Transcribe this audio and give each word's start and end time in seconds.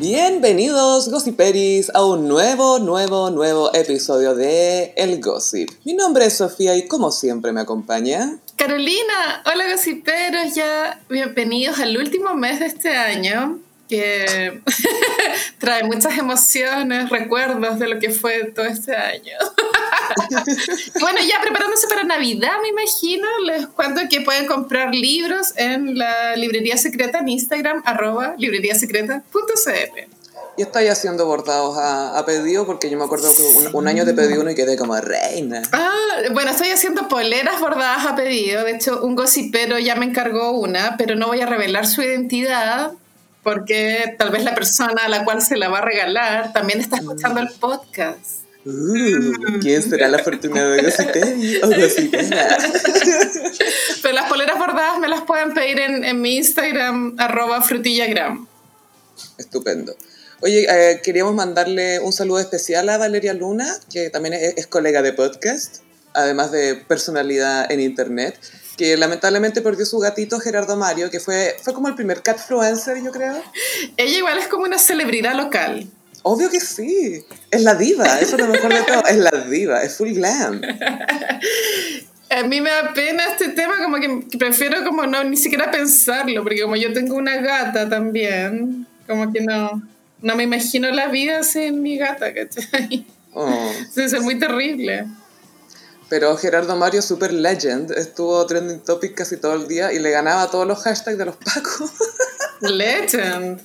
Bienvenidos, 0.00 1.08
Gossiperis, 1.10 1.90
a 1.92 2.04
un 2.04 2.28
nuevo, 2.28 2.78
nuevo, 2.78 3.30
nuevo 3.30 3.74
episodio 3.74 4.36
de 4.36 4.92
El 4.96 5.20
Gossip. 5.20 5.70
Mi 5.84 5.92
nombre 5.92 6.26
es 6.26 6.36
Sofía 6.36 6.76
y 6.76 6.86
como 6.86 7.10
siempre 7.10 7.50
me 7.50 7.62
acompaña... 7.62 8.38
Carolina, 8.54 9.42
hola 9.44 9.72
gossiperos, 9.72 10.54
ya 10.54 11.00
bienvenidos 11.08 11.80
al 11.80 11.96
último 11.96 12.34
mes 12.36 12.60
de 12.60 12.66
este 12.66 12.90
año 12.90 13.58
que 13.88 14.60
trae 15.58 15.84
muchas 15.84 16.18
emociones, 16.18 17.08
recuerdos 17.10 17.78
de 17.78 17.88
lo 17.88 17.98
que 17.98 18.10
fue 18.10 18.44
todo 18.54 18.66
este 18.66 18.94
año. 18.94 19.36
bueno, 21.00 21.18
ya 21.26 21.40
preparándose 21.40 21.88
para 21.88 22.04
Navidad, 22.04 22.52
me 22.62 22.68
imagino, 22.68 23.26
les 23.44 23.66
cuento 23.68 24.02
que 24.10 24.20
pueden 24.20 24.46
comprar 24.46 24.94
libros 24.94 25.54
en 25.56 25.98
la 25.98 26.36
librería 26.36 26.76
secreta 26.76 27.18
en 27.18 27.28
Instagram, 27.28 27.82
arroba 27.84 28.34
libreriasecreta.cl. 28.38 30.18
Y 30.56 30.62
estoy 30.62 30.88
haciendo 30.88 31.24
bordados 31.24 31.78
a, 31.78 32.18
a, 32.18 32.26
pedido 32.26 32.66
porque 32.66 32.90
yo 32.90 32.98
me 32.98 33.04
acuerdo 33.04 33.32
que 33.32 33.42
un, 33.42 33.76
un, 33.76 33.86
año 33.86 34.04
te 34.04 34.12
pedí 34.12 34.36
uno 34.36 34.50
y 34.50 34.56
quedé 34.56 34.76
como 34.76 35.00
reina. 35.00 35.62
Ah, 35.70 35.94
bueno, 36.32 36.50
estoy 36.50 36.70
haciendo 36.70 37.06
poleras 37.06 37.60
bordadas 37.60 38.04
a 38.06 38.16
pedido. 38.16 38.64
De 38.64 38.72
hecho, 38.72 39.00
un 39.04 39.14
gossipero 39.14 39.78
ya 39.78 39.94
me 39.94 40.04
encargó 40.04 40.50
una, 40.50 40.96
pero 40.96 41.14
no 41.14 41.28
voy 41.28 41.40
a 41.42 41.46
revelar 41.46 41.86
su 41.86 42.02
identidad 42.02 42.92
porque 43.48 44.14
tal 44.18 44.30
vez 44.30 44.44
la 44.44 44.54
persona 44.54 45.04
a 45.06 45.08
la 45.08 45.24
cual 45.24 45.40
se 45.40 45.56
la 45.56 45.70
va 45.70 45.78
a 45.78 45.80
regalar 45.80 46.52
también 46.52 46.82
está 46.82 46.96
escuchando 46.96 47.40
el 47.40 47.48
podcast. 47.48 48.42
Uh, 48.66 49.58
¿Quién 49.62 49.82
será 49.82 50.06
la 50.08 50.18
afortunada 50.18 50.72
de 50.72 50.82
Gossiperi 50.82 51.56
o 51.62 51.68
Gossipera? 51.68 52.58
Pero 54.02 54.14
las 54.14 54.28
poleras 54.28 54.58
bordadas 54.58 54.98
me 54.98 55.08
las 55.08 55.22
pueden 55.22 55.54
pedir 55.54 55.80
en, 55.80 56.04
en 56.04 56.20
mi 56.20 56.36
Instagram, 56.36 57.16
arroba 57.18 57.62
frutillagram. 57.62 58.46
Estupendo. 59.38 59.96
Oye, 60.42 60.66
eh, 60.68 61.00
queríamos 61.02 61.34
mandarle 61.34 62.00
un 62.00 62.12
saludo 62.12 62.40
especial 62.40 62.86
a 62.90 62.98
Valeria 62.98 63.32
Luna, 63.32 63.66
que 63.90 64.10
también 64.10 64.34
es, 64.34 64.58
es, 64.58 64.66
colega 64.66 65.00
de 65.00 65.14
podcast, 65.14 65.78
además 66.12 66.52
de 66.52 66.74
personalidad 66.74 67.72
en 67.72 67.80
internet, 67.80 68.38
que 68.78 68.96
lamentablemente 68.96 69.60
perdió 69.60 69.84
su 69.84 69.98
gatito 69.98 70.38
Gerardo 70.38 70.76
Mario, 70.76 71.10
que 71.10 71.20
fue, 71.20 71.56
fue 71.60 71.74
como 71.74 71.88
el 71.88 71.94
primer 71.94 72.22
catfluencer, 72.22 73.02
yo 73.02 73.10
creo. 73.10 73.42
Ella 73.96 74.18
igual 74.18 74.38
es 74.38 74.46
como 74.46 74.64
una 74.64 74.78
celebridad 74.78 75.34
local. 75.34 75.86
Obvio 76.22 76.48
que 76.48 76.60
sí. 76.60 77.24
Es 77.50 77.62
la 77.62 77.74
diva, 77.74 78.20
eso 78.20 78.36
es 78.36 78.42
lo 78.42 78.48
mejor 78.48 78.72
de 78.72 78.82
todo. 78.82 79.04
Es 79.06 79.16
la 79.16 79.30
diva, 79.50 79.82
es 79.82 79.96
full 79.96 80.12
glam. 80.12 80.62
A 82.30 82.42
mí 82.42 82.60
me 82.60 82.70
da 82.70 82.92
pena 82.92 83.24
este 83.24 83.48
tema, 83.48 83.74
como 83.82 83.96
que 83.96 84.38
prefiero 84.38 84.84
como 84.84 85.06
no 85.06 85.24
ni 85.24 85.36
siquiera 85.36 85.70
pensarlo, 85.70 86.42
porque 86.42 86.62
como 86.62 86.76
yo 86.76 86.92
tengo 86.92 87.16
una 87.16 87.36
gata 87.36 87.88
también, 87.88 88.86
como 89.06 89.32
que 89.32 89.40
no, 89.40 89.82
no 90.20 90.36
me 90.36 90.42
imagino 90.44 90.90
la 90.90 91.08
vida 91.08 91.42
sin 91.42 91.82
mi 91.82 91.96
gata, 91.96 92.32
¿cachai? 92.32 93.06
Oh. 93.32 93.72
Sí, 93.92 94.02
es 94.02 94.20
muy 94.20 94.38
terrible. 94.38 95.06
Pero 96.08 96.36
Gerardo 96.36 96.74
Mario, 96.76 97.02
super 97.02 97.32
legend, 97.32 97.90
estuvo 97.92 98.44
trending 98.46 98.80
topic 98.80 99.14
casi 99.14 99.36
todo 99.36 99.54
el 99.54 99.68
día 99.68 99.92
y 99.92 99.98
le 99.98 100.10
ganaba 100.10 100.50
todos 100.50 100.66
los 100.66 100.82
hashtags 100.82 101.18
de 101.18 101.24
los 101.26 101.36
pacos. 101.36 101.90
Legend. 102.60 103.60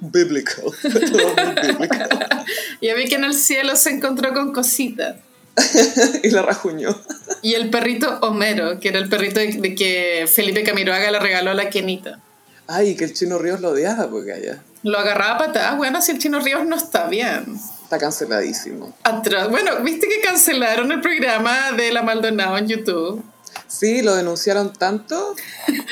Biblical. 0.00 0.64
Biblical. 0.82 2.28
Ya 2.82 2.94
vi 2.94 3.04
que 3.06 3.14
en 3.14 3.24
el 3.24 3.34
cielo 3.34 3.76
se 3.76 3.90
encontró 3.90 4.34
con 4.34 4.52
cositas. 4.52 5.16
y 6.24 6.30
la 6.30 6.42
rajuñó. 6.42 7.00
Y 7.40 7.54
el 7.54 7.70
perrito 7.70 8.18
Homero, 8.22 8.80
que 8.80 8.88
era 8.88 8.98
el 8.98 9.08
perrito 9.08 9.38
de, 9.38 9.52
de 9.52 9.74
que 9.76 10.28
Felipe 10.32 10.64
Camiroaga 10.64 11.12
le 11.12 11.20
regaló 11.20 11.52
a 11.52 11.54
la 11.54 11.70
Kenita. 11.70 12.18
Ay, 12.66 12.96
que 12.96 13.04
el 13.04 13.14
Chino 13.14 13.38
Ríos 13.38 13.60
lo 13.60 13.70
odiaba 13.70 14.10
porque 14.10 14.32
allá. 14.32 14.62
Lo 14.82 14.98
agarraba 14.98 15.34
a 15.34 15.38
patadas. 15.38 15.76
Bueno, 15.76 16.02
si 16.02 16.10
el 16.10 16.18
Chino 16.18 16.40
Ríos 16.40 16.66
no 16.66 16.74
está 16.74 17.06
bien. 17.06 17.60
Está 17.92 18.06
canceladísimo. 18.06 18.96
Atrás. 19.02 19.50
Bueno, 19.50 19.82
viste 19.82 20.08
que 20.08 20.22
cancelaron 20.22 20.90
el 20.92 21.02
programa 21.02 21.72
de 21.72 21.92
La 21.92 22.00
Maldonado 22.02 22.56
en 22.56 22.66
YouTube. 22.66 23.22
Sí, 23.68 24.00
lo 24.00 24.14
denunciaron 24.14 24.72
tanto 24.72 25.36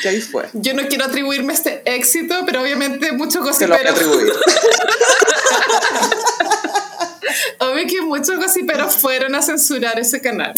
que 0.00 0.08
ahí 0.08 0.22
fue. 0.22 0.48
Yo 0.54 0.72
no 0.72 0.88
quiero 0.88 1.04
atribuirme 1.04 1.52
este 1.52 1.82
éxito, 1.84 2.36
pero 2.46 2.62
obviamente 2.62 3.12
muchos 3.12 3.44
gossiperos... 3.44 4.00
Obvio 7.58 7.86
que 7.86 8.00
muchos 8.00 8.38
gossiperos 8.38 8.94
fueron 8.94 9.34
a 9.34 9.42
censurar 9.42 9.98
ese 9.98 10.22
canal. 10.22 10.54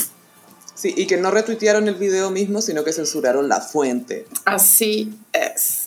Sí, 0.76 0.94
y 0.96 1.08
que 1.08 1.16
no 1.16 1.32
retuitearon 1.32 1.88
el 1.88 1.96
video 1.96 2.30
mismo, 2.30 2.62
sino 2.62 2.84
que 2.84 2.92
censuraron 2.92 3.48
la 3.48 3.60
fuente. 3.60 4.28
Así 4.44 5.12
es. 5.32 5.81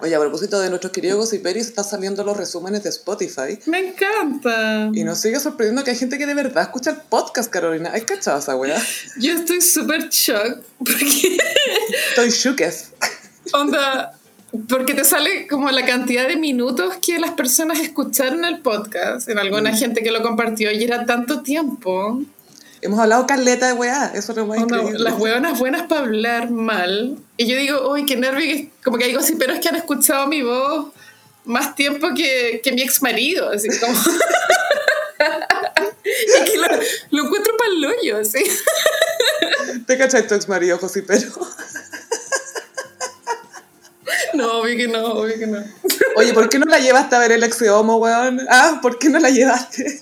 Oye, 0.00 0.14
a 0.14 0.20
propósito 0.20 0.60
de 0.60 0.68
nuestros 0.68 0.92
queridos 0.92 1.18
gossiperis, 1.18 1.66
están 1.66 1.84
saliendo 1.84 2.22
los 2.22 2.36
resúmenes 2.36 2.84
de 2.84 2.90
Spotify. 2.90 3.58
Me 3.66 3.88
encanta. 3.88 4.90
Y 4.94 5.02
nos 5.02 5.18
sigue 5.18 5.40
sorprendiendo 5.40 5.82
que 5.82 5.90
hay 5.90 5.96
gente 5.96 6.18
que 6.18 6.26
de 6.26 6.34
verdad 6.34 6.62
escucha 6.62 6.90
el 6.90 6.98
podcast, 6.98 7.50
Carolina. 7.50 7.90
¿Has 7.92 8.04
cachado 8.04 8.38
esa 8.38 8.54
weá? 8.54 8.80
Yo 9.18 9.32
estoy 9.32 9.60
súper 9.60 10.08
shock 10.08 10.62
porque... 10.78 11.38
Estoy 12.10 12.30
shookes. 12.30 12.92
Onda, 13.52 14.16
porque 14.68 14.94
te 14.94 15.04
sale 15.04 15.48
como 15.48 15.68
la 15.72 15.84
cantidad 15.84 16.28
de 16.28 16.36
minutos 16.36 16.94
que 17.04 17.18
las 17.18 17.32
personas 17.32 17.80
escucharon 17.80 18.44
el 18.44 18.60
podcast. 18.60 19.28
En 19.28 19.38
alguna 19.38 19.72
mm. 19.72 19.76
gente 19.76 20.02
que 20.04 20.12
lo 20.12 20.22
compartió 20.22 20.70
y 20.70 20.84
era 20.84 21.06
tanto 21.06 21.42
tiempo. 21.42 22.22
Hemos 22.80 23.00
hablado 23.00 23.26
caleta 23.26 23.66
de 23.66 23.72
weá, 23.72 24.12
eso 24.14 24.32
es 24.32 24.38
lo 24.38 24.46
más 24.46 24.58
oh. 24.60 24.66
No, 24.66 24.90
las 24.90 25.18
hueonas 25.18 25.58
buenas 25.58 25.86
para 25.86 26.02
hablar 26.02 26.50
mal. 26.50 27.18
Y 27.36 27.46
yo 27.46 27.56
digo, 27.56 27.90
uy, 27.90 28.06
qué 28.06 28.16
nervio, 28.16 28.68
como 28.84 28.98
que 28.98 29.04
hay 29.04 29.14
gossiperos 29.14 29.58
que 29.58 29.68
han 29.68 29.76
escuchado 29.76 30.26
mi 30.28 30.42
voz 30.42 30.92
más 31.44 31.74
tiempo 31.74 32.08
que, 32.14 32.60
que 32.62 32.72
mi 32.72 32.82
ex 32.82 33.02
marido, 33.02 33.50
así 33.50 33.68
como... 33.80 33.92
y 36.04 36.50
que 36.50 36.58
lo, 36.58 36.66
lo 37.10 37.24
encuentro 37.24 37.56
para 37.56 37.70
el 37.70 37.84
hoyo, 37.84 38.18
así. 38.18 38.44
¿Te 39.86 39.98
cachai 39.98 40.26
tu 40.26 40.34
ex 40.34 40.48
marido, 40.48 40.78
gossipero? 40.78 41.28
No, 44.34 44.60
obvio 44.60 44.76
que 44.76 44.88
no, 44.88 45.04
obvio 45.04 45.38
que 45.38 45.46
no. 45.46 45.64
Oye, 46.16 46.32
¿por 46.32 46.48
qué 46.48 46.58
no 46.58 46.66
la 46.66 46.78
llevaste 46.78 47.16
a 47.16 47.18
ver 47.18 47.32
el 47.32 47.42
ex 47.42 47.60
homo, 47.62 47.96
weón? 47.96 48.40
Ah, 48.50 48.78
¿por 48.80 48.98
qué 48.98 49.08
no 49.08 49.18
la 49.18 49.30
llevaste? 49.30 50.00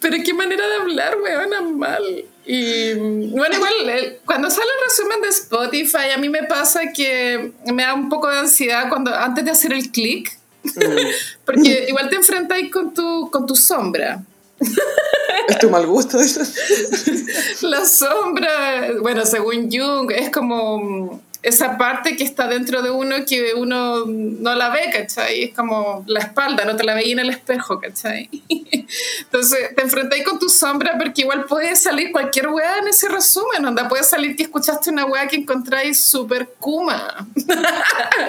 Pero 0.00 0.16
qué 0.24 0.34
manera 0.34 0.66
de 0.66 0.74
hablar, 0.76 1.16
weón, 1.22 1.78
mal. 1.78 2.24
Y 2.46 2.94
bueno, 2.94 3.56
igual, 3.56 4.18
cuando 4.24 4.50
sale 4.50 4.66
el 4.66 4.88
resumen 4.88 5.20
de 5.22 5.28
Spotify, 5.28 6.10
a 6.14 6.18
mí 6.18 6.28
me 6.28 6.44
pasa 6.44 6.92
que 6.92 7.52
me 7.66 7.82
da 7.82 7.94
un 7.94 8.08
poco 8.08 8.28
de 8.28 8.38
ansiedad 8.38 8.88
cuando, 8.88 9.14
antes 9.14 9.44
de 9.44 9.50
hacer 9.50 9.72
el 9.72 9.90
clic, 9.90 10.36
porque 11.44 11.86
igual 11.88 12.08
te 12.08 12.16
enfrentas 12.16 12.58
con 12.72 12.92
tu, 12.94 13.30
con 13.30 13.46
tu 13.46 13.54
sombra. 13.54 14.22
¿Es 15.48 15.58
tu 15.58 15.70
mal 15.70 15.86
gusto 15.86 16.18
eso? 16.18 16.40
La 17.66 17.84
sombra, 17.84 18.92
bueno, 19.00 19.24
según 19.24 19.70
Jung, 19.70 20.10
es 20.10 20.30
como 20.30 21.22
esa 21.42 21.78
parte 21.78 22.16
que 22.16 22.24
está 22.24 22.46
dentro 22.48 22.82
de 22.82 22.90
uno 22.90 23.16
que 23.26 23.54
uno 23.54 24.04
no 24.06 24.54
la 24.54 24.68
ve, 24.70 24.90
¿cachai? 24.92 25.44
Es 25.44 25.54
como 25.54 26.04
la 26.06 26.20
espalda, 26.20 26.64
no 26.64 26.76
te 26.76 26.84
la 26.84 26.94
veis 26.94 27.12
en 27.12 27.20
el 27.20 27.30
espejo, 27.30 27.80
¿cachai? 27.80 28.28
Entonces 29.20 29.74
te 29.74 29.82
enfrentáis 29.82 30.24
con 30.24 30.38
tu 30.38 30.48
sombra 30.48 30.98
porque 30.98 31.22
igual 31.22 31.44
puede 31.46 31.76
salir 31.76 32.12
cualquier 32.12 32.48
weá 32.48 32.78
en 32.78 32.88
ese 32.88 33.08
resumen, 33.08 33.64
onda 33.64 33.88
puede 33.88 34.04
salir 34.04 34.36
que 34.36 34.42
escuchaste 34.44 34.90
una 34.90 35.06
weá 35.06 35.26
que 35.28 35.36
encontráis 35.36 35.98
súper 36.00 36.54
kuma. 36.58 37.26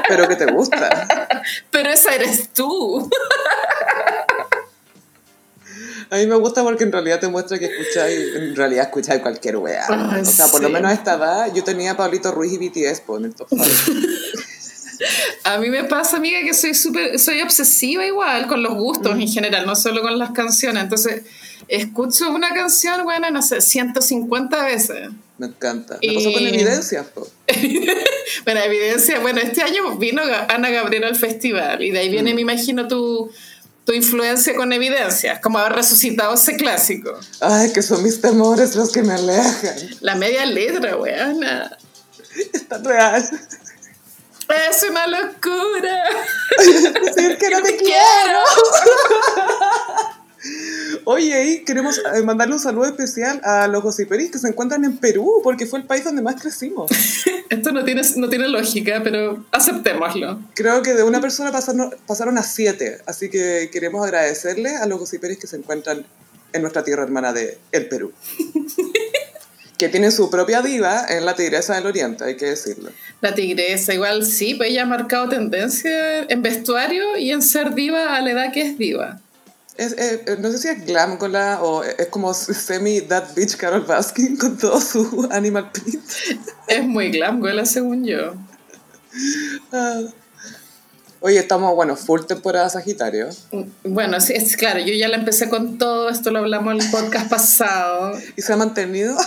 Pero 0.07 0.27
que 0.27 0.35
te 0.35 0.45
gusta. 0.45 1.41
Pero 1.71 1.89
esa 1.89 2.15
eres 2.15 2.49
tú. 2.53 3.09
A 6.11 6.17
mí 6.17 6.27
me 6.27 6.35
gusta 6.35 6.61
porque 6.61 6.83
en 6.83 6.91
realidad 6.91 7.19
te 7.21 7.27
muestra 7.29 7.57
que 7.57 7.65
escucháis, 7.65 8.35
en 8.35 8.55
realidad 8.55 8.83
escucháis 8.85 9.21
cualquier 9.21 9.55
wea. 9.57 9.87
O 10.21 10.25
sea, 10.25 10.47
por 10.47 10.61
lo 10.61 10.69
menos 10.69 10.91
a 10.91 10.93
esta 10.93 11.13
edad, 11.15 11.53
yo 11.53 11.63
tenía 11.63 11.91
a 11.91 11.97
Pablito 11.97 12.31
Ruiz 12.33 12.51
y 12.53 12.57
BTS 12.69 13.01
en 13.17 13.25
el 13.25 13.33
top. 13.33 13.47
A 15.45 15.57
mí 15.57 15.69
me 15.69 15.83
pasa, 15.85 16.17
amiga, 16.17 16.41
que 16.43 16.53
soy 16.53 16.75
súper, 16.75 17.17
soy 17.17 17.41
obsesiva 17.41 18.05
igual 18.05 18.45
con 18.47 18.61
los 18.61 18.75
gustos 18.75 19.15
Mm. 19.15 19.21
en 19.21 19.27
general, 19.27 19.65
no 19.65 19.75
solo 19.75 20.01
con 20.03 20.19
las 20.19 20.29
canciones. 20.31 20.83
Entonces, 20.83 21.23
escucho 21.67 22.29
una 22.29 22.53
canción, 22.53 23.03
bueno, 23.03 23.31
no 23.31 23.41
sé, 23.41 23.61
150 23.61 24.63
veces. 24.63 25.09
Me 25.39 25.47
encanta. 25.47 25.97
Me 26.05 26.13
pasó 26.13 26.31
con 26.33 26.43
Y- 26.43 26.47
evidencias. 26.49 27.05
Bueno, 28.45 28.61
evidencia, 28.61 29.19
bueno, 29.19 29.39
este 29.41 29.61
año 29.61 29.97
vino 29.97 30.21
Ana 30.47 30.69
Gabriel 30.69 31.03
al 31.03 31.15
festival 31.15 31.81
y 31.83 31.91
de 31.91 31.99
ahí 31.99 32.09
viene, 32.09 32.31
Mm. 32.33 32.35
me 32.35 32.41
imagino, 32.41 32.87
tu, 32.87 33.31
tu 33.85 33.93
influencia 33.93 34.55
con 34.55 34.71
evidencias, 34.73 35.39
como 35.39 35.57
haber 35.59 35.73
resucitado 35.73 36.33
ese 36.35 36.55
clásico. 36.55 37.19
Ay, 37.39 37.73
que 37.73 37.81
son 37.81 38.03
mis 38.03 38.21
temores 38.21 38.75
los 38.75 38.91
que 38.91 39.01
me 39.01 39.13
alejan. 39.13 39.75
La 40.01 40.15
media 40.15 40.45
letra, 40.45 40.97
weona. 40.97 41.77
Es 42.53 42.67
tan 42.67 42.83
real. 42.85 43.29
Es 44.69 44.83
una 44.83 45.07
locura. 45.07 46.03
Decir 47.05 47.37
que 47.37 47.49
no 47.49 47.61
te 47.63 47.77
quiero. 47.77 48.39
Oye, 51.05 51.51
y 51.51 51.63
queremos 51.63 51.99
eh, 52.15 52.21
mandarle 52.23 52.55
un 52.55 52.59
saludo 52.59 52.85
especial 52.85 53.41
a 53.43 53.67
los 53.67 53.81
gossiperis 53.83 54.31
que 54.31 54.39
se 54.39 54.47
encuentran 54.47 54.83
en 54.85 54.97
Perú, 54.97 55.41
porque 55.43 55.65
fue 55.65 55.79
el 55.79 55.85
país 55.85 56.03
donde 56.03 56.21
más 56.21 56.41
crecimos. 56.41 56.91
Esto 57.49 57.71
no 57.71 57.83
tiene, 57.83 58.01
no 58.15 58.29
tiene 58.29 58.47
lógica, 58.47 59.01
pero 59.03 59.45
aceptémoslo. 59.51 60.39
Creo 60.53 60.81
que 60.81 60.93
de 60.93 61.03
una 61.03 61.21
persona 61.21 61.51
pasaron, 61.51 61.93
pasaron 62.07 62.37
a 62.37 62.43
siete, 62.43 62.99
así 63.05 63.29
que 63.29 63.69
queremos 63.71 64.05
agradecerle 64.05 64.75
a 64.75 64.85
los 64.85 64.99
gossiperis 64.99 65.37
que 65.37 65.47
se 65.47 65.57
encuentran 65.57 66.05
en 66.53 66.61
nuestra 66.61 66.83
tierra 66.83 67.03
hermana 67.03 67.33
de 67.33 67.57
el 67.71 67.87
Perú. 67.87 68.13
que 69.81 69.89
tiene 69.89 70.11
su 70.11 70.29
propia 70.29 70.61
diva 70.61 71.07
en 71.09 71.25
la 71.25 71.35
Tigresa 71.35 71.73
del 71.73 71.87
Oriente, 71.87 72.23
hay 72.23 72.37
que 72.37 72.45
decirlo. 72.45 72.91
La 73.19 73.33
tigresa, 73.33 73.95
igual 73.95 74.23
sí, 74.23 74.53
pues 74.53 74.69
ella 74.69 74.83
ha 74.83 74.85
marcado 74.85 75.27
tendencia 75.27 76.21
en 76.21 76.43
vestuario 76.43 77.17
y 77.17 77.31
en 77.31 77.41
ser 77.41 77.73
diva 77.73 78.15
a 78.15 78.21
la 78.21 78.29
edad 78.29 78.53
que 78.53 78.61
es 78.61 78.77
diva. 78.77 79.19
Es, 79.81 79.93
eh, 79.93 80.23
eh, 80.27 80.37
no 80.39 80.51
sé 80.51 80.59
si 80.59 80.67
es 80.67 80.85
glamgola 80.85 81.59
o 81.63 81.83
es 81.83 82.05
como 82.09 82.35
semi 82.35 83.01
that 83.01 83.33
bitch 83.35 83.57
Carol 83.57 83.81
Baskin 83.81 84.37
con 84.37 84.55
todo 84.55 84.79
su 84.79 85.27
animal 85.31 85.71
print. 85.71 85.99
Es 86.67 86.83
muy 86.83 87.09
glamgola 87.09 87.65
según 87.65 88.05
yo. 88.05 88.35
Ah. 89.71 90.01
Oye, 91.21 91.39
estamos, 91.39 91.73
bueno, 91.73 91.95
full 91.95 92.21
temporada 92.27 92.69
Sagitario. 92.69 93.29
Bueno, 93.83 94.21
sí, 94.21 94.33
es 94.33 94.55
claro, 94.55 94.79
yo 94.81 94.93
ya 94.93 95.07
la 95.07 95.17
empecé 95.17 95.49
con 95.49 95.79
todo, 95.79 96.09
esto 96.09 96.29
lo 96.29 96.39
hablamos 96.39 96.75
en 96.75 96.81
el 96.81 96.91
podcast 96.91 97.27
pasado. 97.27 98.19
¿Y 98.35 98.41
se 98.43 98.53
ha 98.53 98.57
mantenido? 98.57 99.17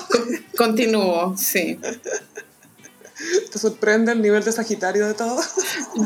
Continúo, 0.56 1.36
sí. 1.36 1.80
¿Te 3.50 3.58
sorprende 3.58 4.12
el 4.12 4.22
nivel 4.22 4.44
de 4.44 4.52
Sagitario 4.52 5.06
de 5.06 5.14
todo? 5.14 5.40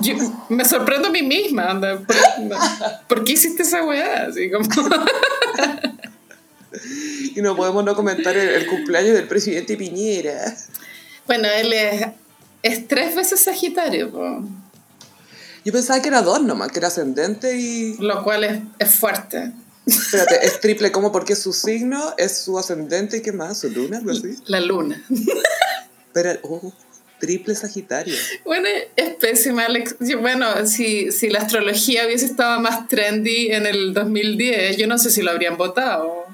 Yo, 0.03 0.15
me 0.49 0.65
sorprendo 0.65 1.09
a 1.09 1.11
mí 1.11 1.23
misma, 1.23 1.71
anda, 1.71 1.99
¿por, 1.99 2.17
¿por 3.09 3.25
qué 3.25 3.33
hiciste 3.33 3.63
esa 3.63 3.85
weá? 3.85 4.27
Así 4.27 4.51
como... 4.51 4.69
y 7.35 7.41
no 7.41 7.57
podemos 7.57 7.85
no 7.85 7.95
comentar 7.95 8.37
el, 8.37 8.49
el 8.49 8.67
cumpleaños 8.67 9.15
del 9.15 9.27
presidente 9.27 9.77
Piñera. 9.77 10.55
Bueno, 11.27 11.49
él 11.49 11.73
es, 11.73 12.07
es 12.63 12.89
tres 12.89 13.15
veces 13.15 13.41
Sagitario, 13.41 14.11
po, 14.11 14.43
Yo 15.65 15.73
pensaba 15.73 16.01
que 16.03 16.09
era 16.09 16.23
dos 16.23 16.43
nomás, 16.43 16.73
que 16.73 16.79
era 16.79 16.89
ascendente 16.89 17.57
y... 17.57 17.97
lo 17.99 18.23
cual 18.23 18.45
es, 18.45 18.61
es 18.79 18.95
fuerte. 18.95 19.53
Espérate, 19.87 20.47
es 20.47 20.61
triple 20.61 20.93
como 20.93 21.13
porque 21.13 21.35
su 21.35 21.53
signo 21.53 22.15
es 22.19 22.39
su 22.39 22.59
ascendente 22.59 23.19
y 23.19 23.23
qué 23.23 23.33
más, 23.33 23.61
su 23.61 23.71
luna, 23.71 23.99
algo 23.99 24.11
así. 24.11 24.37
La 24.47 24.61
luna. 24.61 25.03
Pero, 26.13 26.39
oh, 26.43 26.73
triple 27.19 27.55
Sagitario. 27.55 28.15
Bueno, 28.45 28.69
es 28.97 29.11
pésima. 29.17 29.67
Bueno, 30.21 30.67
si, 30.67 31.11
si 31.13 31.29
la 31.31 31.41
astrología 31.41 32.07
hubiese 32.07 32.27
estado 32.27 32.61
más 32.61 32.89
trendy 32.89 33.53
en 33.53 33.67
el 33.67 33.93
2010, 33.95 34.77
yo 34.77 34.87
no 34.87 34.99
sé 34.99 35.11
si 35.11 35.23
lo 35.23 35.31
habrían 35.31 35.57
votado. 35.57 36.27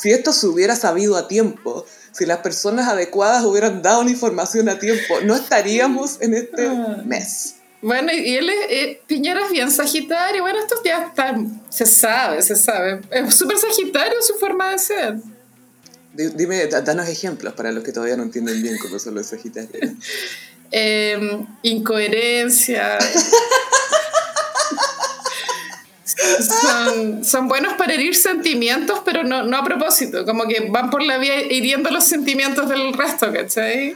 Si 0.00 0.10
esto 0.10 0.32
se 0.32 0.46
hubiera 0.46 0.74
sabido 0.74 1.16
a 1.16 1.28
tiempo, 1.28 1.84
si 2.12 2.24
las 2.26 2.38
personas 2.38 2.88
adecuadas 2.88 3.44
hubieran 3.44 3.82
dado 3.82 4.02
la 4.02 4.10
información 4.10 4.68
a 4.68 4.78
tiempo, 4.78 5.20
no 5.22 5.34
estaríamos 5.36 6.20
en 6.20 6.34
este 6.34 6.66
Ah. 6.66 7.02
mes. 7.04 7.56
Bueno, 7.82 8.12
y 8.12 8.34
él 8.36 8.48
es, 8.48 8.56
eh, 8.70 9.00
Piñera 9.06 9.44
es 9.44 9.50
bien 9.50 9.70
Sagitario. 9.70 10.42
Bueno, 10.42 10.60
esto 10.60 10.76
ya 10.84 11.06
está, 11.06 11.34
se 11.68 11.84
sabe, 11.84 12.40
se 12.42 12.54
sabe. 12.56 13.00
Es 13.10 13.34
súper 13.34 13.58
Sagitario 13.58 14.22
su 14.22 14.34
forma 14.34 14.70
de 14.70 14.78
ser. 14.78 15.16
Di- 16.14 16.30
Dime, 16.34 16.66
da- 16.66 16.80
danos 16.82 17.08
ejemplos 17.08 17.54
para 17.54 17.72
los 17.72 17.82
que 17.84 17.92
todavía 17.92 18.16
no 18.16 18.22
entienden 18.24 18.62
bien 18.62 18.76
cómo 18.78 18.98
son 18.98 19.14
los 19.14 19.26
Sagitarios. 19.26 19.92
Eh, 20.74 21.44
incoherencia. 21.60 22.96
Son, 26.04 27.24
son 27.24 27.48
buenos 27.48 27.74
para 27.74 27.94
herir 27.94 28.14
sentimientos, 28.14 29.00
pero 29.04 29.22
no, 29.22 29.44
no 29.44 29.56
a 29.56 29.64
propósito. 29.64 30.24
Como 30.24 30.46
que 30.46 30.68
van 30.70 30.90
por 30.90 31.02
la 31.02 31.18
vía 31.18 31.40
hiriendo 31.42 31.90
los 31.90 32.04
sentimientos 32.04 32.68
del 32.68 32.92
resto, 32.94 33.32
¿cachai? 33.32 33.94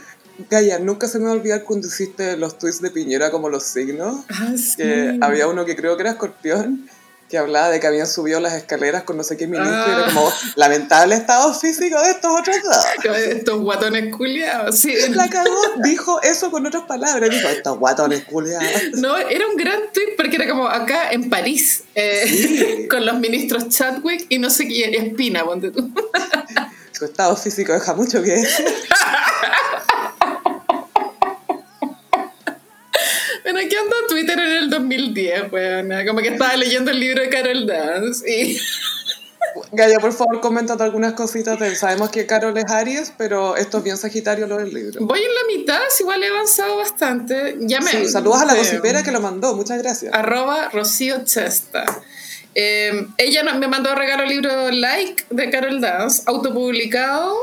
Gaya, 0.51 0.77
nunca 0.79 1.07
se 1.07 1.17
me 1.19 1.25
va 1.25 1.31
a 1.31 1.33
olvidar 1.33 1.63
cuando 1.63 1.87
hiciste 1.87 2.37
los 2.37 2.57
tweets 2.59 2.81
de 2.81 2.91
Piñera 2.91 3.31
como 3.31 3.49
los 3.49 3.63
signos. 3.63 4.23
Ah, 4.29 4.53
sí. 4.55 4.77
Que 4.77 5.17
había 5.21 5.47
uno 5.47 5.65
que 5.65 5.75
creo 5.75 5.95
que 5.97 6.03
era 6.03 6.11
escorpión, 6.11 6.87
que 7.29 7.37
hablaba 7.37 7.69
de 7.69 7.79
que 7.81 7.87
habían 7.87 8.07
subido 8.07 8.39
las 8.39 8.53
escaleras 8.53 9.03
con 9.03 9.17
no 9.17 9.23
sé 9.23 9.35
qué 9.35 9.47
ministro, 9.47 9.75
y 9.87 9.91
era 9.91 10.05
Ah. 10.07 10.11
como, 10.13 10.31
lamentable 10.55 11.15
estado 11.15 11.53
físico 11.53 12.01
de 12.01 12.11
estos 12.11 12.31
otros 12.39 12.55
dos. 12.63 13.15
Estos 13.17 13.59
guatones 13.59 14.15
culiados. 14.15 14.79
Sí, 14.79 14.93
La 15.09 15.29
cagó, 15.29 15.55
dijo 15.83 16.21
eso 16.21 16.49
con 16.51 16.65
otras 16.65 16.83
palabras, 16.83 17.29
dijo, 17.29 17.47
estos 17.49 17.77
guatones 17.79 18.23
culiados. 18.25 18.67
No, 18.95 19.17
era 19.17 19.45
un 19.47 19.55
gran 19.57 19.79
tweet 19.93 20.13
porque 20.15 20.37
era 20.37 20.47
como 20.47 20.67
acá 20.67 21.11
en 21.11 21.29
París, 21.29 21.83
eh, 21.95 22.23
Sí. 22.27 22.87
con 22.89 23.05
los 23.05 23.19
ministros 23.19 23.67
Chadwick 23.69 24.25
y 24.29 24.39
no 24.39 24.49
sé 24.49 24.65
quién, 24.67 24.93
Espina, 24.95 25.43
ponte 25.43 25.71
tú. 25.71 25.91
Su 26.93 27.05
estado 27.05 27.35
físico 27.35 27.73
deja 27.73 27.93
mucho 27.93 28.23
que 28.23 28.43
Twitter 34.17 34.39
en 34.39 34.51
el 34.63 34.69
2010, 34.69 35.51
weón. 35.51 35.89
Como 36.07 36.19
que 36.21 36.29
estaba 36.29 36.55
leyendo 36.57 36.89
el 36.91 36.99
libro 36.99 37.21
de 37.21 37.29
Carol 37.29 37.65
Dance 37.67 38.27
y 38.29 38.57
Gaya, 39.71 39.99
por 39.99 40.11
favor, 40.13 40.39
coméntate 40.41 40.83
algunas 40.83 41.13
cositas. 41.13 41.59
de- 41.59 41.75
Sabemos 41.75 42.09
que 42.09 42.25
Carol 42.25 42.57
es 42.57 42.65
Aries, 42.69 43.13
pero 43.17 43.55
esto 43.55 43.77
es 43.79 43.83
bien 43.83 43.97
Sagitario 43.97 44.45
lo 44.47 44.57
del 44.57 44.73
libro. 44.73 44.99
voy 45.05 45.19
en 45.19 45.33
la 45.33 45.57
mitad, 45.59 45.79
si 45.89 46.03
igual 46.03 46.21
he 46.23 46.27
avanzado 46.27 46.77
bastante. 46.77 47.55
Ya 47.61 47.79
me, 47.79 47.91
Sí, 47.91 48.07
saludos 48.09 48.41
a 48.41 48.45
la 48.45 48.55
gocipera 48.55 49.03
que 49.03 49.11
lo 49.11 49.19
mandó, 49.21 49.55
muchas 49.55 49.77
gracias. 49.81 50.13
Arroba 50.13 50.69
Rocío 50.69 51.23
Chesta. 51.25 51.85
Eh, 52.55 53.05
ella 53.17 53.43
me 53.43 53.67
mandó 53.67 53.93
regalo 53.95 54.23
el 54.23 54.29
libro 54.29 54.71
Like 54.71 55.25
de 55.29 55.49
Carol 55.51 55.79
Dance, 55.79 56.23
autopublicado. 56.25 57.35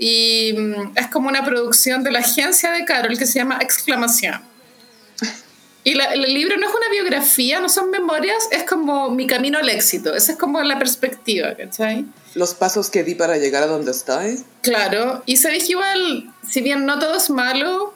Y 0.00 0.52
mm, 0.56 0.92
es 0.96 1.08
como 1.08 1.28
una 1.28 1.44
producción 1.44 2.04
de 2.04 2.10
la 2.12 2.20
agencia 2.20 2.70
de 2.72 2.84
Carol 2.84 3.16
que 3.18 3.26
se 3.26 3.34
llama 3.38 3.58
Exclamación. 3.60 4.40
Y 5.88 5.94
la- 5.94 6.12
el 6.12 6.34
libro 6.34 6.56
no 6.58 6.68
es 6.68 6.74
una 6.74 6.88
biografía, 6.90 7.60
no 7.60 7.68
son 7.70 7.90
memorias, 7.90 8.36
es 8.50 8.64
como 8.64 9.10
mi 9.10 9.26
camino 9.26 9.58
al 9.58 9.68
éxito. 9.70 10.14
Esa 10.14 10.32
es 10.32 10.38
como 10.38 10.60
la 10.62 10.78
perspectiva, 10.78 11.54
¿cachai? 11.56 12.04
Los 12.34 12.52
pasos 12.54 12.90
que 12.90 13.02
di 13.04 13.14
para 13.14 13.38
llegar 13.38 13.62
a 13.62 13.66
donde 13.68 13.92
estoy. 13.92 14.44
Claro, 14.60 15.22
y 15.24 15.36
sabéis 15.38 15.64
que 15.64 15.72
igual, 15.72 16.30
si 16.46 16.60
bien 16.60 16.84
no 16.84 16.98
todo 16.98 17.14
es 17.16 17.30
malo, 17.30 17.94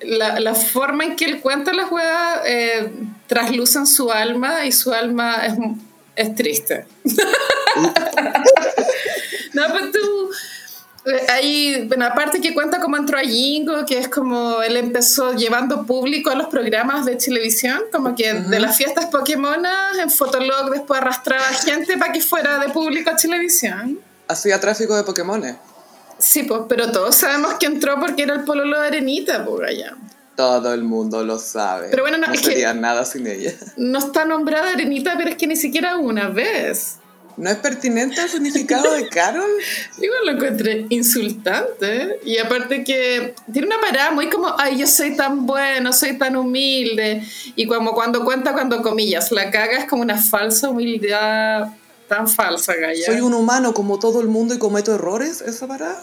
la, 0.00 0.40
la 0.40 0.54
forma 0.54 1.04
en 1.04 1.16
que 1.16 1.26
él 1.26 1.40
cuenta 1.42 1.74
las 1.74 1.90
huevas 1.92 2.40
eh, 2.46 2.90
traslucen 3.26 3.86
su 3.86 4.10
alma 4.10 4.64
y 4.64 4.72
su 4.72 4.94
alma 4.94 5.44
es, 5.46 5.54
es 6.16 6.34
triste. 6.34 6.86
no, 9.52 9.62
pues 9.70 9.92
tú. 9.92 10.30
Hay, 11.28 11.84
bueno, 11.86 12.04
aparte 12.06 12.40
que 12.40 12.52
cuenta 12.52 12.80
cómo 12.80 12.96
entró 12.96 13.16
a 13.18 13.20
Jingo, 13.22 13.84
que 13.86 13.98
es 13.98 14.08
como 14.08 14.60
él 14.62 14.76
empezó 14.76 15.32
llevando 15.34 15.86
público 15.86 16.30
a 16.30 16.34
los 16.34 16.48
programas 16.48 17.04
de 17.06 17.14
televisión, 17.16 17.80
como 17.92 18.14
que 18.16 18.32
de 18.34 18.58
las 18.60 18.76
fiestas 18.76 19.06
Pokémonas, 19.06 19.98
en 19.98 20.10
Fotolog 20.10 20.70
después 20.70 21.00
arrastraba 21.00 21.44
gente 21.64 21.96
para 21.96 22.12
que 22.12 22.20
fuera 22.20 22.58
de 22.58 22.70
público 22.70 23.10
a 23.10 23.16
televisión. 23.16 24.00
Hacía 24.26 24.58
tráfico 24.60 24.96
de 24.96 25.04
Pokémones. 25.04 25.54
Sí, 26.18 26.42
pues, 26.42 26.62
pero 26.68 26.90
todos 26.90 27.14
sabemos 27.14 27.54
que 27.54 27.66
entró 27.66 28.00
porque 28.00 28.22
era 28.24 28.34
el 28.34 28.44
pololo 28.44 28.80
de 28.80 28.88
Arenita, 28.88 29.44
por 29.44 29.64
allá. 29.64 29.94
Todo 30.34 30.74
el 30.74 30.82
mundo 30.82 31.22
lo 31.24 31.38
sabe. 31.38 31.88
Pero 31.90 32.02
bueno, 32.02 32.18
no, 32.18 32.32
es 32.32 32.40
que- 32.40 32.48
sería 32.48 32.74
nada 32.74 33.04
sin 33.04 33.26
ella. 33.26 33.52
No 33.76 33.98
está 34.00 34.24
nombrada 34.24 34.70
Arenita, 34.72 35.14
pero 35.16 35.30
es 35.30 35.36
que 35.36 35.46
ni 35.46 35.56
siquiera 35.56 35.96
una 35.98 36.28
vez. 36.28 36.96
¿No 37.36 37.50
es 37.50 37.56
pertinente 37.56 38.22
el 38.22 38.28
significado 38.28 38.94
de 38.94 39.08
Carol? 39.08 39.50
Igual 40.00 40.20
lo 40.24 40.32
encontré 40.32 40.86
insultante. 40.88 42.18
Y 42.24 42.38
aparte 42.38 42.82
que 42.82 43.34
tiene 43.52 43.68
una 43.68 43.80
parada 43.80 44.10
muy 44.10 44.30
como, 44.30 44.54
ay, 44.58 44.78
yo 44.78 44.86
soy 44.86 45.16
tan 45.16 45.44
bueno, 45.46 45.92
soy 45.92 46.16
tan 46.16 46.36
humilde. 46.36 47.22
Y 47.54 47.66
como 47.66 47.92
cuando 47.92 48.24
cuenta, 48.24 48.52
cuando 48.52 48.80
comillas, 48.80 49.32
la 49.32 49.50
caga 49.50 49.78
es 49.78 49.84
como 49.84 50.02
una 50.02 50.20
falsa 50.20 50.70
humildad 50.70 51.68
tan 52.08 52.28
falsa, 52.28 52.74
Gaya. 52.74 53.04
Soy 53.04 53.20
un 53.20 53.34
humano 53.34 53.74
como 53.74 53.98
todo 53.98 54.20
el 54.20 54.28
mundo 54.28 54.54
y 54.54 54.58
cometo 54.58 54.94
errores, 54.94 55.40
esa 55.40 55.66
parada. 55.66 56.02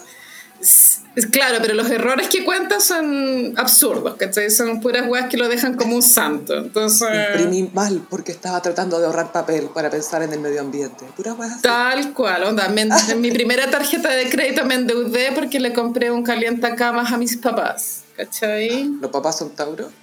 Claro, 1.30 1.58
pero 1.62 1.74
los 1.74 1.88
errores 1.90 2.28
que 2.28 2.44
cuenta 2.44 2.80
son 2.80 3.52
absurdos, 3.56 4.16
¿cachai? 4.16 4.50
Son 4.50 4.80
puras 4.80 5.06
weas 5.08 5.28
que 5.28 5.36
lo 5.36 5.48
dejan 5.48 5.74
como 5.76 5.94
un 5.94 6.02
santo. 6.02 6.56
Entonces... 6.56 7.08
Imprimí 7.30 7.70
mal 7.72 8.04
porque 8.10 8.32
estaba 8.32 8.60
tratando 8.60 8.98
de 8.98 9.06
ahorrar 9.06 9.30
papel 9.30 9.68
para 9.72 9.90
pensar 9.90 10.22
en 10.22 10.32
el 10.32 10.40
medio 10.40 10.60
ambiente. 10.60 11.04
Pura 11.16 11.34
weá 11.34 11.52
así. 11.52 11.62
Tal 11.62 12.12
cual, 12.12 12.42
onda. 12.44 12.68
me- 12.68 12.82
en 13.10 13.20
mi 13.20 13.30
primera 13.30 13.70
tarjeta 13.70 14.10
de 14.10 14.28
crédito 14.28 14.64
me 14.64 14.74
endeudé 14.74 15.30
porque 15.32 15.60
le 15.60 15.72
compré 15.72 16.10
un 16.10 16.24
calientacamas 16.24 17.12
a 17.12 17.16
mis 17.16 17.36
papás. 17.36 18.00
¿Cachai? 18.16 18.84
Los 19.00 19.10
papás 19.10 19.38
son 19.38 19.50
Tauro. 19.50 19.90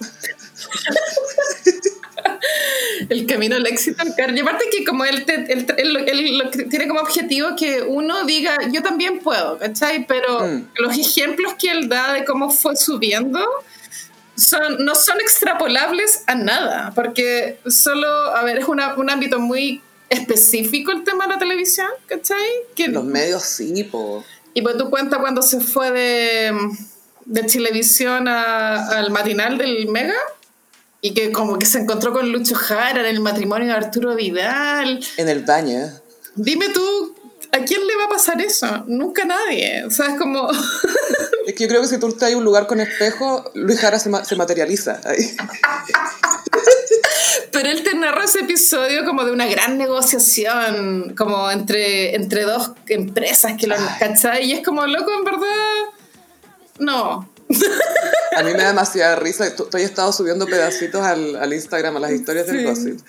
El 3.12 3.26
camino 3.26 3.56
al 3.56 3.66
éxito. 3.66 4.02
Y 4.06 4.40
aparte 4.40 4.64
que 4.70 4.84
como 4.84 5.04
él, 5.04 5.24
tiene 6.70 6.88
como 6.88 7.00
objetivo 7.00 7.50
que 7.58 7.82
uno 7.82 8.24
diga, 8.24 8.56
yo 8.72 8.82
también 8.82 9.18
puedo, 9.18 9.58
¿cachai? 9.58 10.06
Pero 10.06 10.40
Mm. 10.46 10.68
los 10.76 10.96
ejemplos 10.98 11.54
que 11.58 11.70
él 11.70 11.88
da 11.88 12.14
de 12.14 12.24
cómo 12.24 12.50
fue 12.50 12.74
subiendo 12.74 13.38
son, 14.34 14.84
no 14.84 14.94
son 14.94 15.20
extrapolables 15.20 16.24
a 16.26 16.34
nada, 16.34 16.92
porque 16.94 17.58
solo, 17.66 18.08
a 18.08 18.42
ver, 18.44 18.58
es 18.60 18.68
una- 18.68 18.94
un 18.94 19.10
ámbito 19.10 19.38
muy 19.38 19.82
específico 20.08 20.90
el 20.92 21.04
tema 21.04 21.26
de 21.26 21.34
la 21.34 21.38
televisión, 21.38 21.88
¿cachai? 22.06 22.38
Que, 22.74 22.88
Los 22.88 23.04
medios 23.04 23.42
sí, 23.42 23.84
po. 23.84 24.24
y 24.54 24.62
pues 24.62 24.76
tú 24.78 24.88
cuenta 24.88 25.18
cuando 25.18 25.42
se 25.42 25.60
fue 25.60 25.90
de, 25.90 26.52
de 27.26 27.42
televisión 27.44 28.26
a- 28.28 28.88
al 28.98 29.10
matinal 29.10 29.58
del 29.58 29.86
Mega 29.88 30.14
y 31.02 31.12
que 31.12 31.30
como 31.32 31.58
que 31.58 31.66
se 31.66 31.78
encontró 31.80 32.12
con 32.14 32.30
Lucho 32.32 32.54
Jara 32.54 33.00
en 33.00 33.06
el 33.06 33.20
matrimonio 33.20 33.66
de 33.68 33.74
Arturo 33.74 34.14
Vidal. 34.14 35.04
En 35.18 35.28
el 35.28 35.40
baño. 35.44 35.90
Dime 36.36 36.68
tú, 36.70 37.14
¿a 37.50 37.58
quién 37.58 37.86
le 37.86 37.96
va 37.96 38.04
a 38.04 38.08
pasar 38.08 38.40
eso? 38.40 38.84
Nunca 38.86 39.24
a 39.24 39.26
nadie. 39.26 39.84
O 39.84 39.90
sea, 39.90 40.06
es 40.06 40.14
como... 40.18 40.48
Es 41.44 41.54
que 41.54 41.64
yo 41.64 41.68
creo 41.70 41.80
que 41.82 41.88
si 41.88 41.98
tú 41.98 42.06
estás 42.06 42.30
en 42.30 42.38
un 42.38 42.44
lugar 42.44 42.68
con 42.68 42.78
espejo, 42.78 43.50
Luis 43.54 43.80
Jara 43.80 43.98
se, 43.98 44.08
ma- 44.08 44.24
se 44.24 44.36
materializa 44.36 45.00
ahí. 45.04 45.34
Pero 47.50 47.68
él 47.68 47.82
te 47.82 47.94
narra 47.96 48.24
ese 48.24 48.40
episodio 48.40 49.04
como 49.04 49.24
de 49.24 49.32
una 49.32 49.46
gran 49.46 49.76
negociación, 49.76 51.14
como 51.16 51.50
entre, 51.50 52.14
entre 52.14 52.42
dos 52.44 52.70
empresas 52.86 53.54
que 53.58 53.66
lo 53.66 53.74
¿cachai? 53.98 54.44
Y 54.44 54.52
es 54.52 54.64
como, 54.64 54.86
loco, 54.86 55.10
en 55.18 55.24
verdad, 55.24 55.48
no. 56.78 57.28
A 58.36 58.42
mí 58.42 58.52
me 58.52 58.58
da 58.62 58.68
demasiada 58.68 59.16
risa. 59.16 59.46
Esto- 59.46 59.64
Estoy 59.64 59.82
he 59.82 59.84
estado 59.84 60.10
subiendo 60.12 60.46
pedacitos 60.46 61.02
al, 61.04 61.36
al 61.36 61.52
Instagram, 61.52 61.96
a 61.96 62.00
las 62.00 62.12
historias 62.12 62.46
del 62.46 62.58
Sí. 62.60 62.64
gossip. 62.64 63.00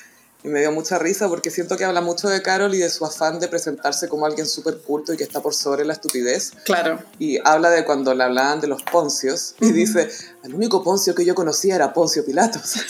Y 0.43 0.50
me 0.50 0.59
dio 0.59 0.73
mucha 0.73 1.00
risa 1.00 1.29
porque 1.29 1.50
siento 1.50 1.77
que 1.77 1.85
habla 1.85 2.01
mucho 2.01 2.27
de 2.27 2.41
Carol 2.41 2.75
y 2.75 2.79
de 2.79 2.89
su 2.89 3.05
afán 3.05 3.39
de 3.39 3.47
presentarse 3.47 4.09
como 4.09 4.25
alguien 4.25 4.45
súper 4.45 4.79
culto 4.79 5.13
y 5.13 5.17
que 5.17 5.23
está 5.23 5.39
por 5.41 5.53
sobre 5.55 5.85
la 5.85 5.93
estupidez. 5.93 6.51
Claro. 6.65 7.01
Y 7.17 7.39
habla 7.45 7.69
de 7.69 7.85
cuando 7.85 8.13
le 8.13 8.25
hablaban 8.25 8.59
de 8.59 8.67
los 8.67 8.83
Poncios 8.83 9.55
y 9.62 9.71
dice, 9.71 10.09
el 10.43 10.53
único 10.53 10.83
Poncio 10.83 11.15
que 11.15 11.23
yo 11.23 11.33
conocía 11.33 11.75
era 11.75 11.93
Poncio 11.93 12.25
Pilatos. 12.25 12.73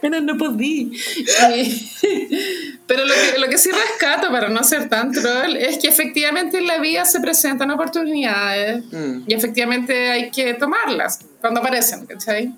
Pero 0.00 0.20
no 0.20 0.36
podí. 0.36 0.92
Pero 2.86 3.04
lo 3.04 3.14
que, 3.14 3.38
lo 3.38 3.48
que 3.48 3.58
sí 3.58 3.70
rescato, 3.70 4.30
para 4.30 4.48
no 4.48 4.62
ser 4.64 4.88
tan 4.88 5.12
troll, 5.12 5.56
es 5.56 5.78
que 5.78 5.88
efectivamente 5.88 6.58
en 6.58 6.66
la 6.66 6.78
vida 6.78 7.04
se 7.04 7.20
presentan 7.20 7.70
oportunidades 7.70 7.92
Mm. 8.92 9.24
y 9.26 9.34
efectivamente 9.34 10.10
hay 10.10 10.30
que 10.30 10.54
tomarlas 10.54 11.20
cuando 11.40 11.60
aparecen, 11.60 12.06
¿cachai? 12.06 12.54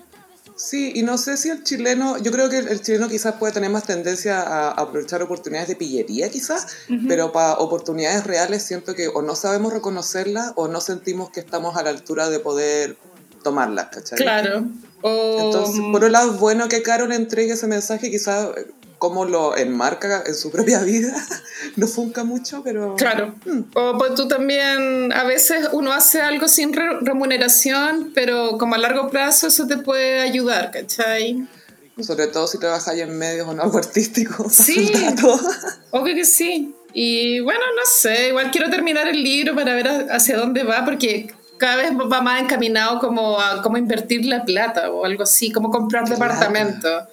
Sí, 0.57 0.93
y 0.95 1.03
no 1.03 1.19
sé 1.19 1.37
si 1.37 1.51
el 1.51 1.65
chileno, 1.65 2.17
yo 2.19 2.31
creo 2.31 2.49
que 2.49 2.59
el 2.59 2.81
chileno 2.81 3.09
quizás 3.09 3.35
puede 3.35 3.53
tener 3.53 3.71
más 3.71 3.85
tendencia 3.85 4.41
a 4.41 4.71
aprovechar 4.71 5.21
oportunidades 5.23 5.69
de 5.69 5.77
pillería 5.77 6.31
quizás, 6.31 6.67
pero 7.09 7.33
para 7.33 7.55
oportunidades 7.55 8.25
reales 8.25 8.63
siento 8.63 8.95
que 8.95 9.09
o 9.09 9.23
no 9.23 9.35
sabemos 9.35 9.73
reconocerlas 9.73 10.53
o 10.55 10.69
no 10.69 10.81
sentimos 10.81 11.31
que 11.31 11.41
estamos 11.41 11.77
a 11.77 11.83
la 11.83 11.91
altura 11.91 12.31
de 12.31 12.39
poder 12.39 12.97
tomarlas, 13.43 13.87
¿cachai? 13.87 14.19
Claro. 14.19 14.65
O, 15.07 15.39
Entonces, 15.39 15.83
por 15.93 16.03
un 16.03 16.13
lado 16.13 16.33
es 16.33 16.41
bueno 16.41 16.67
que 16.67 16.81
Carol 16.83 17.13
entregue 17.13 17.53
ese 17.53 17.67
mensaje, 17.67 18.11
quizás 18.11 18.49
como 18.99 19.27
lo 19.27 19.55
enmarca 19.55 20.23
en 20.27 20.35
su 20.35 20.51
propia 20.51 20.81
vida, 20.83 21.15
no 21.77 21.87
funca 21.87 22.25
mucho, 22.25 22.63
pero... 22.65 22.95
Claro. 22.97 23.35
O 23.75 23.99
pues 23.99 24.15
tú 24.15 24.29
también, 24.29 25.13
a 25.13 25.25
veces 25.25 25.69
uno 25.73 25.93
hace 25.93 26.23
algo 26.23 26.49
sin 26.49 26.73
re- 26.73 27.01
remuneración, 27.03 28.13
pero 28.15 28.57
como 28.57 28.77
a 28.77 28.79
largo 28.79 29.11
plazo 29.11 29.49
eso 29.49 29.67
te 29.67 29.77
puede 29.77 30.21
ayudar, 30.23 30.71
¿cachai? 30.71 31.47
Sobre 32.01 32.29
todo 32.29 32.47
si 32.47 32.57
trabajas 32.59 32.97
en 32.97 33.19
medios 33.19 33.47
o 33.47 33.53
en 33.53 33.61
algo 33.61 33.77
artístico. 33.85 34.49
Sí. 34.49 34.91
Obvio 35.91 36.15
que 36.15 36.25
sí. 36.25 36.75
Y 36.95 37.41
bueno, 37.41 37.61
no 37.77 37.83
sé, 37.85 38.29
igual 38.29 38.51
quiero 38.51 38.71
terminar 38.71 39.07
el 39.07 39.23
libro 39.23 39.55
para 39.55 39.75
ver 39.75 39.89
hacia 40.11 40.39
dónde 40.39 40.63
va, 40.63 40.83
porque 40.87 41.27
cada 41.65 41.77
vez 41.77 41.93
va 41.93 42.21
más 42.21 42.43
encaminado 42.43 42.99
como 42.99 43.41
a 43.41 43.63
cómo 43.63 43.79
invertir 43.79 44.27
la 44.27 44.45
plata 44.45 44.91
o 44.91 45.07
algo 45.07 45.23
así, 45.23 45.51
como 45.51 45.71
comprar 45.71 46.05
Plata. 46.05 46.21
departamentos. 46.21 47.05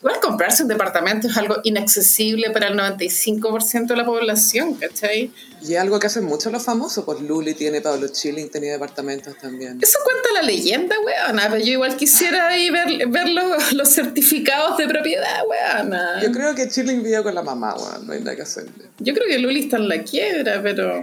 Igual 0.00 0.20
comprarse 0.20 0.62
un 0.62 0.68
departamento 0.68 1.26
es 1.26 1.36
algo 1.38 1.56
inaccesible 1.64 2.50
para 2.50 2.68
el 2.68 2.78
95% 2.78 3.86
de 3.86 3.96
la 3.96 4.04
población, 4.04 4.74
¿cachai? 4.74 5.32
Y 5.62 5.72
es 5.72 5.80
algo 5.80 5.98
que 5.98 6.08
hacen 6.08 6.24
mucho 6.24 6.50
los 6.50 6.62
famosos, 6.62 7.02
pues 7.06 7.22
Luli 7.22 7.54
tiene, 7.54 7.80
Pablo 7.80 8.08
Chilling 8.08 8.50
tenía 8.50 8.72
departamentos 8.72 9.38
también. 9.38 9.78
Eso 9.80 9.98
cuenta 10.04 10.28
la 10.34 10.42
leyenda, 10.42 10.96
weona, 11.00 11.48
pero 11.48 11.64
yo 11.64 11.72
igual 11.72 11.96
quisiera 11.96 12.48
ahí 12.48 12.68
ver, 12.68 13.08
ver 13.08 13.30
los, 13.30 13.72
los 13.72 13.88
certificados 13.88 14.76
de 14.76 14.86
propiedad, 14.86 15.40
weona. 15.48 16.22
Yo 16.22 16.30
creo 16.30 16.54
que 16.54 16.68
Chilling 16.68 17.02
vivió 17.02 17.22
con 17.22 17.34
la 17.34 17.42
mamá, 17.42 17.74
weón, 17.74 18.06
no 18.06 18.12
hay 18.12 18.18
nada 18.18 18.36
que 18.36 18.42
hacerle. 18.42 18.90
Yo 18.98 19.14
creo 19.14 19.26
que 19.26 19.38
Luli 19.38 19.60
está 19.60 19.78
en 19.78 19.88
la 19.88 20.02
quiebra, 20.02 20.60
pero... 20.62 21.00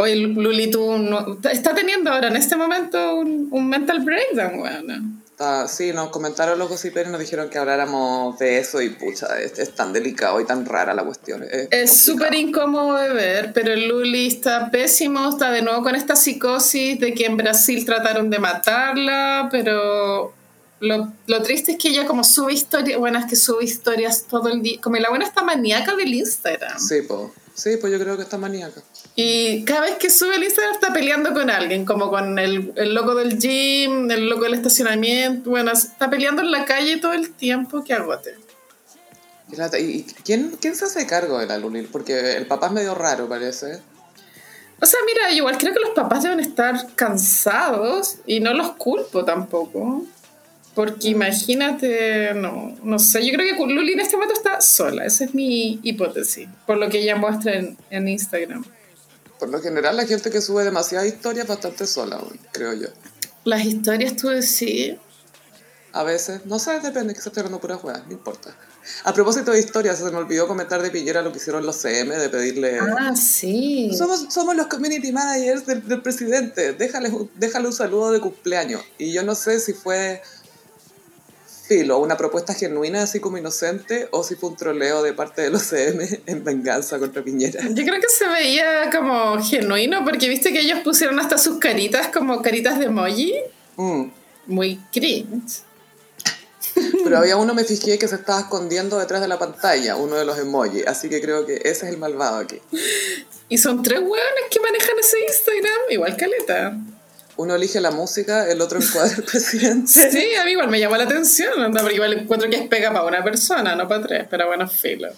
Oye, 0.00 0.16
Luli, 0.16 0.70
tú 0.70 0.96
no- 0.98 1.38
está 1.50 1.74
teniendo 1.74 2.10
ahora 2.10 2.28
en 2.28 2.36
este 2.36 2.56
momento 2.56 3.16
un, 3.16 3.48
un 3.50 3.68
mental 3.68 4.00
breakdown, 4.00 4.58
weona. 4.60 5.02
Está- 5.30 5.68
sí, 5.68 5.92
nos 5.92 6.08
comentaron 6.08 6.58
los 6.58 6.68
gossiperos 6.70 7.08
y 7.08 7.12
nos 7.12 7.20
dijeron 7.20 7.48
que 7.50 7.58
habláramos 7.58 8.38
de 8.38 8.58
eso 8.58 8.80
y 8.80 8.90
pucha, 8.90 9.38
es, 9.40 9.58
es 9.58 9.74
tan 9.74 9.92
delicado 9.92 10.40
y 10.40 10.46
tan 10.46 10.64
rara 10.66 10.94
la 10.94 11.02
cuestión. 11.04 11.44
Es, 11.70 11.96
súper 12.02 12.34
incómodo 12.34 12.96
de 12.96 13.10
ver, 13.10 13.52
pero 13.52 13.74
Luli 13.76 14.26
está 14.26 14.70
pésimo, 14.70 15.28
está 15.28 15.50
de 15.50 15.60
nuevo 15.62 15.82
con 15.82 15.94
esta 15.94 16.16
psicosis 16.16 16.98
de 17.00 17.12
que 17.14 17.26
en 17.26 17.36
Brasil 17.36 17.84
trataron 17.84 18.30
de 18.30 18.38
matarla, 18.38 19.48
pero 19.50 20.32
lo, 20.80 21.12
lo 21.26 21.42
triste 21.42 21.72
es 21.72 21.78
que 21.78 21.88
ella 21.88 22.06
como 22.06 22.24
sube 22.24 22.52
historias, 22.54 22.98
bueno, 22.98 23.18
es 23.18 23.26
que 23.26 23.36
sube 23.36 23.64
historias 23.64 24.24
todo 24.28 24.48
el 24.48 24.62
día, 24.62 24.80
como 24.80 24.96
la 24.96 25.08
buena 25.10 25.26
está 25.26 25.42
maníaca 25.42 25.94
del 25.94 26.12
Instagram. 26.14 26.78
Sí, 26.78 27.02
pues. 27.06 27.30
Sí, 27.54 27.76
pues 27.78 27.92
yo 27.92 27.98
creo 27.98 28.16
que 28.16 28.22
está 28.22 28.38
maníaca. 28.38 28.80
Y 29.16 29.64
cada 29.64 29.82
vez 29.82 29.96
que 29.96 30.08
sube 30.08 30.36
el 30.36 30.44
Instagram 30.44 30.72
está 30.74 30.92
peleando 30.94 31.34
con 31.34 31.50
alguien, 31.50 31.84
como 31.84 32.08
con 32.08 32.38
el, 32.38 32.72
el 32.76 32.94
loco 32.94 33.14
del 33.14 33.38
gym, 33.38 34.10
el 34.10 34.28
loco 34.30 34.44
del 34.44 34.54
estacionamiento, 34.54 35.50
bueno, 35.50 35.70
está 35.72 36.08
peleando 36.08 36.40
en 36.40 36.50
la 36.52 36.64
calle 36.64 36.96
todo 36.96 37.12
el 37.12 37.30
tiempo 37.32 37.84
que 37.84 37.92
agote. 37.92 38.36
Y 39.52 39.56
la- 39.56 39.78
¿Y 39.78 39.82
y 39.82 40.02
quién, 40.24 40.56
quién 40.60 40.74
se 40.74 40.86
hace 40.86 41.06
cargo 41.06 41.38
de 41.38 41.46
la 41.46 41.58
Luli? 41.58 41.82
Porque 41.82 42.36
el 42.36 42.46
papá 42.46 42.68
es 42.68 42.72
medio 42.72 42.94
raro, 42.94 43.28
parece. 43.28 43.80
O 44.80 44.86
sea, 44.86 45.00
mira, 45.04 45.30
igual 45.32 45.58
creo 45.58 45.74
que 45.74 45.80
los 45.80 45.90
papás 45.90 46.22
deben 46.22 46.40
estar 46.40 46.86
cansados 46.94 48.16
y 48.26 48.40
no 48.40 48.54
los 48.54 48.72
culpo 48.76 49.24
tampoco. 49.26 50.04
Porque 50.74 51.08
imagínate, 51.08 52.32
no, 52.34 52.76
no 52.82 52.98
sé, 52.98 53.26
yo 53.26 53.32
creo 53.34 53.56
que 53.56 53.72
Luli 53.72 53.92
en 53.92 54.00
este 54.00 54.16
momento 54.16 54.34
está 54.34 54.60
sola, 54.60 55.04
esa 55.04 55.24
es 55.24 55.34
mi 55.34 55.80
hipótesis, 55.82 56.48
por 56.66 56.78
lo 56.78 56.88
que 56.88 57.00
ella 57.00 57.16
muestra 57.16 57.54
en, 57.54 57.76
en 57.90 58.08
Instagram. 58.08 58.64
Por 59.38 59.48
lo 59.48 59.60
general, 59.60 59.96
la 59.96 60.06
gente 60.06 60.30
que 60.30 60.40
sube 60.40 60.62
demasiadas 60.64 61.08
historias 61.08 61.44
es 61.44 61.48
bastante 61.48 61.86
sola, 61.86 62.20
creo 62.52 62.74
yo. 62.74 62.88
Las 63.44 63.64
historias 63.64 64.14
tú 64.14 64.28
decís, 64.28 64.96
A 65.92 66.04
veces, 66.04 66.46
no 66.46 66.58
sé, 66.58 66.78
depende, 66.80 67.14
que 67.14 67.20
se 67.20 67.30
esté 67.30 67.42
puras 67.42 67.82
weas, 67.82 68.06
no 68.06 68.12
importa. 68.12 68.54
A 69.04 69.12
propósito 69.12 69.50
de 69.50 69.58
historias, 69.58 69.98
se 69.98 70.04
me 70.04 70.16
olvidó 70.18 70.46
comentar 70.46 70.80
de 70.82 70.90
Piñera 70.90 71.20
lo 71.22 71.32
que 71.32 71.38
hicieron 71.38 71.66
los 71.66 71.76
CM, 71.76 72.16
de 72.16 72.28
pedirle... 72.28 72.78
ah, 72.78 73.16
sí. 73.16 73.90
Somos, 73.96 74.26
somos 74.32 74.54
los 74.54 74.68
community 74.68 75.10
managers 75.10 75.66
del, 75.66 75.86
del 75.86 76.00
presidente, 76.00 76.74
déjale, 76.74 77.10
déjale 77.34 77.66
un 77.66 77.72
saludo 77.72 78.12
de 78.12 78.20
cumpleaños. 78.20 78.82
Y 78.98 79.12
yo 79.12 79.22
no 79.24 79.34
sé 79.34 79.58
si 79.58 79.72
fue 79.72 80.22
filo, 81.70 82.00
una 82.00 82.16
propuesta 82.16 82.52
genuina, 82.52 83.04
así 83.04 83.20
como 83.20 83.38
inocente, 83.38 84.08
o 84.10 84.24
si 84.24 84.34
fue 84.34 84.50
un 84.50 84.56
troleo 84.56 85.04
de 85.04 85.12
parte 85.12 85.42
de 85.42 85.50
los 85.50 85.62
CM 85.62 86.04
en 86.26 86.42
venganza 86.42 86.98
contra 86.98 87.22
Piñera. 87.22 87.62
Yo 87.68 87.84
creo 87.84 88.00
que 88.00 88.08
se 88.08 88.26
veía 88.26 88.90
como 88.90 89.40
genuino 89.40 90.04
porque 90.04 90.28
viste 90.28 90.52
que 90.52 90.62
ellos 90.62 90.80
pusieron 90.82 91.20
hasta 91.20 91.38
sus 91.38 91.58
caritas 91.58 92.08
como 92.08 92.42
caritas 92.42 92.80
de 92.80 92.86
emoji. 92.86 93.34
Mm. 93.76 94.06
Muy 94.46 94.80
cringe. 94.92 95.62
Pero 97.04 97.18
había 97.18 97.36
uno, 97.36 97.54
me 97.54 97.62
fijé, 97.62 98.00
que 98.00 98.08
se 98.08 98.16
estaba 98.16 98.40
escondiendo 98.40 98.98
detrás 98.98 99.20
de 99.20 99.28
la 99.28 99.38
pantalla, 99.38 99.94
uno 99.94 100.16
de 100.16 100.24
los 100.24 100.40
emojis, 100.40 100.84
así 100.88 101.08
que 101.08 101.20
creo 101.20 101.46
que 101.46 101.54
ese 101.54 101.86
es 101.86 101.92
el 101.92 101.98
malvado 101.98 102.38
aquí. 102.38 102.60
Y 103.48 103.58
son 103.58 103.84
tres 103.84 104.00
hueones 104.00 104.44
que 104.50 104.58
manejan 104.58 104.98
ese 104.98 105.20
Instagram, 105.20 105.90
igual 105.90 106.16
caleta. 106.16 106.76
Uno 107.40 107.54
elige 107.54 107.80
la 107.80 107.90
música, 107.90 108.46
el 108.50 108.60
otro 108.60 108.78
encuadra 108.80 109.16
al 109.16 109.22
presidente. 109.32 110.10
Sí, 110.10 110.34
a 110.34 110.44
mí 110.44 110.50
igual 110.50 110.68
me 110.68 110.78
llamó 110.78 110.96
la 110.96 111.04
atención, 111.04 111.58
anda, 111.62 111.80
porque 111.80 111.94
igual 111.96 112.12
encuentro 112.12 112.50
que 112.50 112.56
es 112.56 112.68
pega 112.68 112.92
para 112.92 113.04
una 113.06 113.24
persona, 113.24 113.74
no 113.76 113.88
para 113.88 114.06
tres, 114.06 114.26
pero 114.28 114.46
bueno, 114.46 114.68
filo. 114.68 115.08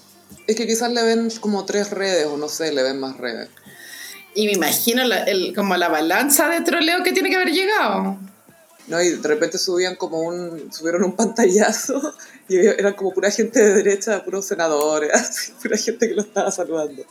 Es 0.46 0.54
que 0.54 0.66
quizás 0.66 0.92
le 0.92 1.02
ven 1.02 1.30
como 1.40 1.64
tres 1.64 1.90
redes, 1.90 2.26
o 2.26 2.36
no 2.36 2.48
sé, 2.48 2.72
le 2.72 2.82
ven 2.84 3.00
más 3.00 3.16
redes. 3.16 3.48
Y 4.36 4.46
me 4.46 4.52
imagino 4.52 5.02
la- 5.04 5.24
el- 5.24 5.52
como 5.54 5.76
la 5.76 5.88
balanza 5.88 6.48
de 6.48 6.60
troleo 6.60 7.02
que 7.02 7.12
tiene 7.12 7.28
que 7.28 7.36
haber 7.36 7.50
llegado. 7.52 8.16
¿no? 8.86 9.00
Y 9.02 9.10
de 9.10 9.28
repente 9.28 9.58
subían 9.58 9.96
como 9.96 10.20
un, 10.20 10.72
subieron 10.72 11.02
un 11.04 11.16
pantallazo 11.16 12.14
y 12.48 12.56
eran 12.58 12.94
como 12.94 13.12
pura 13.12 13.30
gente 13.32 13.60
de 13.62 13.74
derecha, 13.74 14.22
puros 14.24 14.46
senadores, 14.46 15.10
así, 15.14 15.52
pura 15.60 15.76
gente 15.76 16.08
que 16.08 16.14
lo 16.14 16.22
estaba 16.22 16.50
saludando. 16.52 17.02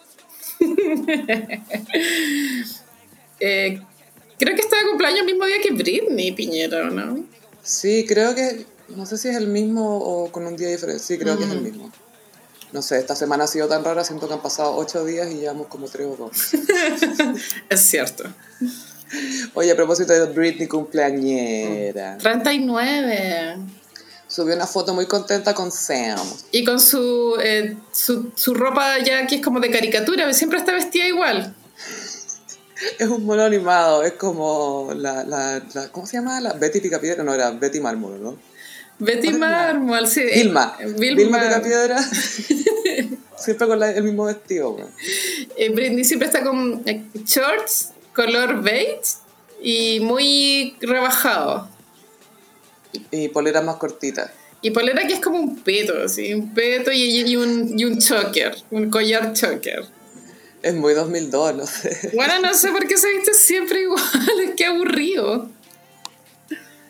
Eh, 3.40 3.82
creo 4.42 4.56
que 4.56 4.62
está 4.62 4.78
de 4.78 4.88
cumpleaños 4.88 5.20
el 5.20 5.26
mismo 5.28 5.46
día 5.46 5.62
que 5.62 5.72
Britney 5.72 6.32
Piñera, 6.32 6.90
¿no? 6.90 7.24
Sí, 7.62 8.06
creo 8.08 8.34
que, 8.34 8.66
no 8.90 9.06
sé 9.06 9.20
si 9.20 9.28
es 9.28 9.38
el 9.38 9.48
mismo 9.48 9.98
o 10.00 10.32
con 10.32 10.48
un 10.48 10.58
día 10.58 10.68
diferente, 10.68 11.04
sí, 11.04 11.20
creo 11.20 11.38
que 11.38 11.44
es 11.44 11.52
el 11.52 11.62
mismo. 11.62 11.92
No 12.74 12.82
sé, 12.82 12.98
esta 12.98 13.16
semana 13.16 13.44
ha 13.44 13.48
sido 13.48 13.68
tan 13.68 13.84
rara, 13.84 14.04
siento 14.04 14.28
que 14.28 14.34
han 14.34 14.42
pasado 14.42 14.76
ocho 14.76 15.06
días 15.06 15.30
y 15.32 15.36
llevamos 15.36 15.68
como 15.68 15.88
tres 15.88 16.08
o 16.08 16.16
dos. 16.16 16.32
Es 17.70 17.82
cierto. 17.82 18.24
Oye, 19.54 19.72
a 19.72 19.76
propósito 19.76 20.14
de 20.14 20.26
Britney 20.34 20.68
cumpleañera. 20.68 22.18
39. 22.18 23.58
Subió 24.28 24.56
una 24.56 24.66
foto 24.66 24.96
muy 24.96 25.06
contenta 25.06 25.54
con 25.54 25.72
Sam. 25.72 26.18
Y 26.52 26.64
con 26.64 26.80
su, 26.80 27.38
eh, 27.44 27.78
su, 27.92 28.32
su 28.34 28.54
ropa 28.56 28.98
ya 29.00 29.28
que 29.28 29.36
es 29.36 29.42
como 29.42 29.60
de 29.60 29.70
caricatura, 29.70 30.34
siempre 30.34 30.58
está 30.58 30.72
vestida 30.72 31.06
igual. 31.06 31.54
Es 33.00 33.08
un 33.08 33.26
mono 33.26 33.44
animado, 33.44 34.04
es 34.04 34.14
como 34.14 34.92
la, 34.96 35.24
la, 35.24 35.62
la- 35.74 35.90
¿cómo 35.92 36.06
se 36.08 36.18
llama? 36.18 36.40
La 36.42 36.54
Betty 36.54 36.80
Picapiedra, 36.82 37.24
no, 37.24 37.34
era 37.34 37.52
Betty 37.52 37.80
Mármol, 37.80 38.22
¿no? 38.22 38.38
Betty 39.00 39.28
¿Cuál 39.30 39.34
es 39.36 39.40
la- 39.40 39.48
Mármol, 39.50 40.08
sí. 40.08 40.22
Vilma. 40.34 40.78
Eh, 40.80 40.86
Vilma, 40.98 41.16
Vilma. 41.18 41.40
Picapiedra. 41.42 41.98
Siempre 43.38 43.68
con 43.68 43.80
la- 43.80 43.92
el 43.92 44.04
mismo 44.04 44.26
vestido. 44.26 44.78
Eh, 45.58 45.70
Britney 45.70 46.04
siempre 46.04 46.28
está 46.28 46.44
con 46.44 46.84
eh, 46.86 47.04
shorts, 47.26 47.90
color 48.14 48.62
beige 48.62 49.02
y 49.62 50.00
muy 50.02 50.76
rebajado. 50.82 51.68
Y 53.10 53.30
poleras 53.30 53.64
más 53.64 53.78
cortitas. 53.78 54.30
Y 54.64 54.70
polera 54.72 55.08
que 55.08 55.14
es 55.14 55.20
como 55.20 55.40
un 55.40 55.58
peto, 55.60 55.94
así, 56.06 56.34
un 56.36 56.54
peto 56.54 56.92
y, 56.92 57.22
y 57.22 57.36
un, 57.36 57.80
y 57.80 57.84
un 57.86 57.98
choker, 58.00 58.56
un 58.70 58.92
collar 58.92 59.34
choker. 59.34 59.86
Es 60.64 60.74
muy 60.76 60.94
2002, 60.94 61.56
no 61.56 61.66
sé. 61.68 62.12
Bueno, 62.16 62.40
no 62.40 62.54
sé 62.54 62.70
por 62.70 62.88
qué 62.88 62.98
se 62.98 63.12
viste 63.14 63.34
siempre 63.34 63.82
igual, 63.82 64.04
es 64.44 64.56
que 64.56 64.66
aburrido. 64.66 65.50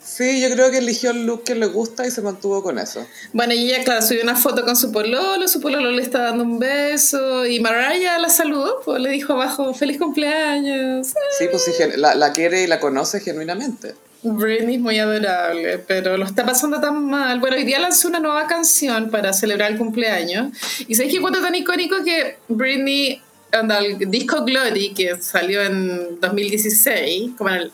Sí, 0.04 0.42
yo 0.42 0.54
creo 0.54 0.70
que 0.72 0.80
eligió 0.80 1.12
el 1.12 1.26
look 1.26 1.46
que 1.46 1.56
le 1.56 1.68
gusta 1.68 2.06
y 2.06 2.12
se 2.12 2.22
mantuvo 2.22 2.62
con 2.62 2.78
eso. 2.78 3.08
Bueno, 3.32 3.54
y 3.54 3.72
ella, 3.72 3.84
claro, 3.84 4.02
subió 4.02 4.22
una 4.24 4.36
foto 4.36 4.66
con 4.66 4.76
su 4.76 4.92
pololo, 4.92 5.48
su 5.48 5.62
pololo 5.62 5.90
le 5.90 6.02
está 6.02 6.20
dando 6.20 6.44
un 6.44 6.60
beso 6.60 7.46
y 7.46 7.62
Mariah 7.62 8.20
la 8.20 8.30
saludó, 8.30 8.82
pues 8.84 9.02
le 9.02 9.10
dijo 9.10 9.34
abajo, 9.34 9.74
feliz 9.74 9.98
cumpleaños. 9.98 11.08
Sí, 11.40 11.46
pues 11.50 11.64
sí, 11.64 11.72
la, 11.96 12.14
la 12.16 12.34
quiere 12.34 12.64
y 12.64 12.68
la 12.68 12.80
conoce 12.82 13.22
genuinamente. 13.22 13.96
Britney 14.24 14.76
es 14.76 14.82
muy 14.82 15.00
adorable, 15.00 15.80
pero 15.80 16.18
lo 16.18 16.26
está 16.26 16.46
pasando 16.46 16.80
tan 16.80 17.06
mal. 17.06 17.40
Bueno, 17.40 17.56
hoy 17.56 17.64
día 17.64 17.80
lanzó 17.80 18.08
una 18.08 18.20
nueva 18.20 18.48
canción 18.48 19.10
para 19.10 19.34
celebrar 19.34 19.72
el 19.72 19.78
cumpleaños. 19.78 20.52
Y 20.88 20.96
sabéis 20.96 21.16
que 21.16 21.22
cuento 21.22 21.42
tan 21.42 21.56
icónico 21.56 22.04
que 22.04 22.38
Britney, 22.48 23.22
onda, 23.60 23.80
el 23.80 24.10
disco 24.12 24.44
Glory, 24.44 24.94
que 24.94 25.22
salió 25.22 25.62
en 25.62 26.20
2016, 26.20 27.32
como 27.38 27.50
en, 27.50 27.56
el- 27.56 27.72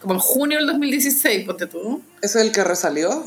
como 0.00 0.14
en 0.14 0.20
junio 0.20 0.58
del 0.58 0.66
2016, 0.66 1.46
ponte 1.46 1.66
tú. 1.66 2.02
¿Ese 2.20 2.38
es 2.40 2.44
el 2.46 2.52
que 2.52 2.62
resalió? 2.64 3.24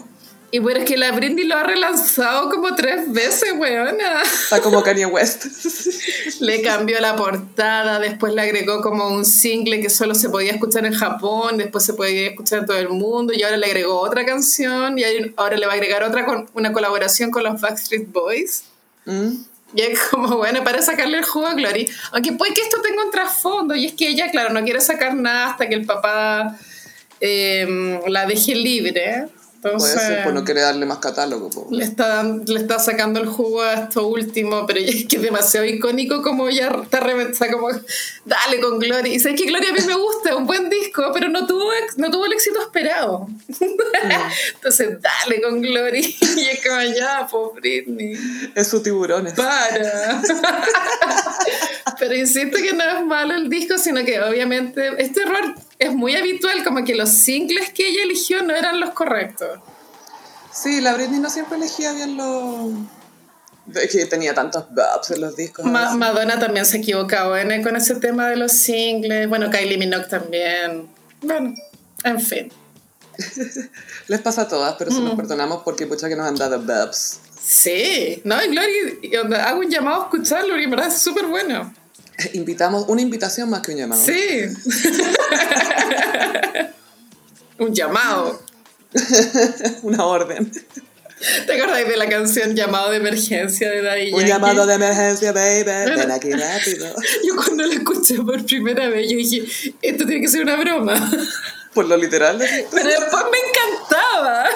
Y 0.50 0.60
bueno, 0.60 0.80
es 0.80 0.86
que 0.86 0.96
la 0.96 1.12
Britney 1.12 1.44
lo 1.44 1.58
ha 1.58 1.64
relanzado 1.64 2.50
como 2.50 2.74
tres 2.74 3.12
veces, 3.12 3.52
weona. 3.58 4.22
Está 4.22 4.62
como 4.62 4.82
Kanye 4.82 5.06
West. 5.06 5.46
Le 6.40 6.62
cambió 6.62 7.00
la 7.02 7.18
portada, 7.18 8.00
después 8.00 8.34
le 8.34 8.42
agregó 8.44 8.82
como 8.82 9.10
un 9.10 9.26
single 9.26 9.82
que 9.82 9.90
solo 9.90 10.16
se 10.16 10.30
podía 10.30 10.52
escuchar 10.54 10.86
en 10.86 10.94
Japón, 10.94 11.58
después 11.58 11.84
se 11.84 11.94
podía 11.96 12.28
escuchar 12.30 12.60
en 12.60 12.66
todo 12.66 12.78
el 12.78 12.88
mundo 12.90 13.34
y 13.34 13.44
ahora 13.44 13.58
le 13.58 13.66
agregó 13.66 14.00
otra 14.00 14.26
canción 14.26 14.98
y 14.98 15.04
ahora 15.36 15.58
le 15.58 15.66
va 15.66 15.74
a 15.74 15.76
agregar 15.76 16.04
otra 16.04 16.26
con 16.26 16.50
una 16.54 16.72
colaboración 16.72 17.30
con 17.30 17.44
los 17.44 17.60
Backstreet 17.60 18.10
Boys. 18.12 18.64
¿Mm? 19.06 19.32
Y 19.74 19.82
es 19.82 20.00
como, 20.12 20.38
bueno, 20.38 20.64
para 20.64 20.82
sacarle 20.82 21.18
el 21.18 21.26
jugo 21.26 21.48
a 21.48 21.54
Glory. 21.54 21.90
Aunque 22.12 22.32
puede 22.34 22.54
que 22.54 22.62
esto 22.62 22.82
tenga 22.82 23.04
un 23.04 23.12
trasfondo 23.12 23.76
y 23.76 23.86
es 23.86 23.94
que 23.94 24.08
ella, 24.08 24.32
claro, 24.32 24.54
no 24.54 24.64
quiere 24.64 24.82
sacar 24.82 25.14
nada 25.16 25.52
hasta 25.52 25.68
que 25.68 25.76
el 25.76 25.86
papá 25.86 26.58
eh, 27.20 28.00
la 28.08 28.26
deje 28.26 28.56
libre. 28.56 29.28
Entonces, 29.72 29.94
Puede 29.96 30.08
ser, 30.08 30.24
pues 30.24 30.36
no 30.36 30.44
quiere 30.44 30.62
darle 30.62 30.86
más 30.86 30.98
catálogo. 31.00 31.50
po. 31.50 31.68
le 31.72 31.84
está, 31.84 32.24
le 32.24 32.60
está 32.60 32.80
sacando 32.80 33.20
el 33.20 33.28
jugo 33.28 33.62
a 33.62 33.74
esto 33.74 34.08
último, 34.08 34.66
pero 34.66 34.80
es 34.84 35.06
que 35.06 35.16
es 35.18 35.22
demasiado 35.22 35.66
icónico 35.66 36.22
como 36.22 36.50
ya 36.50 36.68
está 36.84 37.00
reventada, 37.00 37.52
como 37.52 37.70
dale 38.26 38.60
con 38.62 38.80
Gloria. 38.80 39.14
Y 39.14 39.20
sabes 39.20 39.40
que 39.40 39.48
Gloria 39.48 39.70
a 39.70 39.74
mí 39.74 39.80
me 39.86 39.96
gusta, 39.96 40.36
un 40.36 40.46
buen 40.48 40.70
disco, 40.70 41.12
pero 41.14 41.30
no 41.30 41.46
tuvo, 41.48 41.70
no 41.98 42.12
tuvo 42.12 42.26
el 42.26 42.34
éxito 42.34 42.62
esperado. 42.62 43.28
Entonces, 44.56 44.98
dale 45.02 45.42
con 45.42 45.62
Gloria. 45.62 46.08
Y 46.38 46.42
es 46.50 46.66
como 46.66 46.82
ya, 46.82 47.28
pues 47.30 47.56
Britney, 47.56 48.14
Es 48.56 48.68
su 48.68 48.82
tiburones. 48.84 49.34
para. 49.34 50.22
Pero 52.00 52.16
insisto 52.16 52.58
que 52.58 52.74
no 52.74 52.84
es 52.84 53.06
malo 53.06 53.34
el 53.36 53.50
disco, 53.50 53.78
sino 53.78 54.04
que 54.04 54.20
obviamente 54.22 54.90
este 55.02 55.22
error 55.22 55.56
es 55.80 55.94
muy 55.94 56.16
habitual, 56.16 56.64
como 56.64 56.84
que 56.84 56.96
los 56.96 57.10
singles 57.10 57.72
que 57.72 57.88
ella 57.88 58.04
eligió 58.04 58.42
no 58.44 58.54
eran 58.56 58.80
los 58.80 58.92
correctos. 58.92 59.60
Sí, 60.54 60.82
la 60.82 60.94
Britney 60.96 61.20
no 61.20 61.30
siempre 61.30 61.58
elegía 61.58 61.94
bien 61.94 62.18
los... 62.18 62.72
Es 63.76 63.92
que 63.92 64.06
tenía 64.06 64.34
tantos 64.34 64.66
bobs 64.74 65.12
en 65.12 65.22
los 65.22 65.36
discos. 65.36 65.66
Ma-. 65.66 65.94
Madonna 65.96 66.40
también 66.40 66.66
se 66.66 66.78
equivocaba 66.78 67.42
¿eh? 67.42 67.62
con 67.62 67.76
ese 67.76 67.96
tema 67.96 68.30
de 68.30 68.38
los 68.38 68.54
singles. 68.54 69.28
Bueno, 69.30 69.50
Kylie 69.52 69.78
Minogue 69.78 70.06
también. 70.06 70.88
Bueno, 71.22 71.54
en 72.04 72.20
fin. 72.20 72.52
Les 74.08 74.22
pasa 74.22 74.44
a 74.44 74.48
todas, 74.48 74.76
pero 74.78 74.92
se 74.92 75.00
Mm. 75.00 75.06
nos 75.06 75.16
perdonamos 75.16 75.64
porque 75.64 75.86
pucha 75.86 76.08
que 76.08 76.16
nos 76.16 76.28
han 76.28 76.36
dado 76.36 76.60
bobs. 76.62 77.20
Sí, 77.50 78.22
no, 78.26 78.44
y 78.44 78.50
Gloria, 78.50 78.76
y 79.02 79.16
onda, 79.16 79.48
hago 79.48 79.60
un 79.60 79.70
llamado 79.70 80.02
a 80.02 80.04
escucharlo 80.04 80.60
y 80.60 80.66
en 80.66 80.70
verdad 80.70 80.88
es 80.88 81.00
súper 81.00 81.28
bueno. 81.28 81.74
Invitamos 82.34 82.84
una 82.90 83.02
invitación 83.02 83.50
más 83.50 83.62
que 83.62 83.72
un 83.72 83.78
llamado. 83.78 84.04
Sí. 84.04 84.42
un 87.60 87.74
llamado. 87.74 88.42
una 89.84 90.04
orden. 90.04 90.52
¿Te 91.46 91.54
acordáis 91.54 91.88
de 91.88 91.96
la 91.96 92.10
canción 92.10 92.54
Llamado 92.54 92.92
de 92.92 92.98
Emergencia 92.98 93.72
de 93.72 93.82
Daddy 93.82 94.12
Un 94.12 94.26
llamado 94.26 94.66
de 94.66 94.76
emergencia, 94.76 95.32
baby. 95.32 95.96
Ven 95.96 96.12
aquí 96.12 96.34
rápido. 96.34 96.94
Yo 97.26 97.36
cuando 97.38 97.66
la 97.66 97.76
escuché 97.76 98.16
por 98.24 98.46
primera 98.46 98.90
vez, 98.90 99.10
yo 99.10 99.16
dije, 99.16 99.74
esto 99.82 100.06
tiene 100.06 100.22
que 100.22 100.28
ser 100.28 100.42
una 100.42 100.58
broma. 100.58 101.12
Por 101.74 101.88
lo 101.88 101.96
literal. 101.96 102.38
Pero 102.40 102.90
después 102.90 103.24
me 103.32 103.38
encantaba. 103.50 104.50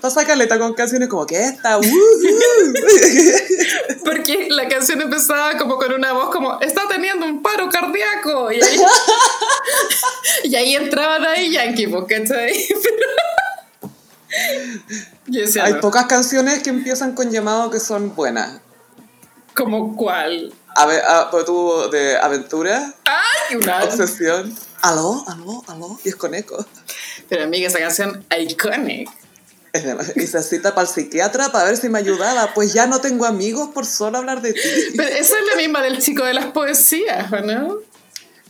Pasa 0.00 0.26
caleta 0.26 0.58
con 0.58 0.74
canciones 0.74 1.08
como 1.08 1.24
que 1.26 1.42
esta. 1.42 1.78
uh, 1.78 1.82
Porque 4.04 4.48
la 4.50 4.68
canción 4.68 5.00
empezaba 5.00 5.56
como 5.56 5.76
con 5.76 5.92
una 5.92 6.12
voz 6.12 6.30
como, 6.30 6.60
está 6.60 6.82
teniendo 6.88 7.26
un 7.26 7.42
paro 7.42 7.68
cardíaco. 7.70 8.52
Y 8.52 8.60
ahí, 8.62 8.80
y 10.44 10.56
ahí 10.56 10.76
entraba 10.76 11.18
Daddy 11.18 11.50
Yankee, 11.52 11.86
pues, 11.86 12.04
¿cachai? 12.08 12.66
Pero- 13.80 13.92
Yo 15.26 15.40
decía, 15.40 15.64
Hay 15.64 15.74
no, 15.74 15.80
pocas 15.80 16.06
canciones 16.06 16.62
que 16.62 16.70
empiezan 16.70 17.14
con 17.14 17.30
llamado 17.30 17.70
que 17.70 17.80
son 17.80 18.14
buenas. 18.14 18.60
¿como 19.54 19.96
cuál? 19.96 20.54
A 20.76 20.86
ver, 20.86 21.02
a, 21.04 21.30
pues 21.32 21.44
tú 21.44 21.88
de 21.90 22.16
aventura, 22.16 22.94
¡Ay, 23.04 23.56
una! 23.56 23.82
obsesión. 23.82 24.56
Aló, 24.82 25.24
aló, 25.26 25.64
aló. 25.66 25.98
Y 26.04 26.10
es 26.10 26.16
con 26.16 26.32
eco. 26.34 26.64
Pero 27.28 27.42
amiga, 27.42 27.66
esa 27.66 27.80
canción 27.80 28.24
iconic. 28.38 29.10
Es 29.72 29.84
demasiado- 29.84 30.20
Y 30.20 30.26
se 30.26 30.42
cita 30.42 30.74
para 30.74 30.88
el 30.88 30.94
psiquiatra 30.94 31.50
para 31.52 31.66
ver 31.66 31.76
si 31.76 31.88
me 31.88 31.98
ayudaba. 31.98 32.52
Pues 32.54 32.72
ya 32.72 32.86
no 32.86 33.00
tengo 33.00 33.26
amigos 33.26 33.70
por 33.74 33.86
solo 33.86 34.18
hablar 34.18 34.42
de 34.42 34.52
ti. 34.52 34.60
Pero 34.96 35.08
esa 35.08 35.34
es 35.38 35.46
la 35.50 35.56
misma 35.56 35.82
del 35.82 35.98
chico 36.00 36.24
de 36.24 36.34
las 36.34 36.46
poesías, 36.46 37.32
¿o 37.32 37.40
no? 37.40 37.76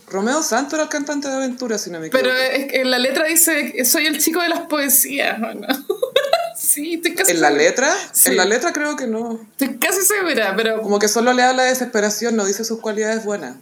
Romeo 0.07 0.41
Santos 0.41 0.73
era 0.73 0.83
el 0.83 0.89
cantante 0.89 1.27
de 1.27 1.35
aventura, 1.35 1.77
si 1.77 1.91
no 1.91 1.99
me 1.99 2.07
equivoco. 2.07 2.23
Pero 2.27 2.35
es 2.35 2.71
que 2.71 2.81
en 2.81 2.89
la 2.89 2.97
letra 2.97 3.25
dice, 3.25 3.85
soy 3.85 4.07
el 4.07 4.19
chico 4.19 4.41
de 4.41 4.49
las 4.49 4.61
poesías, 4.61 5.37
¿o 5.39 5.53
no? 5.53 5.67
sí, 6.57 6.95
estoy 6.95 7.13
casi 7.13 7.33
¿En 7.33 7.41
la 7.41 7.51
letra? 7.51 7.93
Sí. 8.11 8.29
En 8.31 8.37
la 8.37 8.45
letra 8.45 8.73
creo 8.73 8.95
que 8.95 9.05
no. 9.05 9.39
Estoy 9.51 9.77
casi 9.77 10.01
segura, 10.01 10.55
pero 10.57 10.81
Como 10.81 10.97
que 10.97 11.07
solo 11.07 11.31
le 11.33 11.43
habla 11.43 11.61
de 11.63 11.69
desesperación, 11.69 12.35
no 12.35 12.43
dice 12.45 12.65
sus 12.65 12.79
cualidades 12.79 13.23
buenas. 13.23 13.57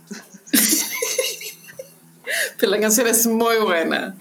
pero 2.59 2.71
la 2.71 2.79
canción 2.79 3.07
es 3.07 3.25
muy 3.27 3.57
buena. 3.57 4.15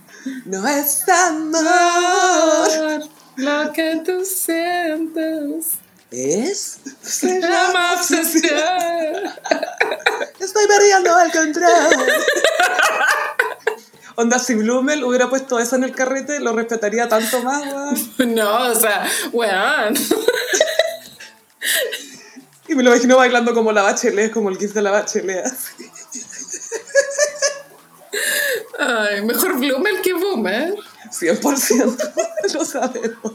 No 0.45 0.67
es 0.67 1.09
amor. 1.09 3.09
Lo 3.37 3.73
que 3.73 4.01
tú 4.05 4.25
sientes 4.25 5.77
¿Es? 6.11 6.79
se 7.03 7.41
llama 7.41 7.95
obsesión. 7.95 8.53
Estoy 10.41 10.67
perdiendo 10.67 11.21
el 11.21 11.33
control. 11.33 11.71
Onda, 14.17 14.39
si 14.39 14.55
Blumel 14.55 15.05
hubiera 15.05 15.29
puesto 15.29 15.59
eso 15.59 15.77
en 15.77 15.85
el 15.85 15.95
carrete, 15.95 16.41
lo 16.41 16.55
respetaría 16.55 17.07
tanto 17.09 17.43
más, 17.43 17.63
weón. 18.19 18.35
No, 18.35 18.71
o 18.71 18.75
sea, 18.75 19.07
weón. 19.33 19.95
Y 22.69 22.75
me 22.75 22.83
lo 22.83 22.91
imagino 22.93 23.19
bailando 23.19 23.53
como 23.53 23.73
la 23.73 23.83
bachelet, 23.83 24.33
como 24.33 24.49
el 24.49 24.57
gif 24.57 24.73
de 24.73 24.81
la 24.81 24.91
bachelet. 24.91 25.53
Ay, 28.79 29.23
mejor 29.23 29.59
Blumel 29.59 30.01
que 30.01 30.15
Boomer. 30.15 30.75
100%, 31.11 32.13
lo 32.55 32.65
sabemos. 32.65 33.33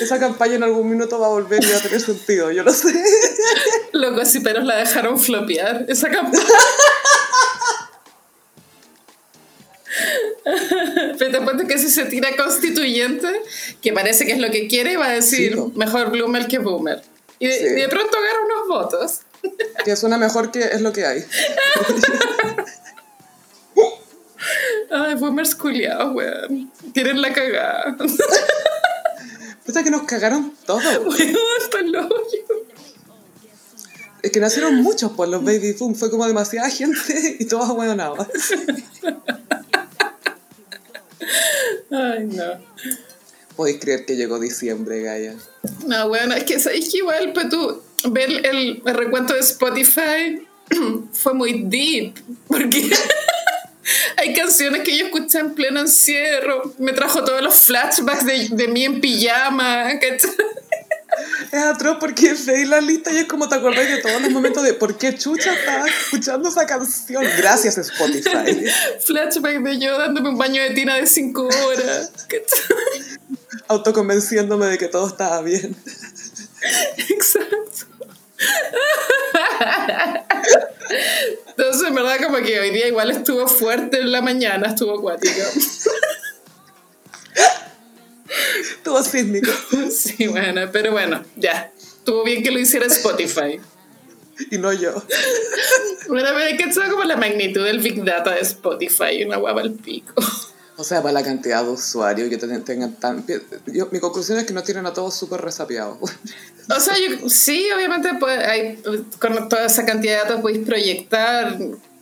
Esa 0.00 0.18
campaña 0.18 0.56
en 0.56 0.64
algún 0.64 0.88
minuto 0.90 1.18
va 1.18 1.26
a 1.26 1.30
volver 1.30 1.62
y 1.62 1.70
va 1.70 1.76
a 1.76 1.80
tener 1.82 2.00
sentido, 2.00 2.50
yo 2.50 2.62
lo 2.64 2.72
sé. 2.72 2.92
Los 3.92 4.14
gossiperos 4.14 4.64
la 4.64 4.76
dejaron 4.76 5.18
flopear. 5.18 5.84
Esa 5.88 6.10
campaña. 6.10 6.42
Pero 11.18 11.30
te 11.38 11.44
cuento 11.44 11.66
que 11.66 11.78
si 11.78 11.88
se 11.90 12.04
tira 12.06 12.34
constituyente, 12.36 13.28
que 13.82 13.92
parece 13.92 14.26
que 14.26 14.32
es 14.32 14.38
lo 14.38 14.50
que 14.50 14.66
quiere, 14.68 14.96
va 14.96 15.06
a 15.06 15.12
decir 15.12 15.54
Sí, 15.54 15.72
mejor 15.76 16.10
Blumel 16.10 16.46
que 16.48 16.58
Boomer. 16.58 17.02
Y 17.38 17.46
de, 17.46 17.58
Sí. 17.58 17.64
y 17.66 17.80
de 17.80 17.88
pronto 17.88 18.16
agarra 18.16 18.44
unos 18.44 18.68
votos. 18.68 19.20
Que 19.84 19.96
suena 19.96 20.18
mejor 20.18 20.50
que 20.50 20.60
es 20.60 20.80
lo 20.80 20.92
que 20.92 21.06
hay. 21.06 21.24
Ay, 24.90 25.14
boomers 25.14 25.54
culiados, 25.54 26.14
weón. 26.14 26.70
Tienen 26.92 27.22
la 27.22 27.32
cagada. 27.32 27.96
Puta 29.66 29.84
que 29.84 29.90
nos 29.90 30.02
cagaron 30.02 30.52
todos. 30.66 30.84
Weón, 30.84 31.36
está 31.62 31.82
loco. 31.82 32.16
Es 34.22 34.30
que 34.32 34.40
nacieron 34.40 34.82
muchos 34.82 35.12
por 35.12 35.28
los 35.28 35.44
baby 35.44 35.72
boom. 35.72 35.94
Fue 35.94 36.10
como 36.10 36.26
demasiada 36.26 36.68
gente 36.68 37.36
y 37.38 37.44
todos 37.46 37.68
ahueonados. 37.68 38.26
Ay, 41.90 42.26
no. 42.26 42.44
Podéis 43.56 43.78
creer 43.80 44.04
que 44.06 44.16
llegó 44.16 44.38
diciembre, 44.38 45.02
Gaia. 45.02 45.36
No, 45.86 46.08
bueno, 46.08 46.34
es 46.34 46.44
que 46.44 46.58
sabéis 46.58 46.90
que 46.90 46.98
igual, 46.98 47.32
pues 47.32 47.48
tú, 47.48 47.82
ver 48.10 48.30
el, 48.30 48.82
el 48.84 48.94
recuento 48.94 49.34
de 49.34 49.40
Spotify 49.40 50.46
fue 51.12 51.34
muy 51.34 51.64
deep, 51.64 52.14
porque 52.48 52.90
hay 54.16 54.32
canciones 54.34 54.82
que 54.82 54.96
yo 54.96 55.06
escuché 55.06 55.38
en 55.38 55.54
pleno 55.54 55.80
encierro, 55.80 56.74
me 56.78 56.92
trajo 56.92 57.24
todos 57.24 57.42
los 57.42 57.54
flashbacks 57.62 58.24
de, 58.24 58.48
de 58.50 58.68
mí 58.68 58.84
en 58.84 59.00
pijama, 59.00 59.98
¿cachai? 60.00 60.30
Es 61.52 61.64
atroz 61.64 61.96
porque 61.98 62.34
veis 62.46 62.68
la 62.68 62.80
lista 62.80 63.12
y 63.12 63.18
es 63.18 63.24
como 63.24 63.48
te 63.48 63.56
acordás 63.56 63.88
de 63.88 63.98
todos 63.98 64.22
los 64.22 64.30
momentos 64.30 64.62
de 64.62 64.74
por 64.74 64.96
qué 64.96 65.16
Chucha 65.16 65.52
estaba 65.52 65.86
escuchando 65.88 66.48
esa 66.48 66.66
canción. 66.66 67.24
Gracias, 67.36 67.78
Spotify. 67.78 68.64
Flashback 69.04 69.60
de 69.60 69.78
yo 69.78 69.98
dándome 69.98 70.30
un 70.30 70.38
baño 70.38 70.62
de 70.62 70.70
tina 70.70 70.96
de 70.96 71.06
5 71.06 71.42
horas. 71.42 72.12
Autoconvenciéndome 73.68 74.66
de 74.66 74.78
que 74.78 74.88
todo 74.88 75.08
estaba 75.08 75.42
bien. 75.42 75.76
Exacto. 77.08 77.89
Entonces, 81.48 81.88
en 81.88 81.94
verdad, 81.94 82.18
como 82.24 82.38
que 82.38 82.58
hoy 82.60 82.70
día 82.70 82.88
igual 82.88 83.10
estuvo 83.10 83.46
fuerte 83.46 84.00
en 84.00 84.12
la 84.12 84.22
mañana, 84.22 84.68
estuvo 84.68 84.98
acuático. 84.98 85.40
Estuvo 88.62 89.02
sísmico. 89.02 89.50
Sí, 89.90 90.26
bueno, 90.28 90.70
pero 90.72 90.92
bueno, 90.92 91.22
ya. 91.36 91.72
Estuvo 91.76 92.24
bien 92.24 92.42
que 92.42 92.50
lo 92.50 92.58
hiciera 92.58 92.86
Spotify. 92.86 93.60
Y 94.50 94.58
no 94.58 94.72
yo. 94.72 94.94
Bueno, 96.08 96.28
pero 96.32 96.46
hay 96.46 96.56
que 96.56 96.72
saber 96.72 96.90
como 96.90 97.04
la 97.04 97.16
magnitud 97.16 97.62
del 97.64 97.80
Big 97.80 98.02
Data 98.04 98.34
de 98.34 98.40
Spotify, 98.40 99.22
una 99.24 99.36
guapa 99.36 99.60
al 99.60 99.72
pico. 99.72 100.14
O 100.80 100.84
sea, 100.84 101.02
para 101.02 101.12
la 101.12 101.22
cantidad 101.22 101.62
de 101.62 101.68
usuarios 101.70 102.30
que 102.30 102.38
ten- 102.38 102.64
tengan 102.64 102.94
tan... 102.94 103.22
Yo, 103.66 103.88
mi 103.92 104.00
conclusión 104.00 104.38
es 104.38 104.46
que 104.46 104.54
no 104.54 104.62
tienen 104.62 104.86
a 104.86 104.94
todos 104.94 105.14
súper 105.14 105.42
resapiados. 105.42 105.98
O 106.00 106.80
sea, 106.80 106.94
yo, 106.96 107.28
sí, 107.28 107.68
obviamente 107.76 108.08
pues, 108.18 108.38
hay, 108.38 108.82
con 109.20 109.48
toda 109.50 109.66
esa 109.66 109.84
cantidad 109.84 110.12
de 110.14 110.18
datos 110.28 110.40
podéis 110.40 110.64
proyectar 110.66 111.58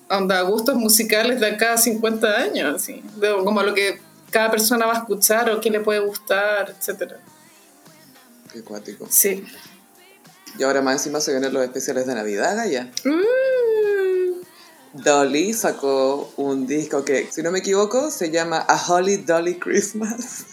onda, 0.09 0.43
gustos 0.43 0.77
musicales 0.77 1.41
de 1.41 1.47
acá 1.49 1.73
a 1.73 1.77
50 1.79 2.29
años, 2.37 2.77
así, 2.77 3.03
de- 3.17 3.35
como 3.43 3.63
lo 3.65 3.75
que 3.75 4.01
cada 4.31 4.51
persona 4.51 4.87
va 4.87 4.93
a 4.93 4.99
escuchar 4.99 5.51
o 5.51 5.61
qué 5.61 5.71
le 5.71 5.81
puede 5.81 5.99
gustar, 5.99 6.71
etc. 6.79 7.15
Qué 8.53 8.63
cuático. 8.63 9.09
Sí. 9.11 9.45
Y 10.57 10.63
ahora 10.63 10.83
más 10.83 10.95
encima 10.95 11.21
se 11.21 11.33
vienen 11.33 11.53
los 11.53 11.65
especiales 11.65 12.07
de 12.07 12.15
Navidad, 12.15 12.57
Gaia. 12.57 12.91
Uh, 13.05 13.11
Dolly 15.03 15.53
sacó 15.53 16.33
un 16.37 16.67
disco 16.67 17.05
que, 17.05 17.29
si 17.31 17.43
no 17.43 17.51
me 17.51 17.61
equivoco, 17.61 18.11
se 18.11 18.31
llama 18.31 18.59
A 18.59 18.77
Holly 18.77 19.19
Dolly 19.19 19.59
Christmas. 19.59 20.47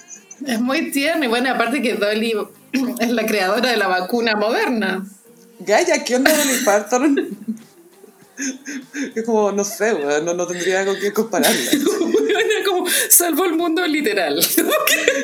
es 0.45 0.59
muy 0.59 0.91
tierno 0.91 1.25
y 1.25 1.27
bueno, 1.27 1.51
aparte 1.51 1.81
que 1.81 1.95
Dolly 1.95 2.33
es 2.99 3.09
la 3.09 3.25
creadora 3.25 3.71
de 3.71 3.77
la 3.77 3.87
vacuna 3.87 4.35
moderna. 4.35 5.05
Gaia, 5.59 6.03
¿qué 6.03 6.15
onda 6.15 6.35
Dolly 6.35 6.63
Parton? 6.65 7.37
Es 9.15 9.23
como, 9.23 9.51
no 9.51 9.63
sé, 9.63 9.93
no, 10.23 10.33
no 10.33 10.47
tendría 10.47 10.85
con 10.85 10.97
qué 10.99 11.13
compararla. 11.13 11.71
salvó 13.09 13.45
el 13.45 13.53
mundo 13.53 13.85
literal. 13.85 14.39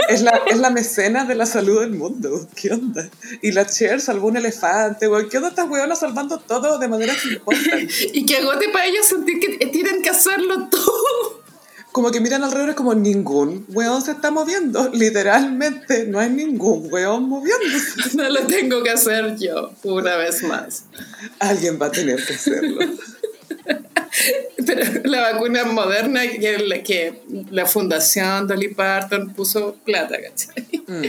Es 0.09 0.21
la, 0.21 0.41
es 0.47 0.57
la 0.57 0.69
mecena 0.69 1.25
de 1.25 1.35
la 1.35 1.45
salud 1.45 1.81
del 1.81 1.91
mundo. 1.91 2.47
¿Qué 2.55 2.71
onda? 2.71 3.09
Y 3.41 3.51
la 3.51 3.65
Cher 3.65 4.01
salvó 4.01 4.27
un 4.27 4.37
elefante, 4.37 5.07
weón. 5.07 5.29
¿Qué 5.29 5.37
onda 5.37 5.49
estas 5.49 5.69
weonas 5.69 5.99
salvando 5.99 6.39
todo 6.39 6.79
de 6.79 6.87
manera 6.87 7.13
que 7.21 7.33
importan? 7.33 7.87
y 8.13 8.25
que 8.25 8.37
agote 8.37 8.69
para 8.69 8.85
ellos 8.85 9.05
sentir 9.05 9.39
que 9.39 9.65
tienen 9.67 10.01
que 10.01 10.09
hacerlo 10.09 10.67
todo. 10.69 11.41
Como 11.91 12.09
que 12.09 12.21
miran 12.21 12.41
alrededor 12.43 12.69
es 12.69 12.75
como 12.75 12.95
ningún 12.95 13.65
weón 13.69 14.01
se 14.01 14.11
está 14.11 14.31
moviendo. 14.31 14.89
Literalmente, 14.93 16.05
no 16.05 16.19
hay 16.19 16.29
ningún 16.29 16.87
weón 16.91 17.27
moviéndose. 17.27 18.15
No 18.15 18.29
lo 18.29 18.41
tengo 18.47 18.81
que 18.83 18.91
hacer 18.91 19.37
yo, 19.37 19.71
una 19.83 20.15
vez 20.15 20.43
más. 20.43 20.85
Alguien 21.39 21.79
va 21.81 21.87
a 21.87 21.91
tener 21.91 22.23
que 22.25 22.33
hacerlo. 22.33 22.79
Pero 24.65 24.83
la 25.05 25.31
vacuna 25.31 25.63
moderna 25.65 26.27
que 26.27 26.57
la, 26.59 26.83
que 26.83 27.21
la 27.49 27.65
fundación 27.65 28.47
Dolly 28.47 28.73
Parton 28.73 29.33
puso 29.33 29.75
plata, 29.85 30.17
¿cachai? 30.21 30.65
Mm, 30.87 31.05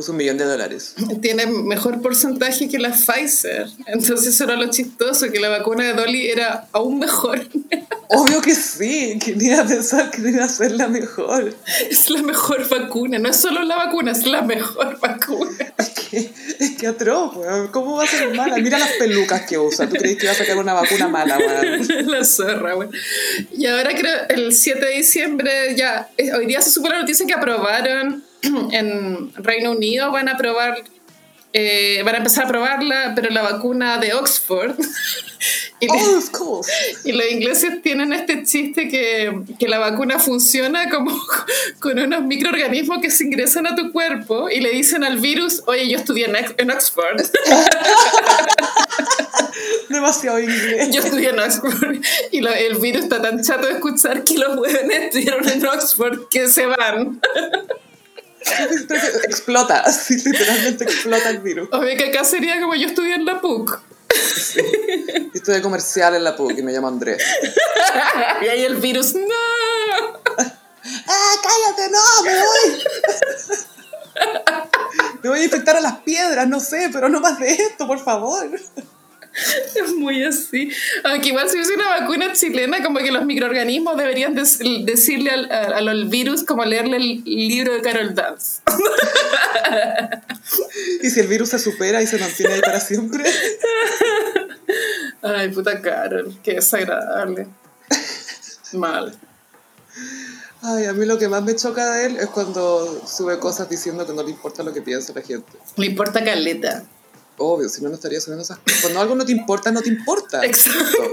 Puso 0.00 0.12
un 0.12 0.16
millón 0.16 0.38
de 0.38 0.46
dólares. 0.46 0.94
Tiene 1.20 1.44
mejor 1.44 2.00
porcentaje 2.00 2.70
que 2.70 2.78
la 2.78 2.88
Pfizer. 2.88 3.68
Entonces 3.84 4.28
eso 4.28 4.44
era 4.44 4.56
lo 4.56 4.70
chistoso, 4.70 5.30
que 5.30 5.38
la 5.38 5.50
vacuna 5.50 5.84
de 5.84 5.92
Dolly 5.92 6.30
era 6.30 6.68
aún 6.72 7.00
mejor. 7.00 7.46
Obvio 8.08 8.40
que 8.40 8.54
sí, 8.54 9.18
que 9.22 9.36
ni 9.36 9.52
a 9.52 9.62
pensar 9.62 10.10
que 10.10 10.22
iba 10.22 10.42
a 10.42 10.48
ser 10.48 10.72
la 10.72 10.88
mejor. 10.88 11.54
Es 11.90 12.08
la 12.08 12.22
mejor 12.22 12.66
vacuna. 12.66 13.18
No 13.18 13.28
es 13.28 13.36
solo 13.36 13.62
la 13.62 13.76
vacuna, 13.76 14.12
es 14.12 14.26
la 14.26 14.40
mejor 14.40 14.98
vacuna. 15.00 15.74
Es 15.76 15.90
que, 15.90 16.32
es 16.58 16.70
que 16.78 16.86
atroz, 16.86 17.36
weón. 17.36 17.68
¿Cómo 17.68 17.96
va 17.96 18.04
a 18.04 18.06
ser 18.06 18.32
mala? 18.32 18.56
Mira 18.56 18.78
las 18.78 18.92
pelucas 18.92 19.42
que 19.42 19.58
usa. 19.58 19.86
¿Tú 19.86 19.96
crees 19.96 20.16
que 20.16 20.28
va 20.28 20.32
a 20.32 20.36
sacar 20.36 20.56
una 20.56 20.72
vacuna 20.72 21.08
mala, 21.08 21.36
weón? 21.36 21.86
La 22.10 22.24
zorra, 22.24 22.72
güey. 22.72 22.88
Y 23.52 23.66
ahora 23.66 23.90
creo, 23.94 24.16
el 24.30 24.54
7 24.54 24.82
de 24.82 24.96
diciembre, 24.96 25.74
ya, 25.76 26.08
eh, 26.16 26.32
hoy 26.32 26.46
día 26.46 26.62
se 26.62 26.70
supo 26.70 26.88
la 26.88 27.00
noticia 27.00 27.26
que 27.26 27.34
aprobaron 27.34 28.29
en 28.72 29.32
Reino 29.36 29.72
Unido, 29.72 30.10
van 30.12 30.28
a 30.28 30.32
aprobar, 30.32 30.82
eh, 31.52 32.02
van 32.04 32.14
a 32.14 32.18
empezar 32.18 32.44
a 32.44 32.48
aprobarla, 32.48 33.12
pero 33.14 33.30
la 33.30 33.42
vacuna 33.42 33.98
de 33.98 34.14
Oxford. 34.14 34.74
y, 35.80 35.86
Oh, 35.90 36.18
of 36.18 36.30
course. 36.30 36.70
y 37.04 37.12
los 37.12 37.30
ingleses 37.30 37.80
tienen 37.82 38.12
este 38.12 38.42
chiste 38.44 38.88
que, 38.88 39.40
que 39.58 39.66
la 39.68 39.78
vacuna 39.78 40.18
funciona 40.18 40.90
como 40.90 41.18
con 41.80 41.98
unos 41.98 42.22
microorganismos 42.22 42.98
que 43.00 43.10
se 43.10 43.24
ingresan 43.24 43.66
a 43.66 43.74
tu 43.74 43.90
cuerpo 43.92 44.48
y 44.50 44.60
le 44.60 44.70
dicen 44.70 45.02
al 45.04 45.18
virus, 45.18 45.62
oye, 45.66 45.88
yo 45.88 45.98
estudié 45.98 46.26
en, 46.58 46.70
Oxford. 46.70 47.20
Demasiado 49.88 50.38
inglés. 50.38 50.90
Yo 50.92 51.00
estudié 51.02 51.30
en 51.30 51.38
Oxford 51.40 51.96
y 52.30 52.40
lo- 52.40 52.52
el 52.54 52.76
virus 52.78 53.04
está 53.04 53.20
tan 53.20 53.42
chato 53.42 53.66
de 53.66 53.72
escuchar 53.72 54.22
que 54.24 54.38
los 54.38 54.56
hueones 54.56 55.00
estudiaron 55.04 55.48
en 55.48 55.66
Oxford 55.66 56.28
que 56.30 56.48
se 56.48 56.66
van. 56.66 57.20
Explota, 59.24 59.80
así 59.86 60.16
literalmente 60.16 60.84
explota 60.84 61.30
el 61.30 61.38
virus. 61.38 61.68
Obvio 61.72 61.96
que 61.96 62.08
acá 62.08 62.24
sería 62.24 62.60
como 62.60 62.74
yo 62.74 62.88
estudié 62.88 63.14
en 63.14 63.24
la 63.24 63.40
PUC. 63.40 63.80
Yo 64.56 65.30
estudié 65.34 65.62
comercial 65.62 66.14
en 66.14 66.24
la 66.24 66.34
PUC 66.36 66.58
y 66.58 66.62
me 66.62 66.72
llamo 66.72 66.88
Andrés. 66.88 67.22
Y 68.42 68.48
ahí 68.48 68.64
el 68.64 68.76
virus, 68.76 69.14
no. 69.14 69.20
¡Ah, 71.06 71.34
cállate! 71.42 71.90
¡No, 71.90 72.22
me 72.24 72.32
voy! 72.38 72.84
Me 75.22 75.28
voy 75.28 75.40
a 75.40 75.44
infectar 75.44 75.76
a 75.76 75.80
las 75.80 75.98
piedras, 75.98 76.48
no 76.48 76.60
sé, 76.60 76.88
pero 76.92 77.08
no 77.08 77.20
más 77.20 77.38
de 77.38 77.52
esto, 77.52 77.86
por 77.86 78.02
favor. 78.02 78.48
Es 79.74 79.92
muy 79.96 80.22
así. 80.22 80.70
Aunque 81.04 81.28
igual 81.28 81.48
si 81.48 81.56
hubiese 81.56 81.74
una 81.74 82.00
vacuna 82.00 82.32
chilena, 82.32 82.82
como 82.82 82.98
que 82.98 83.10
los 83.10 83.24
microorganismos 83.24 83.96
deberían 83.96 84.34
decirle 84.34 85.30
al, 85.30 85.50
al 85.50 86.08
virus 86.08 86.44
como 86.44 86.64
leerle 86.64 86.96
el 86.96 87.22
libro 87.24 87.74
de 87.74 87.82
Carol 87.82 88.14
Dance. 88.14 88.62
Y 91.02 91.10
si 91.10 91.20
el 91.20 91.28
virus 91.28 91.50
se 91.50 91.58
supera 91.58 92.02
y 92.02 92.06
se 92.06 92.18
mantiene 92.18 92.54
ahí 92.54 92.60
para 92.60 92.80
siempre. 92.80 93.24
Ay, 95.22 95.50
puta 95.50 95.80
Carol, 95.80 96.36
qué 96.42 96.54
desagradable. 96.54 97.46
Mal. 98.72 99.16
Ay, 100.62 100.84
a 100.86 100.92
mí 100.92 101.06
lo 101.06 101.18
que 101.18 101.28
más 101.28 101.42
me 101.42 101.56
choca 101.56 101.90
de 101.92 102.06
él 102.06 102.16
es 102.18 102.26
cuando 102.26 103.02
sube 103.06 103.38
cosas 103.38 103.68
diciendo 103.68 104.06
que 104.06 104.12
no 104.12 104.22
le 104.22 104.30
importa 104.30 104.62
lo 104.62 104.72
que 104.72 104.82
piensa 104.82 105.12
la 105.14 105.22
gente. 105.22 105.52
Le 105.76 105.86
importa 105.86 106.22
caleta. 106.22 106.84
Obvio, 107.42 107.70
si 107.70 107.82
no, 107.82 107.88
no 107.88 107.94
estaría 107.94 108.20
subiendo 108.20 108.42
esas 108.42 108.58
cosas. 108.58 108.82
Cuando 108.82 109.00
algo 109.00 109.14
no 109.14 109.24
te 109.24 109.32
importa, 109.32 109.72
no 109.72 109.80
te 109.80 109.88
importa. 109.88 110.44
Exacto. 110.44 111.10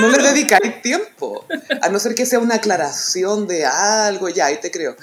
No 0.00 0.08
le 0.08 0.22
dedicáis 0.22 0.80
tiempo. 0.82 1.44
A 1.82 1.88
no 1.88 1.98
ser 1.98 2.14
que 2.14 2.26
sea 2.26 2.38
una 2.38 2.54
aclaración 2.54 3.48
de 3.48 3.64
algo, 3.64 4.28
ya, 4.28 4.46
ahí 4.46 4.60
te 4.60 4.70
creo. 4.70 4.94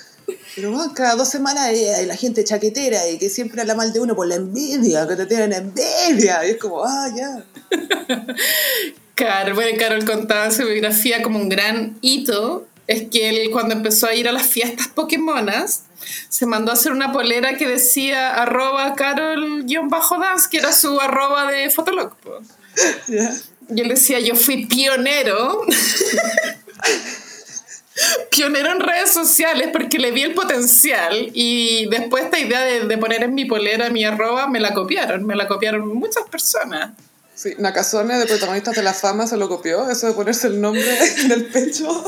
Pero 0.56 0.72
bueno, 0.72 0.94
cada 0.96 1.16
dos 1.16 1.28
semanas 1.28 1.70
eh, 1.74 1.94
hay 1.94 2.06
la 2.06 2.16
gente 2.16 2.46
chaquetera 2.46 3.10
y 3.10 3.18
que 3.18 3.30
siempre 3.30 3.60
habla 3.60 3.76
mal 3.76 3.92
de 3.92 4.00
uno 4.00 4.16
por 4.16 4.28
la 4.28 4.36
envidia, 4.36 5.06
que 5.08 5.18
te 5.18 5.26
tienen 5.26 5.52
envidia. 5.52 6.46
Y 6.46 6.52
es 6.52 6.58
como, 6.58 6.86
ah, 6.86 7.10
ya. 7.14 7.46
Carol, 9.16 9.54
bueno, 9.54 9.78
Carol 9.78 10.06
contaba 10.06 10.46
en 10.46 10.52
su 10.54 10.64
biografía 10.64 11.22
como 11.22 11.38
un 11.38 11.50
gran 11.50 11.98
hito, 12.00 12.66
es 12.88 13.10
que 13.10 13.30
él 13.30 13.52
cuando 13.52 13.74
empezó 13.74 14.08
a 14.08 14.16
ir 14.16 14.28
a 14.28 14.32
las 14.32 14.48
fiestas 14.48 14.88
Pokémonas, 14.88 15.84
se 16.30 16.46
mandó 16.46 16.72
a 16.72 16.74
hacer 16.74 16.92
una 16.92 17.12
polera 17.12 17.58
que 17.58 17.68
decía 17.68 18.34
arroba 18.36 18.96
carol-dance, 18.96 20.50
que 20.50 20.58
era 20.58 20.74
su 20.74 21.00
arroba 21.00 21.52
de 21.52 21.70
Fotolog. 21.70 22.16
po. 22.18 22.40
ya. 23.08 23.32
Y 23.74 23.82
él 23.82 23.88
decía, 23.90 24.20
yo 24.20 24.36
fui 24.36 24.66
pionero 24.66 25.62
pionero 28.30 28.72
en 28.72 28.80
redes 28.80 29.12
sociales 29.12 29.70
porque 29.72 30.00
le 30.00 30.12
vi 30.12 30.24
el 30.24 30.34
potencial 30.34 31.30
y 31.34 31.88
después 31.90 32.26
esta 32.26 32.40
idea 32.40 32.62
de, 32.62 32.86
de 32.86 32.98
poner 32.98 33.24
en 33.24 33.34
mi 33.34 33.46
polera 33.46 33.90
mi 33.90 34.04
arroba 34.04 34.48
me 34.48 34.60
la 34.60 34.74
copiaron, 34.74 35.26
me 35.26 35.36
la 35.36 35.48
copiaron 35.48 35.88
muchas 35.88 36.24
personas. 36.30 36.92
Sí, 37.36 37.56
Nakazone 37.58 38.18
de 38.18 38.26
protagonistas 38.26 38.76
de 38.76 38.84
la 38.84 38.94
fama 38.94 39.26
se 39.26 39.36
lo 39.38 39.50
copió, 39.50 39.90
eso 39.90 40.08
de 40.08 40.14
ponerse 40.14 40.48
el 40.48 40.62
nombre 40.62 40.86
en 41.24 41.32
el 41.32 41.46
pecho. 41.46 42.04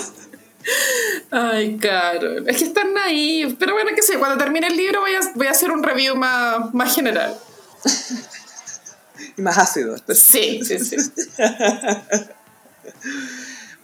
Ay, 1.32 1.78
Carol. 1.78 2.48
Es 2.48 2.58
que 2.58 2.66
están 2.66 2.98
ahí. 2.98 3.56
Pero 3.60 3.74
bueno, 3.74 3.92
qué 3.96 4.02
sé, 4.02 4.18
cuando 4.18 4.38
termine 4.38 4.68
el 4.68 4.78
libro 4.78 5.02
voy 5.02 5.14
a, 5.16 5.20
voy 5.36 5.48
a 5.48 5.52
hacer 5.52 5.72
un 5.72 5.84
review 5.84 6.16
más, 6.16 6.74
más 6.74 6.94
general. 6.94 7.36
Y 9.38 9.42
más 9.42 9.58
ácido. 9.58 9.96
Sí, 10.14 10.62
sí, 10.64 10.80
sí. 10.80 10.98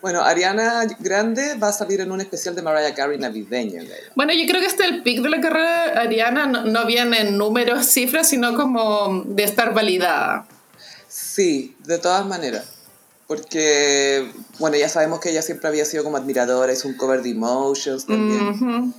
Bueno, 0.02 0.22
Ariana 0.22 0.86
Grande 1.00 1.56
va 1.56 1.70
a 1.70 1.74
salir 1.74 2.00
en 2.00 2.12
un 2.12 2.22
especial 2.22 2.56
de 2.56 2.62
Mariah 2.62 2.96
Carey 2.96 3.18
navideño. 3.18 3.82
Bueno, 4.16 4.32
yo 4.32 4.48
creo 4.48 4.62
que 4.62 4.68
este 4.68 4.86
el 4.86 5.04
pic 5.04 5.22
de 5.22 5.30
la 5.30 5.42
carrera 5.42 5.92
de 5.92 6.00
Ariana 6.00 6.46
no, 6.46 6.64
no 6.64 6.86
viene 6.86 7.20
en 7.20 7.38
números, 7.38 7.86
cifras, 7.86 8.30
sino 8.30 8.56
como 8.56 9.24
de 9.26 9.44
estar 9.44 9.74
validada. 9.74 10.48
Sí, 11.10 11.76
de 11.86 11.98
todas 11.98 12.26
maneras. 12.26 12.79
Porque, 13.30 14.28
bueno, 14.58 14.76
ya 14.76 14.90
sabemos 14.90 15.20
que 15.20 15.30
ella 15.30 15.44
siempre 15.44 15.68
había 15.68 15.86
sido 15.86 16.04
como 16.04 16.18
admiradora, 16.18 16.74
hizo 16.74 16.88
un 16.88 16.96
cover 16.96 17.22
de 17.22 17.30
Emotions 17.30 18.08
también. 18.08 18.92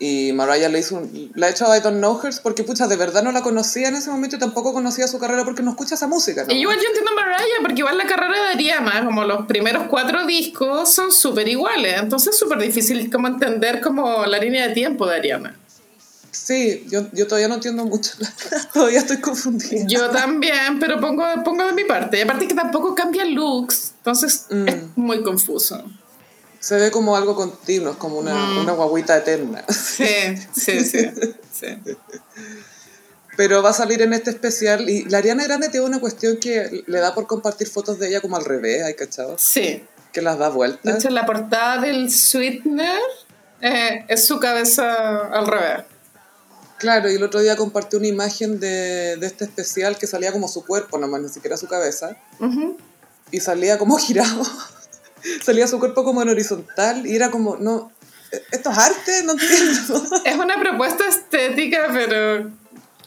Y 0.00 0.32
Mariah 0.32 0.68
le 0.68 0.80
hizo 0.80 0.96
un, 0.96 1.30
la 1.36 1.46
ha 1.46 1.50
hecho 1.50 1.70
a 1.70 1.78
I 1.78 1.80
Don't 1.80 1.98
Know 1.98 2.20
Her 2.20 2.34
porque, 2.42 2.64
pucha, 2.64 2.88
de 2.88 2.96
verdad 2.96 3.22
no 3.22 3.30
la 3.30 3.42
conocía 3.42 3.90
en 3.90 3.94
ese 3.94 4.10
momento 4.10 4.34
y 4.34 4.38
tampoco 4.40 4.72
conocía 4.72 5.06
su 5.06 5.20
carrera 5.20 5.44
porque 5.44 5.62
no 5.62 5.70
escucha 5.70 5.94
esa 5.94 6.08
música. 6.08 6.44
¿no? 6.44 6.52
Y 6.52 6.56
igual 6.56 6.78
yo 6.78 6.88
entiendo 6.88 7.12
a 7.12 7.14
Mariah, 7.14 7.60
porque 7.62 7.78
igual 7.78 7.96
la 7.96 8.06
carrera 8.06 8.42
de 8.42 8.48
Ariana, 8.54 9.04
como 9.04 9.22
los 9.22 9.46
primeros 9.46 9.84
cuatro 9.88 10.26
discos, 10.26 10.92
son 10.92 11.12
súper 11.12 11.46
iguales. 11.46 11.94
Entonces 12.02 12.34
es 12.34 12.40
súper 12.40 12.58
difícil 12.58 13.08
como 13.08 13.28
entender 13.28 13.80
como 13.80 14.26
la 14.26 14.38
línea 14.38 14.66
de 14.66 14.74
tiempo 14.74 15.06
de 15.06 15.14
Ariana. 15.14 15.56
Sí, 16.30 16.84
yo, 16.88 17.06
yo 17.12 17.26
todavía 17.26 17.48
no 17.48 17.54
entiendo 17.54 17.84
mucho, 17.84 18.12
todavía 18.72 18.98
estoy 19.00 19.18
confundida. 19.20 19.84
Yo 19.86 20.10
también, 20.10 20.78
pero 20.78 21.00
pongo, 21.00 21.24
pongo 21.44 21.64
de 21.64 21.72
mi 21.72 21.84
parte. 21.84 22.18
Y 22.18 22.20
aparte 22.22 22.46
que 22.46 22.54
tampoco 22.54 22.94
cambia 22.94 23.24
looks, 23.24 23.94
entonces 23.98 24.46
Mm. 24.50 24.68
es 24.68 24.76
muy 24.96 25.22
confuso. 25.22 25.82
Se 26.60 26.76
ve 26.76 26.90
como 26.90 27.16
algo 27.16 27.34
continuo, 27.36 27.92
es 27.92 27.96
como 27.98 28.18
una, 28.18 28.34
Mm. 28.34 28.58
una 28.58 28.72
guaguita 28.72 29.16
eterna. 29.16 29.64
Sí, 29.68 30.06
sí, 30.54 30.84
sí. 30.84 31.10
sí. 31.52 31.66
Pero 33.36 33.62
va 33.62 33.70
a 33.70 33.72
salir 33.72 34.02
en 34.02 34.12
este 34.12 34.30
especial 34.30 34.88
y 34.90 35.04
la 35.04 35.18
Ariana 35.18 35.44
Grande 35.44 35.68
tiene 35.68 35.86
una 35.86 36.00
cuestión 36.00 36.38
que 36.38 36.82
le 36.86 36.98
da 36.98 37.14
por 37.14 37.26
compartir 37.28 37.68
fotos 37.68 37.98
de 38.00 38.08
ella 38.08 38.20
como 38.20 38.36
al 38.36 38.44
revés, 38.44 38.82
¿hay 38.82 38.94
cachado? 38.94 39.36
Sí. 39.38 39.84
Que 40.12 40.22
las 40.22 40.38
da 40.38 40.48
De 40.50 40.56
vueltas. 40.56 40.96
hecho, 40.98 41.10
la 41.10 41.24
portada 41.24 41.80
del 41.80 42.10
Sweetener 42.10 42.98
eh, 43.60 44.04
es 44.08 44.26
su 44.26 44.40
cabeza 44.40 45.28
al 45.28 45.46
revés. 45.46 45.84
Claro, 46.78 47.10
y 47.10 47.16
el 47.16 47.22
otro 47.22 47.40
día 47.40 47.56
compartió 47.56 47.98
una 47.98 48.08
imagen 48.08 48.60
de, 48.60 49.16
de 49.16 49.26
este 49.26 49.44
especial 49.44 49.98
que 49.98 50.06
salía 50.06 50.32
como 50.32 50.46
su 50.48 50.64
cuerpo 50.64 50.98
nomás, 50.98 51.20
ni 51.20 51.28
siquiera 51.28 51.56
su 51.56 51.66
cabeza. 51.66 52.16
Y 53.30 53.40
salía 53.40 53.78
como 53.78 53.98
girado. 53.98 54.44
salía 55.42 55.66
su 55.66 55.78
cuerpo 55.78 56.04
como 56.04 56.22
en 56.22 56.28
horizontal 56.28 57.06
y 57.06 57.16
era 57.16 57.30
como, 57.30 57.56
no, 57.56 57.90
¿esto 58.52 58.70
es 58.70 58.78
arte? 58.78 59.22
No 59.24 59.32
entiendo. 59.32 60.02
Es 60.24 60.36
una 60.36 60.58
propuesta 60.60 61.04
estética, 61.08 61.88
pero 61.92 62.50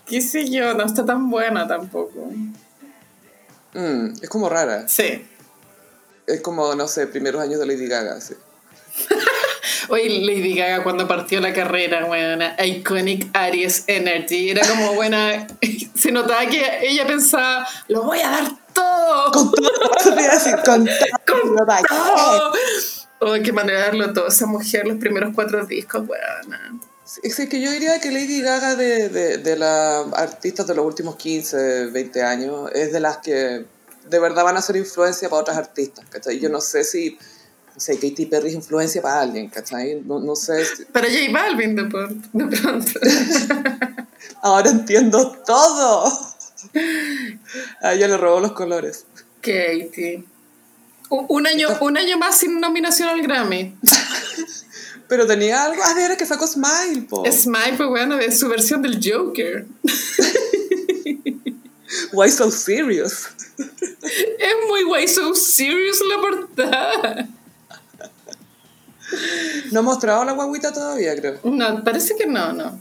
qué 0.06 0.22
sé 0.22 0.50
yo, 0.50 0.74
no 0.74 0.86
está 0.86 1.06
tan 1.06 1.30
buena 1.30 1.68
tampoco. 1.68 2.30
Mm, 3.74 4.14
es 4.22 4.30
como 4.30 4.50
rara. 4.50 4.88
Sí. 4.90 5.26
Es 6.28 6.42
como, 6.42 6.76
no 6.76 6.88
sé, 6.88 7.08
primeros 7.08 7.42
años 7.42 7.60
de 7.60 7.66
Lady 7.66 7.88
Gaga. 7.88 8.16
así. 8.16 8.34
Oye, 9.90 10.10
Lady 10.22 10.56
Gaga 10.56 10.84
cuando 10.84 11.08
partió 11.08 11.40
la 11.40 11.54
carrera, 11.54 12.06
buena, 12.06 12.56
Iconic 12.64 13.30
Aries 13.34 13.84
Energy, 13.88 14.50
era 14.50 14.68
como 14.68 14.94
buena, 14.94 15.48
se 15.96 16.12
notaba 16.12 16.46
que 16.48 16.80
ella 16.82 17.06
pensaba, 17.06 17.68
lo 17.88 18.04
voy 18.04 18.20
a 18.20 18.30
dar 18.30 18.52
todo, 18.74 19.32
Con 19.32 19.52
todo, 19.52 19.66
con 20.66 20.86
todo. 21.26 21.66
vaya. 21.66 21.84
todo. 21.88 22.54
Oh, 23.20 23.34
qué 23.44 23.54
manera 23.54 23.80
de 23.80 23.86
darlo 23.86 24.14
todo, 24.14 24.28
esa 24.28 24.48
mujer, 24.48 24.88
los 24.88 24.98
primeros 24.98 25.34
cuatro 25.36 25.66
discos, 25.66 26.08
buena. 26.08 26.80
Es 27.24 27.36
que 27.36 27.62
yo 27.62 27.70
diría 27.72 28.00
que 28.00 28.10
Lady 28.10 28.42
Gaga 28.42 28.76
de, 28.76 29.10
de, 29.10 29.38
de 29.38 29.56
las 29.58 30.06
artistas 30.14 30.66
de 30.66 30.76
los 30.76 30.86
últimos 30.86 31.18
15, 31.18 31.88
20 31.88 32.24
años 32.24 32.72
es 32.74 32.94
de 32.94 33.00
las 33.02 33.18
que 33.18 33.66
de 34.10 34.20
verdad 34.20 34.44
van 34.44 34.58
a 34.58 34.62
ser 34.62 34.76
influencia 34.78 35.30
para 35.30 35.42
otras 35.42 35.58
artistas, 35.58 36.06
¿cachai? 36.10 36.40
Yo 36.40 36.50
no 36.50 36.62
sé 36.62 36.84
si, 36.84 37.18
no 37.74 37.80
sé, 37.80 37.96
Katy 37.96 38.26
Perry 38.26 38.50
es 38.50 38.56
influencia 38.56 39.02
para 39.02 39.22
alguien, 39.22 39.50
¿cachai? 39.50 40.02
No, 40.06 40.20
no 40.20 40.36
sé, 40.36 40.66
si- 40.66 40.84
Pero 40.92 41.08
J 41.08 41.32
Balvin 41.32 41.76
de, 41.76 41.86
por- 41.86 42.14
de 42.14 42.58
pronto. 42.58 42.92
ahora 44.42 44.70
entiendo 44.72 45.32
todo. 45.46 46.06
A 47.82 47.94
ella 47.94 48.08
le 48.08 48.18
robó 48.18 48.40
los 48.40 48.52
colores. 48.54 49.06
Katie. 49.42 50.24
U- 51.10 51.26
Un 51.30 51.48
año, 51.48 51.68
un 51.82 51.98
año 51.98 52.18
más 52.18 52.38
sin 52.38 52.60
nominación 52.60 53.10
al 53.10 53.22
Grammy. 53.22 53.76
Pero 55.08 55.28
tenía 55.28 55.64
algo, 55.66 55.82
ah, 55.84 55.94
era 56.00 56.16
que 56.16 56.26
sacó 56.26 56.48
Smile, 56.48 57.02
po. 57.10 57.30
Smile 57.30 57.76
fue 57.76 57.88
bueno 57.88 58.16
de 58.16 58.32
su 58.32 58.48
versión 58.48 58.82
del 58.82 59.00
Joker. 59.04 59.66
Why 62.14 62.30
so 62.30 62.50
serious? 62.50 63.28
Es 63.58 64.54
muy 64.70 64.84
guay, 64.84 65.08
so 65.08 65.34
serious 65.36 66.00
la 66.08 66.22
portada. 66.22 67.28
No 69.72 69.80
ha 69.80 69.84
mostrado 69.84 70.24
la 70.26 70.34
guaguita 70.34 70.72
todavía, 70.74 71.16
creo. 71.16 71.40
No, 71.44 71.84
parece 71.84 72.16
que 72.16 72.26
no, 72.28 72.54
no. 72.54 72.80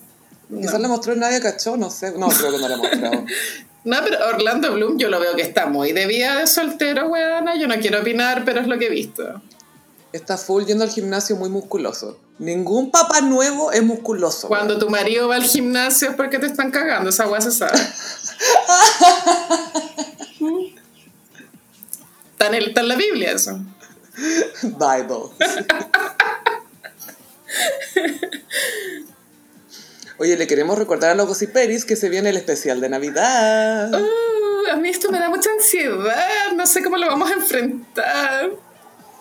Quizás 0.48 0.80
la 0.80 0.88
mostró 0.88 1.14
nadie 1.16 1.40
cachó, 1.40 1.76
no 1.76 1.90
sé. 1.90 2.12
No, 2.18 2.28
creo 2.28 2.52
que 2.52 2.58
no 2.58 2.68
la 2.68 2.74
ha 2.74 2.78
mostrado. 2.78 3.24
No, 3.82 3.96
pero 4.04 4.18
Orlando 4.28 4.74
Bloom 4.74 4.98
yo 4.98 5.08
lo 5.08 5.18
veo 5.20 5.34
que 5.34 5.40
está 5.40 5.64
muy 5.64 5.92
de 5.92 6.06
vida 6.06 6.36
de 6.38 6.46
soltero, 6.46 7.08
weona. 7.08 7.56
Yo 7.56 7.66
no 7.66 7.76
quiero 7.76 8.00
opinar, 8.00 8.44
pero 8.44 8.60
es 8.60 8.66
lo 8.66 8.78
que 8.78 8.88
he 8.88 8.90
visto. 8.90 9.40
Está 10.12 10.36
full 10.36 10.64
yendo 10.64 10.84
al 10.84 10.90
gimnasio 10.90 11.34
muy 11.36 11.48
musculoso. 11.48 12.18
Ningún 12.38 12.90
papá 12.90 13.22
nuevo 13.22 13.72
es 13.72 13.82
musculoso. 13.82 14.48
Cuando 14.48 14.78
tu 14.78 14.90
marido 14.90 15.28
va 15.28 15.36
al 15.36 15.44
gimnasio 15.44 16.10
es 16.10 16.14
porque 16.16 16.38
te 16.38 16.44
están 16.48 16.70
cagando, 16.70 17.08
esa 17.08 17.26
weá 17.26 17.40
se 17.40 17.52
sabe. 17.52 17.78
Está 22.32 22.46
en, 22.48 22.54
el- 22.54 22.68
está 22.68 22.80
en 22.82 22.88
la 22.88 22.96
Biblia 22.96 23.32
eso. 23.32 23.58
Bible. 24.62 25.30
Oye, 30.18 30.36
le 30.36 30.46
queremos 30.46 30.78
recordar 30.78 31.10
a 31.10 31.14
los 31.14 31.26
gossiperis 31.26 31.86
que 31.86 31.96
se 31.96 32.10
viene 32.10 32.28
el 32.28 32.36
especial 32.36 32.80
de 32.80 32.90
Navidad. 32.90 33.90
Uh, 33.92 34.70
a 34.70 34.76
mí 34.76 34.90
esto 34.90 35.10
me 35.10 35.18
da 35.18 35.30
mucha 35.30 35.50
ansiedad, 35.50 36.52
no 36.54 36.66
sé 36.66 36.82
cómo 36.82 36.98
lo 36.98 37.06
vamos 37.06 37.30
a 37.30 37.34
enfrentar. 37.34 38.50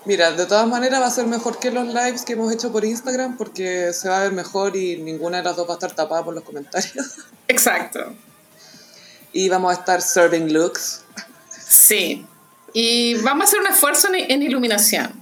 Mira, 0.05 0.31
de 0.31 0.45
todas 0.45 0.67
maneras 0.67 1.01
va 1.01 1.07
a 1.07 1.11
ser 1.11 1.25
mejor 1.27 1.59
que 1.59 1.71
los 1.71 1.87
lives 1.87 2.23
que 2.23 2.33
hemos 2.33 2.51
hecho 2.51 2.71
por 2.71 2.83
Instagram 2.83 3.37
porque 3.37 3.93
se 3.93 4.09
va 4.09 4.19
a 4.19 4.23
ver 4.23 4.31
mejor 4.31 4.75
y 4.75 4.97
ninguna 4.97 5.37
de 5.37 5.43
las 5.43 5.55
dos 5.55 5.67
va 5.69 5.73
a 5.73 5.75
estar 5.75 5.93
tapada 5.93 6.23
por 6.25 6.33
los 6.33 6.43
comentarios. 6.43 7.17
Exacto. 7.47 8.15
Y 9.31 9.47
vamos 9.49 9.71
a 9.71 9.79
estar 9.79 10.01
serving 10.01 10.51
looks. 10.51 11.03
Sí. 11.65 12.25
Y 12.73 13.15
vamos 13.21 13.45
a 13.45 13.47
hacer 13.47 13.59
un 13.59 13.67
esfuerzo 13.67 14.07
en, 14.13 14.31
en 14.31 14.41
iluminación. 14.41 15.18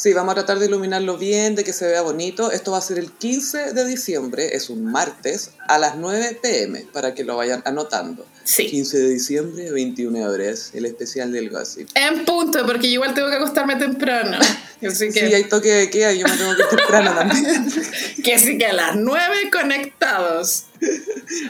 Sí, 0.00 0.14
vamos 0.14 0.32
a 0.32 0.34
tratar 0.36 0.58
de 0.58 0.64
iluminarlo 0.64 1.18
bien, 1.18 1.54
de 1.54 1.62
que 1.62 1.74
se 1.74 1.86
vea 1.86 2.00
bonito. 2.00 2.50
Esto 2.52 2.72
va 2.72 2.78
a 2.78 2.80
ser 2.80 2.98
el 2.98 3.12
15 3.12 3.74
de 3.74 3.84
diciembre, 3.86 4.56
es 4.56 4.70
un 4.70 4.86
martes, 4.86 5.50
a 5.68 5.78
las 5.78 5.96
9 5.96 6.38
pm, 6.40 6.86
para 6.90 7.12
que 7.12 7.22
lo 7.22 7.36
vayan 7.36 7.60
anotando. 7.66 8.24
Sí. 8.42 8.66
15 8.66 8.98
de 8.98 9.08
diciembre, 9.10 9.70
21 9.70 10.26
horas, 10.26 10.70
el 10.72 10.86
especial 10.86 11.32
del 11.32 11.50
gossip. 11.50 11.90
En 11.94 12.24
punto, 12.24 12.64
porque 12.64 12.86
yo 12.86 12.94
igual 12.94 13.12
tengo 13.12 13.28
que 13.28 13.36
acostarme 13.36 13.76
temprano. 13.76 14.38
Así 14.88 15.12
que, 15.12 15.28
Sí, 15.28 15.34
hay 15.34 15.44
toque 15.44 15.68
de 15.68 15.90
queda, 15.90 16.14
yo 16.14 16.26
me 16.26 16.34
tengo 16.34 16.56
que 16.56 16.62
ir 16.62 16.68
temprano 16.68 17.14
también. 17.14 17.70
que 18.24 18.38
sí 18.38 18.56
que 18.56 18.64
a 18.64 18.72
las 18.72 18.96
nueve 18.96 19.50
conectados. 19.52 20.64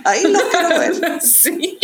Ahí 0.02 0.24
los 0.24 0.42
quiero 0.42 0.68
ver. 0.70 1.22
Sí. 1.22 1.78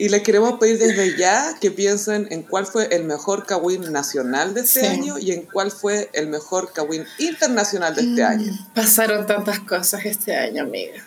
Y 0.00 0.08
les 0.08 0.22
queremos 0.22 0.58
pedir 0.58 0.78
desde 0.78 1.14
ya 1.18 1.58
que 1.60 1.70
piensen 1.70 2.26
en 2.30 2.42
cuál 2.42 2.66
fue 2.66 2.88
el 2.90 3.04
mejor 3.04 3.44
Kawin 3.44 3.92
nacional 3.92 4.54
de 4.54 4.62
este 4.62 4.80
Sí. 4.80 4.86
año 4.86 5.18
y 5.18 5.32
en 5.32 5.42
cuál 5.42 5.70
fue 5.70 6.08
el 6.14 6.26
mejor 6.26 6.72
Kawin 6.72 7.04
internacional 7.18 7.94
de 7.94 8.00
este 8.00 8.24
año. 8.24 8.50
Pasaron 8.74 9.26
tantas 9.26 9.60
cosas 9.60 10.06
este 10.06 10.34
año, 10.34 10.62
amiga. 10.62 11.04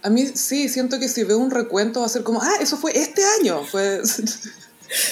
A 0.00 0.08
mí 0.08 0.26
sí, 0.34 0.70
siento 0.70 0.98
que 0.98 1.10
si 1.10 1.24
veo 1.24 1.36
un 1.36 1.50
recuento 1.50 2.00
va 2.00 2.06
a 2.06 2.08
ser 2.08 2.22
como, 2.22 2.42
ah, 2.42 2.54
eso 2.58 2.78
fue 2.78 2.98
este 2.98 3.22
año. 3.38 3.62
Fue... 3.64 4.00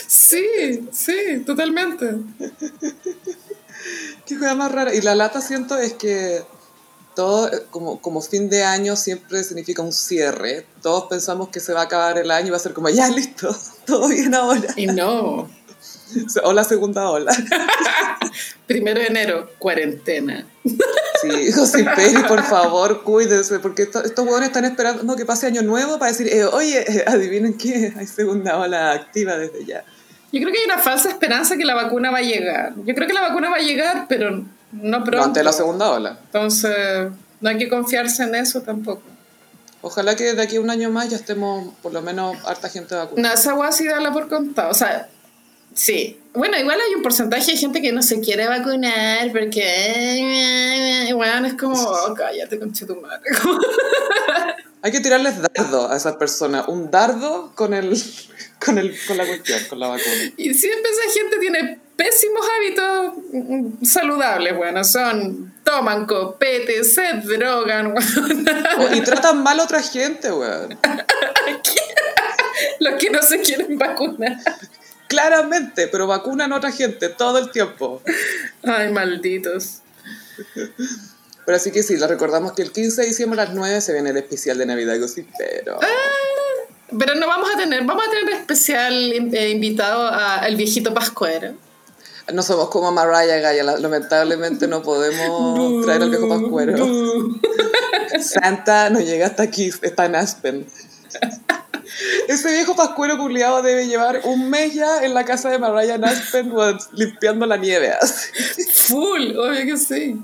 Sí, 0.07 0.89
sí, 0.93 1.43
totalmente. 1.45 2.15
Qué 4.27 4.39
cosa 4.39 4.55
más 4.55 4.73
rara. 4.73 4.95
Y 4.95 5.01
la 5.01 5.15
lata 5.15 5.41
siento 5.41 5.77
es 5.77 5.95
que 5.95 6.43
todo, 7.15 7.49
eh, 7.53 7.63
como, 7.71 8.01
como 8.01 8.21
fin 8.23 8.49
de 8.49 8.63
año, 8.65 8.97
siempre 8.97 9.43
significa 9.45 9.83
un 9.83 9.93
cierre. 9.93 10.67
Todos 10.83 11.05
pensamos 11.09 11.49
que 11.51 11.61
se 11.61 11.73
va 11.73 11.81
a 11.81 11.85
acabar 11.85 12.19
el 12.19 12.31
año 12.31 12.49
y 12.49 12.51
va 12.51 12.57
a 12.57 12.61
ser 12.61 12.73
como, 12.73 12.89
ya 12.89 13.09
listo, 13.11 13.55
todo 13.87 14.09
bien 14.09 14.35
ahora. 14.35 14.69
Y 14.77 14.87
no. 14.87 15.49
O 16.45 16.53
la 16.53 16.63
segunda 16.63 17.09
ola. 17.11 17.33
Primero 18.67 19.01
de 19.01 19.07
enero, 19.07 19.49
cuarentena. 19.59 20.47
Sí, 21.23 21.53
José 21.53 21.85
Peri, 21.97 22.23
por 22.29 22.43
favor, 22.45 23.03
cuídese, 23.03 23.59
porque 23.59 23.83
esto- 23.85 24.05
estos 24.05 24.25
huevones 24.25 24.49
están 24.49 24.65
esperando 24.65 25.17
que 25.17 25.25
pase 25.25 25.47
año 25.47 25.63
nuevo 25.63 25.99
para 25.99 26.13
decir, 26.13 26.29
eh, 26.29 26.45
oye, 26.45 26.81
eh, 26.87 27.05
adivinen 27.07 27.57
qué, 27.57 27.93
hay 27.97 28.07
segunda 28.07 28.59
ola 28.59 28.93
activa 28.93 29.37
desde 29.39 29.65
ya. 29.65 29.85
Yo 30.33 30.41
creo 30.41 30.53
que 30.53 30.59
hay 30.61 30.65
una 30.67 30.79
falsa 30.79 31.09
esperanza 31.11 31.57
que 31.57 31.65
la 31.65 31.75
vacuna 31.75 32.11
va 32.11 32.19
a 32.19 32.23
llegar. 32.23 32.75
Yo 32.85 32.95
creo 32.95 33.07
que 33.07 33.15
la 33.15 33.23
vacuna 33.23 33.51
va 33.51 33.57
a 33.57 33.61
llegar, 33.61 34.07
pero 34.09 34.45
no 34.73 35.05
pronto. 35.05 35.25
antes 35.25 35.41
de 35.41 35.45
la 35.45 35.53
segunda 35.53 35.91
ola. 35.91 36.19
Entonces, 36.25 37.11
no 37.41 37.49
hay 37.49 37.59
que 37.59 37.69
confiarse 37.69 38.23
en 38.25 38.35
eso 38.35 38.63
tampoco. 38.63 39.03
Ojalá 39.83 40.15
que 40.15 40.33
de 40.35 40.43
aquí 40.43 40.57
a 40.57 40.61
un 40.61 40.71
año 40.71 40.91
más 40.91 41.11
ya 41.11 41.17
estemos, 41.17 41.75
por 41.83 41.93
lo 41.93 42.03
menos, 42.03 42.37
harta 42.47 42.69
gente 42.69 42.95
vacunada. 42.95 43.29
No, 43.29 43.35
esa 43.35 43.55
hueá 43.55 43.73
sí 43.73 43.87
dala 43.87 44.13
por 44.13 44.29
contado. 44.29 44.71
O 44.71 44.75
sea, 44.75 45.09
sí. 45.75 46.21
Bueno, 46.35 46.57
igual 46.57 46.79
hay 46.81 46.95
un 46.95 47.03
porcentaje 47.03 47.51
de 47.53 47.59
gente 47.59 47.83
que 47.83 47.93
no 47.93 48.03
se 48.03 48.21
quiere 48.21 48.47
vacunar 48.47 49.33
porque. 49.33 51.11
Bueno, 51.15 51.49
es 51.49 51.55
como, 51.55 51.75
oh, 51.75 52.15
cállate, 52.15 52.61
concha 52.61 52.87
tu 52.87 52.97
madre. 52.97 53.29
Hay 54.85 54.91
que 54.91 54.99
tirarles 54.99 55.35
dardo 55.55 55.91
a 55.91 55.97
esas 55.97 56.17
personas. 56.17 56.67
Un 56.67 56.91
dardo 56.91 57.53
con, 57.55 57.73
el, 57.73 57.97
con, 58.65 58.79
el, 58.79 58.97
con 59.07 59.17
la 59.17 59.25
cuestión, 59.27 59.61
con 59.69 59.79
la 59.79 59.89
vacuna. 59.89 60.33
Y 60.37 60.55
siempre 60.55 60.91
esa 60.91 61.21
gente 61.21 61.39
tiene 61.39 61.81
pésimos 62.03 62.47
hábitos 62.57 63.13
mm, 63.33 63.85
saludables, 63.85 64.57
bueno, 64.57 64.83
son, 64.83 65.55
toman 65.63 66.07
copete, 66.07 66.83
se 66.83 67.13
drogan, 67.25 67.87
weón. 67.95 68.47
Oh, 68.79 68.95
Y 68.95 69.01
tratan 69.03 69.43
mal 69.43 69.61
a 69.61 69.65
otra 69.65 69.83
gente, 69.83 70.33
weón. 70.33 70.79
los 72.81 72.95
que 72.95 73.11
no 73.11 73.23
se 73.23 73.41
quieren 73.41 73.79
vacunar. 73.79 74.37
Claramente, 75.07 75.89
pero 75.89 76.07
vacunan 76.07 76.53
a 76.53 76.57
otra 76.57 76.73
gente 76.73 77.09
todo 77.09 77.39
el 77.39 77.51
tiempo. 77.51 78.03
Ay, 78.63 78.91
malditos. 78.91 79.83
Pero 81.45 81.57
así 81.57 81.71
que 81.71 81.83
sí, 81.83 81.97
les 81.97 82.09
recordamos 82.09 82.53
que 82.53 82.63
el 82.63 82.73
15 82.73 83.03
de 83.03 83.09
diciembre 83.09 83.41
a 83.41 83.45
las 83.45 83.55
9 83.55 83.81
se 83.81 83.93
viene 83.93 84.11
el 84.11 84.17
especial 84.17 84.59
de 84.59 84.67
Navidad 84.67 84.99
Gossipero. 84.99 85.79
Pero 86.99 87.15
no 87.15 87.27
vamos 87.27 87.49
a 87.55 87.59
tener, 87.59 87.85
vamos 87.85 88.07
a 88.07 88.11
tener 88.11 88.35
especial 88.35 89.13
eh, 89.35 89.51
invitado 89.51 90.09
al 90.09 90.57
viejito 90.57 90.95
Pascuero. 90.95 91.55
No 92.33 92.43
somos 92.43 92.69
como 92.71 92.93
Mariah 92.93 93.39
Gaya, 93.41 93.65
la- 93.65 93.79
lamentablemente 93.79 94.69
no 94.69 94.83
podemos 94.83 95.85
traer 95.85 96.03
al 96.03 96.11
viejo 96.11 96.29
Pascuero. 96.29 96.87
Santa 98.21 98.91
no 98.91 99.01
llega 99.01 99.27
hasta 99.27 99.43
aquí, 99.43 99.71
está 99.83 100.07
en 100.07 100.15
Aspen. 100.17 100.67
Ese 102.29 102.53
viejo 102.53 102.75
pascuero 102.77 103.19
culiado 103.19 103.61
debe 103.63 103.87
llevar 103.87 104.21
un 104.25 104.49
mes 104.49 104.73
ya 104.75 105.03
en 105.05 105.13
la 105.15 105.25
casa 105.25 105.51
de 105.51 105.59
Mariah 105.59 105.97
en 105.97 106.05
Aspen 106.05 106.53
limpiando 106.93 107.45
la 107.47 107.57
nieve. 107.57 107.91
así. 108.01 108.31
Full, 108.87 109.37
obvio 109.37 109.65
que 109.67 109.77
sí. 109.77 110.17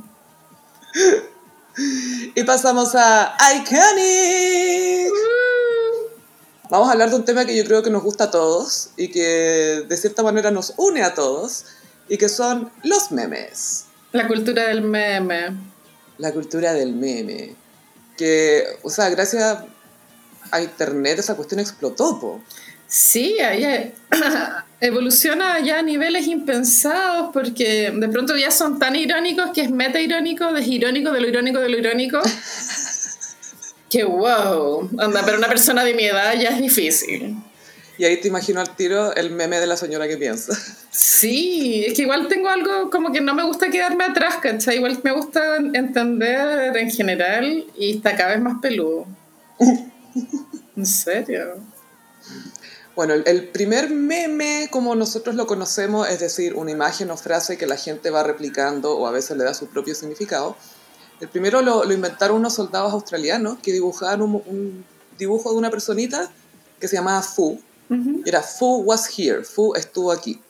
Y 2.34 2.42
pasamos 2.44 2.94
a 2.94 3.36
Iconic. 3.56 5.12
Vamos 6.70 6.88
a 6.88 6.92
hablar 6.92 7.10
de 7.10 7.16
un 7.16 7.24
tema 7.24 7.44
que 7.44 7.56
yo 7.56 7.64
creo 7.64 7.82
que 7.82 7.90
nos 7.90 8.02
gusta 8.02 8.24
a 8.24 8.30
todos 8.30 8.90
y 8.96 9.10
que 9.10 9.84
de 9.88 9.96
cierta 9.96 10.22
manera 10.22 10.50
nos 10.50 10.74
une 10.76 11.02
a 11.02 11.14
todos 11.14 11.64
y 12.08 12.16
que 12.16 12.28
son 12.28 12.70
los 12.84 13.10
memes. 13.12 13.84
La 14.12 14.26
cultura 14.26 14.66
del 14.68 14.82
meme. 14.82 15.50
La 16.18 16.32
cultura 16.32 16.72
del 16.72 16.94
meme. 16.94 17.54
Que, 18.16 18.64
o 18.82 18.90
sea, 18.90 19.08
gracias 19.10 19.58
a 20.50 20.60
internet 20.60 21.18
esa 21.18 21.36
cuestión 21.36 21.60
explotó, 21.60 22.18
po. 22.18 22.40
Sí, 22.86 23.38
ahí 23.38 23.92
evoluciona 24.80 25.60
ya 25.60 25.80
a 25.80 25.82
niveles 25.82 26.26
impensados 26.26 27.30
porque 27.34 27.92
de 27.94 28.08
pronto 28.08 28.34
ya 28.36 28.50
son 28.50 28.78
tan 28.78 28.96
irónicos 28.96 29.50
que 29.54 29.60
es 29.60 29.70
meta 29.70 30.00
irónico, 30.00 30.50
desirónico, 30.52 31.12
de 31.12 31.20
lo 31.20 31.28
irónico, 31.28 31.60
de 31.60 31.68
lo 31.68 31.78
irónico. 31.78 32.20
que 33.90 34.04
wow, 34.04 34.88
anda, 34.98 35.22
pero 35.24 35.38
una 35.38 35.48
persona 35.48 35.84
de 35.84 35.94
mi 35.94 36.04
edad 36.04 36.34
ya 36.34 36.48
es 36.48 36.60
difícil. 36.60 37.36
Y 37.98 38.04
ahí 38.04 38.20
te 38.20 38.28
imagino 38.28 38.60
al 38.60 38.76
tiro 38.76 39.14
el 39.16 39.32
meme 39.32 39.58
de 39.58 39.66
la 39.66 39.76
señora 39.76 40.06
que 40.06 40.16
piensa. 40.16 40.56
Sí, 40.92 41.84
es 41.84 41.94
que 41.94 42.02
igual 42.02 42.28
tengo 42.28 42.48
algo 42.48 42.90
como 42.90 43.12
que 43.12 43.20
no 43.20 43.34
me 43.34 43.42
gusta 43.42 43.70
quedarme 43.70 44.04
atrás, 44.04 44.36
¿cachai? 44.40 44.76
Igual 44.76 45.00
me 45.02 45.12
gusta 45.12 45.56
entender 45.56 46.76
en 46.76 46.90
general 46.92 47.66
y 47.76 47.96
está 47.96 48.16
cada 48.16 48.30
vez 48.30 48.40
más 48.40 48.60
peludo. 48.62 49.04
¿En 50.76 50.86
serio? 50.86 51.56
Bueno, 52.94 53.14
el, 53.14 53.48
primer 53.48 53.90
meme 53.90 54.68
como 54.70 54.94
nosotros 54.94 55.34
lo 55.34 55.48
conocemos, 55.48 56.08
es 56.08 56.20
decir, 56.20 56.54
una 56.54 56.70
imagen 56.70 57.10
o 57.10 57.16
frase 57.16 57.58
que 57.58 57.66
la 57.66 57.76
gente 57.76 58.10
va 58.10 58.22
replicando 58.22 58.96
o 58.96 59.08
a 59.08 59.10
veces 59.10 59.36
le 59.36 59.42
da 59.44 59.54
su 59.54 59.66
propio 59.66 59.96
significado. 59.96 60.56
El 61.20 61.28
primero 61.28 61.62
lo, 61.62 61.84
lo 61.84 61.92
inventaron 61.92 62.36
unos 62.36 62.54
soldados 62.54 62.92
australianos 62.92 63.58
que 63.60 63.72
dibujaban 63.72 64.22
un, 64.22 64.34
un 64.46 64.84
dibujo 65.18 65.50
de 65.50 65.58
una 65.58 65.70
personita 65.70 66.30
que 66.80 66.86
se 66.86 66.96
llamaba 66.96 67.22
Fu. 67.22 67.60
Y 68.24 68.28
era 68.28 68.42
Fu 68.42 68.82
was 68.82 69.08
here, 69.18 69.44
Fu 69.44 69.74
estuvo 69.74 70.12
aquí. 70.12 70.40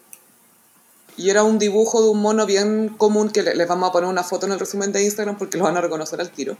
Y 1.16 1.30
era 1.30 1.42
un 1.42 1.58
dibujo 1.58 2.02
de 2.02 2.08
un 2.10 2.20
mono 2.20 2.46
bien 2.46 2.90
común 2.96 3.30
que 3.30 3.42
le- 3.42 3.54
les 3.56 3.66
vamos 3.66 3.88
a 3.88 3.92
poner 3.92 4.08
una 4.08 4.22
foto 4.22 4.46
en 4.46 4.52
el 4.52 4.60
resumen 4.60 4.92
de 4.92 5.02
Instagram 5.04 5.36
porque 5.36 5.58
lo 5.58 5.64
van 5.64 5.76
a 5.76 5.80
reconocer 5.80 6.20
al 6.20 6.30
tiro. 6.30 6.56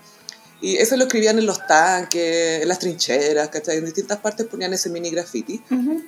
Y 0.61 0.77
ese 0.77 0.97
lo 0.97 1.05
escribían 1.05 1.39
en 1.39 1.47
los 1.47 1.65
tanques, 1.69 2.63
en 2.63 2.67
las 2.69 2.81
trincheras, 2.81 3.49
¿cachai? 3.51 3.77
En 3.77 3.85
distintas 3.85 4.19
partes 4.19 4.47
ponían 4.47 4.73
ese 4.73 4.91
mini 4.91 5.11
graffiti. 5.11 5.63
Ujú. 5.71 6.03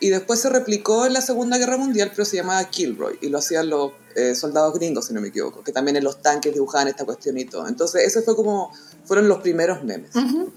Y 0.00 0.08
después 0.08 0.40
se 0.40 0.48
replicó 0.50 1.06
en 1.06 1.12
la 1.12 1.20
Segunda 1.20 1.58
Guerra 1.58 1.76
Mundial, 1.76 2.10
pero 2.10 2.24
se 2.24 2.34
llamaba 2.36 2.64
Kilroy. 2.64 3.18
Y 3.22 3.28
lo 3.28 3.38
hacían 3.38 3.70
los 3.70 3.92
eh, 4.16 4.34
soldados 4.34 4.74
gringos, 4.74 5.06
si 5.06 5.14
no 5.14 5.20
me 5.20 5.28
equivoco, 5.28 5.62
que 5.62 5.70
también 5.70 5.96
en 5.96 6.02
los 6.02 6.20
tanques 6.20 6.52
dibujaban 6.52 6.88
esta 6.88 7.04
cuestión 7.04 7.38
y 7.38 7.44
todo. 7.44 7.68
Entonces, 7.68 8.02
ese 8.04 8.22
fue 8.22 8.34
como, 8.34 8.72
fueron 9.04 9.28
los 9.28 9.38
primeros 9.38 9.84
memes. 9.84 10.14
Ujú. 10.16 10.52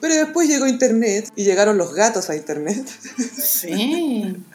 Pero 0.00 0.14
después 0.14 0.48
llegó 0.48 0.66
Internet 0.66 1.28
y 1.36 1.44
llegaron 1.44 1.76
los 1.78 1.94
gatos 1.94 2.30
a 2.30 2.36
Internet. 2.36 2.86
Sí. 3.36 4.36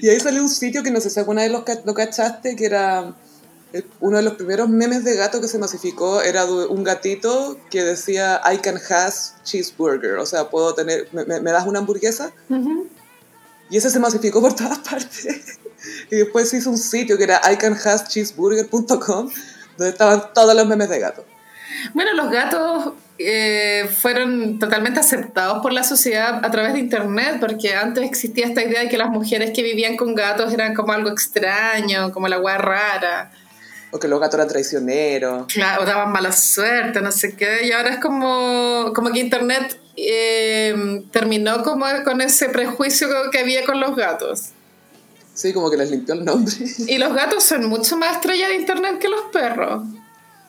Y 0.00 0.08
ahí 0.10 0.20
salió 0.20 0.42
un 0.42 0.48
sitio 0.48 0.84
que 0.84 0.92
no 0.92 1.00
sé 1.00 1.10
si 1.10 1.18
alguna 1.18 1.42
vez 1.42 1.50
lo, 1.50 1.64
lo 1.84 1.94
cachaste, 1.94 2.54
que 2.54 2.66
era 2.66 3.14
el- 3.72 3.84
uno 4.00 4.18
de 4.18 4.22
los 4.22 4.34
primeros 4.34 4.68
memes 4.68 5.02
de 5.02 5.16
gato 5.16 5.40
que 5.40 5.48
se 5.48 5.58
masificó, 5.58 6.22
era 6.22 6.44
un 6.44 6.84
gatito 6.84 7.58
que 7.68 7.82
decía 7.82 8.40
I 8.52 8.58
can 8.58 8.76
has 8.90 9.34
cheeseburger, 9.42 10.18
o 10.18 10.26
sea, 10.26 10.50
puedo 10.50 10.72
tener, 10.74 11.08
¿me, 11.12 11.24
me- 11.40 11.50
das 11.50 11.66
una 11.66 11.80
hamburguesa? 11.80 12.30
Y 13.70 13.76
ese 13.76 13.90
se 13.90 13.98
masificó 13.98 14.40
por 14.40 14.54
todas 14.54 14.78
partes. 14.78 15.58
Y 16.10 16.16
después 16.16 16.48
se 16.50 16.58
hizo 16.58 16.70
un 16.70 16.78
sitio 16.78 17.16
que 17.18 17.24
era 17.24 17.40
icanhascheeseburger.com, 17.52 19.30
donde 19.78 19.90
estaban 19.90 20.32
todos 20.34 20.54
los 20.54 20.66
memes 20.66 20.88
de 20.90 20.98
gato. 21.00 21.24
Bueno, 21.94 22.12
los 22.14 22.30
gatos 22.30 22.92
eh, 23.18 23.88
fueron 24.00 24.58
totalmente 24.58 25.00
aceptados 25.00 25.60
por 25.60 25.72
la 25.72 25.82
sociedad 25.82 26.44
a 26.44 26.50
través 26.50 26.74
de 26.74 26.78
Internet, 26.80 27.38
porque 27.40 27.74
antes 27.74 28.04
existía 28.04 28.46
esta 28.46 28.62
idea 28.62 28.80
de 28.82 28.88
que 28.88 28.96
las 28.96 29.08
mujeres 29.10 29.50
que 29.52 29.62
vivían 29.62 29.96
con 29.96 30.14
gatos 30.14 30.52
eran 30.52 30.74
como 30.74 30.92
algo 30.92 31.10
extraño, 31.10 32.12
como 32.12 32.28
la 32.28 32.36
guay 32.36 32.58
rara, 32.58 33.32
O 33.90 33.98
que 33.98 34.06
los 34.06 34.20
gatos 34.20 34.34
eran 34.34 34.48
traicioneros. 34.48 35.52
claro, 35.52 35.84
daban 35.84 36.12
mala 36.12 36.30
suerte, 36.32 37.00
no 37.00 37.10
sé 37.10 37.34
qué, 37.34 37.66
y 37.66 37.72
ahora 37.72 37.90
es 37.90 37.98
como, 37.98 38.92
como 38.94 39.10
que 39.10 39.18
Internet 39.18 39.80
eh, 39.96 41.02
terminó 41.10 41.64
como 41.64 41.86
con 42.04 42.20
ese 42.20 42.48
prejuicio 42.50 43.08
que 43.32 43.38
había 43.40 43.64
con 43.64 43.80
los 43.80 43.96
gatos. 43.96 44.50
Sí, 45.34 45.52
como 45.52 45.70
que 45.70 45.76
les 45.76 45.90
limpió 45.90 46.14
el 46.14 46.24
nombre. 46.24 46.52
Y 46.86 46.98
los 46.98 47.14
gatos 47.14 47.44
son 47.44 47.64
mucho 47.66 47.96
más 47.96 48.16
estrella 48.16 48.48
de 48.48 48.56
Internet 48.56 48.98
que 48.98 49.08
los 49.08 49.22
perros. 49.32 49.82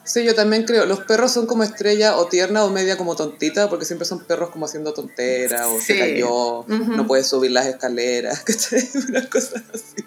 Sí, 0.04 0.24
yo 0.24 0.34
también 0.34 0.64
creo. 0.64 0.86
Los 0.86 1.00
perros 1.00 1.32
son 1.32 1.46
como 1.46 1.62
estrella 1.62 2.16
o 2.16 2.26
tierna 2.26 2.64
o 2.64 2.70
media 2.70 2.96
como 2.96 3.14
tontita, 3.16 3.68
porque 3.68 3.84
siempre 3.84 4.06
son 4.06 4.24
perros 4.24 4.50
como 4.50 4.64
haciendo 4.64 4.92
tonteras 4.92 5.66
o 5.66 5.80
se 5.80 5.98
cayó, 5.98 6.64
no 6.66 7.06
puedes 7.06 7.26
subir 7.26 7.50
las 7.50 7.66
escaleras, 7.66 8.40
¿cachai? 8.44 8.88
Unas 9.08 9.26
cosas 9.26 9.62
así. 9.72 10.04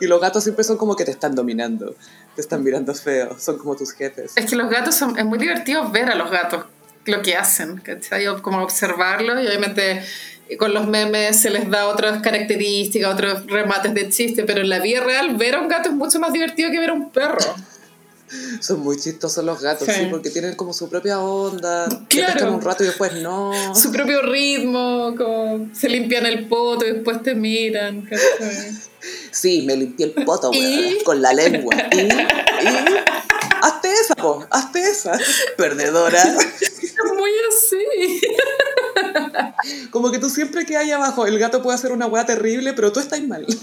Y 0.00 0.06
los 0.06 0.20
gatos 0.20 0.44
siempre 0.44 0.64
son 0.64 0.76
como 0.78 0.96
que 0.96 1.04
te 1.04 1.10
están 1.10 1.34
dominando, 1.34 1.94
te 2.34 2.40
están 2.40 2.64
mirando 2.64 2.94
feo, 2.94 3.38
son 3.38 3.58
como 3.58 3.76
tus 3.76 3.92
jefes. 3.92 4.32
Es 4.34 4.46
que 4.46 4.56
los 4.56 4.70
gatos 4.70 4.94
son, 4.94 5.18
es 5.18 5.24
muy 5.24 5.38
divertido 5.38 5.90
ver 5.90 6.10
a 6.10 6.14
los 6.14 6.30
gatos 6.30 6.64
lo 7.04 7.22
que 7.22 7.36
hacen, 7.36 7.78
¿cachai? 7.78 8.26
Como 8.40 8.62
observarlos 8.62 9.42
y 9.42 9.46
obviamente 9.46 10.02
eh, 10.48 10.56
con 10.56 10.72
los 10.72 10.86
memes 10.86 11.40
se 11.40 11.50
les 11.50 11.68
da 11.68 11.86
otras 11.86 12.22
características, 12.22 13.12
otros 13.12 13.46
remates 13.46 13.92
de 13.94 14.08
chiste, 14.08 14.44
pero 14.44 14.60
en 14.60 14.68
la 14.68 14.78
vida 14.78 15.00
real 15.00 15.36
ver 15.36 15.56
a 15.56 15.60
un 15.60 15.68
gato 15.68 15.88
es 15.88 15.94
mucho 15.94 16.20
más 16.20 16.32
divertido 16.32 16.70
que 16.70 16.78
ver 16.78 16.90
a 16.90 16.94
un 16.94 17.10
perro. 17.10 17.38
Son 18.60 18.80
muy 18.80 18.98
chistosos 18.98 19.44
los 19.44 19.60
gatos, 19.60 19.86
Sí. 19.88 19.94
sí, 20.00 20.06
porque 20.10 20.30
tienen 20.30 20.54
como 20.56 20.72
su 20.72 20.88
propia 20.88 21.18
onda, 21.20 21.88
te 21.88 21.96
Claro. 22.16 22.32
pescan 22.34 22.54
un 22.54 22.60
rato 22.62 22.82
y 22.84 22.86
después 22.86 23.12
no. 23.14 23.74
Su 23.74 23.90
propio 23.92 24.22
ritmo, 24.22 25.14
como 25.16 25.68
se 25.74 25.88
limpian 25.88 26.24
el 26.26 26.48
poto 26.48 26.86
y 26.86 26.92
después 26.92 27.22
te 27.22 27.34
miran. 27.34 28.08
Sí, 29.30 29.62
me 29.66 29.76
limpié 29.76 30.06
el 30.06 30.24
poto, 30.24 30.50
con 31.04 31.20
la 31.20 31.32
lengua. 31.32 31.74
Y, 31.92 32.00
y, 32.00 32.08
hazte 33.62 33.92
esa, 33.92 34.14
po, 34.14 34.46
hazte 34.50 34.80
esa. 34.90 35.18
Perdedora. 35.56 36.22
Es 36.22 36.94
muy 37.16 37.30
así. 37.48 38.20
Como 39.90 40.10
que 40.12 40.18
tú 40.18 40.30
siempre 40.30 40.64
que 40.64 40.76
hay 40.76 40.90
abajo, 40.92 41.26
el 41.26 41.38
gato 41.38 41.62
puede 41.62 41.74
hacer 41.76 41.92
una 41.92 42.06
hueá 42.06 42.24
terrible, 42.26 42.72
pero 42.74 42.92
tú 42.92 43.00
estás 43.00 43.20
mal. 43.22 43.44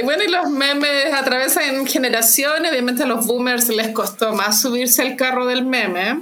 y 0.00 0.04
bueno, 0.04 0.22
y 0.22 0.30
los 0.30 0.50
memes 0.50 1.12
atravesan 1.12 1.86
generaciones. 1.86 2.70
Obviamente 2.70 3.02
a 3.02 3.06
los 3.06 3.26
boomers 3.26 3.68
les 3.68 3.88
costó 3.88 4.34
más 4.34 4.60
subirse 4.60 5.02
al 5.02 5.16
carro 5.16 5.46
del 5.46 5.64
meme. 5.64 6.20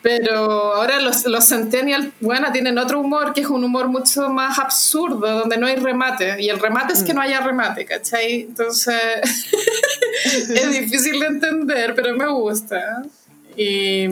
Pero 0.00 0.74
ahora 0.74 1.00
los, 1.00 1.26
los 1.26 1.48
centennials, 1.48 2.10
bueno, 2.20 2.52
tienen 2.52 2.78
otro 2.78 3.00
humor 3.00 3.34
que 3.34 3.40
es 3.40 3.48
un 3.48 3.64
humor 3.64 3.88
mucho 3.88 4.28
más 4.28 4.58
absurdo, 4.58 5.40
donde 5.40 5.58
no 5.58 5.66
hay 5.66 5.76
remate. 5.76 6.40
Y 6.40 6.48
el 6.48 6.60
remate 6.60 6.92
es 6.92 7.02
que 7.02 7.12
no 7.12 7.20
haya 7.20 7.40
remate, 7.40 7.84
¿cachai? 7.84 8.42
Entonces 8.42 8.94
es 10.24 10.70
difícil 10.70 11.18
de 11.18 11.26
entender, 11.26 11.94
pero 11.96 12.16
me 12.16 12.28
gusta. 12.28 13.02
Y 13.56 14.06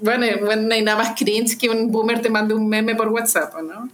bueno, 0.00 0.26
bueno, 0.40 0.62
no 0.62 0.74
hay 0.74 0.82
nada 0.82 0.98
más 0.98 1.14
cringe 1.16 1.58
que 1.58 1.68
un 1.68 1.92
boomer 1.92 2.22
te 2.22 2.30
mande 2.30 2.54
un 2.54 2.66
meme 2.66 2.94
por 2.96 3.08
WhatsApp, 3.08 3.54
¿no? 3.60 3.88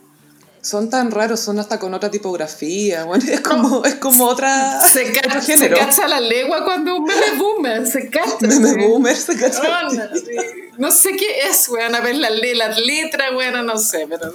Son 0.60 0.90
tan 0.90 1.10
raros, 1.10 1.40
son 1.40 1.58
hasta 1.58 1.78
con 1.78 1.94
otra 1.94 2.10
tipografía, 2.10 3.04
bueno, 3.06 3.24
es 3.30 3.40
como, 3.40 3.84
es 3.84 3.94
como 3.96 4.26
otra, 4.26 4.80
se 4.92 5.12
cacha, 5.12 5.40
Se 5.40 5.70
cacha 5.70 6.08
la 6.08 6.20
legua 6.20 6.64
cuando 6.64 6.96
un 6.96 7.04
meme 7.04 7.32
boomer, 7.36 7.86
se 7.86 8.08
cacha. 8.08 8.36
Meme 8.40 8.86
boomer, 8.86 9.16
se 9.16 9.36
cacha. 9.36 9.88
No, 10.76 10.90
sé 10.90 11.16
qué 11.16 11.48
es, 11.48 11.68
weón, 11.68 11.94
a 11.94 12.00
ver 12.00 12.16
la, 12.16 12.30
las 12.30 12.78
letras, 12.80 13.32
bueno, 13.34 13.62
no 13.62 13.78
sé, 13.78 14.06
pero... 14.08 14.34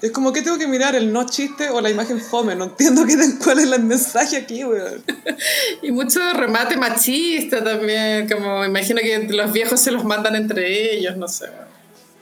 Es 0.00 0.12
como 0.12 0.32
que 0.32 0.42
tengo 0.42 0.56
que 0.58 0.68
mirar 0.68 0.94
el 0.94 1.12
no 1.12 1.26
chiste 1.26 1.70
o 1.70 1.80
la 1.80 1.90
imagen 1.90 2.20
fome, 2.20 2.54
no 2.54 2.66
entiendo 2.66 3.04
qué, 3.04 3.16
cuál 3.42 3.58
es 3.58 3.72
el 3.72 3.82
mensaje 3.82 4.36
aquí, 4.36 4.64
weón. 4.64 5.02
y 5.82 5.90
mucho 5.90 6.20
remate 6.34 6.76
machista 6.76 7.64
también, 7.64 8.28
como 8.28 8.64
imagino 8.64 9.00
que 9.00 9.26
los 9.28 9.52
viejos 9.52 9.80
se 9.80 9.90
los 9.90 10.04
mandan 10.04 10.36
entre 10.36 10.94
ellos, 10.94 11.16
no 11.16 11.26
sé. 11.26 11.46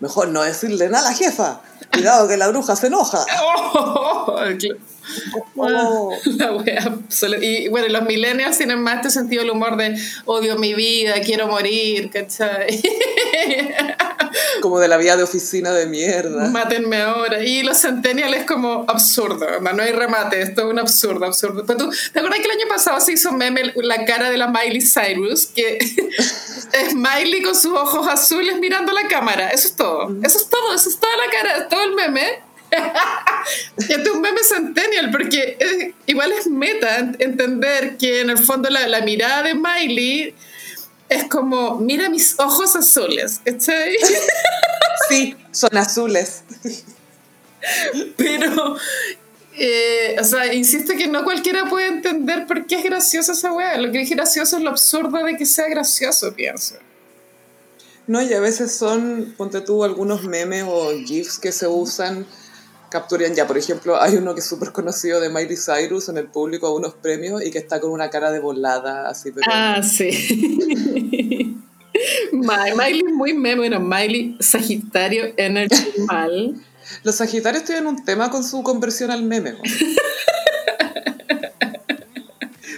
Mejor 0.00 0.28
no 0.28 0.42
decirle 0.42 0.88
nada 0.88 1.08
a 1.08 1.10
la 1.12 1.16
jefa. 1.16 1.60
Cuidado 1.92 2.28
que 2.28 2.36
la 2.36 2.48
bruja 2.48 2.76
se 2.76 2.88
enoja. 2.88 3.24
Oh, 5.56 6.12
la 6.24 6.52
wea. 6.52 6.98
Y 7.40 7.68
bueno, 7.68 7.88
los 7.88 8.02
millennials 8.02 8.58
tienen 8.58 8.80
más 8.80 8.96
este 8.96 9.10
sentido 9.10 9.42
del 9.42 9.52
humor 9.52 9.76
de 9.76 9.96
odio 10.24 10.56
mi 10.56 10.74
vida, 10.74 11.14
quiero 11.24 11.46
morir, 11.46 12.10
¿cachai? 12.10 12.82
Como 14.60 14.78
de 14.78 14.88
la 14.88 14.96
vida 14.96 15.16
de 15.16 15.22
oficina 15.22 15.72
de 15.72 15.86
mierda. 15.86 16.48
Mátenme 16.50 17.00
ahora. 17.02 17.42
Y 17.42 17.62
los 17.62 17.80
centennials 17.80 18.36
es 18.36 18.44
como 18.44 18.84
absurdo, 18.88 19.46
no 19.60 19.82
hay 19.82 19.92
remate, 19.92 20.42
esto 20.42 20.62
es 20.62 20.66
un 20.66 20.78
absurdo, 20.78 21.24
absurdo. 21.24 21.64
Pero 21.66 21.78
tú, 21.78 21.90
¿te 22.12 22.18
acuerdas 22.18 22.40
que 22.40 22.46
el 22.46 22.50
año 22.50 22.68
pasado 22.68 23.00
se 23.00 23.12
hizo 23.12 23.32
meme 23.32 23.72
la 23.76 24.04
cara 24.04 24.30
de 24.30 24.36
la 24.36 24.48
Miley 24.48 24.82
Cyrus? 24.82 25.46
Que 25.46 25.78
es 26.72 26.94
Miley 26.94 27.42
con 27.42 27.54
sus 27.54 27.72
ojos 27.72 28.06
azules 28.08 28.58
mirando 28.58 28.92
la 28.92 29.08
cámara. 29.08 29.50
Eso 29.50 29.68
es 29.68 29.76
todo. 29.76 30.16
Eso 30.22 30.38
es 30.38 30.48
todo, 30.48 30.74
eso 30.74 30.88
es 30.88 30.98
toda 30.98 31.16
la 31.16 31.30
cara, 31.30 31.68
todo 31.68 31.82
el 31.82 31.94
meme 31.94 32.46
este 33.76 34.02
es 34.02 34.08
un 34.08 34.20
meme 34.20 34.42
centennial, 34.42 35.10
porque 35.10 35.94
igual 36.06 36.32
es 36.32 36.46
meta 36.46 36.98
entender 37.18 37.96
que 37.96 38.20
en 38.20 38.30
el 38.30 38.38
fondo 38.38 38.70
la, 38.70 38.86
la, 38.88 39.00
mirada 39.02 39.42
de 39.42 39.54
Miley 39.54 40.34
es 41.08 41.24
como, 41.24 41.76
mira 41.78 42.08
mis 42.08 42.38
ojos 42.38 42.74
azules, 42.76 43.40
Sí, 45.08 45.36
son 45.52 45.76
azules. 45.76 46.42
Pero, 48.16 48.76
eh, 49.58 50.16
o 50.20 50.24
sea, 50.24 50.52
insisto 50.52 50.94
que 50.96 51.06
no 51.06 51.24
cualquiera 51.24 51.68
puede 51.68 51.88
entender 51.88 52.46
por 52.46 52.66
qué 52.66 52.76
es 52.76 52.84
graciosa 52.84 53.32
esa 53.32 53.52
weá. 53.52 53.78
Lo 53.78 53.90
que 53.92 54.02
es 54.02 54.10
gracioso 54.10 54.56
es 54.56 54.62
lo 54.62 54.70
absurdo 54.70 55.24
de 55.24 55.36
que 55.36 55.46
sea 55.46 55.68
gracioso, 55.68 56.34
pienso. 56.34 56.76
No, 58.06 58.22
y 58.22 58.32
a 58.32 58.40
veces 58.40 58.72
son, 58.72 59.34
ponte 59.36 59.60
tú, 59.60 59.82
algunos 59.82 60.22
memes 60.24 60.64
o 60.66 60.90
GIFs 61.04 61.38
que 61.38 61.52
se 61.52 61.66
usan 61.66 62.26
capturan 62.90 63.34
ya, 63.34 63.46
por 63.46 63.58
ejemplo, 63.58 64.00
hay 64.00 64.16
uno 64.16 64.34
que 64.34 64.40
es 64.40 64.46
súper 64.46 64.72
conocido 64.72 65.20
de 65.20 65.28
Miley 65.28 65.56
Cyrus 65.56 66.08
en 66.08 66.16
el 66.18 66.28
público 66.28 66.66
a 66.66 66.74
unos 66.74 66.94
premios 66.94 67.44
y 67.44 67.50
que 67.50 67.58
está 67.58 67.80
con 67.80 67.90
una 67.90 68.10
cara 68.10 68.30
de 68.30 68.40
volada, 68.40 69.08
así, 69.08 69.32
pero... 69.32 69.46
Ah, 69.50 69.82
sí. 69.82 71.56
Miley 72.32 73.04
muy 73.04 73.34
meme, 73.34 73.56
bueno, 73.68 73.80
Miley 73.80 74.36
Sagitario 74.40 75.32
Energy 75.36 75.84
mal. 76.06 76.54
Los 77.06 77.14
Sagitarios 77.14 77.62
tienen 77.62 77.86
un 77.86 78.04
tema 78.04 78.32
con 78.32 78.42
su 78.42 78.64
conversión 78.64 79.12
al 79.12 79.22
meme. 79.22 79.54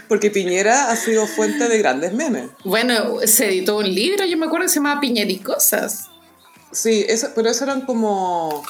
Porque 0.06 0.30
Piñera 0.30 0.90
ha 0.90 0.96
sido 0.96 1.26
fuente 1.26 1.66
de 1.66 1.78
grandes 1.78 2.12
memes. 2.12 2.50
Bueno, 2.62 3.20
se 3.24 3.48
editó 3.48 3.78
un 3.78 3.86
libro, 3.86 4.26
yo 4.26 4.36
me 4.36 4.44
acuerdo 4.44 4.66
que 4.66 4.68
se 4.68 4.74
llamaba 4.80 5.00
Piñericosas. 5.00 6.10
Sí, 6.70 7.06
eso, 7.08 7.28
pero 7.34 7.48
eso 7.48 7.64
eran 7.64 7.86
como 7.86 8.62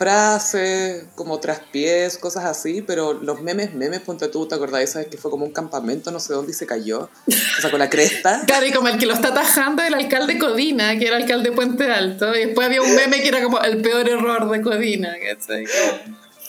frases, 0.00 1.04
como 1.14 1.40
traspiés, 1.40 2.16
cosas 2.16 2.46
así, 2.46 2.80
pero 2.80 3.12
los 3.12 3.42
memes, 3.42 3.74
memes, 3.74 4.00
ponte 4.00 4.28
tú, 4.28 4.48
¿te 4.48 4.54
acordás? 4.54 4.80
Esa 4.80 5.00
vez 5.00 5.08
que 5.08 5.18
fue 5.18 5.30
como 5.30 5.44
un 5.44 5.52
campamento, 5.52 6.10
no 6.10 6.18
sé 6.20 6.32
dónde 6.32 6.52
y 6.52 6.54
se 6.54 6.64
cayó, 6.64 7.10
o 7.26 7.60
sea, 7.60 7.70
con 7.70 7.80
la 7.80 7.90
cresta. 7.90 8.40
Claro, 8.46 8.64
y 8.64 8.72
como 8.72 8.88
el 8.88 8.96
que 8.96 9.04
lo 9.04 9.12
está 9.12 9.28
atajando 9.28 9.82
el 9.82 9.92
alcalde 9.92 10.38
Codina, 10.38 10.98
que 10.98 11.06
era 11.06 11.18
alcalde 11.18 11.50
de 11.50 11.54
Puente 11.54 11.92
Alto, 11.92 12.34
y 12.34 12.46
después 12.46 12.66
había 12.66 12.80
un 12.80 12.94
meme 12.94 13.20
que 13.20 13.28
era 13.28 13.42
como 13.42 13.60
el 13.60 13.82
peor 13.82 14.08
error 14.08 14.50
de 14.50 14.62
Codina, 14.62 15.14
¿cachai? 15.22 15.66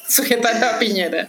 Sujetar 0.08 0.64
a 0.64 0.80
Piñera. 0.80 1.28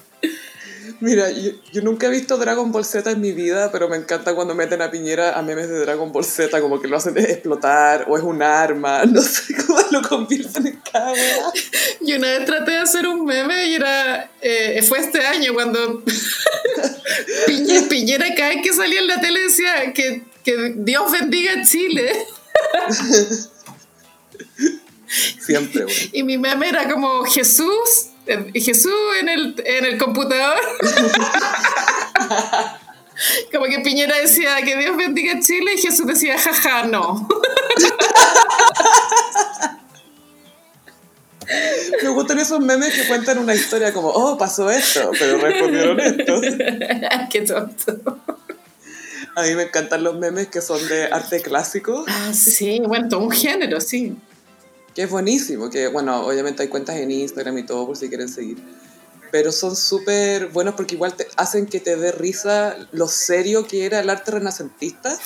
Mira, 1.02 1.30
yo, 1.32 1.82
nunca 1.82 2.06
he 2.06 2.10
visto 2.10 2.36
Dragon 2.36 2.70
Ball 2.70 2.84
Z 2.84 3.10
en 3.10 3.20
mi 3.20 3.32
vida, 3.32 3.72
pero 3.72 3.88
me 3.88 3.96
encanta 3.96 4.36
cuando 4.36 4.54
meten 4.54 4.82
a 4.82 4.90
Piñera 4.92 5.36
a 5.36 5.42
memes 5.42 5.68
de 5.68 5.80
Dragon 5.80 6.12
Ball 6.12 6.24
Z, 6.24 6.60
como 6.60 6.80
que 6.80 6.86
lo 6.86 6.96
hacen 6.96 7.18
explotar, 7.18 8.04
o 8.06 8.16
es 8.16 8.22
un 8.22 8.40
arma, 8.40 9.04
no 9.06 9.20
sé 9.20 9.52
cómo 9.66 9.80
lo 9.90 10.00
convierten 10.00 10.68
en 10.68 10.80
cámara. 10.92 11.52
Y 12.00 12.12
una 12.12 12.28
vez 12.28 12.44
traté 12.44 12.70
de 12.70 12.78
hacer 12.78 13.08
un 13.08 13.24
meme 13.24 13.66
y 13.66 13.74
era, 13.74 14.30
eh, 14.40 14.80
fue 14.88 15.00
este 15.00 15.26
año 15.26 15.52
cuando 15.54 16.04
Piñera, 17.48 17.88
Piñera 17.88 18.34
cada 18.36 18.50
vez 18.50 18.58
que 18.62 18.72
salía 18.72 19.00
en 19.00 19.08
la 19.08 19.20
tele 19.20 19.42
decía 19.42 19.92
que, 19.92 20.22
que 20.44 20.74
Dios 20.76 21.10
bendiga 21.10 21.64
Chile. 21.64 22.12
Siempre, 25.40 25.82
güey. 25.82 26.10
Y 26.12 26.22
mi 26.22 26.38
meme 26.38 26.68
era 26.68 26.88
como 26.88 27.24
Jesús 27.24 28.11
Jesús 28.54 28.92
en 29.20 29.28
el, 29.28 29.54
en 29.64 29.84
el 29.84 29.98
computador. 29.98 30.58
Como 33.52 33.66
que 33.66 33.80
Piñera 33.80 34.16
decía 34.18 34.56
que 34.64 34.76
Dios 34.76 34.96
bendiga 34.96 35.38
Chile 35.40 35.74
y 35.74 35.78
Jesús 35.78 36.06
decía, 36.06 36.38
jaja, 36.38 36.84
no. 36.84 37.28
Me 42.02 42.08
gustan 42.08 42.38
esos 42.38 42.60
memes 42.60 42.94
que 42.94 43.06
cuentan 43.06 43.36
una 43.38 43.54
historia 43.54 43.92
como, 43.92 44.08
oh, 44.08 44.38
pasó 44.38 44.70
esto, 44.70 45.10
pero 45.18 45.36
respondieron 45.38 46.00
esto. 46.00 46.40
Qué 47.30 47.42
tonto. 47.42 48.00
A 49.34 49.42
mí 49.42 49.54
me 49.54 49.64
encantan 49.64 50.02
los 50.02 50.16
memes 50.16 50.48
que 50.48 50.62
son 50.62 50.86
de 50.88 51.04
arte 51.06 51.42
clásico. 51.42 52.06
Ah, 52.08 52.32
sí, 52.32 52.80
bueno, 52.86 53.08
todo 53.08 53.20
un 53.20 53.30
género, 53.30 53.80
sí 53.80 54.16
que 54.94 55.02
es 55.02 55.10
buenísimo, 55.10 55.70
que 55.70 55.88
bueno, 55.88 56.26
obviamente 56.26 56.62
hay 56.62 56.68
cuentas 56.68 56.96
en 56.96 57.10
Instagram 57.10 57.58
y 57.58 57.62
todo 57.64 57.86
por 57.86 57.96
si 57.96 58.08
quieren 58.08 58.28
seguir. 58.28 58.58
Pero 59.30 59.50
son 59.50 59.76
súper 59.76 60.48
buenos 60.48 60.74
porque 60.74 60.94
igual 60.94 61.14
te 61.14 61.26
hacen 61.36 61.66
que 61.66 61.80
te 61.80 61.96
dé 61.96 62.12
risa 62.12 62.76
lo 62.92 63.08
serio 63.08 63.66
que 63.66 63.86
era 63.86 64.00
el 64.00 64.10
arte 64.10 64.32
renacentista. 64.32 65.18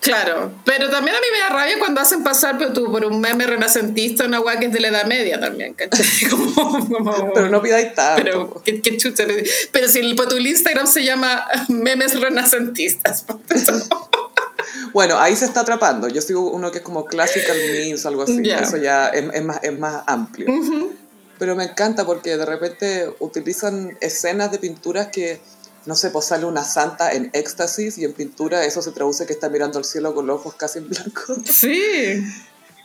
Claro, 0.00 0.52
pero 0.66 0.90
también 0.90 1.16
a 1.16 1.20
mí 1.20 1.26
me 1.32 1.38
da 1.38 1.48
rabia 1.48 1.78
cuando 1.78 2.00
hacen 2.00 2.22
pasar 2.22 2.58
pero 2.58 2.74
tú, 2.74 2.92
por 2.92 3.06
un 3.06 3.20
meme 3.20 3.46
renacentista 3.46 4.26
una 4.26 4.38
guay 4.38 4.58
que 4.58 4.66
es 4.66 4.72
de 4.72 4.80
la 4.80 4.88
Edad 4.88 5.06
Media 5.06 5.40
también, 5.40 5.74
pero 7.34 7.48
no 7.48 7.62
pidáis 7.62 7.94
tanto. 7.94 8.22
Pero, 8.22 8.62
¿qué, 8.62 8.82
qué 8.82 8.98
chucha. 8.98 9.24
Pero 9.72 9.88
si 9.88 10.00
el, 10.00 10.14
tu 10.14 10.36
Instagram 10.36 10.86
se 10.86 11.04
llama 11.04 11.46
memes 11.68 12.20
renacentistas. 12.20 13.24
Bueno, 14.94 15.18
ahí 15.18 15.34
se 15.34 15.44
está 15.44 15.60
atrapando. 15.60 16.06
Yo 16.08 16.22
sigo 16.22 16.52
uno 16.52 16.70
que 16.70 16.78
es 16.78 16.84
como 16.84 17.04
classical 17.04 17.56
memes, 17.56 18.06
algo 18.06 18.22
así. 18.22 18.40
Eso 18.48 18.76
ya 18.76 19.08
es, 19.08 19.44
más, 19.44 19.58
es 19.62 19.76
más 19.76 20.04
amplio. 20.06 20.46
Pero 21.36 21.56
me 21.56 21.64
encanta 21.64 22.06
porque 22.06 22.36
de 22.36 22.46
repente 22.46 23.12
utilizan 23.18 23.98
escenas 24.00 24.52
de 24.52 24.60
pinturas 24.60 25.08
que, 25.08 25.40
no 25.84 25.96
sé, 25.96 26.10
pues 26.10 26.26
sale 26.26 26.46
una 26.46 26.62
santa 26.62 27.12
en 27.12 27.28
éxtasis 27.32 27.98
y 27.98 28.04
en 28.04 28.12
pintura 28.12 28.64
eso 28.64 28.82
se 28.82 28.92
traduce 28.92 29.26
que 29.26 29.32
está 29.32 29.48
mirando 29.48 29.80
al 29.80 29.84
cielo 29.84 30.14
con 30.14 30.28
los 30.28 30.38
ojos 30.38 30.54
casi 30.54 30.78
en 30.78 30.88
blanco. 30.88 31.34
Sí. 31.44 32.24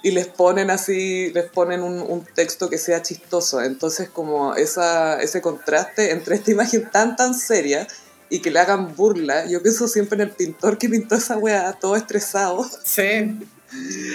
Y 0.02 0.12
les 0.12 0.28
ponen 0.28 0.70
así, 0.70 1.30
les 1.34 1.50
ponen 1.50 1.84
un, 1.84 2.00
un 2.00 2.24
texto 2.24 2.70
que 2.70 2.78
sea 2.78 3.02
chistoso. 3.02 3.62
Entonces 3.62 4.08
como 4.08 4.56
esa, 4.56 5.22
ese 5.22 5.42
contraste 5.42 6.12
entre 6.12 6.36
esta 6.36 6.52
imagen 6.52 6.90
tan, 6.90 7.18
tan 7.18 7.34
seria 7.34 7.86
y 8.30 8.40
que 8.40 8.52
le 8.52 8.60
hagan 8.60 8.96
burla. 8.96 9.46
Yo 9.48 9.62
pienso 9.62 9.88
siempre 9.88 10.16
en 10.16 10.30
el 10.30 10.32
pintor 10.32 10.78
que 10.78 10.90
pintó 10.90 11.16
esa 11.16 11.38
weá, 11.38 11.74
todo 11.74 11.96
estresado. 11.96 12.70
Sí. 12.84 13.38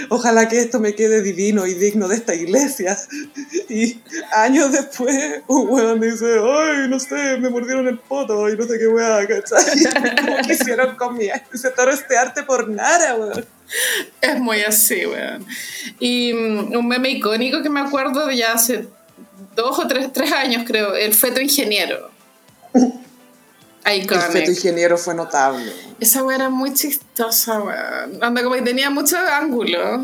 Ojalá 0.08 0.48
que 0.48 0.58
esto 0.58 0.80
me 0.80 0.94
quede 0.94 1.22
divino 1.22 1.66
y 1.66 1.74
digno 1.74 2.08
de 2.08 2.16
esta 2.16 2.34
iglesia. 2.34 2.98
Y 3.68 4.00
años 4.32 4.72
después, 4.72 5.42
un 5.46 5.68
weón 5.68 6.00
dice, 6.00 6.26
ay, 6.40 6.88
no 6.88 6.98
sé, 6.98 7.38
me 7.38 7.50
mordieron 7.50 7.86
el 7.86 7.98
poto 7.98 8.48
y 8.48 8.56
no 8.56 8.64
sé 8.64 8.78
qué 8.78 8.88
weá, 8.88 9.26
¿cachai? 9.26 9.64
¿Cómo 10.26 10.52
hicieron 10.52 10.96
con 10.96 11.16
mi 11.16 11.28
Dice, 11.52 11.70
todo 11.70 11.90
este 11.90 12.16
arte 12.16 12.42
por 12.42 12.68
nada, 12.68 13.14
weón. 13.16 13.46
Es 14.20 14.38
muy 14.40 14.60
así, 14.62 15.06
weón. 15.06 15.46
Y 16.00 16.32
mm, 16.32 16.76
un 16.76 16.88
meme 16.88 17.10
icónico 17.10 17.62
que 17.62 17.70
me 17.70 17.80
acuerdo 17.80 18.26
de 18.26 18.36
ya 18.36 18.52
hace 18.52 18.86
dos 19.54 19.78
o 19.78 19.86
tres, 19.86 20.12
tres 20.12 20.32
años, 20.32 20.64
creo, 20.66 20.94
el 20.94 21.14
feto 21.14 21.40
ingeniero. 21.40 22.10
El 23.84 24.08
feto 24.08 24.50
ingeniero 24.50 24.96
fue 24.96 25.14
notable. 25.14 25.70
Esa 26.00 26.24
weá 26.24 26.36
era 26.36 26.48
muy 26.48 26.72
chistosa, 26.72 27.60
weón. 27.60 28.22
Anda 28.22 28.42
como 28.42 28.54
que 28.54 28.62
tenía 28.62 28.88
mucho 28.88 29.18
ángulo. 29.18 29.78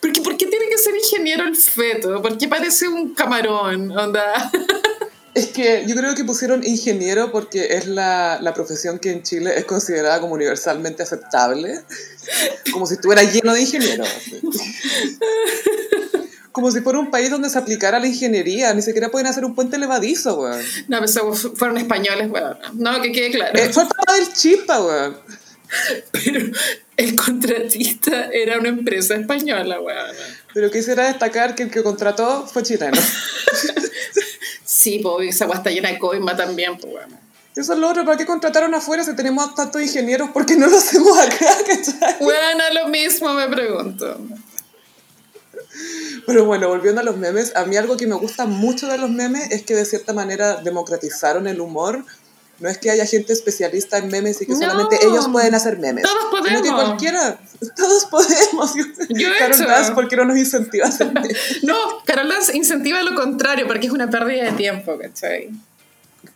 porque, 0.00 0.22
¿por 0.22 0.38
qué 0.38 0.46
tiene 0.46 0.70
que 0.70 0.78
ser 0.78 0.96
ingeniero 0.96 1.44
el 1.44 1.56
feto? 1.56 2.22
¿Por 2.22 2.38
qué 2.38 2.48
parece 2.48 2.88
un 2.88 3.14
camarón? 3.14 3.94
Onda. 3.96 4.50
Es 5.32 5.46
que 5.46 5.84
yo 5.86 5.94
creo 5.94 6.16
que 6.16 6.24
pusieron 6.24 6.64
ingeniero 6.64 7.30
porque 7.30 7.76
es 7.76 7.86
la, 7.86 8.40
la, 8.42 8.52
profesión 8.52 8.98
que 8.98 9.12
en 9.12 9.22
Chile 9.22 9.52
es 9.56 9.64
considerada 9.64 10.20
como 10.20 10.34
universalmente 10.34 11.04
aceptable. 11.04 11.84
Como 12.72 12.84
si 12.84 12.94
estuviera 12.94 13.22
lleno 13.22 13.54
de 13.54 13.60
ingenieros. 13.60 14.08
Como 16.52 16.70
si 16.70 16.80
fuera 16.80 16.98
un 16.98 17.10
país 17.10 17.30
donde 17.30 17.48
se 17.48 17.58
aplicara 17.58 17.98
la 17.98 18.06
ingeniería. 18.06 18.74
Ni 18.74 18.82
siquiera 18.82 19.10
pueden 19.10 19.26
hacer 19.26 19.44
un 19.44 19.54
puente 19.54 19.78
levadizo, 19.78 20.40
weón. 20.40 20.60
No, 20.88 20.98
pero 21.00 21.34
fueron 21.34 21.78
españoles, 21.78 22.30
weón. 22.30 22.58
No, 22.74 23.00
que 23.00 23.12
quede 23.12 23.30
claro. 23.30 23.58
Eh, 23.58 23.70
fue 23.72 23.84
papá 23.84 24.14
del 24.14 24.32
chispa, 24.32 24.80
weón. 24.80 25.16
Pero 26.10 26.50
el 26.96 27.16
contratista 27.16 28.30
era 28.32 28.58
una 28.58 28.70
empresa 28.70 29.14
española, 29.14 29.80
weón. 29.80 30.16
Pero 30.52 30.70
quisiera 30.70 31.06
destacar 31.06 31.54
que 31.54 31.64
el 31.64 31.70
que 31.70 31.82
contrató 31.82 32.46
fue 32.46 32.62
chileno. 32.62 33.00
Sí, 34.80 35.00
pues 35.02 35.34
esa 35.34 35.44
agua 35.44 35.56
está 35.56 35.68
llena 35.68 35.90
de 35.90 35.98
coima 35.98 36.34
también, 36.34 36.78
pues 36.78 36.90
bueno. 36.90 37.18
Eso 37.54 37.74
es 37.74 37.78
lo 37.78 37.90
otro, 37.90 38.04
¿para 38.06 38.16
qué 38.16 38.24
contrataron 38.24 38.72
afuera 38.72 39.04
si 39.04 39.14
tenemos 39.14 39.54
tantos 39.54 39.82
ingenieros? 39.82 40.30
¿Por 40.30 40.46
qué 40.46 40.56
no 40.56 40.68
lo 40.68 40.78
hacemos 40.78 41.18
acá? 41.18 41.54
Bueno, 42.20 42.64
lo 42.72 42.88
mismo 42.88 43.34
me 43.34 43.46
pregunto. 43.48 44.18
Pero 46.26 46.44
bueno, 46.44 46.68
volviendo 46.68 47.00
a 47.00 47.04
los 47.04 47.16
memes, 47.16 47.54
a 47.56 47.64
mí 47.64 47.76
algo 47.76 47.96
que 47.96 48.06
me 48.06 48.14
gusta 48.14 48.46
mucho 48.46 48.88
de 48.88 48.98
los 48.98 49.10
memes 49.10 49.50
es 49.50 49.62
que 49.62 49.74
de 49.74 49.84
cierta 49.84 50.12
manera 50.12 50.56
democratizaron 50.56 51.46
el 51.46 51.60
humor 51.60 52.04
no 52.60 52.68
es 52.68 52.76
que 52.76 52.90
haya 52.90 53.06
gente 53.06 53.32
especialista 53.32 53.96
en 53.96 54.08
memes 54.08 54.42
y 54.42 54.46
que 54.46 54.54
solamente 54.54 54.98
ellos 55.02 55.28
pueden 55.32 55.54
hacer 55.54 55.78
memes. 55.78 56.04
Todos 56.04 56.26
podemos. 56.30 56.60
Sino 56.60 56.62
que 56.62 56.82
cualquiera. 56.82 57.40
Todos 57.74 58.04
podemos. 58.04 58.74
Yo 59.08 59.28
Carol 59.38 59.58
Dance, 59.58 59.92
¿por 59.92 60.08
qué 60.08 60.16
no 60.16 60.26
nos 60.26 60.36
incentiva 60.36 60.84
a 60.84 60.90
hacer 60.90 61.10
memes? 61.12 61.62
No, 61.62 61.74
Carol 62.04 62.28
Dance 62.28 62.54
incentiva 62.54 63.02
lo 63.02 63.14
contrario, 63.14 63.66
porque 63.66 63.86
es 63.86 63.92
una 63.92 64.10
pérdida 64.10 64.44
de 64.44 64.52
tiempo, 64.52 64.98
¿cachai? 64.98 65.50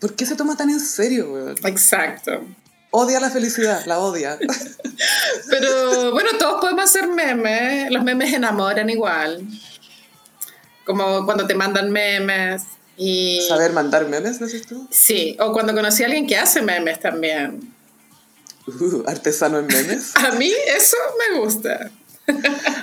¿Por 0.01 0.15
qué 0.15 0.25
se 0.25 0.35
toma 0.35 0.57
tan 0.57 0.71
en 0.71 0.81
serio, 0.81 1.31
weón? 1.31 1.57
Exacto. 1.65 2.43
Odia 2.91 3.21
la 3.21 3.29
felicidad, 3.29 3.85
la 3.85 3.99
odia. 3.99 4.39
Pero 5.51 6.13
bueno, 6.13 6.31
todos 6.39 6.61
podemos 6.61 6.85
hacer 6.85 7.07
memes. 7.07 7.91
Los 7.91 8.03
memes 8.03 8.33
enamoran 8.33 8.89
igual. 8.89 9.47
Como 10.85 11.25
cuando 11.25 11.47
te 11.47 11.55
mandan 11.55 11.91
memes 11.91 12.63
y... 12.97 13.41
¿Saber 13.49 13.73
mandar 13.73 14.07
memes, 14.09 14.39
decís 14.39 14.67
tú? 14.67 14.87
Sí, 14.91 15.37
o 15.41 15.53
cuando 15.53 15.75
conocí 15.75 16.03
a 16.03 16.07
alguien 16.07 16.27
que 16.27 16.37
hace 16.37 16.63
memes 16.63 17.01
también. 17.01 17.75
Uh, 18.67 19.03
artesano 19.07 19.59
en 19.59 19.67
memes. 19.67 20.15
a 20.17 20.33
mí 20.33 20.53
eso 20.69 20.97
me 21.19 21.39
gusta. 21.41 21.91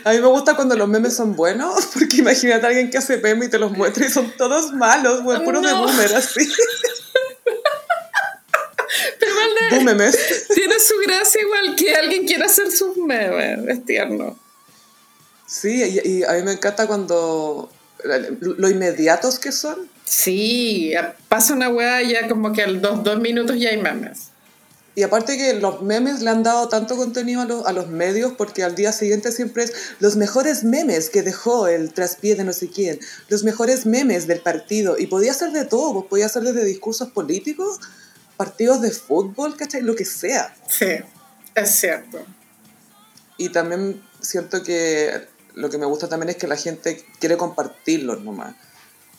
A 0.03 0.11
mí 0.11 0.19
me 0.19 0.27
gusta 0.27 0.55
cuando 0.55 0.75
los 0.75 0.87
memes 0.87 1.15
son 1.15 1.35
buenos, 1.35 1.85
porque 1.93 2.17
imagínate 2.17 2.65
a 2.65 2.69
alguien 2.69 2.91
que 2.91 2.97
hace 2.97 3.17
memes 3.17 3.47
y 3.47 3.51
te 3.51 3.57
los 3.57 3.71
muestra 3.71 4.05
y 4.05 4.09
son 4.09 4.31
todos 4.37 4.73
malos, 4.73 5.23
güey, 5.23 5.43
puros 5.43 5.63
de 5.63 5.73
boomer, 5.73 6.15
así. 6.15 6.47
Pero 9.19 9.33
de, 9.71 9.83
memes. 9.83 10.47
Tiene 10.53 10.77
su 10.79 10.95
gracia 11.05 11.41
igual 11.41 11.75
que 11.75 11.95
alguien 11.95 12.27
quiera 12.27 12.45
hacer 12.45 12.71
sus 12.71 12.97
memes, 12.97 13.59
es 13.67 13.85
tierno. 13.85 14.37
Sí, 15.47 15.81
y, 15.83 16.07
y 16.07 16.23
a 16.23 16.33
mí 16.33 16.43
me 16.43 16.51
encanta 16.53 16.87
cuando 16.87 17.69
lo 18.03 18.69
inmediatos 18.69 19.39
que 19.39 19.51
son. 19.51 19.89
Sí, 20.05 20.93
pasa 21.29 21.53
una 21.53 21.69
weá 21.69 22.01
ya 22.01 22.27
como 22.27 22.51
que 22.51 22.63
a 22.63 22.67
los 22.67 23.03
dos 23.03 23.19
minutos 23.19 23.57
ya 23.59 23.69
hay 23.69 23.77
memes. 23.77 24.31
Y 24.93 25.03
aparte 25.03 25.37
que 25.37 25.53
los 25.53 25.81
memes 25.81 26.21
le 26.21 26.29
han 26.29 26.43
dado 26.43 26.67
tanto 26.67 26.97
contenido 26.97 27.41
a 27.41 27.45
los, 27.45 27.65
a 27.65 27.71
los 27.71 27.87
medios 27.87 28.33
porque 28.37 28.63
al 28.63 28.75
día 28.75 28.91
siguiente 28.91 29.31
siempre 29.31 29.63
es 29.63 29.73
los 29.99 30.17
mejores 30.17 30.65
memes 30.65 31.09
que 31.09 31.21
dejó 31.21 31.67
el 31.67 31.93
traspié 31.93 32.35
de 32.35 32.43
no 32.43 32.51
sé 32.51 32.69
quién, 32.69 32.99
los 33.29 33.45
mejores 33.45 33.85
memes 33.85 34.27
del 34.27 34.41
partido. 34.41 34.97
Y 34.99 35.07
podía 35.07 35.33
ser 35.33 35.51
de 35.51 35.63
todo, 35.63 35.93
pues 35.93 36.05
podía 36.07 36.27
ser 36.27 36.43
desde 36.43 36.65
discursos 36.65 37.09
políticos, 37.11 37.79
partidos 38.35 38.81
de 38.81 38.91
fútbol, 38.91 39.55
¿cachai? 39.55 39.81
Lo 39.81 39.95
que 39.95 40.03
sea. 40.03 40.53
Sí, 40.67 40.97
es 41.55 41.69
cierto. 41.69 42.25
Y 43.37 43.49
también 43.49 44.01
siento 44.19 44.61
que 44.61 45.25
lo 45.55 45.69
que 45.69 45.77
me 45.77 45.85
gusta 45.85 46.07
también 46.07 46.29
es 46.29 46.37
que 46.37 46.47
la 46.47 46.57
gente 46.57 47.03
quiere 47.19 47.37
compartirlos 47.37 48.21
nomás. 48.21 48.55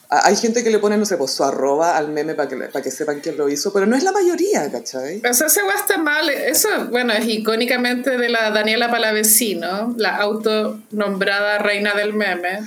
Hay 0.09 0.37
gente 0.37 0.63
que 0.63 0.69
le 0.69 0.79
pone, 0.79 0.99
no 0.99 1.07
sé, 1.07 1.17
pues 1.17 1.31
su 1.31 1.43
arroba 1.43 1.97
al 1.97 2.11
meme 2.11 2.35
para 2.35 2.47
que, 2.47 2.57
para 2.57 2.83
que 2.83 2.91
sepan 2.91 3.21
quién 3.21 3.39
lo 3.39 3.49
hizo, 3.49 3.73
pero 3.73 3.87
no 3.87 3.97
es 3.97 4.03
la 4.03 4.13
mayoría, 4.13 4.71
¿cachai? 4.71 5.23
O 5.29 5.33
sea, 5.33 5.47
ese 5.47 5.61
está 5.75 5.97
mal. 5.97 6.29
Eso, 6.29 6.69
bueno, 6.91 7.15
es 7.15 7.27
icónicamente 7.27 8.19
de 8.19 8.29
la 8.29 8.51
Daniela 8.51 8.91
Palavecino, 8.91 9.95
la 9.97 10.17
autonombrada 10.17 11.59
reina 11.59 11.95
del 11.95 12.13
meme. 12.13 12.61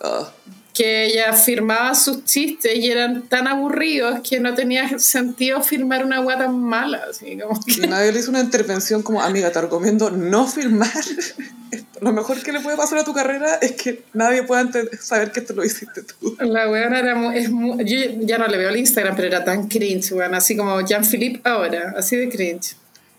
Ah 0.00 0.28
que 0.74 1.06
ella 1.06 1.32
firmaba 1.32 1.94
sus 1.94 2.24
chistes 2.24 2.74
y 2.76 2.90
eran 2.90 3.22
tan 3.28 3.48
aburridos 3.48 4.20
que 4.28 4.38
no 4.38 4.54
tenía 4.54 4.98
sentido 4.98 5.62
firmar 5.62 6.04
una 6.04 6.18
agua 6.18 6.38
tan 6.38 6.58
mala. 6.60 7.02
Así 7.10 7.36
como 7.38 7.60
que... 7.64 7.86
Nadie 7.88 8.12
le 8.12 8.20
hizo 8.20 8.30
una 8.30 8.40
intervención 8.40 9.02
como, 9.02 9.20
amiga, 9.20 9.50
te 9.50 9.60
recomiendo 9.60 10.10
no 10.10 10.46
firmar. 10.46 10.90
Lo 12.00 12.12
mejor 12.12 12.40
que 12.42 12.52
le 12.52 12.60
puede 12.60 12.76
pasar 12.76 12.98
a 12.98 13.04
tu 13.04 13.12
carrera 13.12 13.56
es 13.56 13.72
que 13.72 14.04
nadie 14.14 14.42
pueda 14.44 14.70
saber 15.00 15.32
que 15.32 15.40
esto 15.40 15.52
lo 15.52 15.64
hiciste 15.64 16.02
tú. 16.02 16.36
La 16.38 16.70
weona 16.70 17.00
era 17.00 17.14
muy, 17.14 17.36
es 17.36 17.50
Yo 17.50 18.20
ya 18.20 18.38
no 18.38 18.46
le 18.46 18.56
veo 18.56 18.70
el 18.70 18.76
Instagram, 18.76 19.16
pero 19.16 19.28
era 19.28 19.44
tan 19.44 19.68
cringe, 19.68 20.12
weón. 20.12 20.34
Así 20.34 20.56
como 20.56 20.80
Jean-Philippe 20.80 21.40
ahora, 21.48 21.94
así 21.96 22.16
de 22.16 22.28
cringe. 22.28 22.76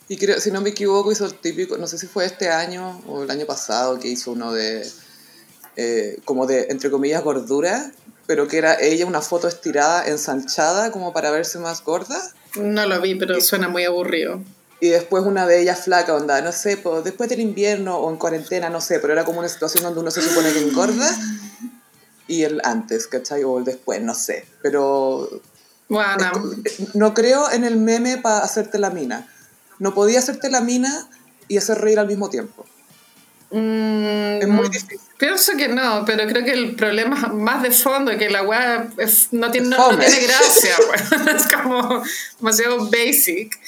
Y 0.08 0.18
creo, 0.18 0.40
si 0.40 0.50
no 0.50 0.62
me 0.62 0.70
equivoco, 0.70 1.12
hizo 1.12 1.26
el 1.26 1.36
típico, 1.36 1.78
no 1.78 1.86
sé 1.86 1.98
si 1.98 2.08
fue 2.08 2.26
este 2.26 2.50
año 2.50 3.02
o 3.06 3.24
el 3.24 3.30
año 3.30 3.46
pasado, 3.46 4.00
que 4.00 4.08
hizo 4.08 4.32
uno 4.32 4.54
de 4.54 4.84
eh, 5.82 6.20
como 6.26 6.46
de, 6.46 6.68
entre 6.72 6.92
comillas, 6.92 7.24
gordura, 7.24 7.94
pero 8.28 8.50
que 8.50 8.58
era 8.58 8.78
ella 8.82 9.06
una 9.06 9.22
foto 9.22 9.48
estirada, 9.48 10.06
ensanchada, 10.06 10.92
como 10.92 11.14
para 11.14 11.32
verse 11.32 11.58
más 11.58 11.82
gorda. 11.86 12.22
No 12.56 12.86
lo 12.86 13.00
vi, 13.00 13.16
pero 13.16 13.40
suena 13.40 13.70
muy 13.70 13.86
aburrido. 13.86 14.42
Y 14.82 14.90
después 14.90 15.24
una 15.24 15.46
de 15.46 15.62
ellas 15.62 15.86
flaca, 15.86 16.14
onda, 16.14 16.42
no 16.42 16.52
sé, 16.52 16.76
pues, 16.76 17.06
después 17.06 17.30
del 17.30 17.40
invierno 17.40 17.98
o 17.98 18.10
en 18.10 18.18
cuarentena, 18.18 18.70
no 18.70 18.82
sé, 18.82 19.00
pero 19.00 19.14
era 19.14 19.24
como 19.24 19.40
una 19.40 19.48
situación 19.48 19.86
donde 19.86 20.02
uno 20.02 20.12
se 20.12 20.22
supone 20.22 20.52
que 20.52 20.60
engorda 20.60 21.10
y 22.28 22.44
el 22.44 22.60
antes, 22.66 23.08
¿cachai? 23.08 23.46
O 23.46 23.60
el 23.60 23.64
después, 23.64 24.02
no 24.02 24.16
sé. 24.16 24.46
Pero 24.62 25.30
bueno. 25.88 26.32
no 26.94 27.14
creo 27.14 27.50
en 27.52 27.64
el 27.64 27.78
meme 27.78 28.18
para 28.18 28.40
hacerte 28.40 28.80
la 28.80 28.90
mina. 28.90 29.30
No 29.80 29.94
podía 29.94 30.20
hacerte 30.20 30.52
la 30.52 30.60
mina 30.60 31.08
y 31.48 31.56
hacer 31.56 31.78
reír 31.78 32.00
al 32.00 32.08
mismo 32.08 32.30
tiempo. 32.30 32.66
Mm, 33.52 34.42
es 34.42 34.48
muy 34.50 34.68
difícil. 34.68 35.09
Pienso 35.20 35.58
que 35.58 35.68
no, 35.68 36.06
pero 36.06 36.26
creo 36.30 36.46
que 36.46 36.54
el 36.54 36.76
problema 36.78 37.14
más 37.34 37.62
de 37.62 37.72
fondo 37.72 38.10
es 38.10 38.18
que 38.18 38.30
la 38.30 38.42
web 38.42 38.90
no, 39.32 39.52
tiene, 39.52 39.68
no, 39.68 39.90
tiene 39.90 40.22
gracia, 40.22 40.78
es 41.36 41.52
como 41.52 42.02
demasiado 42.40 42.90
basic. 42.90 43.60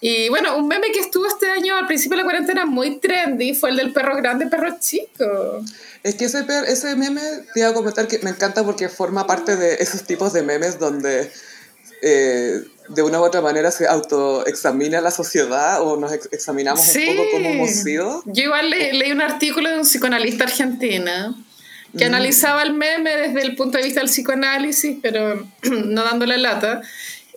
Y 0.00 0.28
bueno, 0.28 0.56
un 0.56 0.66
meme 0.66 0.90
que 0.90 0.98
estuvo 0.98 1.24
este 1.26 1.48
año 1.48 1.76
al 1.76 1.86
principio 1.86 2.16
de 2.16 2.22
la 2.22 2.24
cuarentena 2.24 2.66
muy 2.66 2.98
trendy 2.98 3.54
fue 3.54 3.70
el 3.70 3.76
del 3.76 3.92
perro 3.92 4.16
grande, 4.16 4.48
perro 4.48 4.76
chico. 4.80 5.64
Es 6.02 6.16
que 6.16 6.24
ese, 6.24 6.44
ese 6.66 6.96
meme, 6.96 7.22
te 7.54 7.60
iba 7.60 7.68
a 7.68 7.74
comentar 7.74 8.08
que 8.08 8.18
me 8.18 8.30
encanta 8.30 8.64
porque 8.64 8.88
forma 8.88 9.24
parte 9.24 9.54
de 9.54 9.74
esos 9.74 10.02
tipos 10.02 10.32
de 10.32 10.42
memes 10.42 10.80
donde 10.80 11.30
eh, 12.02 12.62
de 12.88 13.02
una 13.02 13.20
u 13.20 13.24
otra 13.24 13.40
manera 13.40 13.70
se 13.70 13.86
autoexamina 13.86 15.00
la 15.00 15.10
sociedad 15.10 15.82
o 15.82 15.96
nos 15.96 16.12
examinamos 16.12 16.94
un 16.94 17.16
poco 17.16 17.30
como 17.32 17.48
hemos 17.48 17.70
sido. 17.70 18.22
Yo 18.26 18.44
igual 18.44 18.70
leí 18.70 19.12
un 19.12 19.20
artículo 19.20 19.70
de 19.70 19.76
un 19.76 19.82
psicoanalista 19.82 20.44
argentina 20.44 21.34
que 21.96 22.04
mm. 22.04 22.08
analizaba 22.08 22.62
el 22.62 22.74
meme 22.74 23.14
desde 23.16 23.42
el 23.42 23.56
punto 23.56 23.78
de 23.78 23.84
vista 23.84 24.00
del 24.00 24.08
psicoanálisis, 24.08 24.96
pero 25.02 25.46
no 25.62 26.04
dándole 26.04 26.38
lata. 26.38 26.82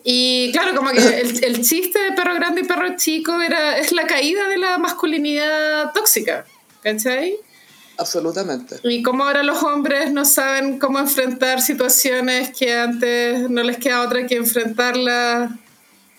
Y 0.04 0.50
claro, 0.52 0.74
como 0.74 0.90
que 0.90 0.98
el, 0.98 1.44
el, 1.44 1.62
chiste 1.62 2.02
de 2.02 2.12
perro 2.12 2.34
grande 2.34 2.62
y 2.62 2.64
perro 2.64 2.96
chico 2.96 3.40
era, 3.40 3.78
es 3.78 3.92
la 3.92 4.06
caída 4.06 4.48
de 4.48 4.58
la 4.58 4.78
masculinidad 4.78 5.92
tóxica, 5.92 6.44
¿cachai? 6.82 7.36
Absolutamente. 8.02 8.76
Y 8.82 9.02
como 9.02 9.24
ahora 9.24 9.42
los 9.42 9.62
hombres 9.62 10.12
no 10.12 10.24
saben 10.24 10.78
cómo 10.78 10.98
enfrentar 10.98 11.60
situaciones 11.60 12.50
que 12.56 12.74
antes 12.74 13.48
no 13.48 13.62
les 13.62 13.78
queda 13.78 14.02
otra 14.02 14.26
que 14.26 14.36
enfrentarlas 14.36 15.50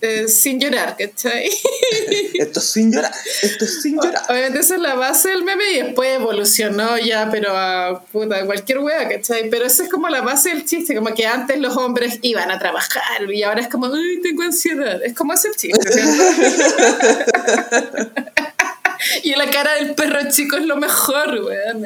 eh, 0.05 0.27
sin 0.27 0.59
llorar, 0.59 0.97
¿cachai? 0.97 1.47
esto 2.33 2.59
es 2.59 2.65
sin 2.65 2.91
llorar, 2.91 3.13
esto 3.41 3.63
es 3.63 3.81
sin 3.81 3.95
llorar. 3.95 4.21
Obviamente 4.27 4.59
esa 4.59 4.75
es 4.75 4.81
la 4.81 4.95
base 4.95 5.29
del 5.29 5.45
meme 5.45 5.63
y 5.71 5.81
después 5.81 6.15
evolucionó 6.15 6.97
ya, 6.97 7.29
pero 7.31 7.55
a 7.55 8.03
puta, 8.11 8.45
cualquier 8.45 8.79
wea, 8.79 9.07
¿cachai? 9.07 9.49
Pero 9.49 9.65
esa 9.65 9.83
es 9.83 9.89
como 9.89 10.09
la 10.09 10.21
base 10.21 10.49
del 10.49 10.65
chiste, 10.65 10.93
como 10.93 11.13
que 11.13 11.25
antes 11.25 11.57
los 11.57 11.77
hombres 11.77 12.19
iban 12.21 12.51
a 12.51 12.59
trabajar 12.59 13.31
y 13.31 13.43
ahora 13.43 13.61
es 13.61 13.69
como, 13.69 13.85
ay, 13.85 14.19
tengo 14.21 14.43
ansiedad. 14.43 15.01
Es 15.03 15.13
como 15.13 15.33
ese 15.33 15.51
chiste, 15.55 15.79
Y 19.23 19.35
la 19.35 19.49
cara 19.49 19.75
del 19.75 19.95
perro 19.95 20.19
chico 20.29 20.57
es 20.57 20.65
lo 20.65 20.77
mejor, 20.77 21.41
weón. 21.43 21.85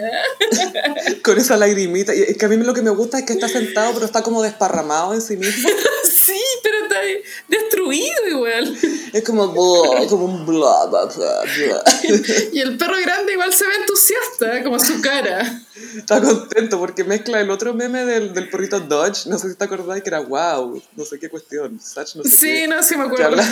Con 1.23 1.37
esa 1.37 1.57
lagrimita. 1.57 2.15
Y 2.15 2.21
es 2.21 2.37
que 2.37 2.45
a 2.45 2.49
mí 2.49 2.57
lo 2.57 2.73
que 2.73 2.81
me 2.81 2.89
gusta 2.89 3.19
es 3.19 3.25
que 3.25 3.33
está 3.33 3.47
sentado, 3.47 3.93
pero 3.93 4.05
está 4.05 4.21
como 4.21 4.41
desparramado 4.41 5.13
en 5.13 5.21
sí 5.21 5.37
mismo. 5.37 5.69
sí, 6.27 6.41
pero 6.63 6.77
está 6.83 6.99
destruido 7.47 8.27
igual. 8.27 8.77
Es 9.13 9.23
como, 9.23 9.53
como 9.53 10.25
un 10.25 10.45
bla, 10.45 10.85
bla, 10.85 11.05
bla, 11.05 11.83
Y 12.51 12.59
el 12.59 12.77
perro 12.77 12.97
grande 13.01 13.33
igual 13.33 13.53
se 13.53 13.65
ve 13.65 13.75
entusiasta, 13.75 14.63
como 14.63 14.79
su 14.79 15.01
cara. 15.01 15.63
Está 15.95 16.21
contento 16.21 16.79
porque 16.79 17.03
mezcla 17.03 17.39
el 17.39 17.49
otro 17.49 17.73
meme 17.73 18.05
del, 18.05 18.33
del 18.33 18.49
perrito 18.49 18.79
Dodge. 18.79 19.27
No 19.27 19.37
sé 19.37 19.49
si 19.49 19.55
te 19.55 19.63
acordás 19.63 20.01
que 20.01 20.09
era 20.09 20.19
wow, 20.19 20.81
no 20.95 21.05
sé 21.05 21.19
qué 21.19 21.29
cuestión. 21.29 21.75
no 21.75 21.81
sé 22.23 22.29
sí, 22.29 22.67
no, 22.67 22.83
sí 22.83 22.95
me 22.97 23.03
acuerdo. 23.03 23.41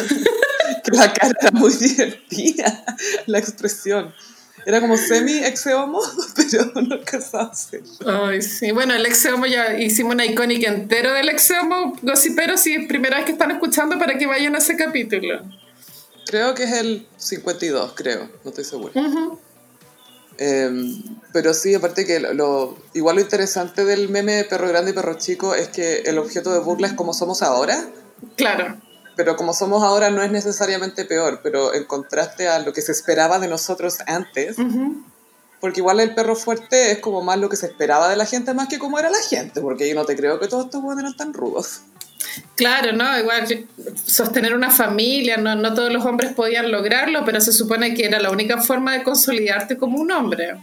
Que, 0.83 0.91
la 0.91 1.13
cara 1.13 1.31
era 1.39 1.51
muy 1.51 1.71
divertida, 1.73 2.85
la 3.27 3.37
expresión. 3.37 4.13
Era 4.65 4.81
como 4.81 4.97
semi 4.97 5.37
exeomo, 5.37 6.01
pero 6.35 6.71
no 6.81 6.95
alcanzaba 6.95 7.51
a 8.05 8.27
Ay, 8.29 8.41
sí. 8.41 8.71
Bueno, 8.71 8.95
el 8.95 9.05
exeomo 9.05 9.45
ya 9.45 9.79
hicimos 9.79 10.15
una 10.15 10.25
icónica 10.25 10.69
entero 10.69 11.13
del 11.13 11.29
exeomo, 11.29 11.95
pero 12.35 12.57
si 12.57 12.73
es 12.73 12.87
primera 12.87 13.17
vez 13.17 13.25
que 13.25 13.31
están 13.33 13.51
escuchando 13.51 13.99
para 13.99 14.17
que 14.17 14.25
vayan 14.25 14.55
a 14.55 14.57
ese 14.57 14.75
capítulo. 14.75 15.43
Creo 16.25 16.55
que 16.55 16.63
es 16.63 16.73
el 16.73 17.07
52, 17.17 17.93
creo, 17.93 18.29
no 18.43 18.49
estoy 18.49 18.63
seguro. 18.63 18.91
Em, 20.37 21.01
pero 21.31 21.53
sí, 21.53 21.75
aparte 21.75 22.05
que 22.05 22.19
lo, 22.19 22.77
igual 22.93 23.17
lo 23.17 23.21
interesante 23.21 23.85
del 23.85 24.09
meme 24.09 24.33
de 24.33 24.43
perro 24.43 24.67
grande 24.67 24.91
y 24.91 24.93
perro 24.93 25.13
chico 25.17 25.55
es 25.55 25.69
que 25.69 25.99
el 26.05 26.17
objeto 26.17 26.51
de 26.51 26.59
burla 26.59 26.87
es 26.87 26.93
como 26.93 27.13
somos 27.13 27.41
ahora. 27.41 27.85
Claro. 28.35 28.77
Pero 29.15 29.35
como 29.35 29.53
somos 29.53 29.83
ahora 29.83 30.09
no 30.09 30.21
es 30.21 30.31
necesariamente 30.31 31.05
peor, 31.05 31.39
pero 31.41 31.73
en 31.73 31.85
contraste 31.85 32.47
a 32.47 32.59
lo 32.59 32.73
que 32.73 32.81
se 32.81 32.91
esperaba 32.91 33.39
de 33.39 33.47
nosotros 33.47 33.99
antes, 34.07 34.57
porque 35.61 35.79
igual 35.79 35.99
el 35.99 36.13
perro 36.13 36.35
fuerte 36.35 36.91
es 36.91 36.99
como 36.99 37.21
más 37.21 37.39
lo 37.39 37.49
que 37.49 37.55
se 37.55 37.67
esperaba 37.67 38.09
de 38.09 38.17
la 38.17 38.25
gente 38.25 38.53
más 38.53 38.67
que 38.67 38.77
como 38.77 38.99
era 38.99 39.09
la 39.09 39.21
gente, 39.29 39.61
porque 39.61 39.87
yo 39.87 39.95
no 39.95 40.05
te 40.05 40.15
creo 40.15 40.39
que 40.39 40.47
todos 40.47 40.65
estos 40.65 40.81
buenos 40.81 41.03
eran 41.03 41.15
tan 41.15 41.33
rudos. 41.33 41.81
Claro, 42.55 42.91
¿no? 42.91 43.17
Igual 43.17 43.67
sostener 44.05 44.53
una 44.53 44.69
familia, 44.69 45.37
no, 45.37 45.55
no 45.55 45.73
todos 45.73 45.91
los 45.91 46.05
hombres 46.05 46.33
podían 46.33 46.71
lograrlo, 46.71 47.23
pero 47.25 47.39
se 47.39 47.53
supone 47.53 47.93
que 47.93 48.05
era 48.05 48.19
la 48.19 48.31
única 48.31 48.61
forma 48.61 48.93
de 48.93 49.03
consolidarte 49.03 49.77
como 49.77 49.99
un 49.99 50.11
hombre. 50.11 50.57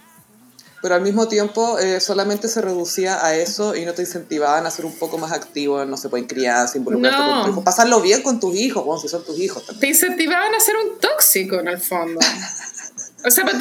Pero 0.82 0.96
al 0.96 1.00
mismo 1.00 1.28
tiempo 1.28 1.78
eh, 1.78 2.00
solamente 2.00 2.48
se 2.48 2.60
reducía 2.60 3.24
a 3.24 3.36
eso 3.36 3.76
y 3.76 3.84
no 3.84 3.94
te 3.94 4.02
incentivaban 4.02 4.66
a 4.66 4.70
ser 4.70 4.84
un 4.84 4.98
poco 4.98 5.16
más 5.16 5.30
activo, 5.30 5.84
no 5.84 5.96
se 5.96 6.08
pueden 6.08 6.26
criar, 6.26 6.68
involucrarte 6.74 7.22
con 7.22 7.40
tus 7.40 7.50
hijos, 7.50 7.64
pasarlo 7.64 8.00
bien 8.00 8.22
con 8.22 8.40
tus 8.40 8.56
hijos, 8.56 8.82
como 8.82 8.98
si 8.98 9.06
son 9.08 9.24
tus 9.24 9.38
hijos 9.38 9.64
también. 9.64 9.80
Te 9.80 9.86
incentivaban 9.86 10.52
a 10.52 10.58
ser 10.58 10.74
un 10.76 10.98
tóxico 10.98 11.60
en 11.60 11.68
el 11.68 11.78
fondo. 11.78 12.18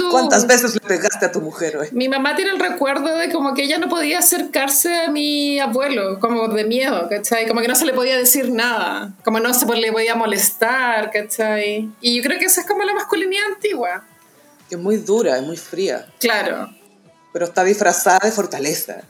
¿Cuántas 0.10 0.48
veces 0.48 0.74
le 0.74 0.80
pegaste 0.80 1.28
a 1.28 1.32
tu 1.32 1.42
mujer 1.42 1.78
hoy? 1.78 1.90
Mi 1.92 2.10
mamá 2.10 2.36
tiene 2.36 2.52
el 2.52 2.60
recuerdo 2.60 3.16
de 3.16 3.32
como 3.32 3.54
que 3.54 3.64
ella 3.64 3.78
no 3.78 3.90
podía 3.90 4.20
acercarse 4.20 5.02
a 5.02 5.12
mi 5.12 5.60
abuelo, 5.60 6.20
como 6.20 6.48
de 6.48 6.64
miedo, 6.64 7.08
¿cachai? 7.08 7.48
Como 7.48 7.62
que 7.62 7.68
no 7.68 7.76
se 7.76 7.86
le 7.86 7.94
podía 7.94 8.18
decir 8.18 8.52
nada, 8.52 9.14
como 9.24 9.40
no 9.40 9.54
se 9.54 9.68
le 9.68 9.92
podía 9.92 10.16
molestar, 10.16 11.12
¿cachai? 11.12 11.92
Y 12.02 12.18
yo 12.18 12.24
creo 12.24 12.40
que 12.40 12.46
esa 12.46 12.62
es 12.62 12.68
como 12.68 12.84
la 12.84 12.96
masculinidad 12.96 13.46
antigua. 13.54 14.04
Que 14.68 14.76
es 14.76 14.82
muy 14.82 14.98
dura, 14.98 15.38
es 15.38 15.44
muy 15.44 15.58
fría. 15.58 16.08
Claro. 16.20 16.70
Pero 17.34 17.46
está 17.46 17.64
disfrazada 17.64 18.20
de 18.24 18.32
fortaleza. 18.32 19.04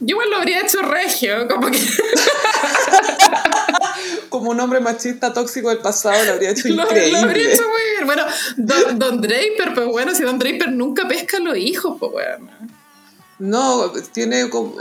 Yo 0.00 0.14
igual 0.14 0.30
lo 0.30 0.36
habría 0.38 0.60
hecho 0.60 0.82
regio, 0.82 1.46
como 1.48 1.70
que... 1.70 1.78
como 4.28 4.50
un 4.50 4.60
hombre 4.60 4.80
machista 4.80 5.32
tóxico 5.32 5.68
del 5.68 5.78
pasado 5.78 6.24
lo 6.24 6.32
habría 6.32 6.50
hecho 6.50 6.68
increíble. 6.68 7.12
Lo, 7.12 7.18
habría 7.18 7.52
hecho 7.52 7.62
muy 7.68 7.80
bien. 7.92 8.06
Bueno, 8.06 8.24
Don, 8.94 9.20
Draper, 9.20 9.74
pues 9.74 9.86
bueno, 9.86 10.14
si 10.14 10.22
Don 10.22 10.38
Draper 10.38 10.72
nunca 10.72 11.06
pesca 11.06 11.36
a 11.36 11.40
los 11.40 11.56
hijos, 11.56 11.96
pues 12.00 12.12
bueno. 12.12 12.50
No, 13.38 13.92
tiene 14.12 14.50
como, 14.50 14.76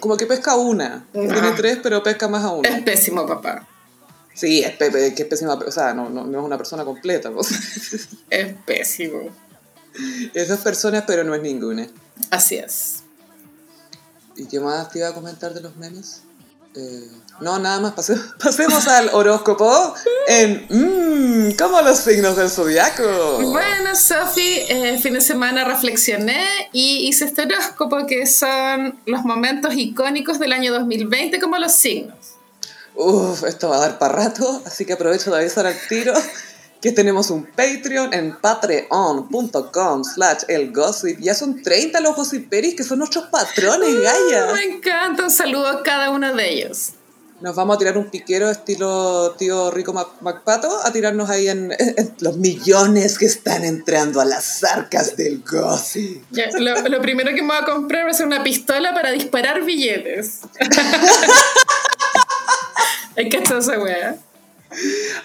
como 0.00 0.16
que 0.16 0.26
pesca 0.26 0.56
una. 0.56 1.04
Tiene 1.12 1.52
tres, 1.56 1.78
pero 1.82 2.02
pesca 2.02 2.28
más 2.28 2.44
a 2.44 2.52
una. 2.52 2.68
Es 2.68 2.82
pésimo, 2.82 3.26
papá. 3.26 3.66
Sí, 4.34 4.62
es, 4.62 4.76
que 4.76 5.22
es 5.22 5.28
pésima, 5.28 5.54
o 5.54 5.70
sea, 5.70 5.92
no, 5.92 6.08
no, 6.08 6.24
no 6.24 6.38
es 6.38 6.44
una 6.44 6.56
persona 6.56 6.84
completa. 6.84 7.30
Pues. 7.30 7.50
Es 8.30 8.54
pésimo. 8.64 9.30
Es 10.32 10.48
dos 10.48 10.60
personas, 10.60 11.04
pero 11.06 11.22
no 11.22 11.34
es 11.34 11.42
ninguna. 11.42 11.86
Así 12.30 12.56
es. 12.56 13.02
¿Y 14.36 14.46
qué 14.46 14.60
más 14.60 14.90
te 14.90 15.00
iba 15.00 15.08
a 15.08 15.14
comentar 15.14 15.52
de 15.52 15.60
los 15.60 15.76
memes? 15.76 16.22
Eh, 16.74 17.06
no, 17.40 17.58
nada 17.58 17.80
más, 17.80 17.92
pasemos 18.42 18.88
al 18.88 19.10
horóscopo 19.12 19.94
en 20.26 20.66
mmm, 20.70 21.52
como 21.56 21.82
los 21.82 21.98
signos 21.98 22.36
del 22.36 22.48
zodiaco. 22.48 23.40
Bueno, 23.42 23.94
Sofi, 23.94 24.60
eh, 24.68 24.98
fin 24.98 25.14
de 25.14 25.20
semana 25.20 25.64
reflexioné 25.64 26.46
y 26.72 27.08
hice 27.08 27.26
este 27.26 27.42
horóscopo 27.42 28.06
que 28.06 28.26
son 28.26 28.98
los 29.04 29.22
momentos 29.24 29.74
icónicos 29.74 30.38
del 30.38 30.52
año 30.52 30.72
2020 30.72 31.40
como 31.40 31.58
los 31.58 31.72
signos. 31.72 32.16
Uf, 32.94 33.44
esto 33.44 33.68
va 33.68 33.76
a 33.76 33.80
dar 33.80 33.98
para 33.98 34.14
rato, 34.14 34.62
así 34.64 34.84
que 34.84 34.94
aprovecho 34.94 35.30
de 35.30 35.40
avisar 35.40 35.66
al 35.66 35.76
tiro 35.88 36.14
que 36.82 36.92
tenemos 36.92 37.30
un 37.30 37.46
Patreon 37.46 38.12
en 38.12 38.36
patreon.com 38.36 40.04
slash 40.04 40.42
el 40.48 40.70
gossip. 40.72 41.20
Ya 41.20 41.32
son 41.32 41.62
30 41.62 42.00
los 42.00 42.16
gossiperis 42.16 42.74
que 42.74 42.82
son 42.82 42.98
nuestros 42.98 43.26
patrones, 43.26 43.88
uh, 43.88 44.02
Gaia. 44.02 44.52
Me 44.52 44.64
encanta, 44.64 45.22
un 45.24 45.30
saludo 45.30 45.68
a 45.68 45.84
cada 45.84 46.10
uno 46.10 46.34
de 46.34 46.52
ellos. 46.52 46.94
Nos 47.40 47.54
vamos 47.56 47.76
a 47.76 47.78
tirar 47.78 47.96
un 47.98 48.10
piquero 48.10 48.50
estilo 48.50 49.34
tío 49.36 49.70
Rico 49.70 49.92
Macpato 49.92 50.68
a 50.84 50.92
tirarnos 50.92 51.30
ahí 51.30 51.48
en, 51.48 51.72
los 52.20 52.36
millones 52.36 53.18
que 53.18 53.26
están 53.26 53.64
entrando 53.64 54.20
a 54.20 54.24
las 54.24 54.64
arcas 54.64 55.14
del 55.16 55.42
gossip. 55.42 56.24
lo, 56.58 57.00
primero 57.00 57.32
que 57.34 57.42
me 57.42 57.48
voy 57.48 57.58
a 57.62 57.64
comprar 57.64 58.06
va 58.06 58.10
a 58.10 58.14
ser 58.14 58.26
una 58.26 58.42
pistola 58.42 58.92
para 58.92 59.12
disparar 59.12 59.64
billetes. 59.64 60.40
Hay 63.16 63.28
que 63.28 63.36
esa 63.38 63.78
weá. 63.78 64.16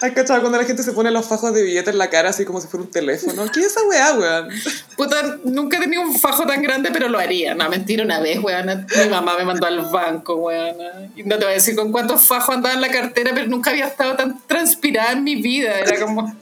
¿Has 0.00 0.12
cachado 0.12 0.40
cuando 0.40 0.58
la 0.58 0.64
gente 0.64 0.82
se 0.82 0.92
pone 0.92 1.10
los 1.10 1.26
fajos 1.26 1.52
de 1.54 1.62
billetes 1.62 1.92
en 1.92 1.98
la 1.98 2.10
cara 2.10 2.30
así 2.30 2.44
como 2.44 2.60
si 2.60 2.68
fuera 2.68 2.84
un 2.84 2.90
teléfono? 2.90 3.50
¿Qué 3.52 3.60
es 3.60 3.66
esa 3.66 3.82
weá, 3.84 4.14
weón? 4.14 4.48
Puta, 4.96 5.38
nunca 5.44 5.78
he 5.78 5.80
tenido 5.80 6.02
un 6.02 6.18
fajo 6.18 6.46
tan 6.46 6.62
grande, 6.62 6.90
pero 6.92 7.08
lo 7.08 7.18
haría. 7.18 7.54
No, 7.54 7.68
mentira, 7.68 8.04
una 8.04 8.20
vez, 8.20 8.38
weón. 8.42 8.86
Mi 9.02 9.08
mamá 9.10 9.36
me 9.38 9.44
mandó 9.44 9.66
al 9.66 9.80
banco, 9.86 10.36
weón. 10.36 10.76
Y 11.16 11.22
no 11.22 11.38
te 11.38 11.44
voy 11.44 11.52
a 11.52 11.54
decir 11.54 11.76
con 11.76 11.92
cuántos 11.92 12.22
fajos 12.22 12.56
andaba 12.56 12.74
en 12.74 12.80
la 12.80 12.90
cartera, 12.90 13.32
pero 13.34 13.46
nunca 13.46 13.70
había 13.70 13.86
estado 13.86 14.16
tan 14.16 14.40
transpirada 14.46 15.12
en 15.12 15.24
mi 15.24 15.36
vida. 15.36 15.78
Era 15.78 16.00
como, 16.00 16.34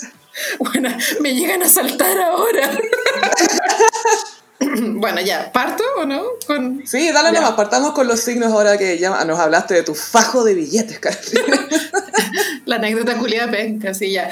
bueno, 0.59 0.91
me 1.21 1.35
llegan 1.35 1.63
a 1.63 1.69
saltar 1.69 2.19
ahora. 2.19 2.71
Bueno, 4.59 5.21
ya, 5.21 5.53
¿parto 5.53 5.85
o 5.99 6.07
no? 6.07 6.23
Con... 6.47 6.83
Sí, 6.87 7.13
dale 7.13 7.31
nomás, 7.33 7.53
partamos 7.53 7.93
con 7.93 8.09
los 8.09 8.21
signos 8.21 8.53
ahora 8.53 8.79
que 8.79 8.99
ya 8.99 9.25
nos 9.25 9.39
hablaste 9.39 9.75
de 9.75 9.83
tu 9.83 9.95
fajo 9.95 10.45
de 10.45 10.55
billetes, 10.55 10.99
Carolina. 10.99 11.69
La 12.67 12.77
anécdota 12.77 13.17
culiada 13.17 13.51
penca, 13.51 13.95
sí, 13.95 14.11
ya. 14.11 14.29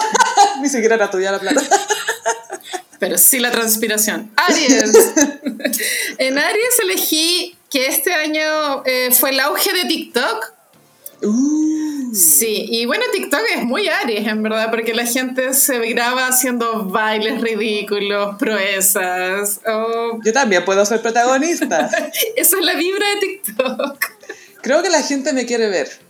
Ni 0.60 0.68
siquiera 0.68 0.96
era 0.96 1.10
tuya 1.10 1.30
la 1.30 1.38
plata. 1.38 1.62
Pero 2.98 3.16
sí 3.16 3.38
la 3.38 3.52
transpiración. 3.52 4.32
Aries. 4.36 4.92
en 6.18 6.38
Aries 6.38 6.78
elegí 6.82 7.56
que 7.70 7.86
este 7.86 8.12
año 8.12 8.82
eh, 8.84 9.10
fue 9.12 9.30
el 9.30 9.38
auge 9.38 9.72
de 9.72 9.84
TikTok. 9.84 10.52
Uh. 11.22 12.12
Sí, 12.12 12.66
y 12.68 12.86
bueno, 12.86 13.04
TikTok 13.12 13.42
es 13.54 13.62
muy 13.62 13.88
Aries, 13.88 14.26
en 14.26 14.42
verdad, 14.42 14.70
porque 14.70 14.94
la 14.94 15.06
gente 15.06 15.54
se 15.54 15.78
graba 15.90 16.26
haciendo 16.26 16.84
bailes 16.86 17.40
ridículos, 17.40 18.36
proezas. 18.38 19.60
Yo 20.24 20.32
también 20.32 20.64
puedo 20.64 20.84
ser 20.84 21.00
protagonista. 21.00 21.88
Esa 22.34 22.58
es 22.58 22.64
la 22.64 22.74
vibra 22.74 23.06
de 23.10 23.20
TikTok. 23.20 24.04
Creo 24.62 24.82
que 24.82 24.90
la 24.90 25.02
gente 25.02 25.32
me 25.32 25.46
quiere 25.46 25.68
ver. 25.68 26.07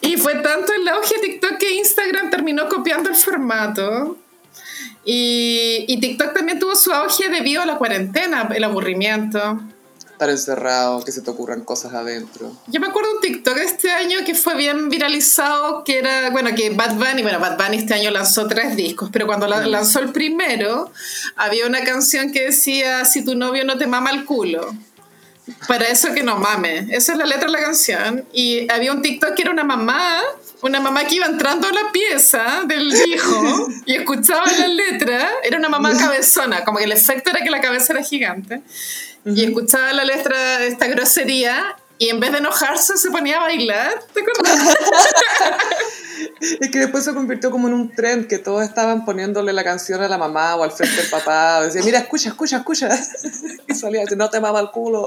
Y 0.00 0.16
fue 0.16 0.36
tanto 0.36 0.72
el 0.72 0.86
auge 0.88 1.14
de 1.16 1.20
TikTok 1.20 1.58
que 1.58 1.74
Instagram 1.74 2.30
terminó 2.30 2.68
copiando 2.68 3.08
el 3.08 3.16
formato. 3.16 4.18
Y, 5.04 5.84
y, 5.86 6.00
TikTok 6.00 6.34
también 6.34 6.58
tuvo 6.58 6.74
su 6.74 6.92
auge 6.92 7.28
debido 7.28 7.62
a 7.62 7.66
la 7.66 7.78
cuarentena, 7.78 8.48
el 8.52 8.64
aburrimiento. 8.64 9.60
Estar 10.16 10.30
encerrado, 10.30 11.04
que 11.04 11.12
se 11.12 11.20
te 11.20 11.30
ocurran 11.30 11.60
cosas 11.60 11.92
adentro. 11.92 12.50
Yo 12.66 12.80
me 12.80 12.86
acuerdo 12.86 13.14
un 13.14 13.20
TikTok 13.20 13.56
este 13.58 13.90
año 13.90 14.20
que 14.24 14.34
fue 14.34 14.56
bien 14.56 14.88
viralizado, 14.88 15.84
que 15.84 15.98
era, 15.98 16.30
bueno, 16.30 16.50
que 16.56 16.70
Bad 16.70 16.94
Bunny, 16.94 17.22
bueno, 17.22 17.38
Bad 17.38 17.58
Bunny 17.58 17.76
este 17.76 17.94
año 17.94 18.10
lanzó 18.10 18.48
tres 18.48 18.74
discos, 18.74 19.10
pero 19.12 19.26
cuando 19.26 19.46
mm. 19.46 19.66
lanzó 19.66 20.00
el 20.00 20.12
primero, 20.12 20.90
había 21.36 21.66
una 21.66 21.84
canción 21.84 22.32
que 22.32 22.46
decía, 22.46 23.04
si 23.04 23.24
tu 23.24 23.34
novio 23.34 23.64
no 23.64 23.76
te 23.78 23.86
mama 23.86 24.10
el 24.10 24.24
culo. 24.24 24.74
Para 25.68 25.86
eso 25.86 26.12
que 26.12 26.22
no 26.22 26.38
mame. 26.38 26.88
Esa 26.90 27.12
es 27.12 27.18
la 27.18 27.26
letra 27.26 27.46
de 27.46 27.52
la 27.52 27.60
canción. 27.60 28.26
Y 28.32 28.70
había 28.70 28.92
un 28.92 29.02
TikTok 29.02 29.34
que 29.34 29.42
era 29.42 29.52
una 29.52 29.64
mamá, 29.64 30.20
una 30.62 30.80
mamá 30.80 31.04
que 31.04 31.16
iba 31.16 31.26
entrando 31.26 31.68
a 31.68 31.72
la 31.72 31.92
pieza 31.92 32.62
del 32.66 32.92
hijo 32.92 33.68
y 33.84 33.94
escuchaba 33.94 34.44
la 34.50 34.68
letra. 34.68 35.30
Era 35.44 35.58
una 35.58 35.68
mamá 35.68 35.96
cabezona, 35.96 36.64
como 36.64 36.78
que 36.78 36.84
el 36.84 36.92
efecto 36.92 37.30
era 37.30 37.40
que 37.42 37.50
la 37.50 37.60
cabeza 37.60 37.92
era 37.92 38.02
gigante. 38.02 38.62
Y 39.24 39.44
escuchaba 39.44 39.92
la 39.92 40.04
letra 40.04 40.58
de 40.58 40.68
esta 40.68 40.86
grosería 40.86 41.76
y 41.98 42.10
en 42.10 42.20
vez 42.20 42.32
de 42.32 42.38
enojarse 42.38 42.96
se 42.96 43.10
ponía 43.10 43.38
a 43.38 43.40
bailar. 43.40 44.04
¿Te 44.12 44.20
acuerdas? 44.20 44.76
Es 46.60 46.70
que 46.70 46.78
después 46.78 47.04
se 47.04 47.14
convirtió 47.14 47.50
como 47.50 47.68
en 47.68 47.74
un 47.74 47.90
trend 47.90 48.26
que 48.26 48.38
todos 48.38 48.62
estaban 48.62 49.04
poniéndole 49.04 49.52
la 49.52 49.64
canción 49.64 50.02
a 50.02 50.08
la 50.08 50.18
mamá 50.18 50.56
o 50.56 50.64
al 50.64 50.70
frente 50.70 50.96
del 50.96 51.10
papá. 51.10 51.62
Decía, 51.62 51.82
mira, 51.82 51.98
escucha, 51.98 52.28
escucha, 52.28 52.58
escucha. 52.58 52.88
Y 53.68 53.74
salía, 53.74 54.04
no 54.16 54.28
te 54.28 54.40
mama 54.40 54.60
el 54.60 54.70
culo. 54.70 55.06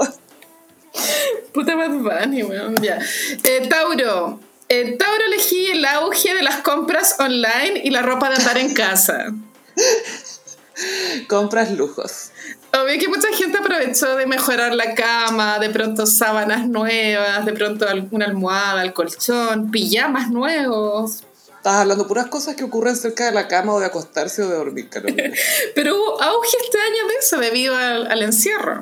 Puta 1.54 1.76
Bad 1.76 1.92
Bunny, 1.92 2.44
weón. 2.44 2.76
Ya. 2.82 3.00
Eh, 3.44 3.68
Tauro. 3.70 4.40
Eh, 4.68 4.96
Tauro 4.98 5.26
elegí 5.26 5.72
el 5.72 5.86
auge 5.86 6.34
de 6.34 6.44
las 6.44 6.58
compras 6.58 7.16
online 7.20 7.82
y 7.84 7.90
la 7.90 8.02
ropa 8.02 8.30
de 8.30 8.36
andar 8.36 8.58
en 8.58 8.74
casa. 8.74 9.34
Compras 11.28 11.72
lujos. 11.72 12.32
Obvio 12.72 13.00
que 13.00 13.08
mucha 13.08 13.30
gente 13.34 13.58
aprovechó 13.58 14.16
de 14.16 14.28
mejorar 14.28 14.76
la 14.76 14.94
cama, 14.94 15.60
de 15.60 15.70
pronto 15.70 16.06
sábanas 16.06 16.68
nuevas, 16.68 17.46
de 17.46 17.54
pronto 17.54 17.88
alguna 17.88 18.26
almohada, 18.26 18.84
el 18.84 18.94
colchón, 18.94 19.72
pijamas 19.72 20.30
nuevos. 20.30 21.24
Estás 21.58 21.82
hablando 21.82 22.08
puras 22.08 22.28
cosas 22.28 22.56
que 22.56 22.64
ocurren 22.64 22.96
cerca 22.96 23.26
de 23.26 23.32
la 23.32 23.48
cama 23.48 23.74
o 23.74 23.80
de 23.80 23.88
acostarse 23.88 24.44
o 24.44 24.48
de 24.48 24.56
dormir, 24.56 24.88
Carolina. 24.90 25.34
Pero 25.76 25.96
hubo 25.96 26.22
auge 26.22 26.58
este 26.64 26.78
año 26.80 27.08
de 27.08 27.16
eso 27.16 27.38
debido 27.38 27.76
al, 27.76 28.08
al 28.10 28.22
encierro. 28.22 28.82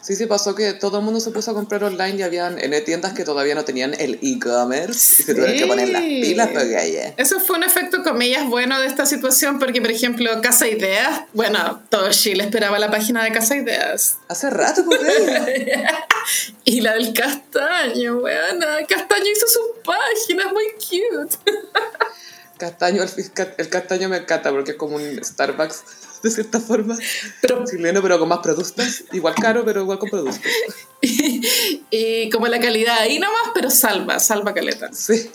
Sí, 0.00 0.16
sí, 0.16 0.26
pasó 0.26 0.54
que 0.54 0.72
todo 0.72 0.98
el 0.98 1.04
mundo 1.04 1.20
se 1.20 1.30
puso 1.30 1.50
a 1.50 1.54
comprar 1.54 1.82
online 1.84 2.16
y 2.16 2.22
habían 2.22 2.58
en 2.58 2.84
tiendas 2.84 3.12
que 3.12 3.24
todavía 3.24 3.54
no 3.54 3.64
tenían 3.64 3.94
el 3.98 4.18
e-commerce 4.22 5.22
y 5.22 5.26
se 5.26 5.34
tuvieron 5.34 5.56
que 5.56 5.66
poner 5.66 5.88
las 5.88 6.02
pilas 6.02 6.48
para 6.48 6.64
que 6.64 7.14
Eso 7.16 7.40
fue 7.40 7.56
un 7.56 7.64
efecto, 7.64 8.02
comillas, 8.02 8.46
bueno 8.46 8.80
de 8.80 8.86
esta 8.86 9.06
situación 9.06 9.58
porque, 9.58 9.80
por 9.80 9.90
ejemplo, 9.90 10.30
Casa 10.40 10.68
Ideas, 10.68 11.22
bueno, 11.34 11.82
todo 11.88 12.10
Chile 12.10 12.44
esperaba 12.44 12.78
la 12.78 12.90
página 12.90 13.24
de 13.24 13.32
Casa 13.32 13.56
Ideas. 13.56 14.18
Hace 14.28 14.50
rato, 14.50 14.84
por 14.84 14.98
Y 16.64 16.80
la 16.80 16.94
del 16.94 17.12
Castaño, 17.12 18.20
bueno, 18.20 18.66
Castaño 18.88 19.30
hizo 19.30 19.46
su 19.48 19.60
página, 19.84 20.44
es 20.44 20.52
muy 20.52 20.66
cute. 20.72 21.36
Castaño, 22.58 23.02
el, 23.02 23.10
el 23.56 23.68
Castaño 23.68 24.08
me 24.08 24.18
encanta 24.18 24.50
porque 24.50 24.72
es 24.72 24.76
como 24.76 24.96
un 24.96 25.24
Starbucks 25.24 25.82
de 26.22 26.30
cierta 26.30 26.60
forma. 26.60 26.96
Pero, 27.40 27.64
chileno, 27.64 28.02
pero 28.02 28.18
con 28.18 28.28
más 28.28 28.40
productos. 28.40 29.04
Igual 29.12 29.34
caro, 29.34 29.64
pero 29.64 29.80
igual 29.82 29.98
con 29.98 30.10
productos. 30.10 30.40
y, 31.90 32.30
como 32.30 32.46
la 32.48 32.60
calidad 32.60 32.98
ahí 32.98 33.18
nomás, 33.18 33.50
pero 33.54 33.70
salva, 33.70 34.18
salva 34.18 34.52
caleta. 34.54 34.92
Sí. 34.92 35.30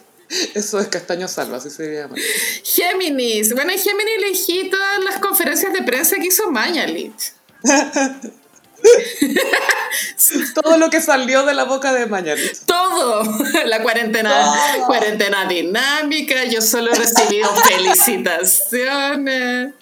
Eso 0.55 0.79
es 0.79 0.87
castaño 0.87 1.27
salva, 1.27 1.57
así 1.57 1.69
se 1.69 1.93
llama. 1.93 2.15
Géminis. 2.63 3.53
Bueno, 3.53 3.71
en 3.71 3.77
Géminis 3.77 4.15
elegí 4.17 4.67
todas 4.69 5.03
las 5.03 5.19
conferencias 5.19 5.71
de 5.73 5.83
prensa 5.83 6.15
que 6.15 6.25
hizo 6.27 6.49
Mañalich. 6.49 7.33
Todo 10.55 10.77
lo 10.77 10.89
que 10.89 11.01
salió 11.01 11.45
de 11.45 11.53
la 11.53 11.65
boca 11.65 11.93
de 11.93 12.07
Mañalich. 12.07 12.61
Todo. 12.65 13.23
La 13.65 13.83
cuarentena, 13.83 14.83
cuarentena 14.87 15.45
dinámica. 15.45 16.45
Yo 16.45 16.61
solo 16.61 16.91
he 16.91 16.95
recibido 16.95 17.53
felicitaciones. 17.55 19.73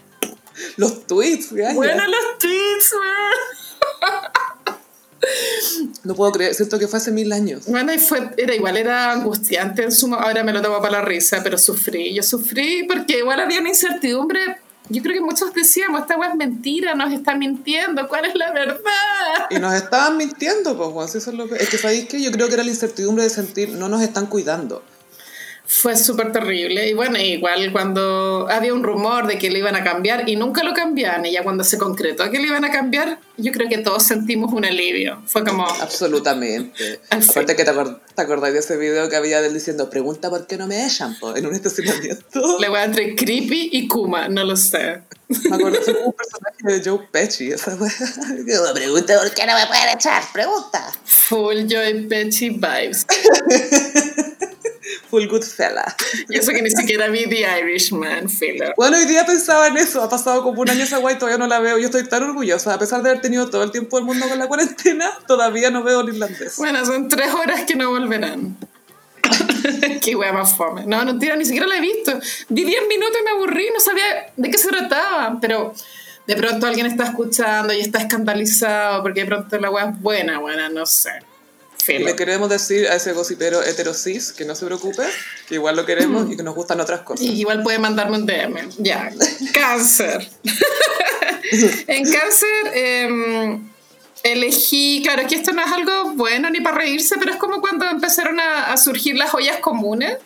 Los 0.78 1.06
tweets, 1.08 1.52
Bueno, 1.52 2.04
los 2.08 2.38
tweets, 2.40 2.94
No 6.04 6.16
puedo 6.16 6.32
creer, 6.32 6.54
siento 6.54 6.80
que 6.80 6.88
fue 6.88 6.98
hace 6.98 7.12
mil 7.12 7.32
años. 7.32 7.66
Bueno, 7.68 7.94
y 7.94 8.00
fue, 8.00 8.30
era 8.38 8.56
igual, 8.56 8.78
era 8.78 9.12
angustiante 9.12 9.84
en 9.84 9.92
su 9.92 10.14
ahora 10.14 10.44
me 10.44 10.52
lo 10.52 10.62
tomo 10.62 10.82
para 10.82 11.00
la 11.00 11.02
risa, 11.02 11.42
pero 11.44 11.58
sufrí, 11.58 12.14
yo 12.14 12.24
sufrí 12.24 12.84
porque 12.88 13.20
igual 13.20 13.40
había 13.40 13.60
una 13.60 13.70
incertidumbre. 13.70 14.58
Yo 14.90 15.02
creo 15.02 15.14
que 15.14 15.22
muchos 15.22 15.54
decíamos, 15.54 16.02
esta 16.02 16.18
weá 16.18 16.32
es 16.32 16.36
mentira, 16.36 16.96
nos 16.96 17.14
está 17.14 17.36
mintiendo, 17.36 18.10
¿cuál 18.10 18.26
es 18.26 18.36
la 18.36 18.52
verdad? 18.52 19.48
Y 19.50 19.58
nos 19.58 19.74
estaban 19.74 20.18
mintiendo, 20.18 20.76
pues, 20.94 21.16
eso 21.16 21.30
es 21.30 21.38
lo 21.38 21.48
que... 21.48 21.56
Es 21.56 21.70
que 21.70 21.78
sabéis 21.78 22.08
que 22.08 22.22
yo 22.22 22.30
creo 22.32 22.48
que 22.48 22.56
era 22.56 22.64
la 22.64 22.72
incertidumbre 22.72 23.24
de 23.24 23.30
sentir, 23.30 23.70
no 23.70 23.88
nos 23.88 24.02
están 24.02 24.26
cuidando 24.26 24.84
fue 25.74 25.96
súper 25.96 26.34
terrible. 26.34 26.90
Y 26.90 26.94
bueno, 26.94 27.18
igual 27.18 27.72
cuando 27.72 28.46
había 28.50 28.74
un 28.74 28.84
rumor 28.84 29.26
de 29.26 29.38
que 29.38 29.50
lo 29.50 29.58
iban 29.58 29.74
a 29.78 29.84
cambiar 29.86 30.28
y 30.28 30.36
nunca 30.36 30.64
lo 30.64 30.74
cambiaban, 30.74 31.26
y 31.26 31.32
ya 31.32 31.44
cuando 31.44 31.64
se 31.64 31.78
concretó 31.78 32.30
que 32.30 32.40
lo 32.40 32.48
iban 32.48 32.66
a 32.66 32.72
cambiar, 32.72 33.20
yo 33.38 33.54
creo 33.54 33.70
que 33.70 33.78
todos 33.78 34.04
sentimos 34.04 34.52
un 34.52 34.66
alivio. 34.66 35.22
Fue 35.28 35.46
como... 35.46 35.66
Absolutamente. 35.66 37.00
Aparte 37.10 37.56
que 37.56 37.64
te, 37.64 37.72
acordás 38.22 38.52
de 38.52 38.60
ese 38.60 38.76
video 38.76 39.08
que 39.08 39.16
había 39.16 39.40
de 39.40 39.48
él 39.48 39.54
diciendo, 39.54 39.90
pregunta 39.90 40.30
por 40.30 40.46
qué 40.46 40.58
no 40.58 40.68
me 40.68 40.86
echan 40.86 41.16
en 41.36 41.46
un 41.46 41.56
estacionamiento. 41.56 42.60
Le 42.60 42.68
voy 42.68 42.78
a 42.78 42.84
entre 42.84 43.16
Creepy 43.16 43.70
y 43.72 43.88
Kuma, 43.88 44.28
no 44.28 44.44
lo 44.44 44.58
sé. 44.58 45.04
Me 45.30 45.56
acuerdo 45.56 45.80
de 45.80 45.94
un 46.04 46.12
personaje 46.12 46.64
de 46.64 46.82
Joe 46.84 47.08
Pesci, 47.10 47.50
esa 47.50 47.78
Pregunta 48.74 49.20
por 49.20 49.34
qué 49.34 49.46
no 49.46 49.56
me 49.56 49.66
pueden 49.68 49.90
echar, 49.96 50.22
pregunta. 50.34 50.92
Full 51.06 51.68
Joe 51.70 51.94
Pesci 52.10 52.50
vibes. 52.50 53.06
Full 55.12 55.28
good 55.28 55.44
fella. 55.44 55.94
Y 56.30 56.38
eso 56.40 56.54
que 56.54 56.62
ni 56.62 56.72
siquiera 56.72 57.10
vi 57.10 57.28
The 57.28 57.46
Irishman, 57.60 58.30
filo. 58.30 58.74
Bueno, 58.78 58.96
hoy 58.96 59.06
día 59.06 59.26
pensaba 59.26 59.68
en 59.68 59.76
eso. 59.76 60.02
Ha 60.02 60.10
pasado 60.10 60.42
como 60.42 60.62
un 60.62 60.70
año 60.70 60.86
esa 60.86 61.00
guay, 61.00 61.18
todavía 61.18 61.38
no 61.38 61.48
la 61.48 61.60
veo. 61.60 61.78
Yo 61.78 61.88
estoy 61.88 62.08
tan 62.08 62.24
orgullosa. 62.24 62.74
A 62.74 62.80
pesar 62.80 63.04
de 63.04 63.10
haber 63.10 63.22
tenido 63.22 63.50
todo 63.50 63.62
el 63.64 63.72
tiempo 63.72 63.98
del 63.98 64.06
mundo 64.06 64.28
con 64.30 64.40
la 64.40 64.48
cuarentena, 64.48 65.12
todavía 65.28 65.70
no 65.70 65.84
veo 65.84 66.00
el 66.00 66.16
irlandés. 66.16 66.56
Bueno, 66.56 66.86
son 66.86 67.10
tres 67.10 67.34
horas 67.34 67.66
que 67.66 67.76
no 67.76 67.90
volverán. 67.90 68.56
Qué 70.02 70.16
wea 70.16 70.32
más 70.32 70.56
fome. 70.56 70.86
No, 70.86 71.04
no, 71.04 71.20
tira, 71.20 71.36
ni 71.36 71.44
siquiera 71.44 71.68
la 71.68 71.76
he 71.76 71.82
visto. 71.82 72.18
Vi 72.48 72.64
10 72.64 72.88
minutos 72.88 73.18
y 73.20 73.24
me 73.26 73.32
aburrí, 73.32 73.68
no 73.74 73.82
sabía 73.82 74.32
de 74.38 74.50
qué 74.50 74.58
se 74.58 74.70
trataba. 74.70 75.38
Pero 75.42 75.74
de 76.26 76.36
pronto 76.38 76.68
alguien 76.68 76.86
está 76.86 77.04
escuchando 77.04 77.74
y 77.74 77.82
está 77.82 78.00
escandalizado 78.00 79.04
porque 79.04 79.22
de 79.22 79.28
pronto 79.28 79.58
la 79.60 79.70
wea 79.70 79.90
es 79.90 80.02
buena, 80.02 80.40
buena, 80.40 80.70
no 80.70 80.86
sé. 80.86 81.12
Le 81.88 82.16
queremos 82.16 82.50
decir 82.50 82.88
a 82.88 82.96
ese 82.96 83.14
gocipero 83.14 83.64
heterosis 83.64 84.32
que 84.32 84.46
no 84.46 84.56
se 84.56 84.66
preocupe, 84.66 85.04
que 85.48 85.56
igual 85.56 85.76
lo 85.76 85.86
queremos 85.86 86.32
y 86.32 86.38
que 86.38 86.44
nos 86.44 86.56
gustan 86.56 86.80
otras 86.80 87.02
cosas. 87.02 87.26
Y 87.26 87.40
igual 87.40 87.64
puede 87.64 87.80
mandarme 87.80 88.18
un 88.18 88.26
DM. 88.26 88.70
Ya. 88.78 89.12
cáncer. 89.54 90.30
en 91.88 92.12
cáncer 92.12 92.72
em, 92.74 93.70
elegí, 94.24 95.02
claro, 95.04 95.28
que 95.28 95.36
esto 95.36 95.52
no 95.54 95.64
es 95.64 95.72
algo 95.72 96.12
bueno 96.14 96.50
ni 96.50 96.62
para 96.62 96.78
reírse, 96.78 97.16
pero 97.20 97.32
es 97.32 97.38
como 97.38 97.62
cuando 97.62 97.86
empezaron 97.86 98.40
a, 98.40 98.76
surgir 98.78 99.18
las 99.18 99.32
joyas 99.32 99.58
comunes 99.58 100.18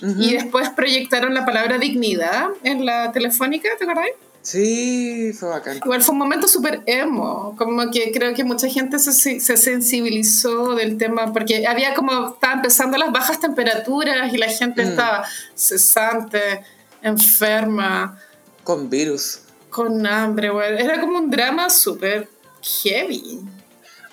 y 0.00 0.34
después 0.34 0.68
proyectaron 0.70 1.34
la 1.34 1.44
palabra 1.44 1.78
dignidad 1.78 2.48
en 2.62 2.86
la 2.86 3.10
telefónica, 3.10 3.68
¿te 3.78 3.84
acordáis? 3.84 4.14
Sí, 4.48 5.34
fue 5.34 5.50
bacán. 5.50 5.76
Igual 5.76 6.00
fue 6.00 6.14
un 6.14 6.20
momento 6.20 6.48
súper 6.48 6.80
emo, 6.86 7.54
como 7.58 7.90
que 7.90 8.10
creo 8.12 8.32
que 8.32 8.44
mucha 8.44 8.66
gente 8.66 8.98
se, 8.98 9.12
se, 9.40 9.56
sensibilizó 9.58 10.74
del 10.74 10.96
tema, 10.96 11.34
porque 11.34 11.66
había 11.66 11.92
como, 11.92 12.30
estaba 12.30 12.54
empezando 12.54 12.96
las 12.96 13.12
bajas 13.12 13.40
temperaturas 13.40 14.32
y 14.32 14.38
la 14.38 14.48
gente 14.48 14.86
mm. 14.86 14.88
estaba 14.88 15.28
cesante, 15.54 16.64
enferma. 17.02 18.18
Con 18.64 18.88
virus. 18.88 19.40
Con 19.68 20.06
hambre, 20.06 20.48
güey. 20.48 20.82
Era 20.82 20.98
como 20.98 21.18
un 21.18 21.28
drama 21.28 21.68
súper 21.68 22.26
heavy. 22.62 23.40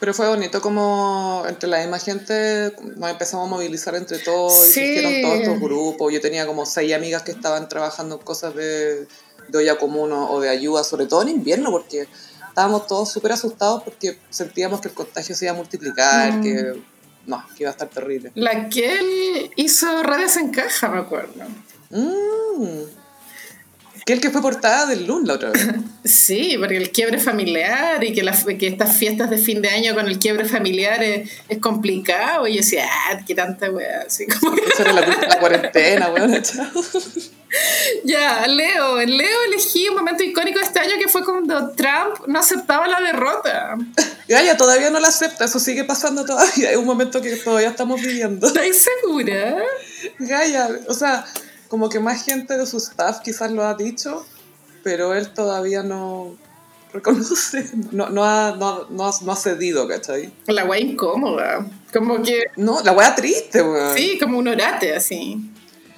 Pero 0.01 0.13
fue 0.13 0.27
bonito 0.27 0.59
como 0.59 1.45
entre 1.47 1.69
la 1.69 1.79
misma 1.79 1.99
gente 1.99 2.73
nos 2.97 3.09
empezamos 3.09 3.47
a 3.47 3.49
movilizar 3.49 3.95
entre 3.95 4.19
todos 4.19 4.53
sí. 4.65 4.81
y 4.81 4.97
hicieron 4.97 5.21
todos 5.21 5.39
estos 5.39 5.59
grupos. 5.61 6.13
Yo 6.13 6.19
tenía 6.19 6.45
como 6.45 6.65
seis 6.65 6.93
amigas 6.93 7.23
que 7.23 7.31
estaban 7.31 7.69
trabajando 7.69 8.19
cosas 8.19 8.53
de 8.53 9.07
de 9.47 9.57
olla 9.57 9.77
común 9.77 10.11
o 10.11 10.39
de 10.39 10.49
ayuda, 10.49 10.83
sobre 10.83 11.05
todo 11.05 11.21
en 11.21 11.29
invierno, 11.29 11.71
porque 11.71 12.07
estábamos 12.47 12.87
todos 12.87 13.11
súper 13.11 13.33
asustados 13.33 13.83
porque 13.83 14.17
sentíamos 14.29 14.79
que 14.79 14.87
el 14.87 14.93
contagio 14.93 15.35
se 15.35 15.45
iba 15.45 15.53
a 15.53 15.57
multiplicar, 15.57 16.33
mm. 16.33 16.41
que 16.41 16.81
no, 17.25 17.43
que 17.55 17.63
iba 17.63 17.69
a 17.69 17.73
estar 17.73 17.89
terrible. 17.89 18.31
La 18.35 18.69
que 18.69 18.99
él 18.99 19.51
hizo 19.57 20.03
redes 20.03 20.37
en 20.37 20.51
caja, 20.51 20.87
me 20.87 20.99
acuerdo. 20.99 21.43
Mm. 21.89 23.04
Que 24.05 24.13
el 24.13 24.21
que 24.21 24.29
fue 24.29 24.39
portada 24.39 24.85
del 24.85 25.07
LUN 25.07 25.25
la 25.25 25.33
otra 25.33 25.49
vez. 25.49 25.67
sí, 26.05 26.57
porque 26.59 26.77
el 26.77 26.91
quiebre 26.91 27.19
familiar 27.19 28.03
y 28.03 28.13
que, 28.13 28.21
que 28.59 28.67
estas 28.67 28.95
fiestas 28.95 29.31
de 29.31 29.39
fin 29.39 29.63
de 29.63 29.69
año 29.69 29.95
con 29.95 30.05
el 30.07 30.19
quiebre 30.19 30.45
familiar 30.45 31.01
es, 31.03 31.27
complicado. 31.59 32.47
Y 32.47 32.53
yo 32.53 32.57
decía, 32.57 32.87
ah, 32.87 33.19
qué 33.25 33.33
tanta 33.33 33.71
wea. 33.71 34.03
Así 34.05 34.27
como... 34.27 34.55
Esa 34.55 34.83
era 34.83 34.93
la, 34.93 35.01
la 35.01 35.39
cuarentena, 35.39 36.09
weón, 36.09 36.39
Ya, 38.03 38.45
Leo. 38.45 39.01
En 39.01 39.17
Leo 39.17 39.43
elegí 39.47 39.89
un 39.89 39.95
momento 39.95 40.23
icónico 40.23 40.59
de 40.59 40.65
este 40.65 40.79
año 40.79 40.93
que 40.99 41.07
fue 41.07 41.23
cuando 41.23 41.71
Trump 41.71 42.27
no 42.27 42.39
aceptaba 42.39 42.87
la 42.87 43.01
derrota. 43.01 43.75
Gaya, 44.27 44.55
todavía 44.55 44.91
no 44.91 44.99
la 44.99 45.07
acepta, 45.07 45.45
eso 45.45 45.59
sigue 45.59 45.83
pasando 45.83 46.25
todavía. 46.25 46.69
Es 46.71 46.77
un 46.77 46.85
momento 46.85 47.21
que 47.23 47.35
todavía 47.37 47.69
estamos 47.69 47.99
viviendo. 48.01 48.45
¿Estás 48.45 48.67
segura? 49.01 49.57
Gaya, 50.19 50.69
o 50.87 50.93
sea, 50.93 51.25
como 51.75 51.89
que 51.89 51.99
más 51.99 52.23
gente 52.23 52.57
de 52.57 52.65
su 52.65 52.77
staff 52.77 53.19
quizás 53.19 53.51
lo 53.51 53.65
ha 53.65 53.73
dicho, 53.73 54.25
pero 54.81 55.13
él 55.13 55.33
todavía 55.33 55.83
no, 55.83 56.37
reconoce. 56.93 57.69
No, 57.91 58.09
no, 58.09 58.23
ha, 58.23 58.55
no, 58.57 58.87
no, 58.89 59.05
ha, 59.05 59.11
no 59.21 59.31
ha 59.33 59.35
cedido, 59.35 59.85
¿cachai? 59.85 60.31
La 60.47 60.63
wea 60.63 60.79
incómoda. 60.79 61.67
Como 61.91 62.23
que. 62.23 62.45
No, 62.55 62.81
la 62.81 62.93
wea 62.93 63.13
triste, 63.13 63.61
weón. 63.61 63.93
Sí, 63.93 64.17
como 64.17 64.37
un 64.37 64.47
orate 64.47 64.95
así. 64.95 65.51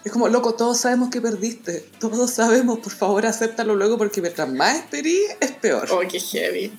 Es 0.04 0.12
como, 0.12 0.30
loco, 0.30 0.56
todos 0.56 0.80
sabemos 0.80 1.12
que 1.12 1.22
perdiste. 1.22 1.86
Todos 2.00 2.32
sabemos, 2.32 2.80
por 2.80 2.94
favor, 2.94 3.28
acéptalo 3.28 3.76
luego 3.76 4.00
porque 4.00 4.20
mientras 4.20 4.52
más 4.52 4.78
esperí, 4.78 5.20
es 5.40 5.52
peor. 5.52 5.88
Oh, 5.92 6.00
qué 6.10 6.20
heavy. 6.20 6.76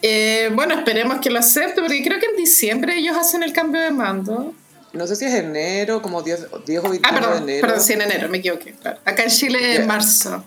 Eh, 0.00 0.50
bueno, 0.54 0.76
esperemos 0.76 1.20
que 1.20 1.28
lo 1.28 1.40
acepte, 1.40 1.82
porque 1.82 2.02
creo 2.02 2.18
que 2.18 2.26
en 2.26 2.36
diciembre 2.36 2.96
ellos 2.96 3.18
hacen 3.18 3.42
el 3.42 3.52
cambio 3.52 3.82
de 3.82 3.90
mando. 3.90 4.54
No 4.94 5.06
sé 5.06 5.16
si 5.16 5.24
es 5.26 5.34
enero, 5.34 6.00
como 6.00 6.22
10, 6.22 6.46
10 6.66 6.84
o 6.84 6.88
21 6.88 7.00
Ah, 7.02 7.14
perdón, 7.20 7.46
de 7.46 7.52
enero. 7.52 7.66
perdón, 7.68 7.84
sí, 7.84 7.92
en 7.92 8.02
enero, 8.02 8.28
me 8.28 8.38
equivoqué. 8.38 8.72
claro. 8.80 8.98
Acá 9.04 9.24
en 9.24 9.30
Chile 9.30 9.74
Ya. 9.78 9.84
marzo. 9.86 10.44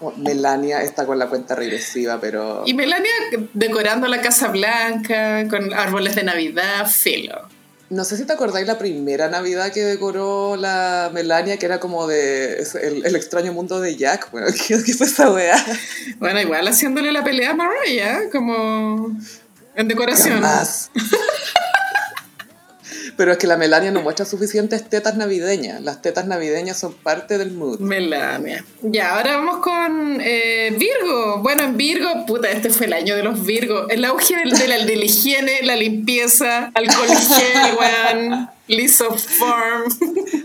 Oh, 0.00 0.12
Melania 0.16 0.82
está 0.82 1.06
con 1.06 1.18
la 1.18 1.28
cuenta 1.28 1.54
regresiva, 1.54 2.18
pero... 2.20 2.64
Y 2.66 2.74
Melania 2.74 3.10
decorando 3.52 4.08
la 4.08 4.20
Casa 4.20 4.48
Blanca 4.48 5.46
con 5.48 5.72
árboles 5.72 6.16
de 6.16 6.24
Navidad, 6.24 6.88
filo. 6.90 7.40
No 7.88 8.04
sé 8.04 8.16
si 8.16 8.24
te 8.24 8.32
acordáis 8.32 8.66
la 8.66 8.78
primera 8.78 9.28
Navidad 9.28 9.70
que 9.70 9.84
decoró 9.84 10.56
la 10.56 11.10
Melania, 11.12 11.58
que 11.58 11.66
era 11.66 11.78
como 11.78 12.06
de 12.08 12.62
es 12.62 12.74
el, 12.74 13.04
el 13.04 13.14
extraño 13.14 13.52
mundo 13.52 13.80
de 13.80 13.94
Jack. 13.96 14.30
Bueno, 14.32 14.46
¿qué, 14.66 14.82
qué 14.82 14.94
fue 14.94 15.06
esa 15.06 15.30
weá? 15.30 15.62
Bueno, 16.18 16.40
igual 16.40 16.66
haciéndole 16.66 17.12
la 17.12 17.22
pelea 17.22 17.50
a 17.50 17.54
Mariah, 17.54 18.22
como 18.32 19.14
en 19.76 19.88
decoración. 19.88 20.40
Jamás. 20.40 20.90
Pero 23.22 23.30
es 23.30 23.38
que 23.38 23.46
la 23.46 23.56
Melania 23.56 23.92
no 23.92 24.02
muestra 24.02 24.26
suficientes 24.26 24.82
tetas 24.88 25.14
navideñas. 25.16 25.80
Las 25.80 26.02
tetas 26.02 26.26
navideñas 26.26 26.76
son 26.76 26.92
parte 26.92 27.38
del 27.38 27.52
mood. 27.52 27.78
Melania. 27.78 28.64
Ya, 28.82 29.14
ahora 29.16 29.36
vamos 29.36 29.58
con 29.58 30.18
eh, 30.20 30.74
Virgo. 30.76 31.38
Bueno, 31.40 31.62
en 31.62 31.76
Virgo, 31.76 32.08
puta, 32.26 32.50
este 32.50 32.68
fue 32.70 32.86
el 32.86 32.94
año 32.94 33.14
de 33.14 33.22
los 33.22 33.46
Virgos. 33.46 33.86
El 33.90 34.04
auge 34.06 34.34
del- 34.38 34.50
de 34.50 34.66
la, 34.66 34.84
de 34.84 34.96
la 34.96 35.04
higiene, 35.04 35.62
la 35.62 35.76
limpieza, 35.76 36.72
alcohol 36.74 37.06
gel, 37.06 37.76
weón, 37.78 38.50
lisoform. 38.66 39.84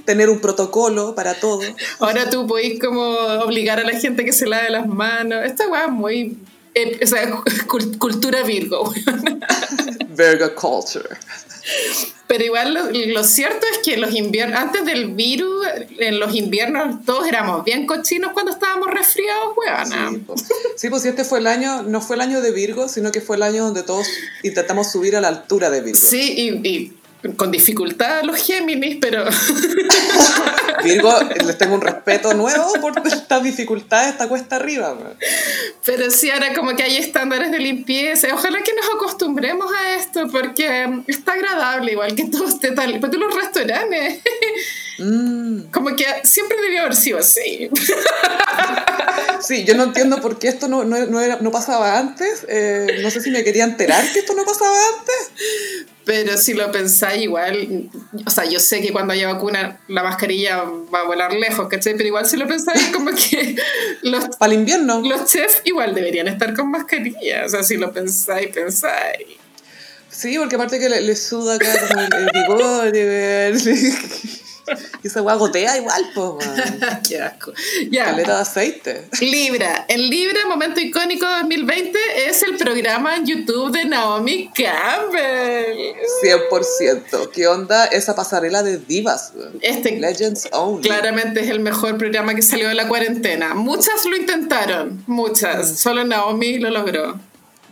Tener 0.06 0.30
un 0.30 0.40
protocolo 0.40 1.16
para 1.16 1.34
todo. 1.34 1.62
Ahora 1.98 2.30
tú 2.30 2.46
podés 2.46 2.80
como 2.80 3.02
obligar 3.44 3.80
a 3.80 3.86
la 3.86 4.00
gente 4.00 4.24
que 4.24 4.34
se 4.34 4.46
lave 4.46 4.70
las 4.70 4.86
manos. 4.86 5.44
Esta 5.44 5.68
weá 5.68 5.86
es 5.86 5.92
muy... 5.92 6.38
eh, 6.80 7.00
o 7.04 7.08
sea, 7.08 7.30
cul- 7.68 7.98
cultura 7.98 8.44
Virgo. 8.44 8.94
Virgo 10.10 10.56
culture. 10.56 11.10
Pero 12.28 12.44
igual 12.44 12.74
lo, 12.74 12.92
lo 12.92 13.24
cierto 13.24 13.66
es 13.72 13.78
que 13.80 13.96
los 13.98 14.14
inviernos, 14.14 14.60
antes 14.60 14.84
del 14.86 15.14
virus, 15.14 15.66
en 15.98 16.20
los 16.20 16.36
inviernos 16.36 17.06
todos 17.06 17.26
éramos 17.28 17.64
bien 17.64 17.86
cochinos 17.86 18.32
cuando 18.34 18.52
estábamos 18.52 18.90
resfriados, 18.92 19.54
weona. 19.56 20.10
Sí, 20.12 20.18
po. 20.18 20.36
sí, 20.76 20.90
pues 20.90 21.04
si 21.04 21.08
este 21.10 21.24
fue 21.24 21.40
el 21.40 21.48
año, 21.48 21.84
no 21.84 22.02
fue 22.02 22.18
el 22.18 22.22
año 22.22 22.42
de 22.42 22.52
Virgo, 22.52 22.90
sino 22.90 23.12
que 23.14 23.22
fue 23.22 23.38
el 23.38 23.44
año 23.44 23.64
donde 23.64 23.84
todos 23.84 24.08
intentamos 24.44 24.92
subir 24.92 25.16
a 25.16 25.22
la 25.22 25.30
altura 25.30 25.70
de 25.70 25.82
Virgo. 25.82 25.98
Sí, 26.00 26.34
y, 26.64 26.68
y 26.68 26.97
con 27.36 27.52
dificultad 27.52 28.24
los 28.24 28.38
Géminis, 28.38 28.98
pero 29.02 29.26
Virgo, 30.84 31.14
les 31.46 31.58
tengo 31.58 31.76
un 31.76 31.82
respeto 31.82 32.34
nuevo 32.34 32.74
por 32.80 32.94
esta 33.08 33.40
dificultad, 33.40 34.10
esta 34.10 34.28
cuesta 34.28 34.58
arriba. 34.58 34.96
pero 35.86 36.12
sí 36.12 36.30
ahora 36.30 36.54
como 36.54 36.76
que 36.76 36.84
hay 36.84 36.98
estándares 36.98 37.52
de 37.52 37.60
limpieza. 37.60 38.28
Ojalá 38.34 38.62
que 38.62 38.74
nos 38.74 38.86
acostumbremos 38.96 39.72
a 39.74 39.96
esto 39.96 40.28
porque 40.32 40.88
mm, 40.88 41.04
está 41.08 41.34
agradable 41.34 41.94
igual 41.94 42.16
que 42.16 42.26
todo 42.26 42.48
esté 42.48 42.72
tal. 42.72 43.00
Porque 43.00 43.18
los 43.18 43.34
restaurantes, 43.34 44.20
Mm. 45.00 45.70
como 45.72 45.96
que 45.96 46.06
siempre 46.24 46.60
debió 46.62 46.82
haber 46.82 46.96
sido 46.96 47.20
así. 47.20 47.70
Sí, 49.42 49.64
yo 49.66 49.76
no 49.76 49.84
entiendo 49.84 50.20
por 50.22 50.40
qué 50.40 50.48
esto 50.48 50.68
no, 50.68 50.84
no, 50.84 51.06
no 51.06 51.22
era- 51.22 51.38
no 51.42 51.52
pasaba 51.52 51.98
antes. 52.00 52.46
eh, 52.48 53.00
no 53.04 53.12
sé 53.12 53.22
si 53.22 53.30
me 53.30 53.44
quería 53.44 53.64
enterar 53.64 54.04
que 54.12 54.20
esto 54.20 54.34
no 54.34 54.44
pasaba 54.44 54.76
antes. 54.98 55.32
Pero 56.06 56.38
si 56.38 56.54
lo 56.54 56.72
pensáis 56.72 57.22
igual, 57.24 57.90
o 58.26 58.30
sea, 58.30 58.46
yo 58.46 58.60
sé 58.60 58.82
que 58.82 58.92
cuando 58.92 59.14
haya 59.14 59.32
vacuna 59.32 59.80
la 59.88 60.04
mascarilla 60.04 60.64
va 60.64 61.02
a 61.02 61.04
volar 61.04 61.34
lejos, 61.34 61.68
¿cachai? 61.68 61.94
Pero 61.96 62.08
igual 62.08 62.26
si 62.26 62.38
lo 62.38 62.48
pensáis 62.48 62.88
como 62.94 63.12
que 63.12 63.56
los, 64.04 64.36
Para 64.38 64.54
el 64.54 64.60
invierno. 64.60 65.02
los 65.02 65.26
chefs 65.32 65.62
igual 65.66 65.94
deberían 65.94 66.28
estar 66.28 66.54
con 66.56 66.72
mascarilla. 66.72 67.46
O 67.46 67.50
sea, 67.50 67.62
si 67.64 67.78
lo 67.78 67.92
pensáis, 67.94 68.48
pensáis. 68.48 69.28
Sí, 70.10 70.38
porque 70.40 70.56
aparte 70.56 70.80
que 70.80 70.90
le, 70.90 71.02
le 71.02 71.16
suda 71.16 71.56
acá 71.56 71.68
como 71.88 72.02
el, 72.02 72.14
el 72.14 72.30
bigote, 72.34 73.54
esa 75.04 75.22
weá 75.22 75.36
gotea 75.36 75.78
igual, 75.78 76.12
pues, 76.14 76.28
weón. 76.28 76.80
Qué 77.08 77.22
asco. 77.22 77.54
Ya. 77.90 78.06
Caleta 78.06 78.36
de 78.36 78.42
aceite. 78.42 79.08
Libra. 79.22 79.86
El 79.88 80.10
Libra, 80.10 80.46
momento 80.48 80.80
icónico 80.80 81.26
2020, 81.26 81.98
es 82.28 82.44
el 82.44 82.58
programa 82.58 83.16
en 83.16 83.26
YouTube 83.26 83.72
de 83.72 83.86
Naomi 83.86 84.50
Campbell. 84.54 85.96
100%. 86.24 87.30
¿Qué 87.32 87.48
onda 87.48 87.86
esa 87.86 88.16
pasarela 88.16 88.64
de 88.64 88.78
divas? 88.78 89.34
Este 89.62 89.98
Legends 89.98 90.48
Only. 90.52 90.88
claramente 90.88 91.42
es 91.42 91.50
el 91.50 91.60
mejor 91.60 91.98
programa 91.98 92.36
que 92.36 92.42
salió 92.42 92.68
de 92.68 92.76
la 92.76 92.88
cuarentena. 92.88 93.54
Muchas 93.54 94.06
lo 94.06 94.16
intentaron, 94.16 95.04
muchas. 95.08 95.80
Solo 95.80 96.04
Naomi 96.04 96.60
lo 96.60 96.70
logró. 96.70 97.20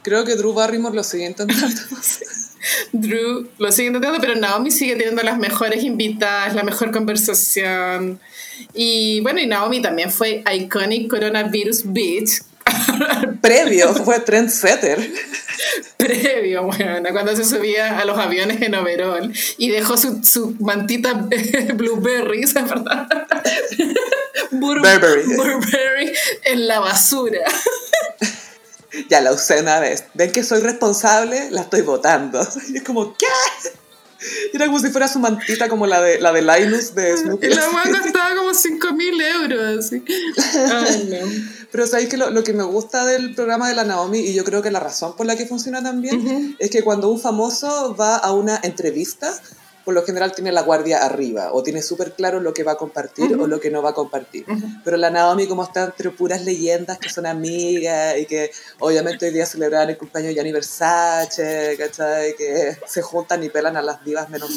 Creo 0.01 0.23
que 0.23 0.35
Drew 0.35 0.53
Barrymore 0.53 0.95
lo 0.95 1.03
sigue 1.03 1.25
intentando. 1.25 1.65
Drew 2.91 3.47
lo 3.57 3.71
sigue 3.71 3.87
intentando, 3.87 4.19
pero 4.19 4.35
Naomi 4.35 4.71
sigue 4.71 4.95
teniendo 4.95 5.21
las 5.23 5.37
mejores 5.37 5.83
invitadas, 5.83 6.55
la 6.55 6.63
mejor 6.63 6.91
conversación. 6.91 8.19
Y 8.73 9.19
bueno, 9.21 9.39
y 9.39 9.47
Naomi 9.47 9.81
también 9.81 10.11
fue 10.11 10.43
Iconic 10.51 11.09
Coronavirus 11.09 11.83
Beach. 11.91 12.41
Previo, 13.41 13.93
fue 13.93 14.19
trendsetter. 14.21 14.97
Previo, 15.97 16.63
bueno, 16.63 17.09
cuando 17.11 17.35
se 17.35 17.45
subía 17.45 17.99
a 17.99 18.05
los 18.05 18.17
aviones 18.17 18.61
en 18.61 18.75
overall 18.75 19.31
y 19.57 19.69
dejó 19.69 19.97
su, 19.97 20.23
su 20.23 20.55
mantita 20.59 21.27
blueberry, 21.75 22.45
¿se 22.47 22.61
verdad? 22.61 23.07
Bur- 24.51 24.79
Burberry. 24.81 25.23
Burberry 25.35 26.13
en 26.43 26.67
la 26.67 26.79
basura. 26.79 27.41
Ya 29.09 29.21
la 29.21 29.33
usé 29.33 29.61
una 29.61 29.79
vez. 29.79 30.05
¿Ven 30.13 30.31
que 30.31 30.43
soy 30.43 30.61
responsable? 30.61 31.49
La 31.51 31.61
estoy 31.61 31.81
votando. 31.81 32.45
Y 32.69 32.77
es 32.77 32.83
como, 32.83 33.15
¿qué? 33.15 33.25
Y 34.53 34.55
Era 34.55 34.65
como 34.65 34.79
si 34.79 34.89
fuera 34.89 35.07
su 35.07 35.19
mantita 35.19 35.69
como 35.69 35.85
la 35.85 36.01
de, 36.01 36.19
la 36.19 36.31
de 36.31 36.41
Linus 36.41 36.95
de 36.95 37.15
Snoopy. 37.15 37.45
Y 37.45 37.49
la 37.49 37.69
mano 37.69 38.01
costaba 38.01 38.35
como 38.35 38.53
5 38.53 38.93
mil 38.93 39.21
euros. 39.21 39.85
Así. 39.85 40.03
Ay, 40.55 41.09
no. 41.09 41.27
Pero 41.71 41.85
sabéis 41.85 42.09
que 42.09 42.17
lo, 42.17 42.29
lo 42.31 42.43
que 42.43 42.53
me 42.53 42.63
gusta 42.63 43.05
del 43.05 43.35
programa 43.35 43.67
de 43.67 43.75
la 43.75 43.83
Naomi, 43.83 44.19
y 44.19 44.33
yo 44.33 44.43
creo 44.43 44.61
que 44.61 44.71
la 44.71 44.79
razón 44.79 45.15
por 45.15 45.25
la 45.25 45.35
que 45.35 45.45
funciona 45.45 45.83
tan 45.83 46.01
bien, 46.01 46.55
es 46.57 46.69
que 46.69 46.83
cuando 46.83 47.09
un 47.09 47.19
famoso 47.19 47.95
va 47.95 48.15
a 48.15 48.31
una 48.31 48.59
entrevista, 48.63 49.33
por 49.85 49.93
lo 49.93 50.03
general 50.03 50.33
tiene 50.33 50.51
la 50.51 50.63
guardia 50.63 51.05
arriba, 51.05 51.53
o 51.53 51.61
tiene 51.61 51.83
súper 51.83 52.13
claro 52.13 52.39
lo 52.39 52.55
que 52.55 52.63
va 52.63 52.71
a 52.71 52.77
compartir 52.77 53.35
o 53.39 53.45
lo 53.45 53.59
que 53.59 53.69
no 53.69 53.83
va 53.83 53.91
a 53.91 53.93
compartir. 53.93 54.43
Pero 54.83 54.97
la 54.97 55.11
Naomi, 55.11 55.47
como 55.47 55.63
está 55.63 55.85
entre 55.85 56.09
puras 56.09 56.43
leyendas 56.43 56.97
que 56.97 57.07
son 57.07 57.27
amigas 57.27 58.17
y 58.17 58.25
que 58.25 58.51
obviamente 58.79 59.27
hoy 59.27 59.33
día 59.33 59.45
celebran 59.45 59.87
el 59.87 59.97
cumpleaños 59.97 60.29
de 60.29 60.33
Gianni 60.33 60.51
Versace, 60.51 61.75
¿cachai? 61.77 62.35
Que 62.35 62.75
se 62.87 63.03
juntan 63.03 63.43
y 63.43 63.49
pelan 63.49 63.77
a 63.77 63.83
las 63.83 64.03
divas 64.03 64.27
menos. 64.29 64.49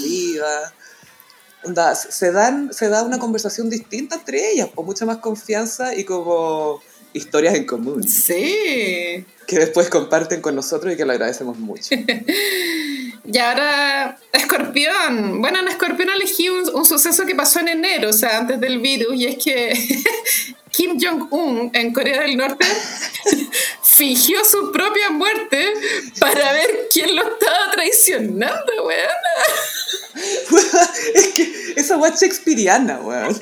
Onda, 1.62 1.94
se, 1.94 2.32
dan, 2.32 2.72
se 2.72 2.88
da 2.88 3.02
una 3.02 3.18
conversación 3.18 3.68
distinta 3.68 4.14
entre 4.14 4.50
ellas, 4.50 4.70
con 4.74 4.86
mucha 4.86 5.04
más 5.04 5.18
confianza 5.18 5.94
y 5.94 6.04
como 6.04 6.80
historias 7.12 7.54
en 7.54 7.64
común, 7.66 8.02
Sí. 8.06 9.24
que 9.46 9.58
después 9.58 9.88
comparten 9.88 10.40
con 10.40 10.54
nosotros 10.54 10.92
y 10.92 10.96
que 10.96 11.04
lo 11.04 11.12
agradecemos 11.12 11.58
mucho. 11.58 11.90
Y 13.30 13.36
ahora, 13.36 14.18
Escorpión. 14.32 15.42
Bueno, 15.42 15.58
en 15.58 15.68
Escorpión 15.68 16.08
elegí 16.08 16.48
un, 16.48 16.66
un 16.74 16.84
suceso 16.86 17.26
que 17.26 17.34
pasó 17.34 17.60
en 17.60 17.68
enero, 17.68 18.08
o 18.08 18.12
sea, 18.12 18.38
antes 18.38 18.58
del 18.58 18.78
virus, 18.78 19.14
y 19.16 19.26
es 19.26 19.36
que 19.44 19.74
Kim 20.70 20.98
Jong-un 20.98 21.70
en 21.74 21.92
Corea 21.92 22.22
del 22.22 22.38
Norte 22.38 22.64
fingió 23.82 24.42
su 24.46 24.72
propia 24.72 25.10
muerte 25.10 25.72
para 26.18 26.52
ver 26.52 26.88
quién 26.90 27.14
lo 27.16 27.22
estaba 27.22 27.70
traicionando, 27.72 28.86
weón. 28.86 29.08
es 31.14 31.28
que 31.28 31.72
esa 31.76 31.98
weá 31.98 32.10
es 32.12 32.20
shakespeariana, 32.20 32.98
weón. 33.00 33.38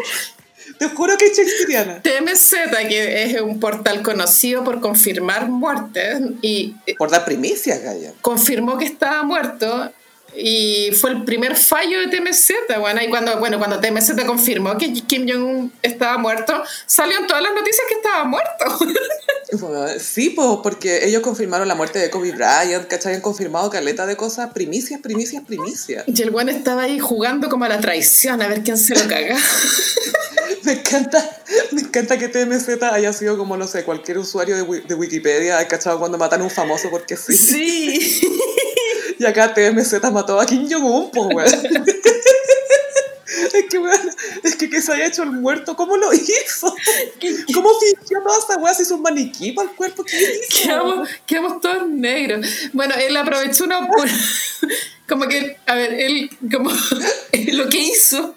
Te 0.78 0.88
juro 0.88 1.16
que 1.16 1.26
es 1.26 1.36
shakespeariana. 1.38 2.02
TMZ, 2.02 2.54
que 2.88 3.22
es 3.24 3.40
un 3.40 3.58
portal 3.60 4.02
conocido 4.02 4.62
por 4.64 4.80
confirmar 4.80 5.48
muertes, 5.48 6.20
y 6.42 6.74
eh, 6.86 6.94
Por 6.96 7.10
dar 7.10 7.24
primicias, 7.24 7.82
Gaya. 7.82 8.12
confirmó 8.20 8.76
que 8.78 8.84
estaba 8.84 9.22
muerto 9.22 9.90
y 10.36 10.90
fue 10.92 11.10
el 11.10 11.24
primer 11.24 11.56
fallo 11.56 12.00
de 12.00 12.08
TMZ. 12.08 12.78
Bueno, 12.78 13.00
y 13.02 13.08
cuando, 13.08 13.38
bueno, 13.38 13.58
cuando 13.58 13.80
TMZ 13.80 14.24
confirmó 14.26 14.76
que 14.76 14.92
Kim 14.92 15.26
Jong-un 15.28 15.72
estaba 15.82 16.18
muerto, 16.18 16.62
salieron 16.86 17.26
todas 17.26 17.42
las 17.42 17.54
noticias 17.54 17.86
que 17.88 17.94
estaba 17.94 18.24
muerto. 18.24 18.64
Sí, 20.00 20.30
pues, 20.30 20.48
porque 20.62 21.06
ellos 21.06 21.22
confirmaron 21.22 21.68
la 21.68 21.76
muerte 21.76 22.00
de 22.00 22.10
Kobe 22.10 22.32
Bryant, 22.32 22.88
¿cachai? 22.88 23.14
Han 23.14 23.20
confirmado 23.20 23.70
caleta 23.70 24.04
de 24.04 24.16
cosas, 24.16 24.52
primicias, 24.52 25.00
primicias, 25.00 25.44
primicias. 25.44 26.04
y 26.06 26.22
el 26.22 26.30
bueno 26.30 26.50
estaba 26.50 26.82
ahí 26.82 26.98
jugando 26.98 27.48
como 27.48 27.64
a 27.64 27.68
la 27.68 27.80
traición, 27.80 28.42
a 28.42 28.48
ver 28.48 28.64
quién 28.64 28.76
se 28.76 28.96
lo 28.96 29.08
caga. 29.08 29.36
Me 30.64 30.72
encanta, 30.72 31.42
me 31.70 31.80
encanta 31.82 32.18
que 32.18 32.26
TMZ 32.26 32.82
haya 32.82 33.12
sido 33.12 33.38
como, 33.38 33.56
no 33.56 33.68
sé, 33.68 33.84
cualquier 33.84 34.18
usuario 34.18 34.56
de, 34.56 34.80
de 34.80 34.94
Wikipedia, 34.94 35.58
¿hay 35.58 35.66
cachado 35.66 36.00
cuando 36.00 36.18
matan 36.18 36.40
a 36.40 36.44
un 36.44 36.50
famoso 36.50 36.90
porque 36.90 37.16
sí? 37.16 37.36
Sí. 37.36 38.20
Y 39.18 39.24
acá 39.24 39.52
TMZ 39.54 40.10
mató 40.12 40.40
a 40.40 40.46
Kim 40.46 40.68
Jong-un, 40.70 41.10
po, 41.10 41.26
weón. 41.28 41.48
Es 43.52 43.64
que, 43.68 43.78
weón, 43.78 44.10
es 44.44 44.56
que 44.56 44.70
que 44.70 44.80
se 44.80 44.92
haya 44.92 45.06
hecho 45.06 45.22
el 45.24 45.30
muerto, 45.32 45.74
¿cómo 45.76 45.96
lo 45.96 46.12
hizo? 46.12 46.74
¿Cómo 47.54 47.70
fingió 47.80 48.22
toda 48.22 48.38
esa 48.38 48.56
weá? 48.58 48.72
¿Se 48.72 48.82
hizo 48.84 48.94
un 48.96 49.02
maniquí 49.02 49.52
para 49.52 49.68
el 49.68 49.74
cuerpo? 49.74 50.04
¿Qué 50.04 50.16
hizo? 50.16 50.62
Quedamos, 50.62 51.08
quedamos 51.26 51.60
todos 51.60 51.88
negros. 51.88 52.46
Bueno, 52.72 52.94
él 52.94 53.16
aprovechó 53.16 53.64
una... 53.64 53.88
Como 55.08 55.26
que, 55.28 55.56
a 55.66 55.74
ver, 55.74 55.94
él, 55.94 56.30
como 56.52 56.70
lo 57.52 57.68
que 57.68 57.78
hizo, 57.78 58.34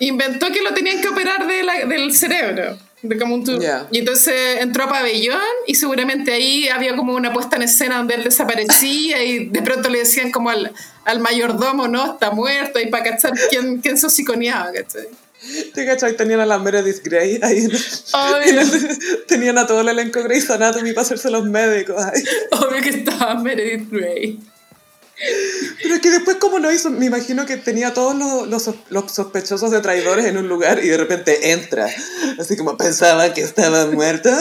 inventó 0.00 0.50
que 0.52 0.62
lo 0.62 0.74
tenían 0.74 1.00
que 1.00 1.08
operar 1.08 1.46
de 1.46 1.62
la- 1.62 1.84
del 1.86 2.14
cerebro. 2.14 2.78
De 3.02 3.16
como 3.16 3.34
un 3.36 3.44
tu- 3.44 3.60
Ya. 3.60 3.86
Y 3.92 3.98
entonces 3.98 4.34
entró 4.60 4.84
a 4.84 4.88
pabellón 4.88 5.38
y 5.66 5.74
seguramente 5.76 6.32
ahí 6.32 6.68
había 6.68 6.96
como 6.96 7.14
una 7.14 7.32
puesta 7.32 7.56
en 7.56 7.62
escena 7.62 7.98
donde 7.98 8.14
él 8.16 8.24
desaparecía 8.24 9.22
y 9.22 9.46
de 9.46 9.62
pronto 9.62 9.88
le 9.88 10.00
decían 10.00 10.32
como 10.32 10.50
al, 10.50 10.72
al 11.04 11.20
mayordomo, 11.20 11.86
no, 11.86 12.14
está 12.14 12.30
muerto, 12.32 12.80
y 12.80 12.86
para 12.86 13.04
cachar 13.04 13.32
quién, 13.50 13.78
quién 13.80 13.96
se 13.98 14.06
hociconeaba, 14.06 14.72
¿cachai? 14.72 15.06
¿Te 15.72 15.86
cachai? 15.86 16.16
Tenían 16.16 16.40
a 16.40 16.46
la 16.46 16.58
Meredith 16.58 17.00
Grey 17.04 17.38
ahí. 17.42 17.58
en- 17.58 17.70
Obvio, 17.70 18.62
Tenían 19.28 19.56
a 19.58 19.66
todo 19.68 19.82
el 19.82 19.88
elenco 19.88 20.20
Grey's 20.24 20.50
Anatomy 20.50 20.92
para 20.92 21.02
hacerse 21.02 21.30
los 21.30 21.44
médicos. 21.44 21.96
ay. 22.04 22.22
obvio 22.50 22.82
que 22.82 22.88
estaba 22.90 23.36
Meredith 23.36 23.88
Grey. 23.90 24.40
Pero 25.82 25.94
es 25.96 26.00
que 26.00 26.10
después, 26.10 26.36
como 26.36 26.58
lo 26.60 26.70
hizo? 26.70 26.90
Me 26.90 27.06
imagino 27.06 27.44
que 27.44 27.56
tenía 27.56 27.92
todos 27.92 28.14
los, 28.16 28.46
los, 28.48 28.62
sos- 28.62 28.76
los 28.88 29.10
sospechosos 29.12 29.70
de 29.72 29.80
traidores 29.80 30.26
en 30.26 30.36
un 30.38 30.48
lugar 30.48 30.78
y 30.84 30.88
de 30.88 30.96
repente 30.96 31.50
entra. 31.52 31.88
Así 32.38 32.56
como 32.56 32.76
pensaba 32.76 33.34
que 33.34 33.40
estaba 33.40 33.86
muerto. 33.86 34.30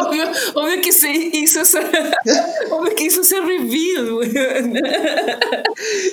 Obvio, 0.00 0.30
obvio 0.54 0.80
que 0.82 0.92
se 0.92 1.10
hizo 1.12 1.60
ese, 1.62 1.80
obvio 2.70 2.94
que 2.94 3.04
hizo 3.04 3.20
ese 3.20 3.40
reveal, 3.40 4.12
weón. 4.12 4.74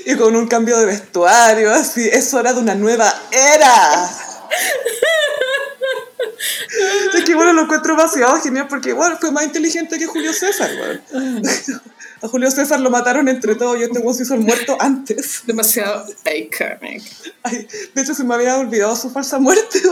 Y 0.06 0.16
con 0.16 0.36
un 0.36 0.48
cambio 0.48 0.78
de 0.80 0.86
vestuario, 0.86 1.72
así. 1.72 2.08
Es 2.12 2.34
hora 2.34 2.54
de 2.54 2.60
una 2.60 2.76
nueva 2.76 3.14
era. 3.32 4.10
Es 7.16 7.24
que 7.24 7.36
bueno, 7.36 7.54
lo 7.54 7.64
encuentro 7.64 7.96
demasiado 7.96 8.40
genial 8.42 8.68
porque 8.70 8.94
bueno, 8.94 9.18
fue 9.20 9.32
más 9.32 9.44
inteligente 9.46 9.98
que 9.98 10.06
Julio 10.06 10.34
César, 10.34 10.70
weón. 10.80 11.42
A 12.22 12.28
Julio 12.28 12.50
César 12.50 12.80
lo 12.80 12.90
mataron 12.90 13.28
entre 13.28 13.56
todos 13.56 13.80
y 13.80 13.84
este 13.84 14.00
weón 14.00 14.16
se 14.16 14.24
hizo 14.24 14.34
el 14.34 14.42
muerto 14.42 14.78
antes. 14.80 15.42
Demasiado 15.46 16.06
iconic. 16.36 17.04
Ay, 17.44 17.68
de 17.94 18.02
hecho, 18.02 18.14
se 18.14 18.24
me 18.24 18.34
había 18.34 18.58
olvidado 18.58 18.96
su 18.96 19.10
falsa 19.10 19.40
muerte. 19.40 19.82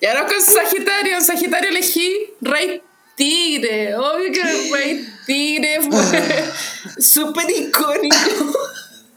Y 0.00 0.06
ahora 0.06 0.26
con 0.26 0.40
Sagitario, 0.40 1.20
Sagitario 1.20 1.70
elegí 1.70 2.32
Rey 2.40 2.82
Tigre. 3.14 3.94
Obvio 3.94 4.32
que 4.32 4.42
Rey 4.72 5.06
Tigre 5.26 5.78
fue 5.82 6.44
súper 6.98 7.48
icónico. 7.50 8.58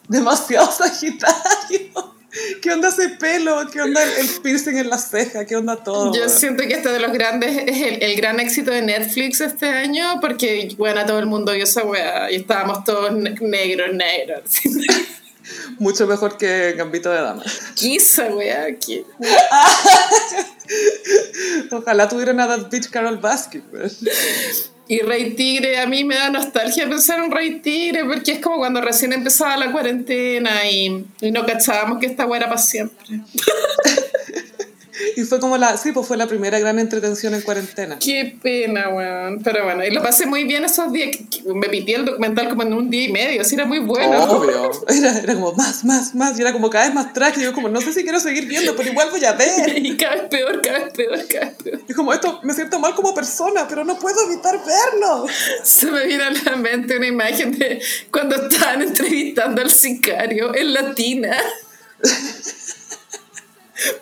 Demasiado 0.07 0.71
sagitario. 0.71 2.14
¿Qué 2.61 2.71
onda 2.71 2.89
ese 2.89 3.09
pelo? 3.09 3.67
¿Qué 3.71 3.81
onda 3.81 4.03
el, 4.03 4.09
el 4.27 4.41
piercing 4.41 4.77
en 4.77 4.89
la 4.89 4.97
ceja? 4.97 5.45
¿Qué 5.45 5.55
onda 5.55 5.77
todo? 5.83 6.13
Yo 6.13 6.27
siento 6.29 6.63
que 6.63 6.73
este 6.73 6.89
de 6.89 6.99
los 6.99 7.11
grandes 7.13 7.55
es 7.67 7.81
el, 7.81 8.03
el 8.03 8.15
gran 8.17 8.39
éxito 8.39 8.71
de 8.71 8.81
Netflix 8.81 9.41
este 9.41 9.67
año 9.67 10.19
porque, 10.19 10.73
bueno, 10.77 11.05
todo 11.05 11.19
el 11.19 11.27
mundo 11.27 11.53
vio 11.53 11.63
esa 11.63 11.83
weá 11.83 12.31
y 12.31 12.38
estábamos 12.38 12.83
todos 12.83 13.13
ne- 13.13 13.36
negros, 13.41 13.93
negros. 13.93 14.41
Mucho 15.77 16.07
mejor 16.07 16.38
que 16.38 16.73
Gambito 16.73 17.11
de 17.11 17.21
Dama. 17.21 17.43
¿Qué 17.79 17.95
esa 17.95 18.25
weá? 18.36 18.67
¿Qué? 18.79 19.05
Ojalá 21.71 22.09
tuvieran 22.09 22.39
a 22.39 22.47
That 22.47 22.69
Bitch 22.69 22.89
Carol 22.89 23.17
Baskin. 23.17 23.63
weón. 23.71 23.91
Y 24.88 24.99
Rey 24.99 25.31
Tigre, 25.31 25.79
a 25.79 25.88
mí 25.88 26.03
me 26.03 26.15
da 26.15 26.29
nostalgia 26.29 26.88
pensar 26.88 27.23
en 27.23 27.31
Rey 27.31 27.59
Tigre 27.59 28.05
porque 28.05 28.33
es 28.33 28.39
como 28.39 28.57
cuando 28.57 28.81
recién 28.81 29.13
empezaba 29.13 29.57
la 29.57 29.71
cuarentena 29.71 30.69
y, 30.69 31.05
y 31.21 31.31
no 31.31 31.45
cachábamos 31.45 31.99
que 31.99 32.05
esta 32.05 32.25
weá 32.25 32.41
era 32.41 32.49
para 32.49 32.61
siempre. 32.61 33.19
Y 35.15 35.23
fue 35.23 35.39
como 35.39 35.57
la, 35.57 35.77
sí, 35.77 35.91
pues 35.91 36.07
fue 36.07 36.17
la 36.17 36.27
primera 36.27 36.59
gran 36.59 36.79
entretención 36.79 37.33
en 37.33 37.41
cuarentena. 37.41 37.97
Qué 37.99 38.37
pena, 38.41 38.89
weón. 38.89 39.41
Pero 39.43 39.63
bueno, 39.65 39.83
y 39.83 39.91
lo 39.91 40.01
pasé 40.01 40.25
muy 40.25 40.43
bien 40.43 40.65
esos 40.65 40.91
días. 40.91 41.17
Me 41.45 41.67
pitié 41.67 41.95
el 41.95 42.05
documental 42.05 42.49
como 42.49 42.63
en 42.63 42.73
un 42.73 42.89
día 42.89 43.05
y 43.05 43.11
medio, 43.11 43.41
así 43.41 43.55
era 43.55 43.65
muy 43.65 43.79
bueno. 43.79 44.23
Obvio. 44.23 44.71
Era, 44.87 45.17
era 45.17 45.33
como 45.33 45.53
más, 45.53 45.83
más, 45.83 46.15
más. 46.15 46.37
Y 46.37 46.41
era 46.41 46.53
como 46.53 46.69
cada 46.69 46.85
vez 46.85 46.93
más 46.93 47.13
trágico. 47.13 47.41
Yo 47.41 47.53
como, 47.53 47.69
no 47.69 47.81
sé 47.81 47.91
si 47.93 48.03
quiero 48.03 48.19
seguir 48.19 48.45
viendo, 48.45 48.75
pero 48.75 48.89
igual 48.89 49.09
voy 49.11 49.23
a 49.25 49.33
ver. 49.33 49.75
Y 49.85 49.97
cada 49.97 50.15
vez 50.15 50.23
peor, 50.29 50.61
cada 50.61 50.79
vez 50.79 50.93
peor, 50.93 51.27
cada 51.27 51.45
vez 51.45 51.55
peor. 51.63 51.81
Y 51.87 51.93
como 51.93 52.13
esto, 52.13 52.39
me 52.43 52.53
siento 52.53 52.79
mal 52.79 52.95
como 52.95 53.13
persona, 53.13 53.67
pero 53.67 53.83
no 53.83 53.99
puedo 53.99 54.15
evitar 54.31 54.59
verlo. 54.65 55.25
Se 55.63 55.91
me 55.91 56.05
viene 56.07 56.23
a 56.23 56.31
la 56.31 56.55
mente 56.55 56.97
una 56.97 57.07
imagen 57.07 57.57
de 57.57 57.81
cuando 58.11 58.35
estaban 58.35 58.81
entrevistando 58.81 59.61
al 59.61 59.69
sicario 59.69 60.55
en 60.55 60.73
Latina. 60.73 61.37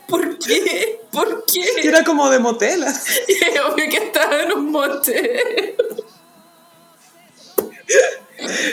¿Por 0.07 0.37
qué? 0.39 0.99
¿Por 1.11 1.45
Que 1.45 1.61
qué? 1.81 1.87
era 1.87 2.03
como 2.03 2.29
de 2.29 2.39
motelas. 2.39 3.05
Y 3.27 3.31
es 3.33 3.59
obvio 3.61 3.89
que 3.89 3.97
estaba 3.97 4.43
en 4.43 4.53
un 4.53 4.71
motel. 4.71 5.75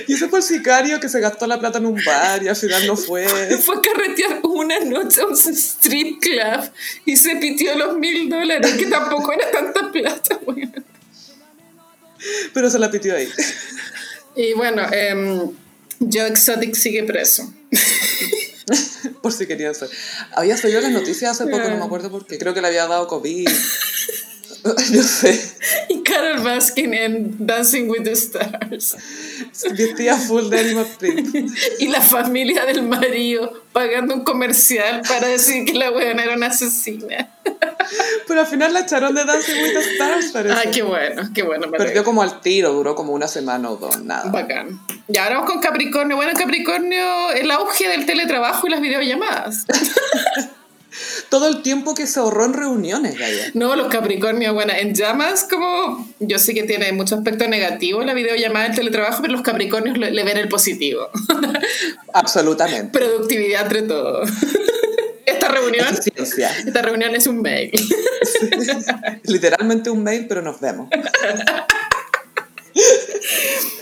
Y 0.08 0.14
ese 0.14 0.28
fue 0.28 0.40
el 0.40 0.44
sicario 0.44 0.98
que 1.00 1.08
se 1.08 1.20
gastó 1.20 1.46
la 1.46 1.58
plata 1.58 1.78
en 1.78 1.86
un 1.86 2.00
bar 2.04 2.42
y 2.42 2.48
al 2.48 2.56
final 2.56 2.86
no 2.86 2.96
fue. 2.96 3.26
Fue 3.64 3.76
a 3.76 3.80
carretear 3.80 4.40
una 4.42 4.80
noche 4.80 5.20
a 5.20 5.26
un 5.26 5.34
strip 5.36 6.20
club 6.20 6.70
y 7.04 7.16
se 7.16 7.36
pitió 7.36 7.76
los 7.76 7.96
mil 7.96 8.28
dólares, 8.28 8.72
que 8.74 8.86
tampoco 8.86 9.32
era 9.32 9.50
tanta 9.50 9.92
plata, 9.92 10.38
weón. 10.44 10.84
Pero 12.52 12.68
se 12.70 12.78
la 12.78 12.90
pitió 12.90 13.14
ahí. 13.14 13.28
Y 14.34 14.52
bueno, 14.54 14.82
em, 14.92 15.50
Joe 16.00 16.28
Exotic 16.28 16.74
sigue 16.74 17.04
preso. 17.04 17.52
Por 19.22 19.32
si 19.32 19.46
querían 19.46 19.74
ser. 19.74 19.88
Había 20.32 20.56
salido 20.56 20.80
las 20.80 20.92
noticias 20.92 21.32
hace 21.32 21.50
poco, 21.50 21.68
no 21.68 21.76
me 21.76 21.84
acuerdo 21.84 22.10
por 22.10 22.26
qué. 22.26 22.38
Creo 22.38 22.54
que 22.54 22.60
le 22.60 22.68
había 22.68 22.86
dado 22.86 23.06
COVID. 23.08 23.48
Yo 24.92 25.02
sé. 25.02 25.40
Y 25.88 26.02
Carol 26.02 26.42
Baskin 26.42 26.92
en 26.92 27.46
Dancing 27.46 27.88
with 27.88 28.02
the 28.02 28.12
Stars. 28.12 28.96
Vestía 29.76 30.16
full 30.16 30.50
de 30.50 30.60
Animal 30.60 30.86
Print. 30.98 31.34
Y 31.78 31.88
la 31.88 32.00
familia 32.00 32.66
del 32.66 32.82
marido 32.82 33.62
pagando 33.72 34.14
un 34.14 34.24
comercial 34.24 35.02
para 35.08 35.28
decir 35.28 35.64
que 35.64 35.74
la 35.74 35.90
weona 35.90 36.24
era 36.24 36.36
una 36.36 36.48
asesina. 36.48 37.30
Pero 38.26 38.40
al 38.40 38.46
final 38.46 38.72
la 38.72 38.80
echaron 38.80 39.14
de 39.14 39.24
Dancing 39.24 39.62
with 39.62 39.72
the 39.72 39.92
Stars, 39.92 40.30
parece. 40.32 40.54
Ay, 40.54 40.70
qué 40.70 40.82
bueno, 40.82 41.22
qué 41.34 41.42
bueno. 41.42 41.70
Perdió 41.70 42.04
como 42.04 42.22
al 42.22 42.40
tiro, 42.40 42.72
duró 42.72 42.94
como 42.94 43.12
una 43.12 43.28
semana 43.28 43.70
o 43.70 43.76
dos, 43.76 44.02
nada. 44.02 44.30
Bacán. 44.30 44.80
Y 45.08 45.16
ahora 45.16 45.36
vamos 45.36 45.50
con 45.50 45.60
Capricornio. 45.60 46.16
Bueno, 46.16 46.32
Capricornio, 46.36 47.30
el 47.32 47.50
auge 47.50 47.88
del 47.88 48.06
teletrabajo 48.06 48.66
y 48.66 48.70
las 48.70 48.80
videollamadas. 48.80 49.66
Todo 51.28 51.46
el 51.48 51.62
tiempo 51.62 51.94
que 51.94 52.08
se 52.08 52.18
ahorró 52.18 52.44
en 52.46 52.52
reuniones, 52.52 53.16
Gaya. 53.16 53.50
No, 53.54 53.76
los 53.76 53.86
Capricornios, 53.88 54.52
bueno, 54.52 54.72
en 54.76 54.92
llamas, 54.92 55.46
como 55.48 56.08
yo 56.18 56.38
sé 56.40 56.52
que 56.52 56.64
tiene 56.64 56.92
mucho 56.92 57.14
aspecto 57.14 57.46
negativo 57.46 58.02
la 58.02 58.12
videollamada 58.12 58.66
del 58.66 58.76
teletrabajo, 58.76 59.22
pero 59.22 59.34
los 59.34 59.42
Capricornios 59.42 59.96
le, 59.96 60.10
le 60.10 60.24
ven 60.24 60.36
el 60.36 60.48
positivo. 60.48 61.08
Absolutamente. 62.12 62.98
Productividad 62.98 63.62
entre 63.62 63.82
todo. 63.82 64.22
Esta 65.30 65.48
reunión, 65.48 65.86
Eficiencia. 65.88 66.50
esta 66.66 66.82
reunión 66.82 67.14
es 67.14 67.26
un 67.26 67.40
mail. 67.42 67.70
Literalmente 69.24 69.90
un 69.90 70.02
mail, 70.02 70.26
pero 70.28 70.42
nos 70.42 70.60
vemos. 70.60 70.88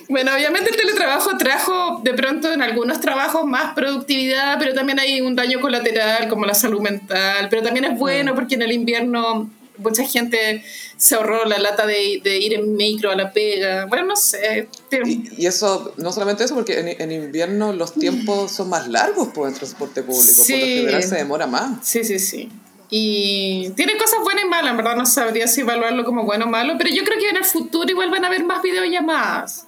Bueno, 0.08 0.34
obviamente 0.34 0.70
el 0.70 0.76
teletrabajo 0.76 1.36
trajo 1.36 2.00
de 2.02 2.14
pronto 2.14 2.50
en 2.50 2.62
algunos 2.62 3.00
trabajos 3.00 3.44
más 3.44 3.74
productividad, 3.74 4.58
pero 4.58 4.72
también 4.72 4.98
hay 4.98 5.20
un 5.20 5.36
daño 5.36 5.60
colateral 5.60 6.28
como 6.28 6.46
la 6.46 6.54
salud 6.54 6.80
mental, 6.80 7.48
pero 7.50 7.62
también 7.62 7.84
es 7.84 7.98
bueno 7.98 8.34
porque 8.34 8.54
en 8.54 8.62
el 8.62 8.72
invierno 8.72 9.50
mucha 9.78 10.04
gente 10.04 10.64
se 10.96 11.14
ahorró 11.14 11.44
la 11.44 11.58
lata 11.58 11.86
de, 11.86 12.20
de 12.22 12.38
ir 12.38 12.54
en 12.54 12.76
micro 12.76 13.10
a 13.10 13.16
la 13.16 13.32
pega. 13.32 13.86
Bueno, 13.86 14.06
no 14.06 14.16
sé. 14.16 14.68
Y, 15.04 15.42
y 15.42 15.46
eso, 15.46 15.94
no 15.96 16.12
solamente 16.12 16.44
eso, 16.44 16.54
porque 16.54 16.78
en, 16.78 16.88
en 16.88 17.12
invierno 17.12 17.72
los 17.72 17.94
tiempos 17.94 18.52
son 18.52 18.68
más 18.68 18.88
largos 18.88 19.28
por 19.28 19.48
el 19.48 19.54
transporte 19.54 20.02
público. 20.02 20.42
Por 20.46 20.50
lo 20.50 20.56
general 20.56 21.02
se 21.02 21.16
demora 21.16 21.46
más. 21.46 21.86
Sí, 21.86 22.04
sí, 22.04 22.18
sí. 22.18 22.48
Y 22.90 23.70
tiene 23.76 23.98
cosas 23.98 24.20
buenas 24.24 24.44
y 24.44 24.48
malas, 24.48 24.70
en 24.70 24.78
verdad 24.78 24.96
no 24.96 25.04
sabría 25.04 25.46
si 25.46 25.60
evaluarlo 25.60 26.04
como 26.06 26.24
bueno 26.24 26.46
o 26.46 26.48
malo, 26.48 26.74
pero 26.78 26.88
yo 26.88 27.04
creo 27.04 27.18
que 27.18 27.28
en 27.28 27.36
el 27.36 27.44
futuro 27.44 27.88
igual 27.90 28.10
van 28.10 28.24
a 28.24 28.28
haber 28.28 28.44
más 28.44 28.62
videollamadas. 28.62 29.66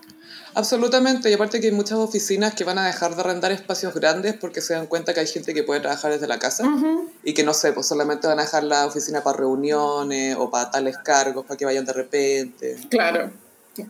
Absolutamente, 0.54 1.30
y 1.30 1.34
aparte 1.34 1.60
que 1.60 1.68
hay 1.68 1.72
muchas 1.72 1.98
oficinas 1.98 2.54
que 2.54 2.64
van 2.64 2.78
a 2.78 2.86
dejar 2.86 3.14
de 3.14 3.20
arrendar 3.20 3.52
espacios 3.52 3.94
grandes 3.94 4.34
porque 4.34 4.60
se 4.60 4.74
dan 4.74 4.86
cuenta 4.86 5.14
que 5.14 5.20
hay 5.20 5.26
gente 5.26 5.54
que 5.54 5.62
puede 5.62 5.80
trabajar 5.80 6.12
desde 6.12 6.26
la 6.26 6.38
casa 6.38 6.64
y 7.22 7.34
que 7.34 7.44
no 7.44 7.54
sé, 7.54 7.72
pues 7.72 7.86
solamente 7.86 8.26
van 8.26 8.38
a 8.38 8.42
dejar 8.42 8.64
la 8.64 8.86
oficina 8.86 9.22
para 9.22 9.38
reuniones 9.38 10.36
o 10.38 10.50
para 10.50 10.70
tales 10.70 10.98
cargos, 10.98 11.46
para 11.46 11.56
que 11.56 11.64
vayan 11.64 11.84
de 11.84 11.92
repente. 11.92 12.76
Claro. 12.90 13.30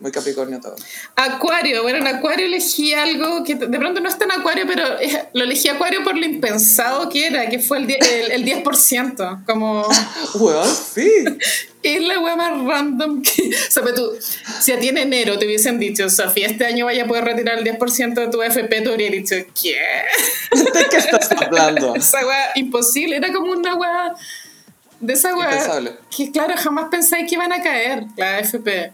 Muy 0.00 0.12
Capricornio 0.12 0.60
todo. 0.60 0.76
Acuario, 1.16 1.82
bueno, 1.82 1.98
en 1.98 2.06
Acuario 2.06 2.46
elegí 2.46 2.92
algo 2.92 3.42
que 3.42 3.54
de 3.56 3.78
pronto 3.78 4.00
no 4.00 4.08
es 4.08 4.18
tan 4.18 4.30
Acuario, 4.30 4.64
pero 4.66 4.84
lo 5.32 5.44
elegí 5.44 5.68
Acuario 5.68 6.04
por 6.04 6.16
lo 6.16 6.24
impensado 6.24 7.08
que 7.08 7.26
era, 7.26 7.48
que 7.48 7.58
fue 7.58 7.78
el, 7.78 7.86
die- 7.88 7.98
el, 7.98 8.30
el 8.32 8.44
10%. 8.62 9.44
Como 9.46 9.88
Weón, 10.34 10.68
sí. 10.68 11.10
es 11.82 12.02
la 12.02 12.18
wea 12.20 12.36
más 12.36 12.62
random 12.64 13.22
que. 13.22 13.48
O 13.48 13.70
sea, 13.70 13.82
tú, 13.94 14.12
si 14.60 14.70
a 14.72 14.78
ti 14.78 14.90
en 14.90 14.98
enero 14.98 15.38
te 15.38 15.46
hubiesen 15.46 15.78
dicho, 15.80 16.08
Sofía, 16.10 16.46
este 16.46 16.66
año 16.66 16.84
vaya 16.84 17.04
a 17.04 17.06
poder 17.06 17.24
retirar 17.24 17.58
el 17.58 17.64
10% 17.64 18.14
de 18.14 18.28
tu 18.28 18.42
FP, 18.42 18.82
tú 18.82 18.90
habrías 18.90 19.12
dicho, 19.12 19.34
¿qué? 19.60 19.76
¿De 20.72 20.86
qué 20.90 20.96
estás 20.98 21.30
hablando? 21.32 21.94
Esa 21.96 22.24
wea 22.26 22.50
imposible, 22.54 23.16
era 23.16 23.32
como 23.32 23.50
una 23.52 23.74
wea 23.74 24.12
de 25.00 25.14
esa 25.14 25.30
Impensable. 25.30 25.94
que, 26.14 26.30
claro, 26.30 26.54
jamás 26.58 26.88
pensáis 26.90 27.26
que 27.26 27.34
iban 27.34 27.50
a 27.52 27.62
caer 27.62 28.04
la 28.16 28.38
FP. 28.40 28.92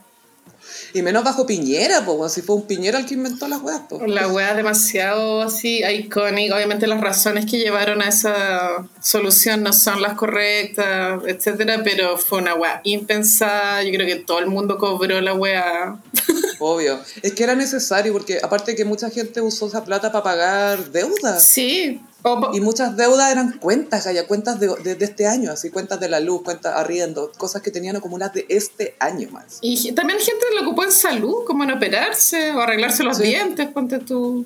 Y 0.96 1.02
menos 1.02 1.24
bajo 1.24 1.44
Piñera, 1.44 2.06
pues, 2.06 2.32
si 2.32 2.40
fue 2.40 2.56
un 2.56 2.62
Piñera 2.62 2.98
el 2.98 3.04
que 3.04 3.12
inventó 3.12 3.46
las 3.48 3.60
weas, 3.60 3.82
pues. 3.86 4.08
La 4.08 4.28
wea 4.28 4.54
demasiado 4.54 5.42
así 5.42 5.84
icónica. 5.84 6.56
Obviamente 6.56 6.86
las 6.86 7.02
razones 7.02 7.44
que 7.44 7.58
llevaron 7.58 8.00
a 8.00 8.08
esa 8.08 8.88
solución 8.98 9.62
no 9.62 9.74
son 9.74 10.00
las 10.00 10.14
correctas, 10.14 11.20
etcétera, 11.26 11.82
pero 11.84 12.16
fue 12.16 12.38
una 12.38 12.54
wea 12.54 12.80
impensada. 12.84 13.82
Yo 13.82 13.90
creo 13.92 14.06
que 14.06 14.16
todo 14.16 14.38
el 14.38 14.46
mundo 14.46 14.78
cobró 14.78 15.20
la 15.20 15.34
wea. 15.34 15.98
Obvio. 16.60 16.98
Es 17.20 17.34
que 17.34 17.44
era 17.44 17.54
necesario, 17.54 18.14
porque 18.14 18.38
aparte 18.42 18.74
que 18.74 18.86
mucha 18.86 19.10
gente 19.10 19.42
usó 19.42 19.66
esa 19.66 19.84
plata 19.84 20.10
para 20.10 20.24
pagar 20.24 20.92
deudas. 20.92 21.42
Sí. 21.44 22.00
O 22.28 22.40
po- 22.40 22.50
Y 22.52 22.60
muchas 22.60 22.96
deudas 22.96 23.30
eran 23.30 23.58
cuentas, 23.58 24.04
Gaya, 24.04 24.26
cuentas 24.26 24.58
de, 24.58 24.68
de- 24.82 24.96
de 24.96 25.04
este 25.04 25.26
año, 25.28 25.52
así 25.52 25.70
cuentas 25.70 26.00
de 26.00 26.08
la 26.08 26.18
luz, 26.18 26.42
cuentas 26.42 26.74
arriendo, 26.76 27.30
cosas 27.38 27.62
que 27.62 27.70
tenían 27.70 27.94
acumuladas 27.96 28.34
de 28.34 28.46
este 28.48 28.96
año 28.98 29.28
más. 29.30 29.58
y 29.62 29.92
también 29.92 30.18
gente 30.18 30.44
lo 30.54 30.62
ocupó 30.62 30.82
en 30.84 30.90
salud, 30.92 31.44
como 31.46 31.62
en 31.64 31.70
operarse 31.70 32.50
o 32.52 32.60
arreglarse 32.60 33.04
los 33.04 33.16
Sí. 33.18 33.24
dientes, 33.24 33.68
ponte 33.68 33.98
tú. 34.00 34.44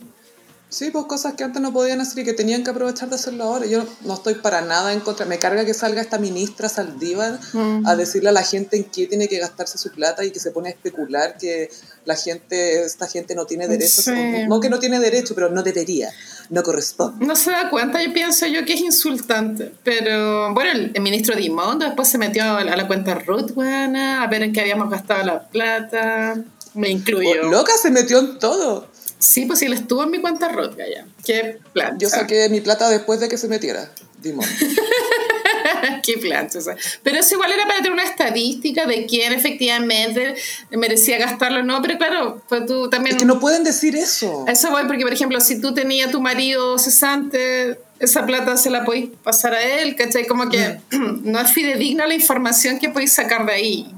Sí, 0.71 0.91
pues 0.91 1.05
cosas 1.07 1.35
que 1.35 1.45
antes 1.45 1.61
no 1.61 1.73
podían 1.73 2.01
hacer 2.01 2.21
y 2.21 2.25
que 2.25 2.33
tenían 2.33 2.62
que 2.64 2.71
aprovechar 2.71 3.09
de 3.09 3.16
hacerlo 3.16 3.45
ahora. 3.45 3.66
Yo 3.66 3.85
no 4.05 4.14
estoy 4.14 4.35
para 4.37 4.61
nada 4.62 4.93
en 4.93 5.01
contra. 5.01 5.27
Me 5.27 5.39
carga 5.39 5.64
que 5.64 5.75
salga 5.75 6.01
esta 6.01 6.18
ministra 6.18 6.68
Saldívar 6.68 7.39
Mm. 7.53 7.87
a 7.87 7.97
decirle 7.97 8.29
a 8.29 8.33
la 8.33 8.43
gente 8.43 8.77
en 8.77 8.85
qué 8.85 9.07
tiene 9.09 9.27
que 9.29 9.39
gastarse 9.39 9.77
su 9.79 9.91
plata 9.91 10.25
y 10.25 10.31
que 10.31 10.39
se 10.41 10.53
pone 10.53 10.68
a 10.68 10.73
especular 10.73 11.37
que 11.39 11.71
la 12.05 12.14
gente, 12.16 12.85
esta 12.85 13.07
gente 13.09 13.35
no 13.35 13.47
tiene 13.47 13.66
derechos. 13.68 14.05
Sí. 14.05 14.12
No 14.49 14.61
que 14.61 14.71
no 14.71 14.79
tiene 14.79 15.01
derecho, 15.01 15.35
pero 15.35 15.51
no 15.51 15.62
debería, 15.62 16.11
no 16.51 16.62
corresponde. 16.62 17.27
No 17.27 17.35
se 17.37 17.51
da 17.51 17.68
cuenta, 17.68 18.03
yo 18.03 18.12
pienso 18.12 18.47
yo 18.47 18.64
que 18.64 18.75
es 18.75 18.81
insultante. 18.81 19.73
Pero 19.85 20.55
bueno, 20.55 20.71
el, 20.71 20.93
el 20.95 21.03
ministro 21.03 21.35
Dimondo 21.37 21.85
después 21.85 22.07
se 22.09 22.16
metió 22.18 22.45
a 22.45 22.62
la, 22.64 22.73
a 22.73 22.77
la 22.77 22.87
cuenta 22.87 23.14
Ruth, 23.16 23.53
buena, 23.55 24.23
a 24.23 24.27
ver 24.29 24.43
en 24.45 24.53
qué 24.53 24.61
habíamos 24.61 24.89
gastado 24.89 25.25
la 25.25 25.49
plata. 25.49 26.37
Me 26.75 26.89
incluyó. 26.89 27.31
Oh, 27.47 27.51
loca 27.51 27.73
se 27.83 27.91
metió 27.91 28.21
en 28.21 28.39
todo. 28.39 28.87
Sí, 29.21 29.45
pues 29.47 29.59
sí, 29.61 29.66
él 29.66 29.75
estuvo 29.75 30.03
en 30.03 30.11
mi 30.11 30.18
cuenta 30.18 30.49
Ruth, 30.49 30.77
ya. 30.77 31.07
Qué 31.25 31.59
plancha. 31.73 31.97
Yo 31.99 32.09
saqué 32.09 32.49
mi 32.49 32.61
plata 32.61 32.89
después 32.89 33.21
de 33.21 33.29
que 33.29 33.37
se 33.39 33.47
metiera. 33.49 33.89
Dimon. 34.23 34.45
Qué 36.03 36.18
plancha. 36.18 36.59
o 36.59 36.62
sea. 36.62 36.77
Pero 37.03 37.18
eso 37.18 37.35
igual 37.35 37.53
era 37.53 37.64
para 37.66 37.77
tener 37.79 37.93
una 37.93 38.03
estadística 38.05 38.87
de 38.87 39.07
quién 39.07 39.33
efectivamente 39.33 40.35
merecía 40.71 41.18
gastarlo 41.18 41.61
o 41.61 41.62
no. 41.62 41.81
Pero 41.83 41.99
claro, 41.99 42.43
pues 42.49 42.66
tú 42.66 42.89
también. 42.91 43.16
Es 43.16 43.21
que 43.23 43.27
no 43.27 43.41
pueden 43.41 43.62
decir 43.64 43.95
eso. 43.97 44.45
Eso 44.49 44.71
voy, 44.71 44.85
porque 44.87 45.03
por 45.03 45.12
ejemplo, 45.12 45.41
si 45.41 45.61
tú 45.61 45.75
tenías 45.75 46.09
a 46.09 46.11
tu 46.12 46.21
marido 46.21 46.79
cesante, 46.79 47.79
esa 47.99 48.25
plata 48.27 48.57
se 48.57 48.71
la 48.71 48.85
podéis 48.85 49.11
pasar 49.23 49.55
a 49.55 49.62
él, 49.62 49.95
¿cachai? 49.97 50.27
Como 50.27 50.49
que 50.49 50.81
Mm. 50.91 51.21
no 51.31 51.41
es 51.41 51.53
fidedigna 51.53 52.07
la 52.07 52.14
información 52.14 52.79
que 52.79 52.89
podéis 52.89 53.12
sacar 53.12 53.47
de 53.47 53.53
ahí. 53.53 53.95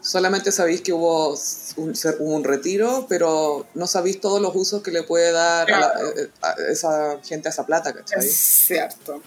Solamente 0.00 0.52
sabéis 0.52 0.80
que 0.80 0.92
hubo 0.92 1.36
un, 1.76 2.44
retiro, 2.44 3.06
pero 3.08 3.66
no 3.74 3.86
sabéis 3.86 4.20
todos 4.20 4.40
los 4.40 4.54
usos 4.54 4.82
que 4.82 4.90
le 4.90 5.02
puede 5.02 5.32
dar 5.32 5.70
a, 5.72 5.80
la- 5.80 5.92
eh, 6.16 6.30
a 6.42 6.54
esa 6.70 7.18
gente 7.24 7.48
a 7.48 7.50
esa 7.50 7.66
plata, 7.66 7.92
¿cachai? 7.92 8.20
Es 8.20 8.36
cierto. 8.36 9.20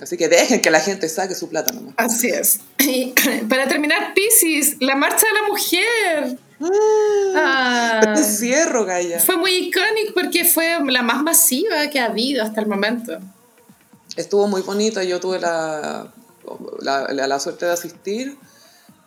Así 0.00 0.16
que 0.16 0.28
dejen 0.28 0.60
que 0.60 0.70
la 0.70 0.80
gente 0.80 1.08
saque 1.08 1.34
su 1.34 1.48
plata 1.48 1.72
nomás. 1.72 1.94
Así 1.96 2.28
es. 2.28 2.60
Y 2.78 3.14
para 3.48 3.66
terminar, 3.68 4.12
Pisces, 4.14 4.76
la 4.80 4.94
marcha 4.96 5.26
de 5.26 5.32
la 5.32 5.48
mujer. 5.48 6.38
Ah. 7.34 8.00
Te 8.02 8.10
encierro, 8.20 8.84
Gaya. 8.84 9.20
Fue 9.20 9.36
muy 9.36 9.52
icónico 9.52 10.12
porque 10.14 10.44
fue 10.44 10.78
la 10.86 11.02
más 11.02 11.22
masiva 11.22 11.88
que 11.90 11.98
ha 12.00 12.06
habido 12.06 12.42
hasta 12.42 12.60
el 12.60 12.66
momento. 12.66 13.18
Estuvo 14.16 14.46
muy 14.48 14.62
bonita, 14.62 15.04
yo 15.04 15.20
tuve 15.20 15.38
la, 15.38 16.12
la, 16.80 17.06
la- 17.12 17.26
la 17.26 17.40
suerte 17.40 17.66
de 17.66 17.72
asistir. 17.72 18.36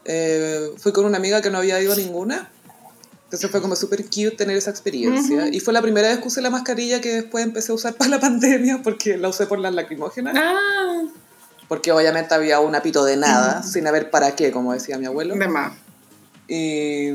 Eh, 0.06 0.72
fui 0.78 0.92
con 0.92 1.06
una 1.06 1.18
amiga 1.18 1.42
que 1.42 1.50
no 1.50 1.58
había 1.60 1.82
ido 1.82 1.94
a 1.94 1.96
ninguna. 1.96 2.50
Entonces 3.26 3.52
fue 3.52 3.62
como 3.62 3.76
súper 3.76 4.06
cute 4.06 4.32
tener 4.32 4.58
esa 4.58 4.72
experiencia. 4.72 5.50
Y 5.50 5.60
fue 5.60 5.72
la 5.74 5.82
primera 5.84 6.08
vez 6.08 6.18
que 6.18 6.28
usé 6.28 6.42
la 6.42 6.50
mascarilla 6.50 7.00
que 7.00 7.14
después 7.22 7.44
empecé 7.44 7.72
a 7.72 7.76
usar 7.76 7.94
para 7.94 8.10
la 8.10 8.20
pandemia 8.22 8.82
porque 8.84 9.18
la 9.18 9.30
usé 9.30 9.46
por 9.46 9.60
las 9.60 9.74
lacrimógenas. 9.76 10.36
Ah, 10.36 11.04
Porque 11.68 11.92
obviamente 11.92 12.34
había 12.34 12.60
un 12.60 12.74
apito 12.74 13.06
de 13.06 13.18
nada, 13.18 13.62
sin 13.62 13.86
haber 13.86 14.10
para 14.10 14.36
qué, 14.36 14.52
como 14.52 14.74
decía 14.74 14.98
mi 14.98 15.06
abuelo. 15.06 15.36
de 15.36 15.48
más. 15.48 15.74
Y, 16.48 17.10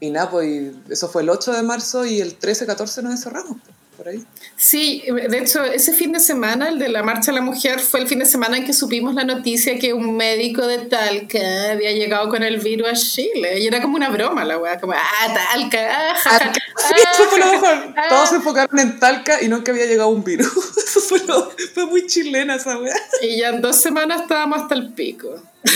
y 0.00 0.10
nada, 0.10 0.30
pues 0.30 0.46
y 0.48 0.72
eso 0.90 1.08
fue 1.10 1.20
el 1.20 1.28
8 1.28 1.52
de 1.52 1.62
marzo 1.62 2.06
y 2.06 2.22
el 2.22 2.36
13, 2.36 2.64
14 2.64 3.02
nos 3.02 3.12
encerramos, 3.12 3.58
por 3.96 4.08
ahí. 4.08 4.24
Sí, 4.56 5.04
de 5.28 5.38
hecho, 5.38 5.62
ese 5.64 5.92
fin 5.92 6.12
de 6.12 6.20
semana, 6.20 6.68
el 6.68 6.78
de 6.78 6.88
la 6.88 7.02
Marcha 7.02 7.32
de 7.32 7.38
la 7.38 7.44
Mujer, 7.44 7.80
fue 7.80 8.00
el 8.00 8.08
fin 8.08 8.18
de 8.18 8.26
semana 8.26 8.56
en 8.56 8.64
que 8.64 8.72
supimos 8.72 9.14
la 9.14 9.24
noticia 9.24 9.78
que 9.78 9.92
un 9.92 10.16
médico 10.16 10.66
de 10.66 10.78
Talca 10.78 11.70
había 11.72 11.92
llegado 11.92 12.28
con 12.28 12.42
el 12.42 12.58
virus 12.58 12.88
a 12.88 12.92
Chile. 12.94 13.58
Y 13.60 13.66
era 13.66 13.80
como 13.82 13.96
una 13.96 14.10
broma 14.10 14.44
la 14.44 14.58
weá, 14.58 14.78
como, 14.80 14.92
ah, 14.94 15.34
Talca, 15.52 15.78
ah, 15.90 16.14
ja, 16.16 16.30
ja, 16.38 16.52
Sí, 16.88 16.94
eso 17.14 17.24
fue 17.30 17.38
lo 17.38 17.46
mejor. 17.52 17.94
ah". 17.96 18.06
Todos 18.08 18.28
se 18.30 18.36
enfocaron 18.36 18.78
en 18.78 18.98
Talca 18.98 19.42
y 19.42 19.48
no 19.48 19.62
que 19.64 19.70
había 19.70 19.86
llegado 19.86 20.08
un 20.10 20.24
virus. 20.24 20.52
Eso 20.86 21.00
fue, 21.00 21.18
lo- 21.26 21.50
fue 21.74 21.86
muy 21.86 22.06
chilena 22.06 22.56
esa 22.56 22.78
wea. 22.78 22.94
Y 23.22 23.38
ya 23.38 23.48
en 23.50 23.60
dos 23.62 23.76
semanas 23.76 24.22
estábamos 24.22 24.62
hasta 24.62 24.74
el 24.74 24.92
pico. 24.92 25.42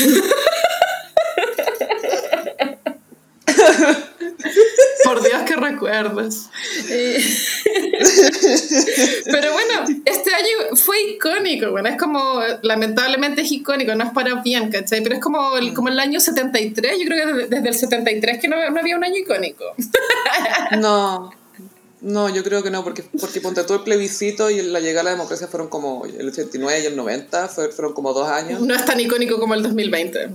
Por 5.05 5.23
Dios 5.23 5.43
que 5.47 5.57
recuerdos. 5.57 6.47
Eh, 6.91 7.25
Pero 9.25 9.53
bueno, 9.53 10.01
este 10.05 10.35
año 10.35 10.77
fue 10.77 10.97
icónico, 11.13 11.71
bueno, 11.71 11.89
es 11.89 11.97
como, 11.99 12.41
lamentablemente 12.63 13.43
es 13.43 13.53
icónico, 13.53 13.95
no 13.95 14.05
es 14.05 14.11
para 14.11 14.35
bien, 14.43 14.71
¿cachai? 14.71 15.03
Pero 15.03 15.17
es 15.17 15.21
como 15.21 15.57
el, 15.57 15.75
como 15.75 15.89
el 15.89 15.99
año 15.99 16.21
73, 16.21 16.99
yo 16.99 17.05
creo 17.07 17.27
que 17.27 17.33
desde, 17.35 17.49
desde 17.57 17.69
el 17.69 17.75
73 17.75 18.41
que 18.41 18.49
no, 18.49 18.71
no 18.71 18.81
había 18.81 18.97
un 18.97 19.05
año 19.05 19.17
icónico. 19.17 19.65
No, 20.79 21.31
no, 22.01 22.29
yo 22.29 22.45
creo 22.45 22.63
que 22.63 22.71
no, 22.71 22.85
porque, 22.85 23.03
porque 23.21 23.41
ponte 23.41 23.63
todo 23.65 23.79
el 23.79 23.85
plebiscito 23.85 24.51
y 24.51 24.63
la 24.63 24.81
llegada 24.81 25.01
a 25.01 25.05
la 25.05 25.11
democracia 25.13 25.47
fueron 25.49 25.69
como 25.69 26.05
el 26.05 26.29
89 26.29 26.81
y 26.83 26.87
el 26.87 26.97
90, 26.97 27.49
fue- 27.49 27.71
fueron 27.71 27.93
como 27.95 28.13
dos 28.13 28.29
años. 28.29 28.61
No 28.61 28.75
es 28.75 28.85
tan 28.85 29.01
icónico 29.01 29.39
como 29.41 29.55
el 29.55 29.63
2020. 29.63 30.31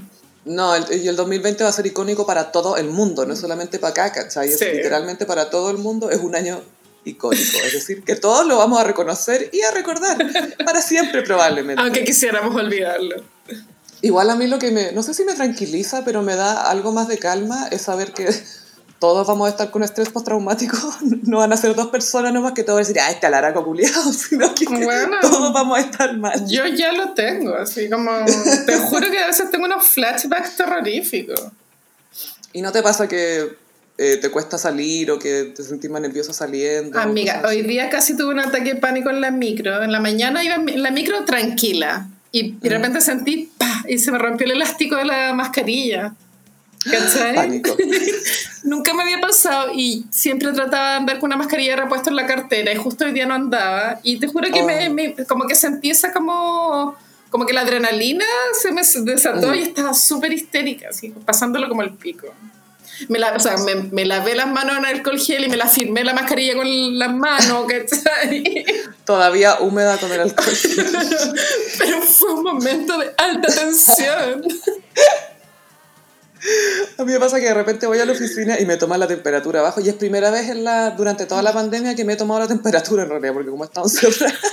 No, 0.46 0.76
el, 0.76 0.84
y 1.04 1.08
el 1.08 1.16
2020 1.16 1.64
va 1.64 1.70
a 1.70 1.74
ser 1.74 1.86
icónico 1.86 2.26
para 2.26 2.52
todo 2.52 2.76
el 2.76 2.88
mundo, 2.90 3.26
no 3.26 3.34
es 3.34 3.40
solamente 3.40 3.80
para 3.80 3.92
acá, 3.92 4.12
¿cachai? 4.12 4.50
Es 4.50 4.60
Sí. 4.60 4.66
literalmente 4.74 5.26
para 5.26 5.50
todo 5.50 5.72
el 5.72 5.78
mundo, 5.78 6.10
es 6.10 6.20
un 6.20 6.36
año 6.36 6.62
icónico. 7.06 7.58
Es 7.66 7.74
decir, 7.74 8.04
que 8.04 8.16
todos 8.16 8.46
lo 8.46 8.58
vamos 8.58 8.80
a 8.80 8.84
reconocer 8.84 9.50
y 9.54 9.62
a 9.62 9.72
recordar 9.72 10.18
para 10.66 10.82
siempre 10.82 11.22
probablemente. 11.24 11.82
Aunque 11.82 12.04
quisiéramos 12.04 12.56
olvidarlo. 12.56 13.24
Igual 14.02 14.30
a 14.30 14.36
mí 14.36 14.48
lo 14.48 14.60
que 14.60 14.72
me, 14.72 14.92
no 14.92 15.02
sé 15.02 15.14
si 15.14 15.24
me 15.24 15.34
tranquiliza, 15.34 16.04
pero 16.04 16.22
me 16.22 16.36
da 16.36 16.70
algo 16.70 16.92
más 16.92 17.08
de 17.08 17.18
calma 17.18 17.68
es 17.72 17.84
saber 17.84 18.12
que 18.12 18.30
todos 19.00 19.26
vamos 19.28 19.48
a 19.48 19.52
estar 19.52 19.72
con 19.72 19.84
estrés 19.84 20.10
postraumático. 20.10 20.78
No 21.24 21.38
van 21.40 21.54
a 21.54 21.58
ser 21.58 21.74
dos 21.76 21.88
personas 21.88 22.34
nomás 22.34 22.52
que 22.54 22.64
todos 22.64 22.76
van 22.78 22.86
a 22.86 22.88
decir, 22.88 23.02
ah, 23.02 23.12
este 23.12 23.28
alaraco 23.28 23.64
culiado, 23.64 24.12
sino 24.14 24.54
que 24.54 24.66
Bueno. 24.66 25.18
todos 25.22 25.54
vamos 25.54 25.78
a 25.78 25.82
estar 25.82 26.18
mal. 26.18 26.46
Yo 26.48 26.66
ya 26.68 26.92
lo 26.92 27.14
tengo, 27.14 27.56
así 27.56 27.90
como. 27.90 28.12
Te 28.66 28.78
juro 28.78 29.10
que 29.10 29.20
a 29.20 29.28
veces 29.28 29.50
tengo 29.52 29.66
unos 29.66 29.86
flashbacks 29.88 30.58
terroríficos. 30.58 31.42
¿Y 32.52 32.62
no 32.62 32.72
te 32.72 32.84
pasa 32.84 33.08
que 33.08 33.58
eh, 33.98 34.18
te 34.18 34.30
cuesta 34.30 34.58
salir 34.58 35.12
o 35.12 35.20
que 35.20 35.52
te 35.56 35.64
sentís 35.64 35.90
más 35.90 36.02
nerviosa 36.02 36.34
saliendo? 36.34 37.00
Amiga, 37.00 37.44
hoy 37.48 37.62
día 37.62 37.90
casi 37.90 38.16
tuve 38.18 38.34
un 38.34 38.40
ataque 38.40 38.74
de 38.74 38.80
pánico 38.80 39.10
en 39.10 39.22
la 39.22 39.32
micro. 39.32 39.82
En 39.84 39.92
la 39.92 40.00
mañana 40.00 40.44
iba 40.44 40.56
en 40.56 40.82
la 40.82 40.92
micro 40.92 41.24
tranquila. 41.26 42.08
Y 42.32 42.54
de 42.54 42.70
repente 42.70 43.00
sentí, 43.02 43.52
¡pah! 43.58 43.84
y 43.88 44.00
se 44.00 44.12
me 44.12 44.18
rompió 44.18 44.46
el 44.46 44.54
elástico 44.54 44.96
de 44.96 45.06
la 45.06 45.34
mascarilla. 45.34 46.14
¿Cachai? 46.90 47.36
Pánico. 47.36 47.78
Nunca 48.64 48.94
me 48.94 49.04
había 49.04 49.22
pasado 49.22 49.72
y 49.74 50.06
siempre 50.10 50.52
trataba 50.52 50.92
de 50.92 50.96
andar 50.98 51.20
con 51.20 51.28
una 51.30 51.38
mascarilla 51.38 51.76
repuesta 51.76 52.10
en 52.10 52.16
la 52.16 52.26
cartera 52.26 52.74
y 52.74 52.76
justo 52.76 53.06
hoy 53.06 53.12
día 53.14 53.26
no 53.26 53.36
andaba. 53.36 54.00
Y 54.04 54.20
te 54.20 54.28
juro 54.28 54.50
que 54.52 54.62
Oh. 54.62 54.66
me, 54.66 54.90
me- 54.90 55.16
como 55.28 55.46
que 55.48 55.56
sentí 55.56 55.92
esa 55.92 56.12
como, 56.12 56.96
como 57.30 57.46
que 57.46 57.54
la 57.54 57.62
adrenalina 57.62 58.26
se 58.60 58.72
me 58.72 58.82
desató 58.82 59.50
Mm. 59.50 59.54
y 59.56 59.60
estaba 59.62 59.94
súper 59.94 60.34
histérica, 60.34 60.88
así, 60.90 61.10
pasándolo 61.26 61.70
como 61.70 61.84
el 61.84 61.92
pico. 61.94 62.28
Me, 63.10 63.20
la, 63.20 63.34
o 63.36 63.40
sea, 63.40 63.58
me, 63.58 63.76
me 63.76 64.06
lavé 64.06 64.36
las 64.36 64.48
manos 64.48 64.78
en 64.78 64.86
alcohol 64.86 65.20
gel 65.20 65.44
y 65.44 65.50
me 65.50 65.58
la 65.58 65.68
firmé 65.68 66.04
la 66.04 66.14
mascarilla 66.14 66.56
con 66.56 67.00
las 67.00 67.14
manos, 67.14 67.66
¿cachai? 67.68 68.66
Todavía 69.06 69.60
húmeda 69.60 69.98
con 69.98 70.12
el 70.12 70.22
alcohol. 70.22 70.54
Pero 71.78 72.02
fue 72.02 72.34
un 72.34 72.44
momento 72.44 72.98
de 72.98 73.12
alta 73.18 73.48
tensión. 73.54 74.44
A 76.98 77.06
mí 77.06 77.14
me 77.14 77.20
pasa 77.20 77.40
que 77.40 77.46
de 77.46 77.54
repente 77.54 77.88
voy 77.88 78.00
a 78.00 78.06
la 78.06 78.12
oficina 78.12 78.60
y 78.60 78.66
me 78.66 78.76
toman 78.76 79.00
la 79.00 79.08
temperatura 79.08 79.62
abajo 79.62 79.80
y 79.80 79.88
es 79.88 79.96
primera 79.96 80.30
vez 80.30 80.50
en 80.50 80.64
la, 80.64 80.92
durante 80.92 81.26
toda 81.26 81.42
la 81.42 81.54
pandemia 81.54 81.96
que 81.96 82.04
me 82.04 82.14
he 82.14 82.16
tomado 82.18 82.42
la 82.42 82.48
temperatura 82.48 83.04
en 83.04 83.10
realidad, 83.10 83.34
porque 83.34 83.50
como 83.50 83.64
he 83.64 83.68
estado 83.68 83.88
encerrada. 83.88 84.34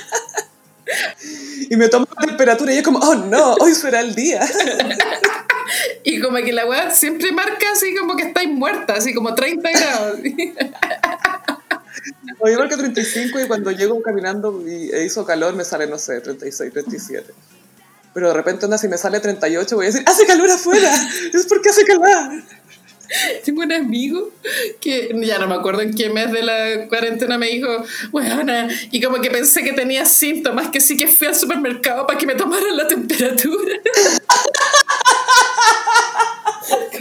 Y 1.70 1.76
me 1.76 1.88
tomo 1.88 2.06
la 2.18 2.26
temperatura 2.26 2.72
y 2.72 2.78
es 2.78 2.82
como, 2.82 2.98
oh 2.98 3.14
no, 3.14 3.54
hoy 3.54 3.74
será 3.74 4.00
el 4.00 4.12
día. 4.12 4.40
Y 6.05 6.20
como 6.20 6.36
que 6.38 6.52
la 6.52 6.66
weá 6.66 6.90
siempre 6.90 7.32
marca 7.32 7.72
así 7.72 7.94
como 7.94 8.16
que 8.16 8.24
estáis 8.24 8.48
muerta, 8.48 8.94
así 8.94 9.14
como 9.14 9.34
30 9.34 9.70
grados. 9.70 10.18
Hoy 12.38 12.56
marca 12.56 12.76
35 12.76 13.40
y 13.40 13.47
cuando 13.47 13.70
llego 13.70 14.01
caminando 14.02 14.64
y 14.66 14.90
hizo 15.05 15.24
calor 15.26 15.55
me 15.55 15.64
sale, 15.64 15.86
no 15.86 15.98
sé, 15.98 16.20
36, 16.20 16.72
37. 16.72 17.32
Pero 18.14 18.28
de 18.28 18.34
repente, 18.34 18.64
onda, 18.64 18.78
si 18.78 18.88
me 18.88 18.97
sale 18.97 19.20
38 19.20 19.76
voy 19.76 19.86
a 19.86 19.88
decir, 19.88 20.02
hace 20.06 20.26
calor 20.26 20.51
afuera, 20.51 20.92
es 21.32 21.47
porque 21.47 21.68
hace 21.68 21.84
calor. 21.84 22.42
Tengo 23.44 23.62
un 23.62 23.72
amigo 23.72 24.30
que 24.80 25.10
ya 25.22 25.38
no 25.38 25.48
me 25.48 25.56
acuerdo 25.56 25.82
en 25.82 25.92
qué 25.94 26.09
mes 26.10 26.30
de 26.30 26.42
la 26.42 26.86
cuarentena 26.88 27.38
me 27.38 27.48
dijo, 27.48 27.68
bueno, 28.10 28.68
y 28.90 29.02
como 29.02 29.20
que 29.20 29.30
pensé 29.30 29.62
que 29.62 29.72
tenía 29.72 30.05
síntomas, 30.05 30.68
que 30.70 30.80
sí 30.80 30.97
que 30.97 31.09
fui 31.09 31.26
al 31.26 31.34
supermercado 31.34 32.06
para 32.06 32.18
que 32.18 32.26
me 32.26 32.36
tomaran 32.36 32.76
la 32.76 32.86
temperatura. 32.86 33.74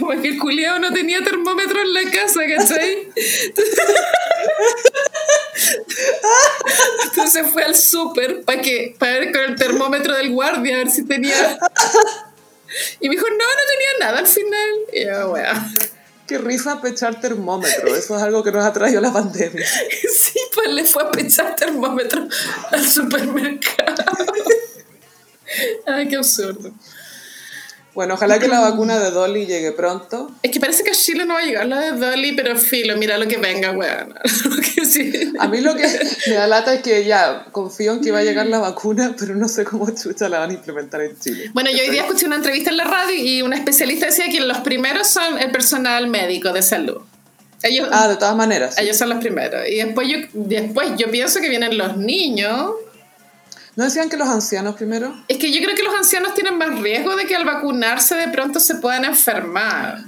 Como 0.00 0.20
que 0.20 0.28
el 0.28 0.38
culiao 0.38 0.78
no 0.78 0.92
tenía 0.92 1.22
termómetro 1.22 1.80
en 1.80 1.94
la 1.94 2.02
casa, 2.10 2.40
¿cachai? 2.56 3.08
Entonces 7.04 7.46
fue 7.52 7.64
al 7.64 7.76
súper 7.76 8.40
para 8.42 8.62
que 8.62 8.96
para 8.98 9.18
ver 9.18 9.30
con 9.32 9.42
el 9.42 9.56
termómetro 9.56 10.14
del 10.14 10.30
guardia 10.30 10.76
a 10.76 10.78
ver 10.78 10.90
si 10.90 11.04
tenía. 11.04 11.58
Y 13.00 13.08
me 13.08 13.16
dijo, 13.16 13.26
no, 13.28 13.36
no 13.36 13.38
tenía 13.38 13.98
nada 14.00 14.20
al 14.20 14.26
final. 14.26 14.70
Y 14.92 15.04
yo. 15.04 15.34
Qué 16.26 16.38
risa 16.38 16.80
pechar 16.80 17.20
termómetro, 17.20 17.94
eso 17.96 18.16
es 18.16 18.22
algo 18.22 18.42
que 18.44 18.52
nos 18.52 18.64
ha 18.64 18.72
traído 18.72 19.00
la 19.00 19.12
pandemia. 19.12 19.66
Sí, 20.14 20.38
pues 20.54 20.68
le 20.68 20.84
fue 20.84 21.02
a 21.02 21.10
pechar 21.10 21.56
termómetro 21.56 22.28
al 22.70 22.88
supermercado. 22.88 24.04
Ay, 25.86 26.08
qué 26.08 26.16
absurdo. 26.16 26.72
Bueno, 27.94 28.14
ojalá 28.14 28.38
que 28.38 28.48
la 28.48 28.60
vacuna 28.70 28.98
de 28.98 29.10
Dolly 29.10 29.46
llegue 29.46 29.72
pronto. 29.72 30.30
Es 30.42 30.50
que 30.50 30.60
parece 30.60 30.84
que 30.84 30.90
a 30.90 30.94
Chile 30.94 31.24
no 31.24 31.34
va 31.34 31.40
a 31.40 31.44
llegar 31.44 31.66
la 31.66 31.80
de 31.80 31.92
Dolly, 31.92 32.32
pero 32.32 32.56
filo, 32.56 32.96
mira 32.96 33.18
lo 33.18 33.26
que 33.28 33.36
venga, 33.38 33.72
weón. 33.72 34.14
Sí. 34.90 35.12
A 35.38 35.46
mí 35.46 35.60
lo 35.60 35.76
que 35.76 35.86
me 36.26 36.34
da 36.34 36.48
lata 36.48 36.74
es 36.74 36.82
que 36.82 37.04
ya 37.04 37.44
confío 37.52 37.92
en 37.92 38.00
que 38.00 38.10
va 38.10 38.18
a 38.20 38.24
llegar 38.24 38.46
la 38.46 38.58
vacuna, 38.58 39.14
pero 39.16 39.36
no 39.36 39.46
sé 39.46 39.62
cómo 39.64 39.88
chucha 39.90 40.28
la 40.28 40.40
van 40.40 40.50
a 40.50 40.54
implementar 40.54 41.00
en 41.02 41.16
Chile. 41.20 41.50
Bueno, 41.52 41.70
yo 41.70 41.78
hoy 41.84 41.90
día 41.90 42.02
escuché 42.02 42.26
una 42.26 42.34
entrevista 42.36 42.70
en 42.70 42.76
la 42.76 42.84
radio 42.84 43.14
y 43.14 43.42
una 43.42 43.54
especialista 43.56 44.06
decía 44.06 44.24
que 44.30 44.40
los 44.40 44.58
primeros 44.58 45.06
son 45.06 45.38
el 45.38 45.52
personal 45.52 46.08
médico 46.08 46.52
de 46.52 46.62
salud. 46.62 47.02
Ellos, 47.62 47.88
Ah, 47.92 48.08
de 48.08 48.16
todas 48.16 48.34
maneras. 48.34 48.74
sí. 48.74 48.82
ellos 48.82 48.96
son 48.96 49.10
los 49.10 49.18
primeros. 49.18 49.68
Y 49.68 49.76
después 49.76 50.08
yo, 50.08 50.16
después 50.32 50.88
yo 50.96 51.08
pienso 51.10 51.40
que 51.40 51.48
vienen 51.48 51.78
los 51.78 51.96
niños. 51.96 52.72
¿No 53.80 53.86
decían 53.86 54.10
que 54.10 54.18
los 54.18 54.28
ancianos 54.28 54.74
primero? 54.76 55.24
Es 55.26 55.38
que 55.38 55.50
yo 55.50 55.58
creo 55.62 55.74
que 55.74 55.82
los 55.82 55.94
ancianos 55.94 56.34
tienen 56.34 56.58
más 56.58 56.80
riesgo 56.80 57.16
de 57.16 57.24
que 57.24 57.34
al 57.34 57.46
vacunarse 57.46 58.14
de 58.14 58.28
pronto 58.28 58.60
se 58.60 58.74
puedan 58.74 59.06
enfermar. 59.06 60.04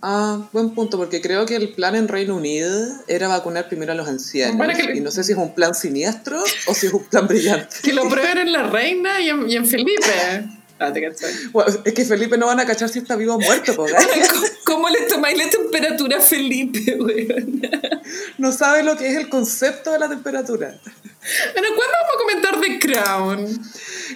Ah, 0.00 0.48
buen 0.50 0.70
punto, 0.70 0.96
porque 0.96 1.20
creo 1.20 1.44
que 1.44 1.56
el 1.56 1.74
plan 1.74 1.94
en 1.94 2.08
Reino 2.08 2.34
Unido 2.36 2.74
era 3.08 3.28
vacunar 3.28 3.68
primero 3.68 3.92
a 3.92 3.94
los 3.96 4.08
ancianos. 4.08 4.56
Bueno, 4.56 4.72
que- 4.74 4.96
Y 4.96 5.00
no 5.02 5.10
sé 5.10 5.24
si 5.24 5.32
es 5.32 5.38
un 5.38 5.54
plan 5.54 5.74
siniestro 5.74 6.42
o 6.66 6.74
si 6.74 6.86
es 6.86 6.92
un 6.94 7.04
plan 7.04 7.28
brillante. 7.28 7.76
Que 7.82 7.92
lo 7.92 8.08
prueben 8.08 8.38
en 8.38 8.52
la 8.52 8.62
reina 8.62 9.20
y 9.20 9.28
en, 9.28 9.50
y 9.50 9.56
en 9.56 9.66
Felipe. 9.66 10.46
Bueno, 11.52 11.72
es 11.84 11.92
que 11.92 12.04
Felipe 12.04 12.36
no 12.38 12.46
van 12.46 12.60
a 12.60 12.66
cachar 12.66 12.88
si 12.88 12.98
está 13.00 13.16
vivo 13.16 13.34
o 13.34 13.40
muerto. 13.40 13.74
¿Cómo- 13.76 13.88
¿Cómo 14.64 14.88
le 14.88 15.02
tomáis 15.02 15.36
la 15.36 15.50
temperatura 15.50 16.18
a 16.18 16.20
Felipe, 16.20 16.96
weón? 16.98 17.60
No 18.38 18.50
sabe 18.52 18.82
lo 18.82 18.96
que 18.96 19.10
es 19.10 19.16
el 19.16 19.28
concepto 19.28 19.92
de 19.92 19.98
la 19.98 20.08
temperatura. 20.08 20.74
Bueno, 21.52 21.68
¿cuándo 21.76 21.94
vamos 22.00 22.14
a 22.14 22.18
comentar 22.18 22.60
The 22.60 22.78
Crown? 22.78 23.62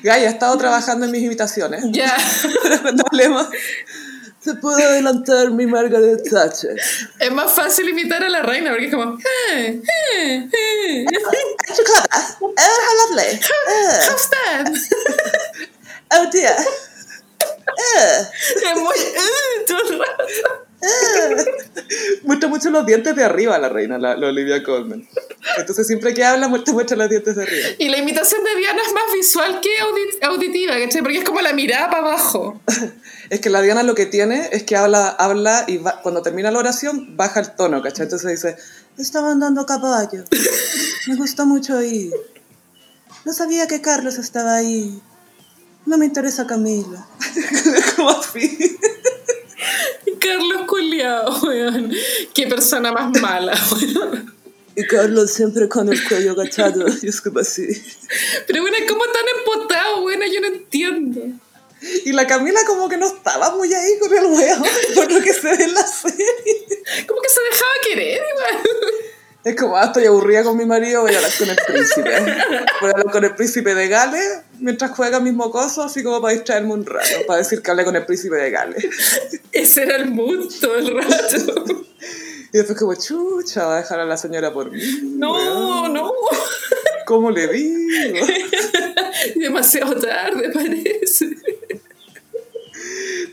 Gaya, 0.02 0.24
he 0.28 0.32
estado 0.32 0.56
trabajando 0.58 1.04
en 1.06 1.12
mis 1.12 1.22
imitaciones. 1.22 1.84
Ya. 1.90 2.16
Cuando 2.82 3.04
hablemos, 3.10 3.48
se 4.42 4.54
puede 4.54 4.82
adelantar 4.84 5.50
mi 5.50 5.66
Margaret 5.66 6.22
Thatcher. 6.28 6.76
Es 7.20 7.32
más 7.32 7.52
fácil 7.52 7.88
imitar 7.88 8.22
a 8.24 8.28
la 8.28 8.42
reina 8.42 8.70
porque 8.70 8.86
es 8.86 8.92
como. 8.94 9.18
"Eh, 9.52 9.82
eh, 10.16 10.48
eh, 10.52 11.04
how 12.40 12.52
lovely. 13.10 13.40
How's 14.08 14.30
that?" 14.30 14.72
Oh 16.12 16.30
dear. 16.32 16.56
Es 17.76 18.76
muy. 18.80 18.94
"Eh", 18.96 19.64
todo 19.66 19.80
el 19.90 19.98
rato. 19.98 20.24
Muestra 22.22 22.48
mucho 22.48 22.70
los 22.70 22.86
dientes 22.86 23.14
de 23.16 23.24
arriba 23.24 23.58
la 23.58 23.68
reina, 23.68 23.98
la, 23.98 24.16
la 24.16 24.28
Olivia 24.28 24.62
Colman. 24.62 25.06
Entonces 25.58 25.86
siempre 25.86 26.14
que 26.14 26.24
habla, 26.24 26.48
muestra, 26.48 26.72
muestra 26.74 26.96
los 26.96 27.08
dientes 27.10 27.34
de 27.36 27.42
arriba. 27.42 27.66
Y 27.78 27.88
la 27.88 27.98
imitación 27.98 28.42
de 28.44 28.56
Diana 28.56 28.80
es 28.86 28.92
más 28.92 29.04
visual 29.14 29.60
que 29.60 29.68
audi- 29.80 30.18
auditiva, 30.22 30.74
¿cachai? 30.78 31.02
Porque 31.02 31.18
es 31.18 31.24
como 31.24 31.40
la 31.40 31.52
mirada 31.52 31.90
para 31.90 32.02
abajo. 32.08 32.60
Es 33.28 33.40
que 33.40 33.50
la 33.50 33.60
Diana 33.60 33.82
lo 33.82 33.96
que 33.96 34.06
tiene 34.06 34.50
es 34.52 34.62
que 34.62 34.76
habla, 34.76 35.08
habla 35.08 35.64
y 35.66 35.78
va- 35.78 36.00
cuando 36.00 36.22
termina 36.22 36.52
la 36.52 36.60
oración 36.60 37.16
baja 37.16 37.40
el 37.40 37.50
tono, 37.56 37.82
¿cachai? 37.82 38.04
Entonces 38.04 38.30
dice, 38.30 38.56
estaba 38.98 39.32
andando 39.32 39.62
a 39.62 39.66
caballo. 39.66 40.22
Me 41.08 41.16
gustó 41.16 41.44
mucho 41.44 41.82
ir. 41.82 42.12
No 43.24 43.32
sabía 43.32 43.66
que 43.66 43.80
Carlos 43.80 44.18
estaba 44.18 44.54
ahí. 44.54 45.02
No 45.86 45.96
me 45.96 46.06
interesa 46.06 46.46
Camila. 46.46 47.06
como 47.96 48.10
así. 48.10 48.76
Carlos 50.20 50.62
Culeado, 50.66 51.40
weón. 51.42 51.92
Qué 52.34 52.46
persona 52.48 52.92
más 52.92 53.20
mala, 53.20 53.54
weón. 53.72 54.34
Y 54.74 54.84
Carlos 54.86 55.30
siempre 55.30 55.68
con 55.68 55.90
el 55.90 56.06
cuello 56.06 56.32
agachado. 56.32 56.84
Y 57.02 57.08
es 57.08 57.20
como 57.20 57.38
así. 57.38 57.66
Pero 58.46 58.62
bueno, 58.62 58.76
¿cómo 58.88 59.04
tan 59.04 59.24
empotado, 59.38 60.02
weón? 60.02 60.20
Yo 60.30 60.40
no 60.40 60.48
entiendo. 60.48 61.22
Y 62.04 62.12
la 62.12 62.26
Camila 62.26 62.60
como 62.66 62.88
que 62.88 62.96
no 62.96 63.06
estaba 63.06 63.54
muy 63.54 63.72
ahí 63.72 63.98
con 64.00 64.12
el 64.12 64.24
huevo, 64.24 64.64
por 64.94 65.12
lo 65.12 65.20
que 65.20 65.32
se 65.32 65.56
ve 65.56 65.64
en 65.64 65.74
la 65.74 65.86
serie. 65.86 66.26
Como 67.06 67.20
que 67.20 67.28
se 67.28 67.40
dejaba 67.42 67.72
querer, 67.86 68.22
igual. 68.34 68.74
Es 69.46 69.54
como, 69.54 69.76
ah, 69.76 69.84
estoy 69.84 70.06
aburrida 70.06 70.42
con 70.42 70.56
mi 70.56 70.64
marido, 70.64 71.02
voy 71.02 71.14
a 71.14 71.18
hablar 71.18 71.30
con 71.38 71.48
el 71.48 71.56
príncipe. 71.64 72.10
Voy 72.80 72.90
a 72.90 72.92
hablar 72.94 73.12
con 73.12 73.24
el 73.24 73.32
príncipe 73.36 73.76
de 73.76 73.86
Gales 73.86 74.40
mientras 74.58 74.90
juega 74.90 75.20
mis 75.20 75.34
mocosos, 75.34 75.86
así 75.86 76.02
como 76.02 76.20
para 76.20 76.34
distraerme 76.34 76.72
un 76.72 76.84
rato, 76.84 77.24
para 77.28 77.38
decir 77.38 77.62
que 77.62 77.70
hablé 77.70 77.84
con 77.84 77.94
el 77.94 78.04
príncipe 78.04 78.34
de 78.34 78.50
Gales. 78.50 78.84
Ese 79.52 79.84
era 79.84 79.98
el 79.98 80.10
mood 80.10 80.52
todo 80.60 80.74
el 80.74 81.00
rato. 81.00 81.64
Y 82.52 82.58
después 82.58 82.76
como, 82.76 82.96
chucha, 82.96 83.66
va 83.66 83.74
a 83.76 83.82
dejar 83.82 84.00
a 84.00 84.04
la 84.04 84.16
señora 84.16 84.52
por 84.52 84.72
mí. 84.72 84.82
No, 85.16 85.34
weón. 85.34 85.92
no. 85.92 86.12
¿Cómo 87.06 87.30
le 87.30 87.46
digo? 87.46 88.26
Demasiado 89.36 89.94
tarde, 89.94 90.50
parece. 90.52 91.36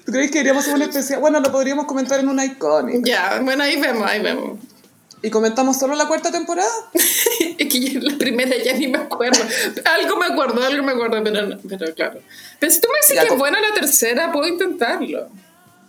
¿Tú 0.06 0.12
crees 0.12 0.30
que 0.30 0.42
iríamos 0.42 0.68
a 0.68 0.76
un 0.76 0.84
especial? 0.84 1.22
Bueno, 1.22 1.40
lo 1.40 1.52
podríamos 1.52 1.86
comentar 1.86 2.20
en 2.20 2.30
una 2.30 2.46
icónica. 2.46 3.00
Ya, 3.04 3.40
bueno, 3.42 3.64
ahí 3.64 3.82
vemos, 3.82 4.08
ahí 4.08 4.22
vemos. 4.22 4.60
¿Y 5.24 5.30
comentamos 5.32 5.80
solo 5.80 5.96
la 5.96 6.08
cuarta 6.08 6.32
temporada? 6.32 6.70
Es 7.58 7.68
que 7.70 7.80
yo 7.80 8.00
en 8.00 8.06
la 8.06 8.18
primera 8.18 8.52
ya 8.64 8.74
ni 8.74 8.88
me 8.88 8.98
acuerdo. 9.00 9.40
Algo 9.86 10.18
me 10.18 10.26
acuerdo, 10.28 10.64
algo 10.64 10.84
me 10.84 10.92
acuerdo, 10.92 11.24
pero, 11.24 11.48
no- 11.48 11.58
pero 11.68 11.94
claro. 11.96 12.20
Pero 12.60 12.72
si 12.72 12.80
tú 12.82 12.88
me 12.92 12.98
dices 13.00 13.16
Ya, 13.16 13.22
que 13.24 13.34
es 13.34 13.40
buena 13.40 13.60
la 13.62 13.74
tercera, 13.74 14.32
puedo 14.32 14.48
intentarlo. 14.48 15.30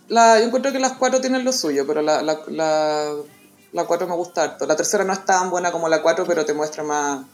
La, 0.07 0.39
yo 0.39 0.45
encuentro 0.45 0.71
que 0.71 0.79
las 0.79 0.93
cuatro 0.93 1.19
tienen 1.21 1.43
lo 1.43 1.51
suyo, 1.51 1.85
pero 1.87 2.01
la, 2.01 2.21
la, 2.21 2.39
la, 2.47 3.11
la 3.73 3.83
cuatro 3.85 4.07
me 4.07 4.15
gusta 4.15 4.43
harto. 4.43 4.65
La 4.65 4.75
tercera 4.75 5.03
no 5.03 5.13
es 5.13 5.25
tan 5.25 5.49
buena 5.49 5.71
como 5.71 5.89
la 5.89 6.01
cuatro, 6.01 6.25
pero 6.25 6.45
te 6.45 6.53
muestra 6.53 6.83
más 6.83 7.25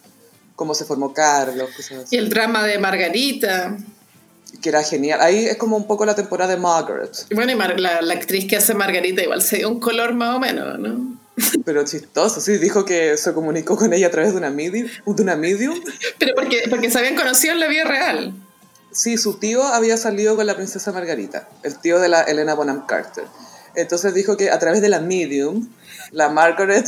cómo 0.56 0.74
se 0.74 0.86
formó 0.86 1.14
Carlos, 1.14 1.70
cosas 1.76 2.12
Y 2.12 2.18
el 2.18 2.30
drama 2.30 2.64
de 2.66 2.78
Margarita. 2.80 3.78
Que 4.62 4.70
era 4.70 4.84
genial. 4.84 5.20
Ahí 5.22 5.46
es 5.46 5.58
como 5.58 5.76
un 5.78 5.86
poco 5.88 6.06
la 6.06 6.16
temporada 6.16 6.52
de 6.56 6.60
Margaret, 6.60 7.12
Bueno, 7.34 7.52
y 7.52 7.56
Mar- 7.56 7.80
la, 7.80 8.02
la 8.02 8.14
actriz 8.16 8.48
que 8.48 8.58
hace 8.58 8.74
Margarita 8.74 9.22
igual 9.22 9.42
se 9.42 9.58
dio 9.58 9.70
un 9.70 9.80
color 9.80 10.14
más 10.14 10.36
o 10.36 10.40
menos, 10.40 10.78
¿no? 10.80 11.20
Pero 11.66 11.84
chistoso, 11.86 12.42
sí. 12.42 12.58
Dijo 12.58 12.86
que 12.86 13.18
se 13.18 13.34
comunicó 13.34 13.78
con 13.78 13.94
ella 13.94 14.08
a 14.08 14.12
través 14.12 14.32
de 14.32 14.38
una 14.38 14.50
medium. 14.50 14.88
De 15.06 15.24
una 15.24 15.36
medium. 15.36 15.80
Pero 16.20 16.34
porque, 16.36 16.64
porque 16.70 16.90
se 16.90 17.00
habían 17.00 17.16
conocido 17.16 17.54
en 17.54 17.60
la 17.60 17.68
vida 17.68 17.86
real. 17.86 18.34
Sí, 18.92 19.18
su 19.18 19.40
tío 19.40 19.64
había 19.64 19.96
salido 19.96 20.36
con 20.36 20.46
la 20.46 20.56
princesa 20.56 20.92
Margarita, 20.92 21.48
el 21.64 21.80
tío 21.80 22.00
de 22.00 22.10
la 22.10 22.24
Elena 22.24 22.56
Bonham 22.56 22.86
Carter. 22.86 23.24
Entonces 23.76 24.14
dijo 24.14 24.36
que 24.36 24.52
a 24.52 24.60
través 24.60 24.82
de 24.82 24.90
la 24.90 25.00
medium, 25.00 25.70
la 26.12 26.28
Margaret, 26.28 26.86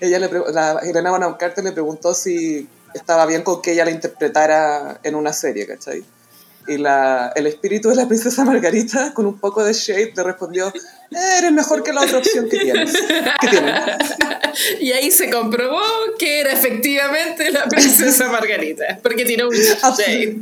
ella 0.00 0.20
le, 0.20 0.30
la 0.52 0.78
Elena 0.82 1.10
Bonham 1.10 1.36
Carter 1.36 1.64
le 1.64 1.72
preguntó 1.72 2.14
si 2.14 2.68
estaba 2.94 3.26
bien 3.26 3.42
con 3.42 3.60
que 3.60 3.72
ella 3.72 3.84
la 3.84 3.90
interpretara 3.90 5.00
en 5.02 5.16
una 5.16 5.32
serie, 5.32 5.66
¿cachai? 5.66 6.04
Y 6.66 6.78
la, 6.78 7.30
el 7.36 7.46
espíritu 7.46 7.90
de 7.90 7.96
la 7.96 8.08
princesa 8.08 8.42
Margarita, 8.44 9.12
con 9.12 9.26
un 9.26 9.38
poco 9.38 9.62
de 9.62 9.74
shade, 9.74 10.12
le 10.16 10.22
respondió, 10.22 10.68
"Eh, 10.68 11.18
eres 11.38 11.52
mejor 11.52 11.82
que 11.82 11.92
la 11.92 12.00
otra 12.02 12.18
opción 12.18 12.48
que 12.48 12.58
tienes. 12.58 12.92
Que 13.40 13.48
tienen. 13.48 13.74
Y 14.80 14.92
ahí 14.92 15.10
se 15.10 15.30
comprobó 15.30 15.80
que 16.18 16.40
era 16.40 16.52
efectivamente 16.52 17.50
la 17.50 17.66
princesa 17.66 18.28
Margarita. 18.30 18.98
Porque 19.02 19.24
tiró 19.24 19.48
un 19.48 19.54
shade. 19.98 20.38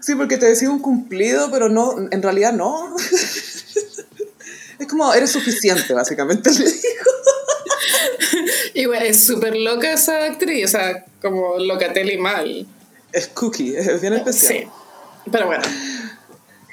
Sí, 0.00 0.14
porque 0.16 0.36
te 0.36 0.46
decía 0.46 0.68
un 0.70 0.80
cumplido, 0.80 1.50
pero 1.50 1.68
no, 1.68 1.94
en 2.10 2.22
realidad 2.22 2.52
no. 2.52 2.96
Es 4.78 4.88
como, 4.88 5.14
eres 5.14 5.30
suficiente, 5.30 5.94
básicamente 5.94 6.50
le 6.50 6.64
dijo. 6.64 7.10
Y 8.74 8.86
bueno, 8.86 9.04
es 9.04 9.24
súper 9.24 9.56
loca 9.56 9.92
esa 9.92 10.24
actriz, 10.24 10.64
o 10.64 10.68
sea, 10.68 11.04
como 11.20 11.58
Locatelli 11.58 12.16
mal. 12.18 12.66
Es 13.12 13.28
cookie, 13.28 13.76
es 13.76 14.00
bien 14.00 14.14
especial. 14.14 14.52
Sí. 14.54 14.66
Pero 15.30 15.46
bueno, 15.46 15.62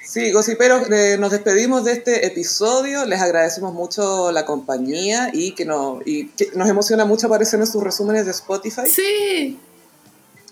Sí, 0.10 0.32
gossiperos, 0.32 0.90
eh, 0.90 1.18
nos 1.20 1.30
despedimos 1.30 1.84
de 1.84 1.92
este 1.92 2.26
episodio. 2.26 3.06
Les 3.06 3.22
agradecemos 3.22 3.76
mucho 3.76 4.32
la 4.32 4.44
compañía 4.44 5.30
y 5.32 5.52
que, 5.52 5.66
no, 5.66 6.00
y 6.04 6.30
que 6.30 6.50
nos 6.56 6.68
emociona 6.68 7.06
mucho 7.06 7.28
aparecer 7.28 7.60
en 7.60 7.68
sus 7.68 7.84
resúmenes 7.84 8.26
de 8.26 8.32
Spotify. 8.32 8.88
sí. 8.88 9.60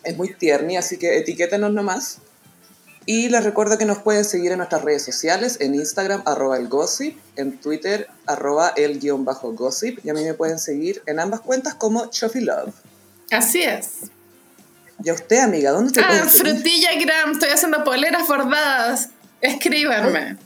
Es 0.03 0.15
muy 0.15 0.35
tierni, 0.35 0.77
así 0.77 0.97
que 0.97 1.17
etiquétenos 1.17 1.73
nomás. 1.73 2.19
Y 3.07 3.29
les 3.29 3.43
recuerdo 3.43 3.79
que 3.79 3.85
nos 3.85 3.97
pueden 3.97 4.25
seguir 4.25 4.51
en 4.51 4.59
nuestras 4.59 4.83
redes 4.83 5.03
sociales, 5.03 5.57
en 5.59 5.73
Instagram, 5.73 6.21
arroba 6.25 6.57
el 6.57 6.67
gossip, 6.67 7.17
en 7.35 7.57
Twitter, 7.57 8.07
arroba 8.27 8.73
el 8.75 8.99
guion 8.99 9.25
bajo 9.25 9.53
gossip, 9.53 10.05
y 10.05 10.11
a 10.11 10.13
mí 10.13 10.23
me 10.23 10.35
pueden 10.35 10.59
seguir 10.59 11.01
en 11.07 11.19
ambas 11.19 11.41
cuentas 11.41 11.73
como 11.73 12.05
Chofi 12.11 12.41
Love. 12.41 12.75
Así 13.31 13.63
es. 13.63 14.11
Y 15.03 15.09
a 15.09 15.13
usted, 15.13 15.39
amiga, 15.39 15.71
¿dónde 15.71 15.93
te 15.93 16.01
Ah, 16.01 16.25
frutilla 16.27 16.89
gram, 16.99 17.31
estoy 17.33 17.49
haciendo 17.49 17.83
poleras 17.83 18.27
bordadas. 18.27 19.09
Escríbanme. 19.41 20.37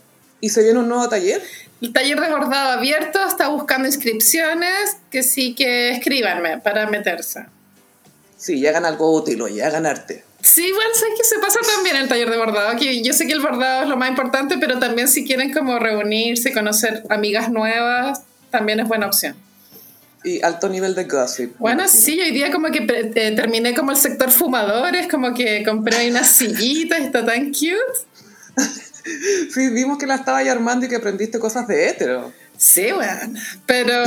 ¿Y 0.42 0.50
se 0.50 0.64
viene 0.64 0.80
un 0.80 0.90
nuevo 0.90 1.08
taller? 1.08 1.42
El 1.82 1.94
taller 1.94 2.20
de 2.20 2.30
bordado 2.30 2.72
abierto 2.72 3.26
está 3.26 3.48
buscando 3.48 3.88
inscripciones, 3.88 4.98
que 5.10 5.24
sí 5.24 5.56
que 5.56 5.92
escríbanme 5.92 6.60
para 6.60 6.88
meterse. 6.88 7.46
Sí, 8.38 8.56
y 8.60 8.68
hagan 8.68 8.86
algo 8.86 9.14
útil, 9.14 9.42
oye, 9.42 9.64
hagan 9.64 9.86
arte. 9.86 10.24
Sí, 10.42 10.66
igual 10.66 10.88
sé 10.94 11.06
que 11.18 11.24
se 11.24 11.40
pasa 11.40 11.60
también 11.76 11.96
el 11.96 12.08
taller 12.08 12.30
de 12.30 12.38
bordado, 12.38 12.78
que 12.78 13.04
yo 13.04 13.14
sé 13.14 13.28
que 13.28 13.34
el 13.34 13.40
bordado 13.40 13.84
es 13.84 13.90
lo 13.90 13.98
más 13.98 14.10
importante, 14.10 14.58
pero 14.60 14.80
también 14.80 15.08
si 15.08 15.26
quieren 15.26 15.54
como 15.54 15.78
reunirse, 15.80 16.52
conocer 16.52 17.04
amigas 17.10 17.52
nuevas, 17.52 18.22
también 18.50 18.80
es 18.80 18.88
buena 18.88 19.06
opción. 19.06 19.36
Y 20.24 20.42
alto 20.44 20.70
nivel 20.70 20.94
de 20.94 21.06
gossip. 21.06 21.56
Bueno, 21.58 21.88
sí, 21.88 22.20
hoy 22.22 22.32
día 22.32 22.52
como 22.52 22.70
que 22.70 22.86
eh, 22.88 23.32
terminé 23.36 23.74
como 23.74 23.92
el 23.92 23.98
sector 23.98 24.30
fumadores, 24.30 25.08
como 25.08 25.34
que 25.34 25.64
compré 25.64 26.10
unas 26.10 26.30
sillitas, 26.32 27.02
está 27.02 27.26
tan 27.26 27.48
cute. 27.48 27.76
Sí, 29.04 29.70
vimos 29.72 29.98
que 29.98 30.06
la 30.06 30.14
estaba 30.14 30.38
armando 30.42 30.86
y 30.86 30.90
que 30.90 30.98
aprendiste 30.98 31.40
cosas 31.40 31.68
de 31.68 31.90
hétero. 31.90 32.32
Sí, 32.56 32.92
bueno, 32.92 33.34
pero... 33.66 34.04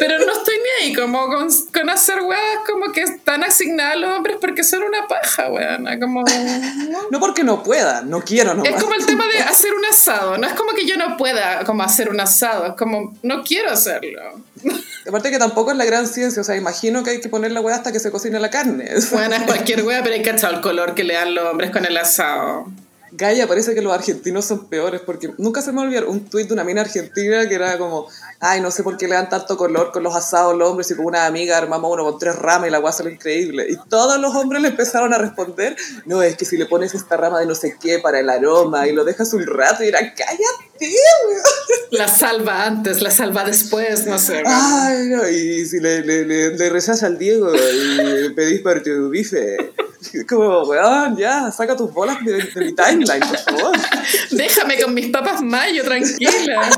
pero 0.00 0.18
no 0.18 0.32
estoy 0.32 0.56
ni 0.56 0.84
ahí 0.84 0.94
como 0.94 1.26
con, 1.26 1.48
con 1.72 1.90
hacer 1.90 2.20
weas 2.22 2.58
como 2.66 2.92
que 2.92 3.02
están 3.02 3.44
asignadas 3.44 3.94
a 3.94 3.96
los 3.96 4.16
hombres 4.16 4.36
porque 4.40 4.64
son 4.64 4.82
una 4.82 5.06
paja, 5.06 5.50
weón. 5.50 5.86
Como... 6.00 6.24
No 7.10 7.20
porque 7.20 7.44
no 7.44 7.62
pueda, 7.62 8.02
no 8.02 8.22
quiero 8.22 8.54
nomás. 8.54 8.72
Es 8.72 8.82
como 8.82 8.94
el 8.94 9.04
tema 9.04 9.26
de 9.26 9.38
hacer 9.40 9.72
un 9.74 9.84
asado. 9.84 10.38
No 10.38 10.46
es 10.46 10.54
como 10.54 10.72
que 10.72 10.86
yo 10.86 10.96
no 10.96 11.16
pueda 11.16 11.64
como 11.64 11.82
hacer 11.82 12.08
un 12.08 12.20
asado, 12.20 12.66
es 12.66 12.74
como 12.74 13.14
no 13.22 13.42
quiero 13.42 13.70
hacerlo. 13.70 14.22
Aparte 15.08 15.30
que 15.30 15.38
tampoco 15.38 15.72
es 15.72 15.76
la 15.76 15.84
gran 15.84 16.06
ciencia, 16.06 16.40
o 16.40 16.44
sea, 16.44 16.56
imagino 16.56 17.02
que 17.02 17.10
hay 17.10 17.20
que 17.20 17.28
poner 17.28 17.52
la 17.52 17.60
hueá 17.60 17.76
hasta 17.76 17.92
que 17.92 18.00
se 18.00 18.10
cocine 18.10 18.38
la 18.38 18.50
carne. 18.50 18.90
Bueno, 19.10 19.34
es 19.34 19.42
cualquier 19.42 19.82
wea, 19.82 20.02
pero 20.02 20.14
hay 20.14 20.22
que 20.22 20.30
echar 20.30 20.54
el 20.54 20.60
color 20.60 20.94
que 20.94 21.04
le 21.04 21.14
dan 21.14 21.34
los 21.34 21.44
hombres 21.44 21.70
con 21.70 21.84
el 21.84 21.96
asado. 21.96 22.66
Gaya, 23.14 23.46
parece 23.46 23.74
que 23.74 23.82
los 23.82 23.92
argentinos 23.92 24.46
son 24.46 24.68
peores, 24.68 25.02
porque 25.02 25.34
nunca 25.36 25.60
se 25.60 25.70
me 25.70 25.82
olvidó 25.82 26.08
un 26.08 26.24
tuit 26.30 26.48
de 26.48 26.54
una 26.54 26.64
mina 26.64 26.80
argentina 26.80 27.46
que 27.46 27.56
era 27.56 27.76
como, 27.76 28.08
ay, 28.40 28.62
no 28.62 28.70
sé 28.70 28.82
por 28.82 28.96
qué 28.96 29.06
le 29.06 29.14
dan 29.14 29.28
tanto 29.28 29.58
color 29.58 29.92
con 29.92 30.02
los 30.02 30.16
asados 30.16 30.56
los 30.56 30.70
hombres 30.70 30.90
y 30.90 30.94
con 30.94 31.04
una 31.04 31.26
amiga 31.26 31.58
armamos 31.58 31.92
uno 31.92 32.04
con 32.04 32.18
tres 32.18 32.36
ramas 32.36 32.68
y 32.68 32.70
la 32.70 32.80
hueá 32.80 32.90
sale 32.90 33.12
increíble. 33.12 33.66
Y 33.68 33.76
todos 33.90 34.18
los 34.18 34.34
hombres 34.34 34.62
le 34.62 34.68
empezaron 34.68 35.12
a 35.12 35.18
responder, 35.18 35.76
no, 36.06 36.22
es 36.22 36.38
que 36.38 36.46
si 36.46 36.56
le 36.56 36.64
pones 36.64 36.94
esta 36.94 37.18
rama 37.18 37.38
de 37.38 37.44
no 37.44 37.54
sé 37.54 37.76
qué 37.78 37.98
para 37.98 38.18
el 38.18 38.30
aroma 38.30 38.88
y 38.88 38.92
lo 38.92 39.04
dejas 39.04 39.34
un 39.34 39.46
rato 39.46 39.84
y 39.84 39.88
era, 39.88 39.98
cállate, 40.14 40.71
weón". 40.86 41.42
La 41.90 42.08
salva 42.08 42.64
antes, 42.64 43.02
la 43.02 43.10
salva 43.10 43.44
después, 43.44 44.06
no 44.06 44.18
sé. 44.18 44.42
Ay, 44.46 45.08
no, 45.08 45.28
y 45.28 45.66
si 45.66 45.78
le, 45.78 46.00
le, 46.00 46.24
le, 46.24 46.56
le 46.56 46.70
rezas 46.70 47.02
al 47.02 47.18
Diego 47.18 47.52
y 47.54 48.30
pedís 48.30 48.62
por 48.62 48.82
tu 48.82 49.10
bife. 49.10 49.58
Como, 50.28 50.62
weón, 50.62 51.16
ya, 51.16 51.50
saca 51.52 51.76
tus 51.76 51.92
bolas 51.92 52.24
de, 52.24 52.32
de 52.32 52.60
mi 52.64 52.74
timeline, 52.74 53.20
por 53.20 53.38
favor. 53.38 53.76
Déjame 54.30 54.80
con 54.80 54.94
mis 54.94 55.10
papas 55.10 55.42
mayo, 55.42 55.84
tranquila. 55.84 56.70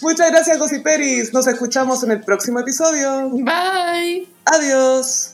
Muchas 0.00 0.30
gracias, 0.30 0.58
Gossiperis. 0.58 1.32
Nos 1.32 1.46
escuchamos 1.46 2.02
en 2.02 2.12
el 2.12 2.20
próximo 2.22 2.60
episodio. 2.60 3.28
Bye. 3.30 4.28
Adiós. 4.46 5.33